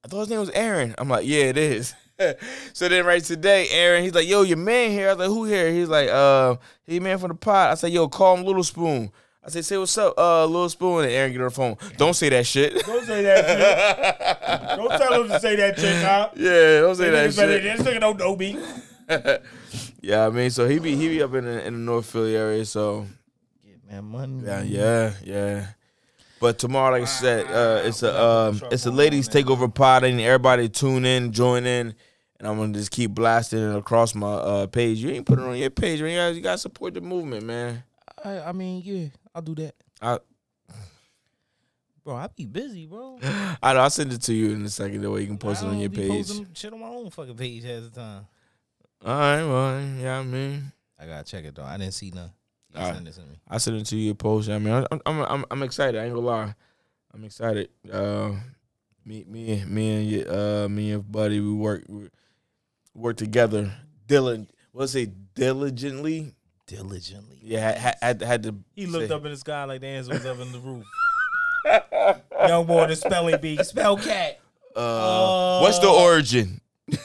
I 0.05 0.09
thought 0.09 0.20
his 0.20 0.31
name 0.31 0.41
was 0.41 0.51
Aaron. 0.51 0.95
I'm 0.99 1.09
like, 1.09 1.26
yeah, 1.26 1.45
it 1.45 1.59
is. 1.59 1.95
so 2.72 2.89
then 2.89 3.05
right 3.05 3.22
today, 3.22 3.68
Aaron, 3.70 4.03
he's 4.03 4.14
like, 4.14 4.26
yo, 4.26 4.43
your 4.43 4.57
man 4.57 4.91
here. 4.91 5.11
I 5.11 5.12
was 5.12 5.18
like, 5.18 5.29
who 5.29 5.45
here? 5.45 5.70
He's 5.70 5.89
like, 5.89 6.09
uh, 6.09 6.57
he 6.87 6.99
man 6.99 7.18
from 7.18 7.29
the 7.29 7.35
pod. 7.35 7.70
I 7.70 7.74
said, 7.74 7.93
yo, 7.93 8.09
call 8.09 8.37
him 8.37 8.45
Little 8.45 8.64
Spoon. 8.64 9.12
I 9.49 9.51
said, 9.51 9.65
say 9.65 9.79
what's 9.79 9.97
up, 9.97 10.13
uh, 10.19 10.45
Little 10.45 10.69
Spoon. 10.69 11.05
And 11.05 11.13
Aaron 11.13 11.33
get 11.33 11.41
on 11.41 11.45
the 11.47 11.51
phone. 11.51 11.77
Don't 11.97 12.13
say 12.15 12.29
that 12.29 12.47
shit. 12.47 12.85
Don't 12.85 13.07
say 13.07 13.23
that 13.23 13.47
shit. 13.47 14.77
Don't 14.77 14.91
tell 14.91 15.23
him 15.23 15.29
to 15.31 15.41
say 15.41 15.57
that 15.57 15.79
shit, 15.79 15.97
huh? 16.05 16.29
yeah, 16.37 16.81
don't 16.81 16.95
say 16.95 17.11
that 17.11 17.33
shit. 17.33 17.63
This 17.63 17.81
nigga 17.81 18.01
don't 18.01 18.19
know 18.19 18.37
me. 18.37 18.59
Yeah, 20.03 20.27
I 20.27 20.31
mean, 20.31 20.51
so 20.51 20.69
he 20.69 20.79
be 20.79 20.95
he 20.97 21.09
be 21.09 21.23
up 21.23 21.33
in 21.35 21.45
the, 21.47 21.67
in 21.67 21.73
the 21.73 21.79
North 21.79 22.07
Philly 22.07 22.37
area, 22.37 22.65
so 22.67 23.07
get 23.67 23.91
Man, 23.91 24.05
money. 24.05 24.43
yeah, 24.45 24.63
yeah, 24.63 25.13
yeah. 25.25 25.67
But 26.41 26.59
tomorrow, 26.59 26.93
like 26.93 27.03
I 27.03 27.07
said, 27.07 27.47
uh, 27.47 27.83
it's 27.87 28.03
a 28.03 28.23
um, 28.23 28.61
it's 28.71 28.85
a 28.87 28.91
ladies 28.91 29.29
takeover 29.29 29.73
pod. 29.75 30.05
I 30.05 30.11
need 30.11 30.27
everybody 30.27 30.69
tune 30.69 31.05
in, 31.07 31.33
join 31.33 31.65
in, 31.67 31.95
and 32.39 32.49
I'm 32.49 32.59
gonna 32.59 32.75
just 32.75 32.91
keep 32.91 33.13
blasting 33.13 33.59
it 33.61 33.77
across 33.77 34.15
my 34.15 34.35
uh, 34.35 34.67
page. 34.67 34.99
You 34.99 35.11
ain't 35.11 35.27
put 35.27 35.39
it 35.39 35.45
on 35.45 35.57
your 35.57 35.71
page, 35.71 36.01
man. 36.03 36.11
You 36.11 36.19
guys, 36.19 36.37
you 36.37 36.43
gotta 36.43 36.59
support 36.59 36.95
the 36.95 37.01
movement, 37.01 37.45
man. 37.45 37.83
I, 38.25 38.41
I 38.41 38.53
mean, 38.53 38.83
yeah, 38.85 39.07
I'll 39.39 39.43
do 39.43 39.55
that. 39.55 39.74
I 40.03 40.18
Bro, 42.05 42.16
I 42.16 42.26
be 42.34 42.45
busy, 42.45 42.86
bro. 42.86 43.20
I 43.62 43.72
know 43.72 43.80
I'll 43.80 43.91
send 43.91 44.12
it 44.12 44.20
to 44.22 44.34
you 44.34 44.51
in 44.51 44.64
a 44.64 44.68
second. 44.68 45.01
That 45.03 45.11
way 45.12 45.20
you 45.20 45.28
can 45.28 45.39
post 45.39 45.62
I 45.62 45.66
it 45.66 45.70
on 45.70 45.78
your 45.78 45.91
page. 45.91 46.28
Shit 46.55 46.72
on 46.72 46.80
my 46.80 46.89
own 46.89 47.09
fucking 47.11 47.36
page 47.36 47.62
half 47.62 47.84
the 47.84 47.91
time. 47.91 48.26
All 49.07 49.16
right, 49.16 49.45
well, 49.45 49.80
yeah, 50.01 50.18
I 50.18 50.22
mean, 50.24 50.72
I 50.99 51.07
gotta 51.07 51.22
check 51.22 51.45
it 51.45 51.55
though. 51.55 51.62
I 51.62 51.76
didn't 51.76 51.95
see 51.95 52.11
none. 52.11 52.32
You 52.74 52.84
send 52.84 53.07
this 53.07 53.14
to 53.14 53.22
me. 53.22 53.39
I 53.49 53.59
send 53.59 53.76
it 53.76 53.86
to 53.86 53.97
you 53.97 54.12
post. 54.16 54.51
I 54.51 54.59
mean, 54.59 54.74
I'm 54.74 55.01
I'm 55.07 55.20
I'm, 55.20 55.45
I'm 55.53 55.62
excited. 55.62 56.01
I 56.01 56.07
ain't 56.07 56.14
gonna 56.14 56.26
lie, 56.26 56.55
I'm 57.14 57.24
excited. 57.24 57.68
Uh, 57.89 58.32
me 59.05 59.24
me 59.28 59.64
me 59.66 59.95
and 59.95 60.11
your, 60.11 60.64
uh 60.64 60.68
me 60.68 60.91
and 60.91 61.12
buddy 61.12 61.39
we 61.39 61.53
work 61.53 61.84
we 61.89 62.09
work 62.93 63.16
together. 63.16 63.72
Dylan, 64.09 64.49
what's 64.72 64.97
it 64.97 65.34
diligently? 65.34 66.34
Diligently. 66.69 67.39
Yeah, 67.43 67.77
had 67.79 67.97
had, 68.03 68.23
had 68.23 68.43
to. 68.45 68.55
He 68.77 68.87
looked 68.87 69.09
say- 69.09 69.14
up 69.14 69.25
in 69.25 69.31
the 69.33 69.37
sky 69.37 69.64
like 69.64 69.81
the 69.81 69.87
answer 69.89 70.12
was 70.12 70.25
up 70.27 70.39
in 70.39 70.53
the 70.53 70.59
roof. 70.61 70.85
Young 72.49 72.66
boy, 72.66 72.87
the 72.87 72.95
spelling 72.97 73.41
bee. 73.41 73.57
Spell 73.64 73.97
cat. 73.97 74.39
Uh, 74.77 75.61
what's 75.61 75.79
the 75.81 75.89
origin? 75.89 76.61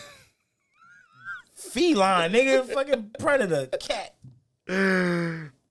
Feline, 1.55 2.31
nigga. 2.31 2.65
Fucking 2.73 3.11
predator. 3.19 3.67
Cat. 3.77 4.15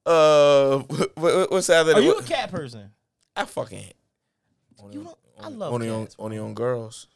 Uh, 0.04 0.78
what, 0.78 1.16
what, 1.16 1.50
what's 1.52 1.66
the 1.68 1.76
other? 1.76 1.94
Are 1.94 2.00
you 2.00 2.14
a 2.18 2.22
cat 2.22 2.50
person? 2.50 2.90
I 3.36 3.44
fucking. 3.44 3.84
Only, 4.82 4.94
You 4.94 5.00
on- 5.00 5.04
don't- 5.06 5.18
I 5.40 5.46
only- 5.46 5.58
love 5.58 5.72
only 5.74 5.86
cats, 5.88 6.16
on 6.18 6.24
only 6.26 6.38
on 6.38 6.54
girls. 6.54 7.06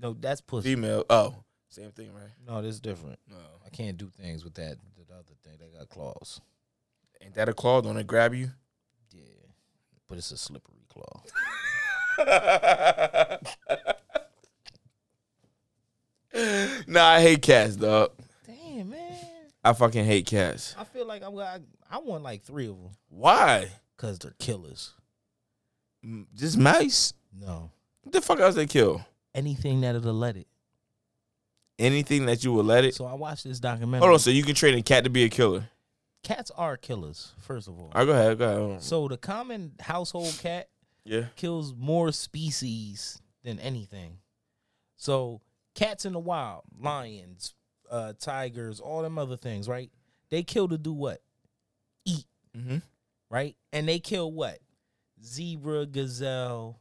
No, 0.00 0.14
that's 0.18 0.40
pussy. 0.40 0.74
Female. 0.74 1.04
Oh, 1.08 1.34
same 1.68 1.90
thing, 1.92 2.12
right? 2.12 2.30
No, 2.46 2.60
this 2.60 2.74
is 2.74 2.80
different. 2.80 3.18
No. 3.30 3.36
I 3.64 3.70
can't 3.70 3.96
do 3.96 4.10
things 4.20 4.44
with 4.44 4.54
that. 4.54 4.76
The 5.14 5.20
other 5.20 5.34
thing, 5.44 5.52
they 5.60 5.78
got 5.78 5.88
claws. 5.88 6.40
Ain't 7.22 7.34
that 7.34 7.48
a 7.48 7.54
claw? 7.54 7.80
Don't 7.80 7.96
it 7.98 8.06
grab 8.06 8.34
you? 8.34 8.50
Yeah, 9.14 9.22
but 10.08 10.18
it's 10.18 10.32
a 10.32 10.36
slippery 10.36 10.84
claw. 10.88 11.22
nah, 16.88 17.04
I 17.06 17.20
hate 17.20 17.42
cats, 17.42 17.76
dog. 17.76 18.10
Damn, 18.46 18.90
man. 18.90 19.16
I 19.62 19.72
fucking 19.72 20.04
hate 20.04 20.26
cats. 20.26 20.74
I 20.78 20.82
feel 20.84 21.06
like 21.06 21.22
I'm. 21.22 21.38
I, 21.38 21.58
I 21.90 21.98
want 21.98 22.24
like 22.24 22.42
three 22.42 22.66
of 22.66 22.76
them 22.76 22.90
Why? 23.08 23.68
because 23.96 24.18
they're 24.18 24.34
killers. 24.40 24.94
Mm, 26.04 26.26
Just 26.34 26.58
mice? 26.58 27.12
No, 27.32 27.70
What 28.02 28.12
the 28.12 28.20
fuck 28.20 28.40
else 28.40 28.56
they 28.56 28.66
kill? 28.66 29.04
anything 29.34 29.80
that'll 29.82 30.00
let 30.12 30.36
it. 30.36 30.48
Anything 31.78 32.26
that 32.26 32.44
you 32.44 32.52
would 32.52 32.66
let 32.66 32.84
it. 32.84 32.94
So 32.94 33.04
I 33.04 33.14
watched 33.14 33.44
this 33.44 33.58
documentary. 33.60 34.00
Hold 34.06 34.12
on, 34.14 34.18
so 34.20 34.30
you 34.30 34.42
can 34.44 34.54
train 34.54 34.74
a 34.78 34.82
cat 34.82 35.04
to 35.04 35.10
be 35.10 35.24
a 35.24 35.28
killer. 35.28 35.68
Cats 36.22 36.50
are 36.56 36.76
killers, 36.76 37.32
first 37.40 37.68
of 37.68 37.78
all. 37.78 37.90
All 37.94 38.00
right, 38.00 38.04
go 38.06 38.12
ahead, 38.12 38.38
go 38.38 38.66
ahead. 38.68 38.82
So 38.82 39.08
the 39.08 39.16
common 39.18 39.72
household 39.80 40.38
cat 40.40 40.68
Yeah. 41.04 41.26
kills 41.36 41.74
more 41.74 42.12
species 42.12 43.20
than 43.42 43.58
anything. 43.58 44.18
So 44.96 45.42
cats 45.74 46.04
in 46.06 46.12
the 46.14 46.18
wild, 46.20 46.62
lions, 46.78 47.54
uh, 47.90 48.14
tigers, 48.18 48.80
all 48.80 49.02
them 49.02 49.18
other 49.18 49.36
things, 49.36 49.68
right? 49.68 49.90
They 50.30 50.42
kill 50.44 50.68
to 50.68 50.78
do 50.78 50.92
what? 50.92 51.20
Eat, 52.06 52.24
Mm-hmm. 52.56 52.78
right? 53.30 53.56
And 53.72 53.86
they 53.88 53.98
kill 53.98 54.32
what? 54.32 54.60
Zebra, 55.22 55.86
gazelle, 55.86 56.80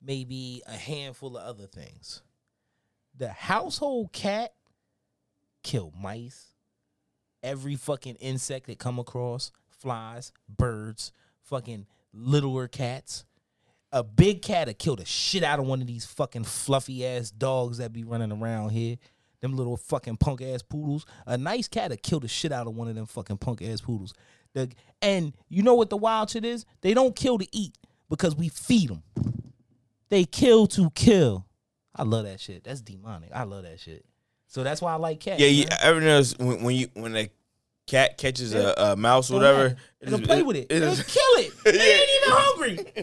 maybe 0.00 0.62
a 0.66 0.76
handful 0.76 1.36
of 1.36 1.44
other 1.44 1.66
things. 1.66 2.22
The 3.18 3.30
household 3.30 4.12
cat 4.12 4.54
kill 5.64 5.92
mice, 6.00 6.52
every 7.42 7.74
fucking 7.74 8.14
insect 8.16 8.68
that 8.68 8.78
come 8.78 9.00
across, 9.00 9.50
flies, 9.68 10.32
birds, 10.48 11.10
fucking 11.42 11.86
littler 12.12 12.68
cats. 12.68 13.24
A 13.90 14.04
big 14.04 14.42
cat 14.42 14.68
would 14.68 14.78
kill 14.78 14.94
the 14.94 15.04
shit 15.04 15.42
out 15.42 15.58
of 15.58 15.66
one 15.66 15.80
of 15.80 15.88
these 15.88 16.06
fucking 16.06 16.44
fluffy 16.44 17.04
ass 17.04 17.32
dogs 17.32 17.78
that 17.78 17.92
be 17.92 18.04
running 18.04 18.30
around 18.30 18.70
here. 18.70 18.98
Them 19.40 19.56
little 19.56 19.76
fucking 19.76 20.18
punk 20.18 20.40
ass 20.40 20.62
poodles. 20.62 21.04
A 21.26 21.36
nice 21.36 21.66
cat 21.66 21.90
would 21.90 22.04
kill 22.04 22.20
the 22.20 22.28
shit 22.28 22.52
out 22.52 22.68
of 22.68 22.76
one 22.76 22.86
of 22.86 22.94
them 22.94 23.06
fucking 23.06 23.38
punk 23.38 23.62
ass 23.62 23.80
poodles. 23.80 24.14
The, 24.54 24.70
and 25.02 25.32
you 25.48 25.64
know 25.64 25.74
what 25.74 25.90
the 25.90 25.96
wild 25.96 26.30
shit 26.30 26.44
is? 26.44 26.66
They 26.82 26.94
don't 26.94 27.16
kill 27.16 27.38
to 27.38 27.48
eat 27.50 27.76
because 28.08 28.36
we 28.36 28.48
feed 28.48 28.90
them. 28.90 29.02
They 30.08 30.24
kill 30.24 30.68
to 30.68 30.90
kill. 30.90 31.47
I 31.98 32.04
love 32.04 32.24
that 32.24 32.40
shit. 32.40 32.64
That's 32.64 32.80
demonic. 32.80 33.30
I 33.34 33.42
love 33.44 33.64
that 33.64 33.80
shit. 33.80 34.04
So 34.46 34.62
that's 34.64 34.80
why 34.80 34.92
I 34.92 34.96
like 34.96 35.20
cats. 35.20 35.40
Yeah, 35.40 35.64
man. 35.68 35.78
ever 35.82 36.00
notice 36.00 36.34
when, 36.38 36.62
when 36.62 36.76
you 36.76 36.88
when 36.94 37.16
a 37.16 37.28
cat 37.86 38.18
catches 38.18 38.54
a, 38.54 38.74
a 38.76 38.96
mouse 38.96 39.30
or 39.30 39.34
whatever. 39.34 39.76
It'll 40.00 40.20
is- 40.20 40.26
play 40.26 40.42
with 40.42 40.56
it. 40.56 40.70
is- 40.70 41.02
kill 41.02 41.22
it. 41.44 41.52
They 41.64 41.70
ain't 41.72 42.10
even 42.22 42.32
hungry. 42.32 42.76
What 42.76 42.94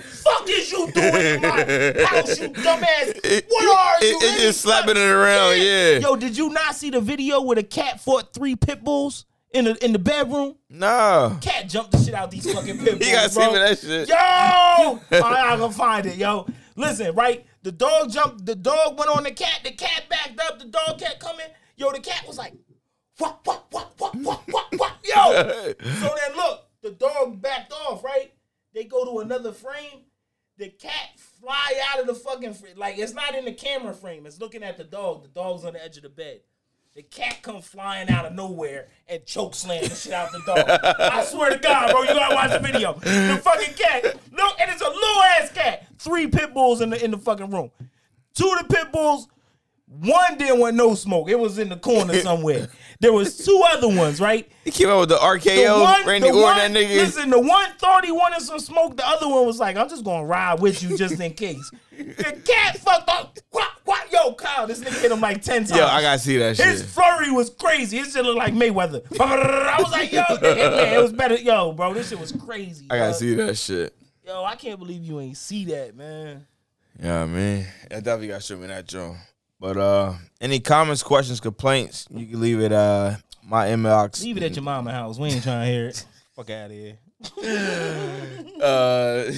the 0.00 0.04
fuck 0.04 0.48
is 0.48 0.70
you 0.72 0.90
doing 0.92 1.26
in 1.26 1.42
my 1.42 2.04
house, 2.06 2.40
you 2.40 2.48
dumbass? 2.50 3.44
What 3.48 3.78
are 3.78 4.04
you? 4.04 4.16
it 4.16 4.22
man? 4.22 4.40
just 4.40 4.60
slapping 4.62 4.96
it 4.96 5.00
around, 5.00 5.58
yeah. 5.58 5.98
Yo, 5.98 6.16
did 6.16 6.36
you 6.36 6.48
not 6.50 6.74
see 6.74 6.90
the 6.90 7.00
video 7.00 7.42
where 7.42 7.56
the 7.56 7.62
cat 7.62 8.00
fought 8.00 8.32
three 8.32 8.56
pit 8.56 8.82
bulls 8.84 9.26
in 9.52 9.64
the 9.66 9.84
in 9.84 9.92
the 9.92 9.98
bedroom? 9.98 10.56
Nah, 10.70 11.38
Cat 11.40 11.68
jumped 11.68 11.92
the 11.92 11.98
shit 11.98 12.14
out 12.14 12.30
these 12.30 12.50
fucking 12.50 12.78
pit 12.84 12.98
bulls. 12.98 13.06
you 13.06 13.14
gotta 13.14 13.28
see 13.30 13.40
bro. 13.40 13.52
that 13.52 13.78
shit. 13.78 14.08
Yo, 14.08 15.18
right, 15.20 15.52
I'm 15.52 15.58
gonna 15.58 15.72
find 15.72 16.06
it, 16.06 16.16
yo. 16.16 16.46
Listen, 16.76 17.14
right? 17.14 17.44
The 17.62 17.72
dog 17.72 18.10
jumped. 18.10 18.46
The 18.46 18.54
dog 18.54 18.98
went 18.98 19.10
on 19.10 19.24
the 19.24 19.32
cat. 19.32 19.60
The 19.64 19.72
cat 19.72 20.04
backed 20.08 20.40
up. 20.40 20.58
The 20.58 20.66
dog 20.66 20.98
kept 20.98 21.20
coming. 21.20 21.46
Yo, 21.76 21.90
the 21.92 22.00
cat 22.00 22.26
was 22.26 22.38
like, 22.38 22.54
what, 23.18 23.40
what, 23.44 23.66
what, 23.70 23.92
what, 23.98 24.14
what, 24.16 24.42
what, 24.48 24.66
what? 24.76 24.92
Yo. 25.04 25.32
so 25.32 26.14
then 26.16 26.36
look, 26.36 26.66
the 26.82 26.90
dog 26.90 27.40
backed 27.40 27.72
off. 27.72 28.04
Right? 28.04 28.32
They 28.74 28.84
go 28.84 29.04
to 29.04 29.20
another 29.20 29.52
frame. 29.52 30.04
The 30.56 30.70
cat 30.70 31.18
fly 31.40 31.80
out 31.90 32.00
of 32.00 32.06
the 32.06 32.14
fucking 32.14 32.56
like 32.76 32.98
it's 32.98 33.14
not 33.14 33.34
in 33.34 33.44
the 33.44 33.52
camera 33.52 33.94
frame. 33.94 34.26
It's 34.26 34.40
looking 34.40 34.62
at 34.62 34.76
the 34.76 34.84
dog. 34.84 35.22
The 35.22 35.28
dog's 35.28 35.64
on 35.64 35.74
the 35.74 35.84
edge 35.84 35.96
of 35.96 36.02
the 36.02 36.08
bed. 36.08 36.40
The 36.98 37.04
cat 37.04 37.42
come 37.42 37.62
flying 37.62 38.10
out 38.10 38.24
of 38.24 38.32
nowhere 38.32 38.88
and 39.06 39.24
choke 39.24 39.54
slam 39.54 39.84
the 39.84 39.94
shit 39.94 40.12
out 40.12 40.32
the 40.32 40.42
dog. 40.44 40.58
I 40.98 41.24
swear 41.24 41.50
to 41.50 41.56
God, 41.56 41.92
bro, 41.92 42.02
you 42.02 42.08
gotta 42.08 42.34
watch 42.34 42.50
the 42.50 42.58
video. 42.58 42.94
The 42.94 43.40
fucking 43.40 43.74
cat, 43.74 44.02
look, 44.32 44.60
and 44.60 44.68
it's 44.68 44.82
a 44.82 44.88
little 44.88 45.22
ass 45.22 45.52
cat. 45.52 45.86
Three 45.98 46.26
pit 46.26 46.52
bulls 46.52 46.80
in 46.80 46.90
the 46.90 47.04
in 47.04 47.12
the 47.12 47.18
fucking 47.18 47.50
room. 47.50 47.70
Two 48.34 48.50
of 48.50 48.66
the 48.66 48.74
pit 48.74 48.90
bulls 48.90 49.28
One 49.86 50.38
didn't 50.38 50.58
want 50.58 50.74
no 50.74 50.96
smoke. 50.96 51.28
It 51.28 51.38
was 51.38 51.60
in 51.60 51.68
the 51.68 51.76
corner 51.76 52.14
somewhere. 52.20 52.68
There 53.00 53.12
was 53.12 53.36
two 53.36 53.62
other 53.72 53.88
ones, 53.88 54.20
right? 54.20 54.50
He 54.64 54.70
came 54.70 54.88
out 54.88 55.00
with 55.00 55.08
the 55.10 55.16
RKO, 55.16 56.04
Randy 56.06 56.28
the 56.28 56.34
Orton, 56.34 56.42
one- 56.42 56.56
that 56.58 56.70
nigga. 56.72 56.96
Listen, 56.96 57.30
the 57.30 57.40
one 57.40 57.70
thought 57.78 58.04
he 58.04 58.12
wanted 58.12 58.42
some 58.42 58.58
smoke. 58.58 58.96
The 58.96 59.06
other 59.08 59.28
one 59.28 59.46
was 59.46 59.58
like, 59.60 59.76
"I'm 59.76 59.88
just 59.88 60.04
gonna 60.04 60.24
ride 60.24 60.60
with 60.60 60.82
you 60.82 60.96
just 60.96 61.20
in 61.20 61.32
case." 61.34 61.70
the 61.96 62.40
cat 62.44 62.78
fucked 62.78 63.08
up. 63.08 63.38
What, 63.50 63.68
quack. 63.84 64.08
Yo, 64.12 64.32
Kyle, 64.34 64.66
this 64.66 64.80
nigga 64.80 65.00
hit 65.00 65.10
him 65.12 65.20
like 65.20 65.42
ten 65.42 65.64
times. 65.64 65.76
Yo, 65.78 65.84
I 65.86 66.00
gotta 66.02 66.18
see 66.18 66.36
that 66.38 66.56
shit. 66.56 66.66
His 66.66 66.82
flurry 66.84 67.30
was 67.30 67.50
crazy. 67.50 67.98
His 67.98 68.12
shit 68.12 68.24
looked 68.24 68.38
like 68.38 68.54
Mayweather. 68.54 69.02
I 69.20 69.76
was 69.80 69.90
like, 69.92 70.12
yo, 70.12 70.22
yeah, 70.42 70.94
it 70.98 71.02
was 71.02 71.12
better. 71.12 71.36
Yo, 71.36 71.72
bro, 71.72 71.94
this 71.94 72.08
shit 72.08 72.18
was 72.20 72.32
crazy. 72.32 72.86
I 72.90 72.98
gotta 72.98 73.14
see 73.14 73.34
that 73.34 73.56
shit. 73.56 73.94
Yo, 74.26 74.44
I 74.44 74.56
can't 74.56 74.78
believe 74.78 75.04
you 75.04 75.20
ain't 75.20 75.36
see 75.36 75.64
that, 75.66 75.96
man. 75.96 76.46
Yeah, 77.00 77.24
man. 77.26 77.66
I 77.90 77.94
definitely 78.00 78.28
got 78.28 78.40
to 78.40 78.46
show 78.46 78.56
me 78.56 78.66
that 78.66 78.86
joint. 78.86 79.16
But 79.60 79.76
uh 79.76 80.14
any 80.40 80.60
comments, 80.60 81.02
questions, 81.02 81.40
complaints, 81.40 82.06
you 82.10 82.26
can 82.26 82.40
leave 82.40 82.60
it 82.60 82.72
uh 82.72 83.16
my 83.44 83.68
inbox. 83.68 84.22
Leave 84.22 84.36
it 84.36 84.42
at 84.42 84.54
your 84.54 84.62
mama 84.62 84.92
house. 84.92 85.18
We 85.18 85.28
ain't 85.28 85.42
trying 85.42 85.66
to 85.66 85.72
hear 85.72 85.88
it. 85.88 86.06
Fuck 86.36 86.50
out 86.50 86.66
of 86.66 86.72
here. 86.72 86.98
uh 88.62 89.32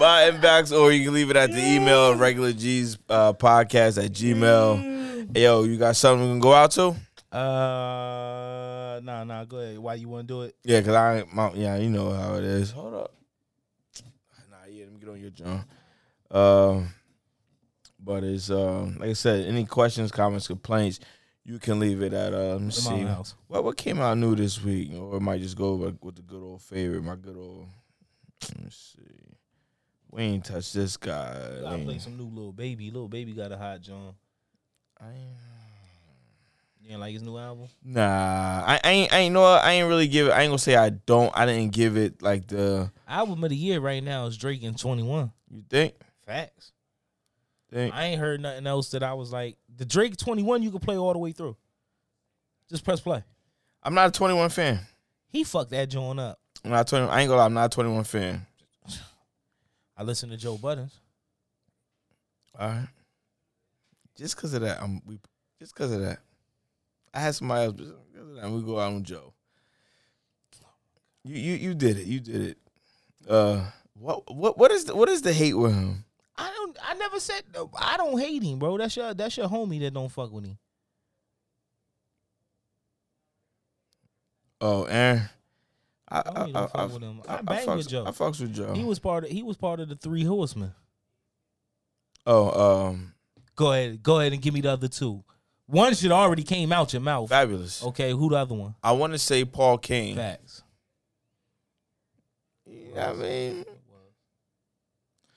my 0.00 0.30
inbox 0.30 0.76
or 0.76 0.92
you 0.92 1.04
can 1.04 1.12
leave 1.14 1.30
it 1.30 1.36
at 1.36 1.52
the 1.52 1.60
email 1.62 2.12
of 2.12 2.20
regular 2.20 2.52
G's 2.52 2.96
uh 3.08 3.32
podcast 3.34 4.02
at 4.02 4.12
gmail. 4.12 5.36
Yo, 5.36 5.64
you 5.64 5.76
got 5.76 5.96
something 5.96 6.26
we 6.26 6.32
can 6.32 6.40
go 6.40 6.52
out 6.52 6.70
to? 6.72 6.94
Uh, 7.34 9.00
nah, 9.02 9.24
nah. 9.24 9.44
Go 9.44 9.58
ahead. 9.58 9.78
Why 9.78 9.94
you 9.94 10.08
want 10.08 10.28
to 10.28 10.34
do 10.34 10.42
it? 10.42 10.54
Yeah, 10.62 10.80
cause 10.82 10.94
I 10.94 11.24
my, 11.32 11.52
yeah, 11.54 11.76
you 11.76 11.90
know 11.90 12.12
how 12.12 12.34
it 12.34 12.44
is. 12.44 12.70
Hold 12.70 12.94
up. 12.94 13.12
Nah, 14.50 14.56
yeah, 14.70 14.84
let 14.84 14.92
me 14.92 15.00
get 15.00 15.08
on 15.08 15.20
your 15.20 15.30
John. 15.30 15.64
Um, 16.30 16.88
but 18.04 18.22
it's 18.24 18.50
um 18.50 18.96
like 18.98 19.10
I 19.10 19.12
said, 19.14 19.46
any 19.46 19.64
questions, 19.64 20.10
comments, 20.12 20.46
complaints, 20.46 21.00
you 21.44 21.58
can 21.58 21.78
leave 21.80 22.02
it 22.02 22.12
at 22.12 22.32
uh 22.34 22.54
let 22.54 22.60
me 22.62 22.70
see. 22.70 23.00
house. 23.02 23.34
What 23.48 23.64
what 23.64 23.76
came 23.76 24.00
out 24.00 24.18
new 24.18 24.34
this 24.34 24.62
week? 24.62 24.92
Or 24.94 25.20
might 25.20 25.40
just 25.40 25.56
go 25.56 25.74
with, 25.74 25.98
with 26.02 26.16
the 26.16 26.22
good 26.22 26.42
old 26.42 26.62
favorite, 26.62 27.02
my 27.02 27.16
good 27.16 27.36
old 27.36 27.66
let 28.42 28.64
me 28.64 28.70
see. 28.70 29.00
We 30.10 30.22
ain't 30.22 30.44
touch 30.44 30.72
this 30.72 30.96
guy. 30.96 31.60
I 31.66 31.82
play 31.82 31.98
some 31.98 32.16
new 32.16 32.28
Lil 32.28 32.52
Baby. 32.52 32.90
Lil 32.90 33.08
Baby 33.08 33.32
got 33.32 33.50
a 33.52 33.56
hot 33.56 33.80
John. 33.80 34.14
I 35.00 35.08
ain't- 35.08 35.38
You 36.80 36.90
ain't 36.90 37.00
like 37.00 37.14
his 37.14 37.22
new 37.22 37.38
album? 37.38 37.68
Nah, 37.82 38.62
I, 38.66 38.78
I 38.84 38.90
ain't 38.90 39.12
I 39.12 39.18
ain't 39.20 39.32
know 39.32 39.42
I 39.44 39.72
ain't 39.72 39.88
really 39.88 40.06
give 40.06 40.26
it 40.28 40.32
I 40.32 40.42
ain't 40.42 40.50
gonna 40.50 40.58
say 40.58 40.76
I 40.76 40.90
don't 40.90 41.32
I 41.34 41.46
didn't 41.46 41.72
give 41.72 41.96
it 41.96 42.20
like 42.22 42.46
the 42.46 42.90
Album 43.08 43.42
of 43.42 43.48
the 43.50 43.56
year 43.56 43.80
right 43.80 44.04
now 44.04 44.26
is 44.26 44.36
Drake 44.36 44.62
and 44.62 44.78
Twenty 44.78 45.02
One. 45.02 45.32
you 45.50 45.62
think? 45.68 45.94
Facts. 46.26 46.72
I 47.74 48.04
ain't 48.06 48.20
heard 48.20 48.40
nothing 48.40 48.66
else 48.66 48.90
that 48.90 49.02
I 49.02 49.14
was 49.14 49.32
like 49.32 49.56
the 49.76 49.84
Drake 49.84 50.16
Twenty 50.16 50.42
One. 50.42 50.62
You 50.62 50.70
can 50.70 50.80
play 50.80 50.96
all 50.96 51.12
the 51.12 51.18
way 51.18 51.32
through. 51.32 51.56
Just 52.70 52.84
press 52.84 53.00
play. 53.00 53.22
I'm 53.82 53.94
not 53.94 54.08
a 54.08 54.12
21 54.12 54.48
fan. 54.48 54.80
He 55.28 55.44
fucked 55.44 55.70
that 55.72 55.90
joint 55.90 56.18
up. 56.18 56.38
I'm 56.64 56.70
not 56.70 56.86
20. 56.86 57.06
I 57.08 57.20
ain't 57.20 57.28
gonna 57.28 57.40
lie. 57.40 57.44
I'm 57.46 57.52
not 57.54 57.66
a 57.66 57.74
21 57.74 58.04
fan. 58.04 58.46
I 59.96 60.02
listen 60.02 60.30
to 60.30 60.36
Joe 60.36 60.56
Buttons. 60.56 60.98
All 62.58 62.68
right. 62.68 62.88
Just 64.16 64.36
because 64.36 64.54
of 64.54 64.62
that, 64.62 64.80
I'm 64.82 65.02
we. 65.04 65.18
Just 65.58 65.74
because 65.74 65.92
of 65.92 66.00
that, 66.00 66.18
I 67.12 67.20
had 67.20 67.34
somebody 67.34 67.64
else. 67.64 67.74
but 67.74 67.82
just 67.84 67.94
'cause 68.14 68.28
of 68.28 68.34
that, 68.36 68.50
we 68.50 68.62
go 68.62 68.78
out 68.78 68.92
on 68.92 69.02
Joe. 69.04 69.32
You 71.24 71.36
you 71.36 71.52
you 71.54 71.74
did 71.74 71.98
it. 71.98 72.06
You 72.06 72.20
did 72.20 72.40
it. 72.42 72.58
Uh, 73.28 73.64
what 73.94 74.34
what 74.34 74.56
what 74.58 74.70
is 74.70 74.84
the, 74.84 74.94
what 74.94 75.08
is 75.08 75.22
the 75.22 75.32
hate 75.32 75.54
with 75.54 75.74
him? 75.74 76.04
I 76.36 76.50
don't. 76.52 76.76
I 76.82 76.94
never 76.94 77.20
said. 77.20 77.42
I 77.78 77.96
don't 77.96 78.18
hate 78.18 78.42
him, 78.42 78.58
bro. 78.58 78.76
That's 78.78 78.96
your. 78.96 79.14
That's 79.14 79.36
your 79.36 79.48
homie 79.48 79.80
that 79.80 79.94
don't 79.94 80.10
fuck 80.10 80.32
with 80.32 80.44
him. 80.44 80.58
Oh, 84.60 84.84
Aaron. 84.84 85.28
I 86.08 86.18
I 86.18 86.22
don't 86.22 86.48
even 86.48 86.68
fuck 86.68 86.92
with 86.92 87.02
him. 87.02 87.22
I 87.28 87.42
bang 87.42 87.66
fucks, 87.66 87.76
with 87.76 87.88
Joe. 87.88 88.04
I 88.06 88.10
fucks 88.10 88.40
with 88.40 88.54
Joe. 88.54 88.72
He 88.74 88.84
was 88.84 88.98
part 88.98 89.24
of. 89.24 89.30
He 89.30 89.42
was 89.42 89.56
part 89.56 89.80
of 89.80 89.88
the 89.88 89.96
three 89.96 90.24
horsemen. 90.24 90.72
oh 92.26 92.88
um 92.88 93.14
Go 93.56 93.72
ahead. 93.72 94.02
Go 94.02 94.20
ahead 94.20 94.32
and 94.32 94.42
give 94.42 94.54
me 94.54 94.60
the 94.60 94.72
other 94.72 94.88
two. 94.88 95.22
One 95.66 95.94
should 95.94 96.12
already 96.12 96.42
came 96.42 96.72
out 96.72 96.92
your 96.92 97.00
mouth. 97.00 97.30
Fabolous. 97.30 97.82
Okay, 97.84 98.10
who 98.10 98.28
the 98.28 98.36
other 98.36 98.54
one? 98.54 98.74
I 98.82 98.92
want 98.92 99.12
to 99.12 99.18
say 99.18 99.44
Paul 99.44 99.78
Kane. 99.78 100.16
Facts. 100.16 100.62
Yeah, 102.66 103.10
I 103.10 103.12
mean. 103.14 103.64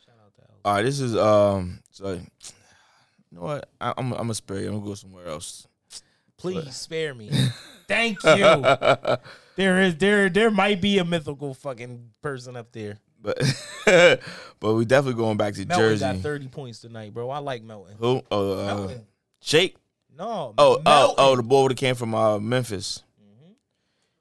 Shout 0.06 0.16
out 0.24 0.34
to 0.36 0.42
Al. 0.42 0.57
All 0.68 0.74
right, 0.74 0.82
this 0.82 1.00
is 1.00 1.16
um. 1.16 1.80
So, 1.92 2.12
you 2.12 2.22
know 3.32 3.40
what? 3.40 3.70
I, 3.80 3.94
I'm 3.98 4.12
I'm 4.12 4.18
gonna 4.18 4.34
spare 4.34 4.60
you. 4.60 4.68
I'm 4.68 4.74
gonna 4.74 4.86
go 4.86 4.96
somewhere 4.96 5.26
else. 5.26 5.66
Please 6.36 6.76
spare 6.76 7.14
me. 7.14 7.32
Thank 7.88 8.22
you. 8.22 8.66
There 9.56 9.82
is 9.82 9.96
there 9.96 10.28
there 10.28 10.52
might 10.52 10.82
be 10.82 10.98
a 10.98 11.06
mythical 11.06 11.54
fucking 11.54 12.10
person 12.22 12.58
up 12.58 12.74
there. 12.74 13.00
But 13.22 13.40
but 14.60 14.74
we 14.74 14.84
definitely 14.84 15.18
going 15.18 15.38
back 15.38 15.54
to 15.54 15.66
Melton 15.66 15.86
Jersey. 15.86 16.00
got 16.02 16.18
thirty 16.18 16.50
points 16.50 16.80
tonight, 16.80 17.14
bro. 17.14 17.30
I 17.30 17.38
like 17.38 17.64
Melton. 17.64 17.96
Who? 17.98 18.22
Oh, 18.30 18.60
uh, 18.60 18.66
Melton. 18.66 19.08
Shake. 19.40 19.78
No. 20.18 20.54
Oh, 20.58 20.80
oh, 20.80 20.82
Melton. 20.84 21.16
oh, 21.18 21.36
the 21.38 21.44
boy 21.44 21.70
that 21.70 21.78
came 21.78 21.96
from 21.96 22.14
uh, 22.14 22.40
Memphis. 22.40 23.04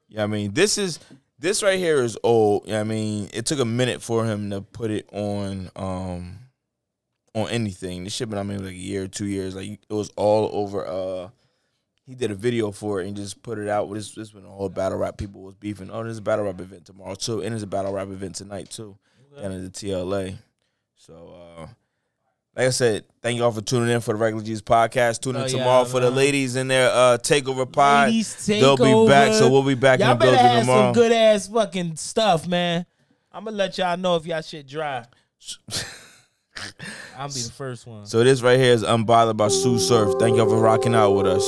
Yeah, 0.07 0.23
I 0.23 0.27
mean, 0.27 0.53
this 0.53 0.77
is 0.77 0.97
this 1.39 1.61
right 1.61 1.77
here 1.77 2.01
is 2.01 2.17
old. 2.23 2.67
Yeah, 2.67 2.79
I 2.79 2.85
mean, 2.85 3.29
it 3.33 3.45
took 3.45 3.59
a 3.59 3.65
minute 3.65 4.01
for 4.01 4.23
him 4.23 4.49
to 4.51 4.61
put 4.61 4.91
it 4.91 5.09
on 5.11 5.69
um 5.75 6.36
on 7.37 7.49
anything. 7.49 8.03
This 8.03 8.13
shit 8.13 8.29
been 8.29 8.39
I 8.39 8.43
mean 8.43 8.63
like 8.63 8.73
a 8.73 8.77
year 8.77 9.03
or 9.03 9.07
two 9.07 9.27
years. 9.27 9.55
Like 9.55 9.79
it 9.89 9.93
was 9.93 10.09
all 10.15 10.49
over. 10.53 10.85
Uh, 10.87 11.29
he 12.05 12.15
did 12.15 12.31
a 12.31 12.35
video 12.35 12.71
for 12.71 13.01
it 13.01 13.07
and 13.07 13.15
just 13.17 13.41
put 13.43 13.57
it 13.59 13.67
out. 13.67 13.93
This 13.93 14.13
this 14.13 14.33
when 14.33 14.43
the 14.43 14.49
whole 14.49 14.69
battle 14.69 14.97
rap 14.97 15.17
people 15.17 15.41
was 15.41 15.55
beefing. 15.55 15.89
Oh, 15.91 16.03
there's 16.03 16.17
a 16.19 16.21
battle 16.21 16.45
rap 16.45 16.59
event 16.61 16.85
tomorrow 16.85 17.15
too, 17.15 17.41
and 17.41 17.51
there's 17.51 17.63
a 17.63 17.67
battle 17.67 17.91
rap 17.93 18.07
event 18.07 18.35
tonight 18.35 18.69
too, 18.69 18.97
down 19.35 19.51
at 19.51 19.61
the 19.63 19.69
TLA. 19.69 20.35
So. 20.95 21.35
uh 21.61 21.67
like 22.55 22.65
I 22.65 22.69
said, 22.71 23.03
thank 23.21 23.37
y'all 23.37 23.51
for 23.51 23.61
tuning 23.61 23.89
in 23.93 24.01
for 24.01 24.13
the 24.15 24.17
Regular 24.17 24.43
G's 24.43 24.63
podcast. 24.63 25.21
Tune 25.21 25.35
in 25.35 25.43
Oh, 25.43 25.45
yeah, 25.45 25.51
tomorrow 25.59 25.85
for 25.85 25.99
the 25.99 26.09
ladies 26.09 26.55
in 26.55 26.67
their 26.67 26.89
uh, 26.89 27.19
takeover 27.19 27.71
pod. 27.71 28.07
Ladies 28.07 28.47
They'll 28.47 28.75
be 28.75 28.81
Takeover. 28.85 29.07
back, 29.07 29.33
so 29.33 29.47
we'll 29.51 29.61
be 29.61 29.75
back 29.75 29.99
Y'all 29.99 30.13
in 30.13 30.17
the 30.17 30.23
building 30.25 30.39
have 30.39 30.61
tomorrow. 30.61 30.85
some 30.85 30.93
good 30.93 31.11
ass 31.11 31.47
fucking 31.49 31.97
stuff, 31.97 32.47
man. 32.47 32.87
I'm 33.31 33.43
gonna 33.43 33.55
let 33.57 33.77
y'all 33.77 33.95
know 33.95 34.15
if 34.15 34.25
y'all 34.25 34.41
shit 34.41 34.65
dry. 34.65 35.05
I'll 37.17 37.27
be 37.27 37.41
the 37.41 37.51
first 37.51 37.87
one. 37.87 38.05
So 38.05 38.23
this 38.23 38.41
right 38.41 38.59
here 38.59 38.73
is 38.73 38.83
Unbothered 38.83 39.37
by 39.37 39.47
Sue 39.47 39.79
Surf. 39.79 40.15
Thank 40.19 40.37
y'all 40.37 40.47
for 40.47 40.59
rocking 40.59 40.93
out 40.95 41.11
with 41.11 41.25
us. 41.27 41.43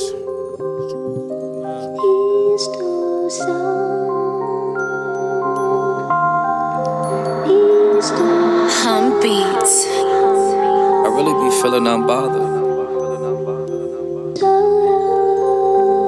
Hum 8.81 9.19
Beats. 9.22 9.86
I 9.88 11.07
really 11.14 11.34
be 11.34 11.61
feeling 11.61 11.84
unbothered. 11.84 12.57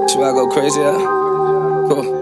Should 0.09 0.23
I 0.23 0.31
go 0.33 0.47
crazy? 0.49 0.79
Yeah? 0.79 0.97
Cool. 1.87 2.20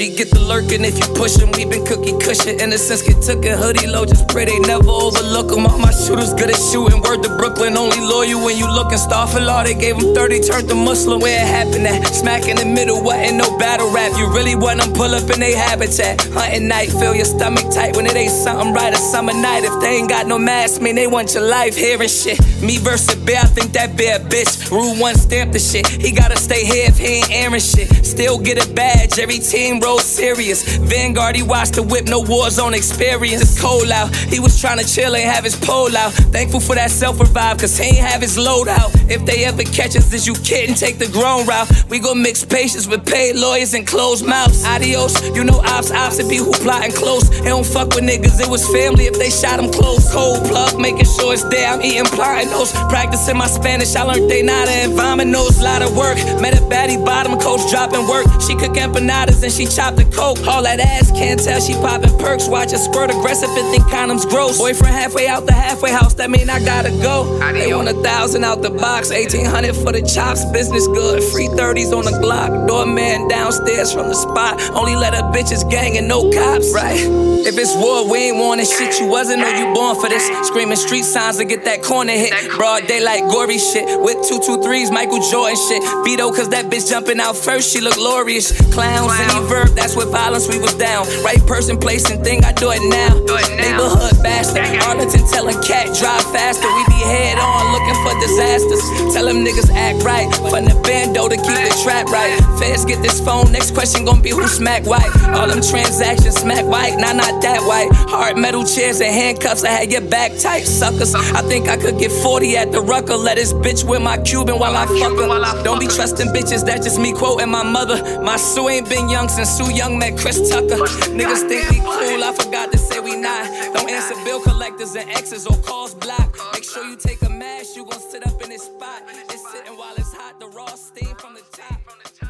He 0.00 0.10
get 0.10 0.30
the 0.30 0.40
lurking 0.40 0.84
if 0.84 0.98
you 0.98 1.06
push 1.14 1.36
him. 1.36 1.50
We 1.52 1.64
been 1.64 1.86
cookie 1.86 2.18
cushion. 2.18 2.58
Innocence 2.58 3.02
get 3.02 3.22
took 3.22 3.44
a 3.44 3.56
hoodie 3.56 3.86
low. 3.86 4.04
Just 4.04 4.28
pray 4.28 4.44
they 4.44 4.58
never 4.60 4.90
overlook 4.90 5.50
him. 5.50 5.66
All 5.66 5.78
my 5.78 5.90
shooters 5.90 6.34
good 6.34 6.50
at 6.50 6.58
shooting. 6.70 7.00
Word 7.00 7.22
to 7.22 7.30
Brooklyn. 7.36 7.76
Only 7.76 8.00
loyal 8.00 8.44
when 8.44 8.58
you 8.58 8.66
looking. 8.66 8.98
For 8.98 9.40
law. 9.40 9.62
They 9.62 9.74
gave 9.74 9.96
him 9.96 10.14
30. 10.14 10.40
Turned 10.40 10.68
to 10.68 10.74
Muslim. 10.74 11.20
Where 11.20 11.34
it 11.34 11.46
happened 11.46 11.86
at? 11.86 12.06
Smack 12.14 12.48
in 12.48 12.56
the 12.56 12.64
middle. 12.64 13.02
Wasn't 13.02 13.36
no 13.36 13.58
battle 13.58 13.90
rap. 13.90 14.12
You 14.18 14.26
really 14.32 14.54
want 14.54 14.80
them 14.80 14.92
pull 14.92 15.14
up 15.14 15.28
in 15.30 15.40
they 15.40 15.54
habitat. 15.54 16.20
Hunting 16.32 16.68
night. 16.68 16.90
Feel 16.90 17.14
your 17.14 17.24
stomach 17.24 17.70
tight 17.72 17.96
when 17.96 18.06
it 18.06 18.16
ain't 18.16 18.32
something 18.32 18.72
right. 18.74 18.92
A 18.92 18.96
summer 18.96 19.32
night. 19.32 19.64
If 19.64 19.80
they 19.80 19.96
ain't 19.98 20.08
got 20.08 20.26
no 20.26 20.38
mask, 20.38 20.80
mean 20.80 20.94
they 20.96 21.06
want 21.06 21.34
your 21.34 21.46
life. 21.46 21.76
Hearing 21.76 22.08
shit. 22.08 22.38
Me 22.64 22.78
versus 22.78 23.14
Bear. 23.14 23.40
I 23.40 23.46
think 23.46 23.72
that 23.72 23.96
Bear 23.96 24.18
bitch. 24.18 24.70
Rule 24.70 24.96
one 24.96 25.16
stamp 25.16 25.52
the 25.52 25.58
shit. 25.58 25.86
He 25.86 26.12
gotta 26.12 26.36
stay 26.36 26.64
here 26.64 26.86
if 26.88 26.96
he 26.96 27.20
ain't 27.20 27.30
airing 27.30 27.60
shit. 27.60 27.88
Still 28.06 28.38
get 28.38 28.56
a 28.56 28.72
badge. 28.72 29.18
Every 29.18 29.38
team 29.38 29.80
roll 29.80 29.98
serious. 29.98 30.78
Vanguard, 30.78 31.36
he 31.36 31.42
watched 31.42 31.74
the 31.74 31.82
whip, 31.82 32.06
no 32.06 32.20
war 32.20 32.48
zone 32.48 32.72
experience. 32.72 33.42
It's 33.42 33.60
cold 33.60 33.90
out. 33.90 34.14
He 34.16 34.40
was 34.40 34.58
trying 34.58 34.78
to 34.78 34.86
chill, 34.86 35.14
ain't 35.14 35.30
have 35.30 35.44
his 35.44 35.56
pole 35.56 35.94
out. 35.94 36.12
Thankful 36.32 36.60
for 36.60 36.74
that 36.74 36.90
self 36.90 37.20
revive, 37.20 37.58
cause 37.58 37.76
he 37.76 37.84
ain't 37.84 37.98
have 37.98 38.22
his 38.22 38.38
load 38.38 38.68
out. 38.68 38.90
If 39.10 39.26
they 39.26 39.44
ever 39.44 39.62
catch 39.62 39.94
us, 39.96 40.12
is 40.14 40.26
you 40.26 40.34
kidding? 40.34 40.74
Take 40.74 40.98
the 40.98 41.08
grown 41.08 41.46
route. 41.46 41.68
We 41.90 41.98
gon' 41.98 42.22
mix 42.22 42.44
patience 42.44 42.88
with 42.88 43.04
paid 43.04 43.36
lawyers 43.36 43.74
and 43.74 43.86
closed 43.86 44.24
mouths. 44.26 44.64
Adios, 44.64 45.20
you 45.36 45.44
know 45.44 45.60
ops, 45.66 45.90
ops, 45.90 46.18
it 46.18 46.28
be 46.30 46.38
who 46.38 46.52
plotting 46.64 46.92
close. 46.92 47.28
They 47.28 47.50
don't 47.50 47.66
fuck 47.66 47.88
with 47.94 48.04
niggas, 48.04 48.40
it 48.40 48.48
was 48.48 48.66
family 48.72 49.04
if 49.04 49.18
they 49.18 49.28
shot 49.28 49.60
him 49.60 49.70
close. 49.70 50.10
Cold 50.12 50.46
plug, 50.48 50.80
making 50.80 51.04
sure 51.04 51.34
it's 51.34 51.44
there. 51.44 51.68
I'm 51.68 51.82
eating, 51.82 52.06
plotting 52.06 52.53
Practicing 52.88 53.36
my 53.36 53.46
Spanish, 53.46 53.94
I 53.96 54.02
learned 54.04 54.30
they 54.30 54.42
nada 54.42 54.70
and 54.70 54.92
vominos. 54.92 55.60
Lot 55.60 55.82
of 55.82 55.96
work. 55.96 56.16
Met 56.40 56.54
a 56.54 56.62
baddie 56.62 57.04
bottom 57.04 57.38
coach 57.38 57.68
dropping 57.70 58.06
work. 58.06 58.26
She 58.40 58.54
cook 58.54 58.76
empanadas 58.76 59.42
and 59.42 59.52
she 59.52 59.66
chopped 59.66 59.96
the 59.96 60.04
coke. 60.04 60.38
All 60.46 60.62
that 60.62 60.80
ass 60.80 61.10
can't 61.10 61.42
tell 61.42 61.60
she 61.60 61.74
popping 61.74 62.16
perks. 62.18 62.48
Watch 62.48 62.70
her 62.70 62.78
squirt 62.78 63.10
aggressive 63.10 63.50
and 63.50 63.68
think 63.70 63.84
condoms 63.84 64.28
gross. 64.28 64.58
Boyfriend 64.58 64.94
halfway 64.94 65.26
out 65.26 65.46
the 65.46 65.52
halfway 65.52 65.90
house, 65.90 66.14
that 66.14 66.30
mean 66.30 66.48
I 66.48 66.64
gotta 66.64 66.90
go. 66.90 67.38
They 67.52 67.74
want 67.74 67.88
a 67.88 67.94
thousand 68.02 68.44
out 68.44 68.62
the 68.62 68.70
box, 68.70 69.10
eighteen 69.10 69.44
hundred 69.44 69.74
for 69.74 69.92
the 69.92 70.02
chops. 70.02 70.44
Business 70.52 70.86
good, 70.86 71.22
free 71.22 71.48
thirties 71.48 71.92
on 71.92 72.04
the 72.04 72.12
Glock. 72.12 72.68
Doorman 72.68 73.28
downstairs 73.28 73.92
from 73.92 74.08
the 74.08 74.14
spot. 74.14 74.60
Only 74.70 74.96
let 74.96 75.14
her 75.14 75.22
bitches 75.32 75.68
gang 75.68 75.98
and 75.98 76.08
no 76.08 76.30
cops. 76.30 76.72
Right. 76.72 77.00
If 77.46 77.58
it's 77.58 77.74
war, 77.74 78.08
we 78.08 78.30
ain't 78.30 78.38
wanting 78.38 78.64
shit. 78.64 78.98
You 79.00 79.06
wasn't 79.06 79.42
or 79.42 79.50
you 79.50 79.74
born 79.74 79.96
for 80.00 80.08
this. 80.08 80.24
Screaming 80.46 80.76
street 80.76 81.04
signs 81.04 81.36
to 81.38 81.44
get 81.44 81.64
that 81.64 81.82
corner 81.82 82.12
hit. 82.12 82.32
Broad 82.56 82.86
daylight, 82.86 83.22
gory 83.30 83.58
shit. 83.58 83.84
With 84.00 84.26
two 84.28 84.40
two 84.40 84.62
threes, 84.62 84.90
Michael 84.90 85.20
Jordan 85.30 85.56
shit. 85.56 85.82
Vito, 86.04 86.30
cause 86.30 86.48
that 86.50 86.66
bitch 86.66 86.90
jumping 86.90 87.20
out 87.20 87.36
first. 87.36 87.72
She 87.72 87.80
look 87.80 87.94
glorious. 87.94 88.52
Clowns, 88.72 89.12
any 89.18 89.46
verb, 89.46 89.68
that's 89.74 89.96
with 89.96 90.10
violence 90.10 90.48
we 90.48 90.58
was 90.58 90.74
down. 90.74 91.06
Right 91.24 91.40
person, 91.46 91.78
place, 91.78 92.10
and 92.10 92.22
thing, 92.24 92.44
I 92.44 92.52
do 92.52 92.70
it 92.70 92.82
now. 92.88 93.14
Neighborhood 93.56 94.22
bastard. 94.22 94.64
Arlington 94.84 95.26
telling 95.30 95.60
cat 95.62 95.86
drive 95.96 96.24
faster. 96.32 96.66
We 96.66 96.84
be 96.86 97.00
head 97.04 97.38
on 97.38 97.72
looking 97.72 97.98
for 98.02 98.12
disasters. 98.20 98.82
Tell 99.14 99.26
them 99.26 99.44
niggas 99.44 99.70
act 99.72 100.04
right. 100.04 100.28
From 100.50 100.64
the 100.64 100.76
bando 100.82 101.28
to 101.28 101.36
keep 101.36 101.58
the 101.64 101.74
trap 101.82 102.06
right. 102.06 102.38
Feds 102.58 102.84
get 102.84 103.02
this 103.02 103.20
phone. 103.20 103.52
Next 103.52 103.72
question 103.72 104.04
gonna 104.04 104.20
be 104.20 104.30
who 104.30 104.46
smack 104.48 104.84
white. 104.84 105.08
All 105.34 105.46
them 105.46 105.62
transactions 105.62 106.36
smack 106.36 106.64
white. 106.66 106.96
Nah, 106.98 107.12
not 107.12 107.42
that 107.42 107.60
white. 107.62 107.90
Hard 108.10 108.36
metal 108.36 108.64
chairs 108.64 109.00
and 109.00 109.12
handcuffs. 109.12 109.64
I 109.64 109.68
had 109.68 109.92
your 109.92 110.02
back 110.02 110.32
tight, 110.38 110.64
suckers. 110.64 111.14
I 111.14 111.42
think 111.42 111.68
I 111.68 111.76
could 111.76 111.98
get 111.98 112.10
40 112.24 112.56
at 112.56 112.72
the 112.72 112.80
rucker. 112.80 113.16
Let 113.16 113.36
this 113.36 113.52
bitch 113.52 113.86
with 113.86 114.00
my 114.00 114.16
Cuban 114.16 114.58
while 114.58 114.74
I 114.74 114.86
fuck 114.86 115.12
her. 115.12 115.62
Don't 115.62 115.78
be 115.78 115.86
trusting 115.86 116.28
bitches. 116.28 116.64
That's 116.64 116.82
just 116.82 116.98
me 116.98 117.12
quoting 117.12 117.50
my 117.50 117.62
mother. 117.62 118.00
My 118.22 118.38
Sue 118.38 118.70
ain't 118.70 118.88
been 118.88 119.10
young 119.10 119.28
since 119.28 119.50
Sue 119.50 119.70
Young 119.70 119.98
met 119.98 120.16
Chris 120.16 120.48
Tucker. 120.48 120.80
Niggas 121.12 121.46
think 121.46 121.68
we 121.68 121.80
cool. 121.80 122.24
I 122.24 122.32
forgot 122.32 122.72
to 122.72 122.78
say 122.78 122.98
we 122.98 123.14
not. 123.14 123.74
Don't 123.74 123.90
answer 123.90 124.14
bill 124.24 124.40
collectors 124.40 124.96
and 124.96 125.10
exes 125.10 125.46
or 125.46 125.56
calls 125.58 125.94
block. 125.94 126.34
Make 126.54 126.64
sure 126.64 126.82
you 126.86 126.96
take 126.96 127.20
a 127.20 127.28
mask. 127.28 127.76
You 127.76 127.84
gon' 127.84 128.00
sit 128.00 128.26
up 128.26 128.40
in 128.40 128.48
this 128.48 128.62
spot. 128.62 129.02
It's 129.28 129.52
sitting 129.52 129.76
while 129.76 129.94
it's 129.94 130.14
hot. 130.14 130.40
The 130.40 130.48
raw 130.48 130.74
steam 130.76 131.14
from 131.16 131.34
the 131.34 131.44
top. 131.52 131.78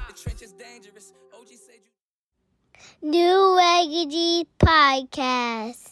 The 0.09 0.13
trench 0.21 0.43
is 0.43 0.53
dangerous. 0.53 1.13
OG 1.33 1.47
said 1.51 1.79
you. 3.01 3.11
New 3.11 3.57
Reggie 3.57 4.49
Podcast. 4.59 5.91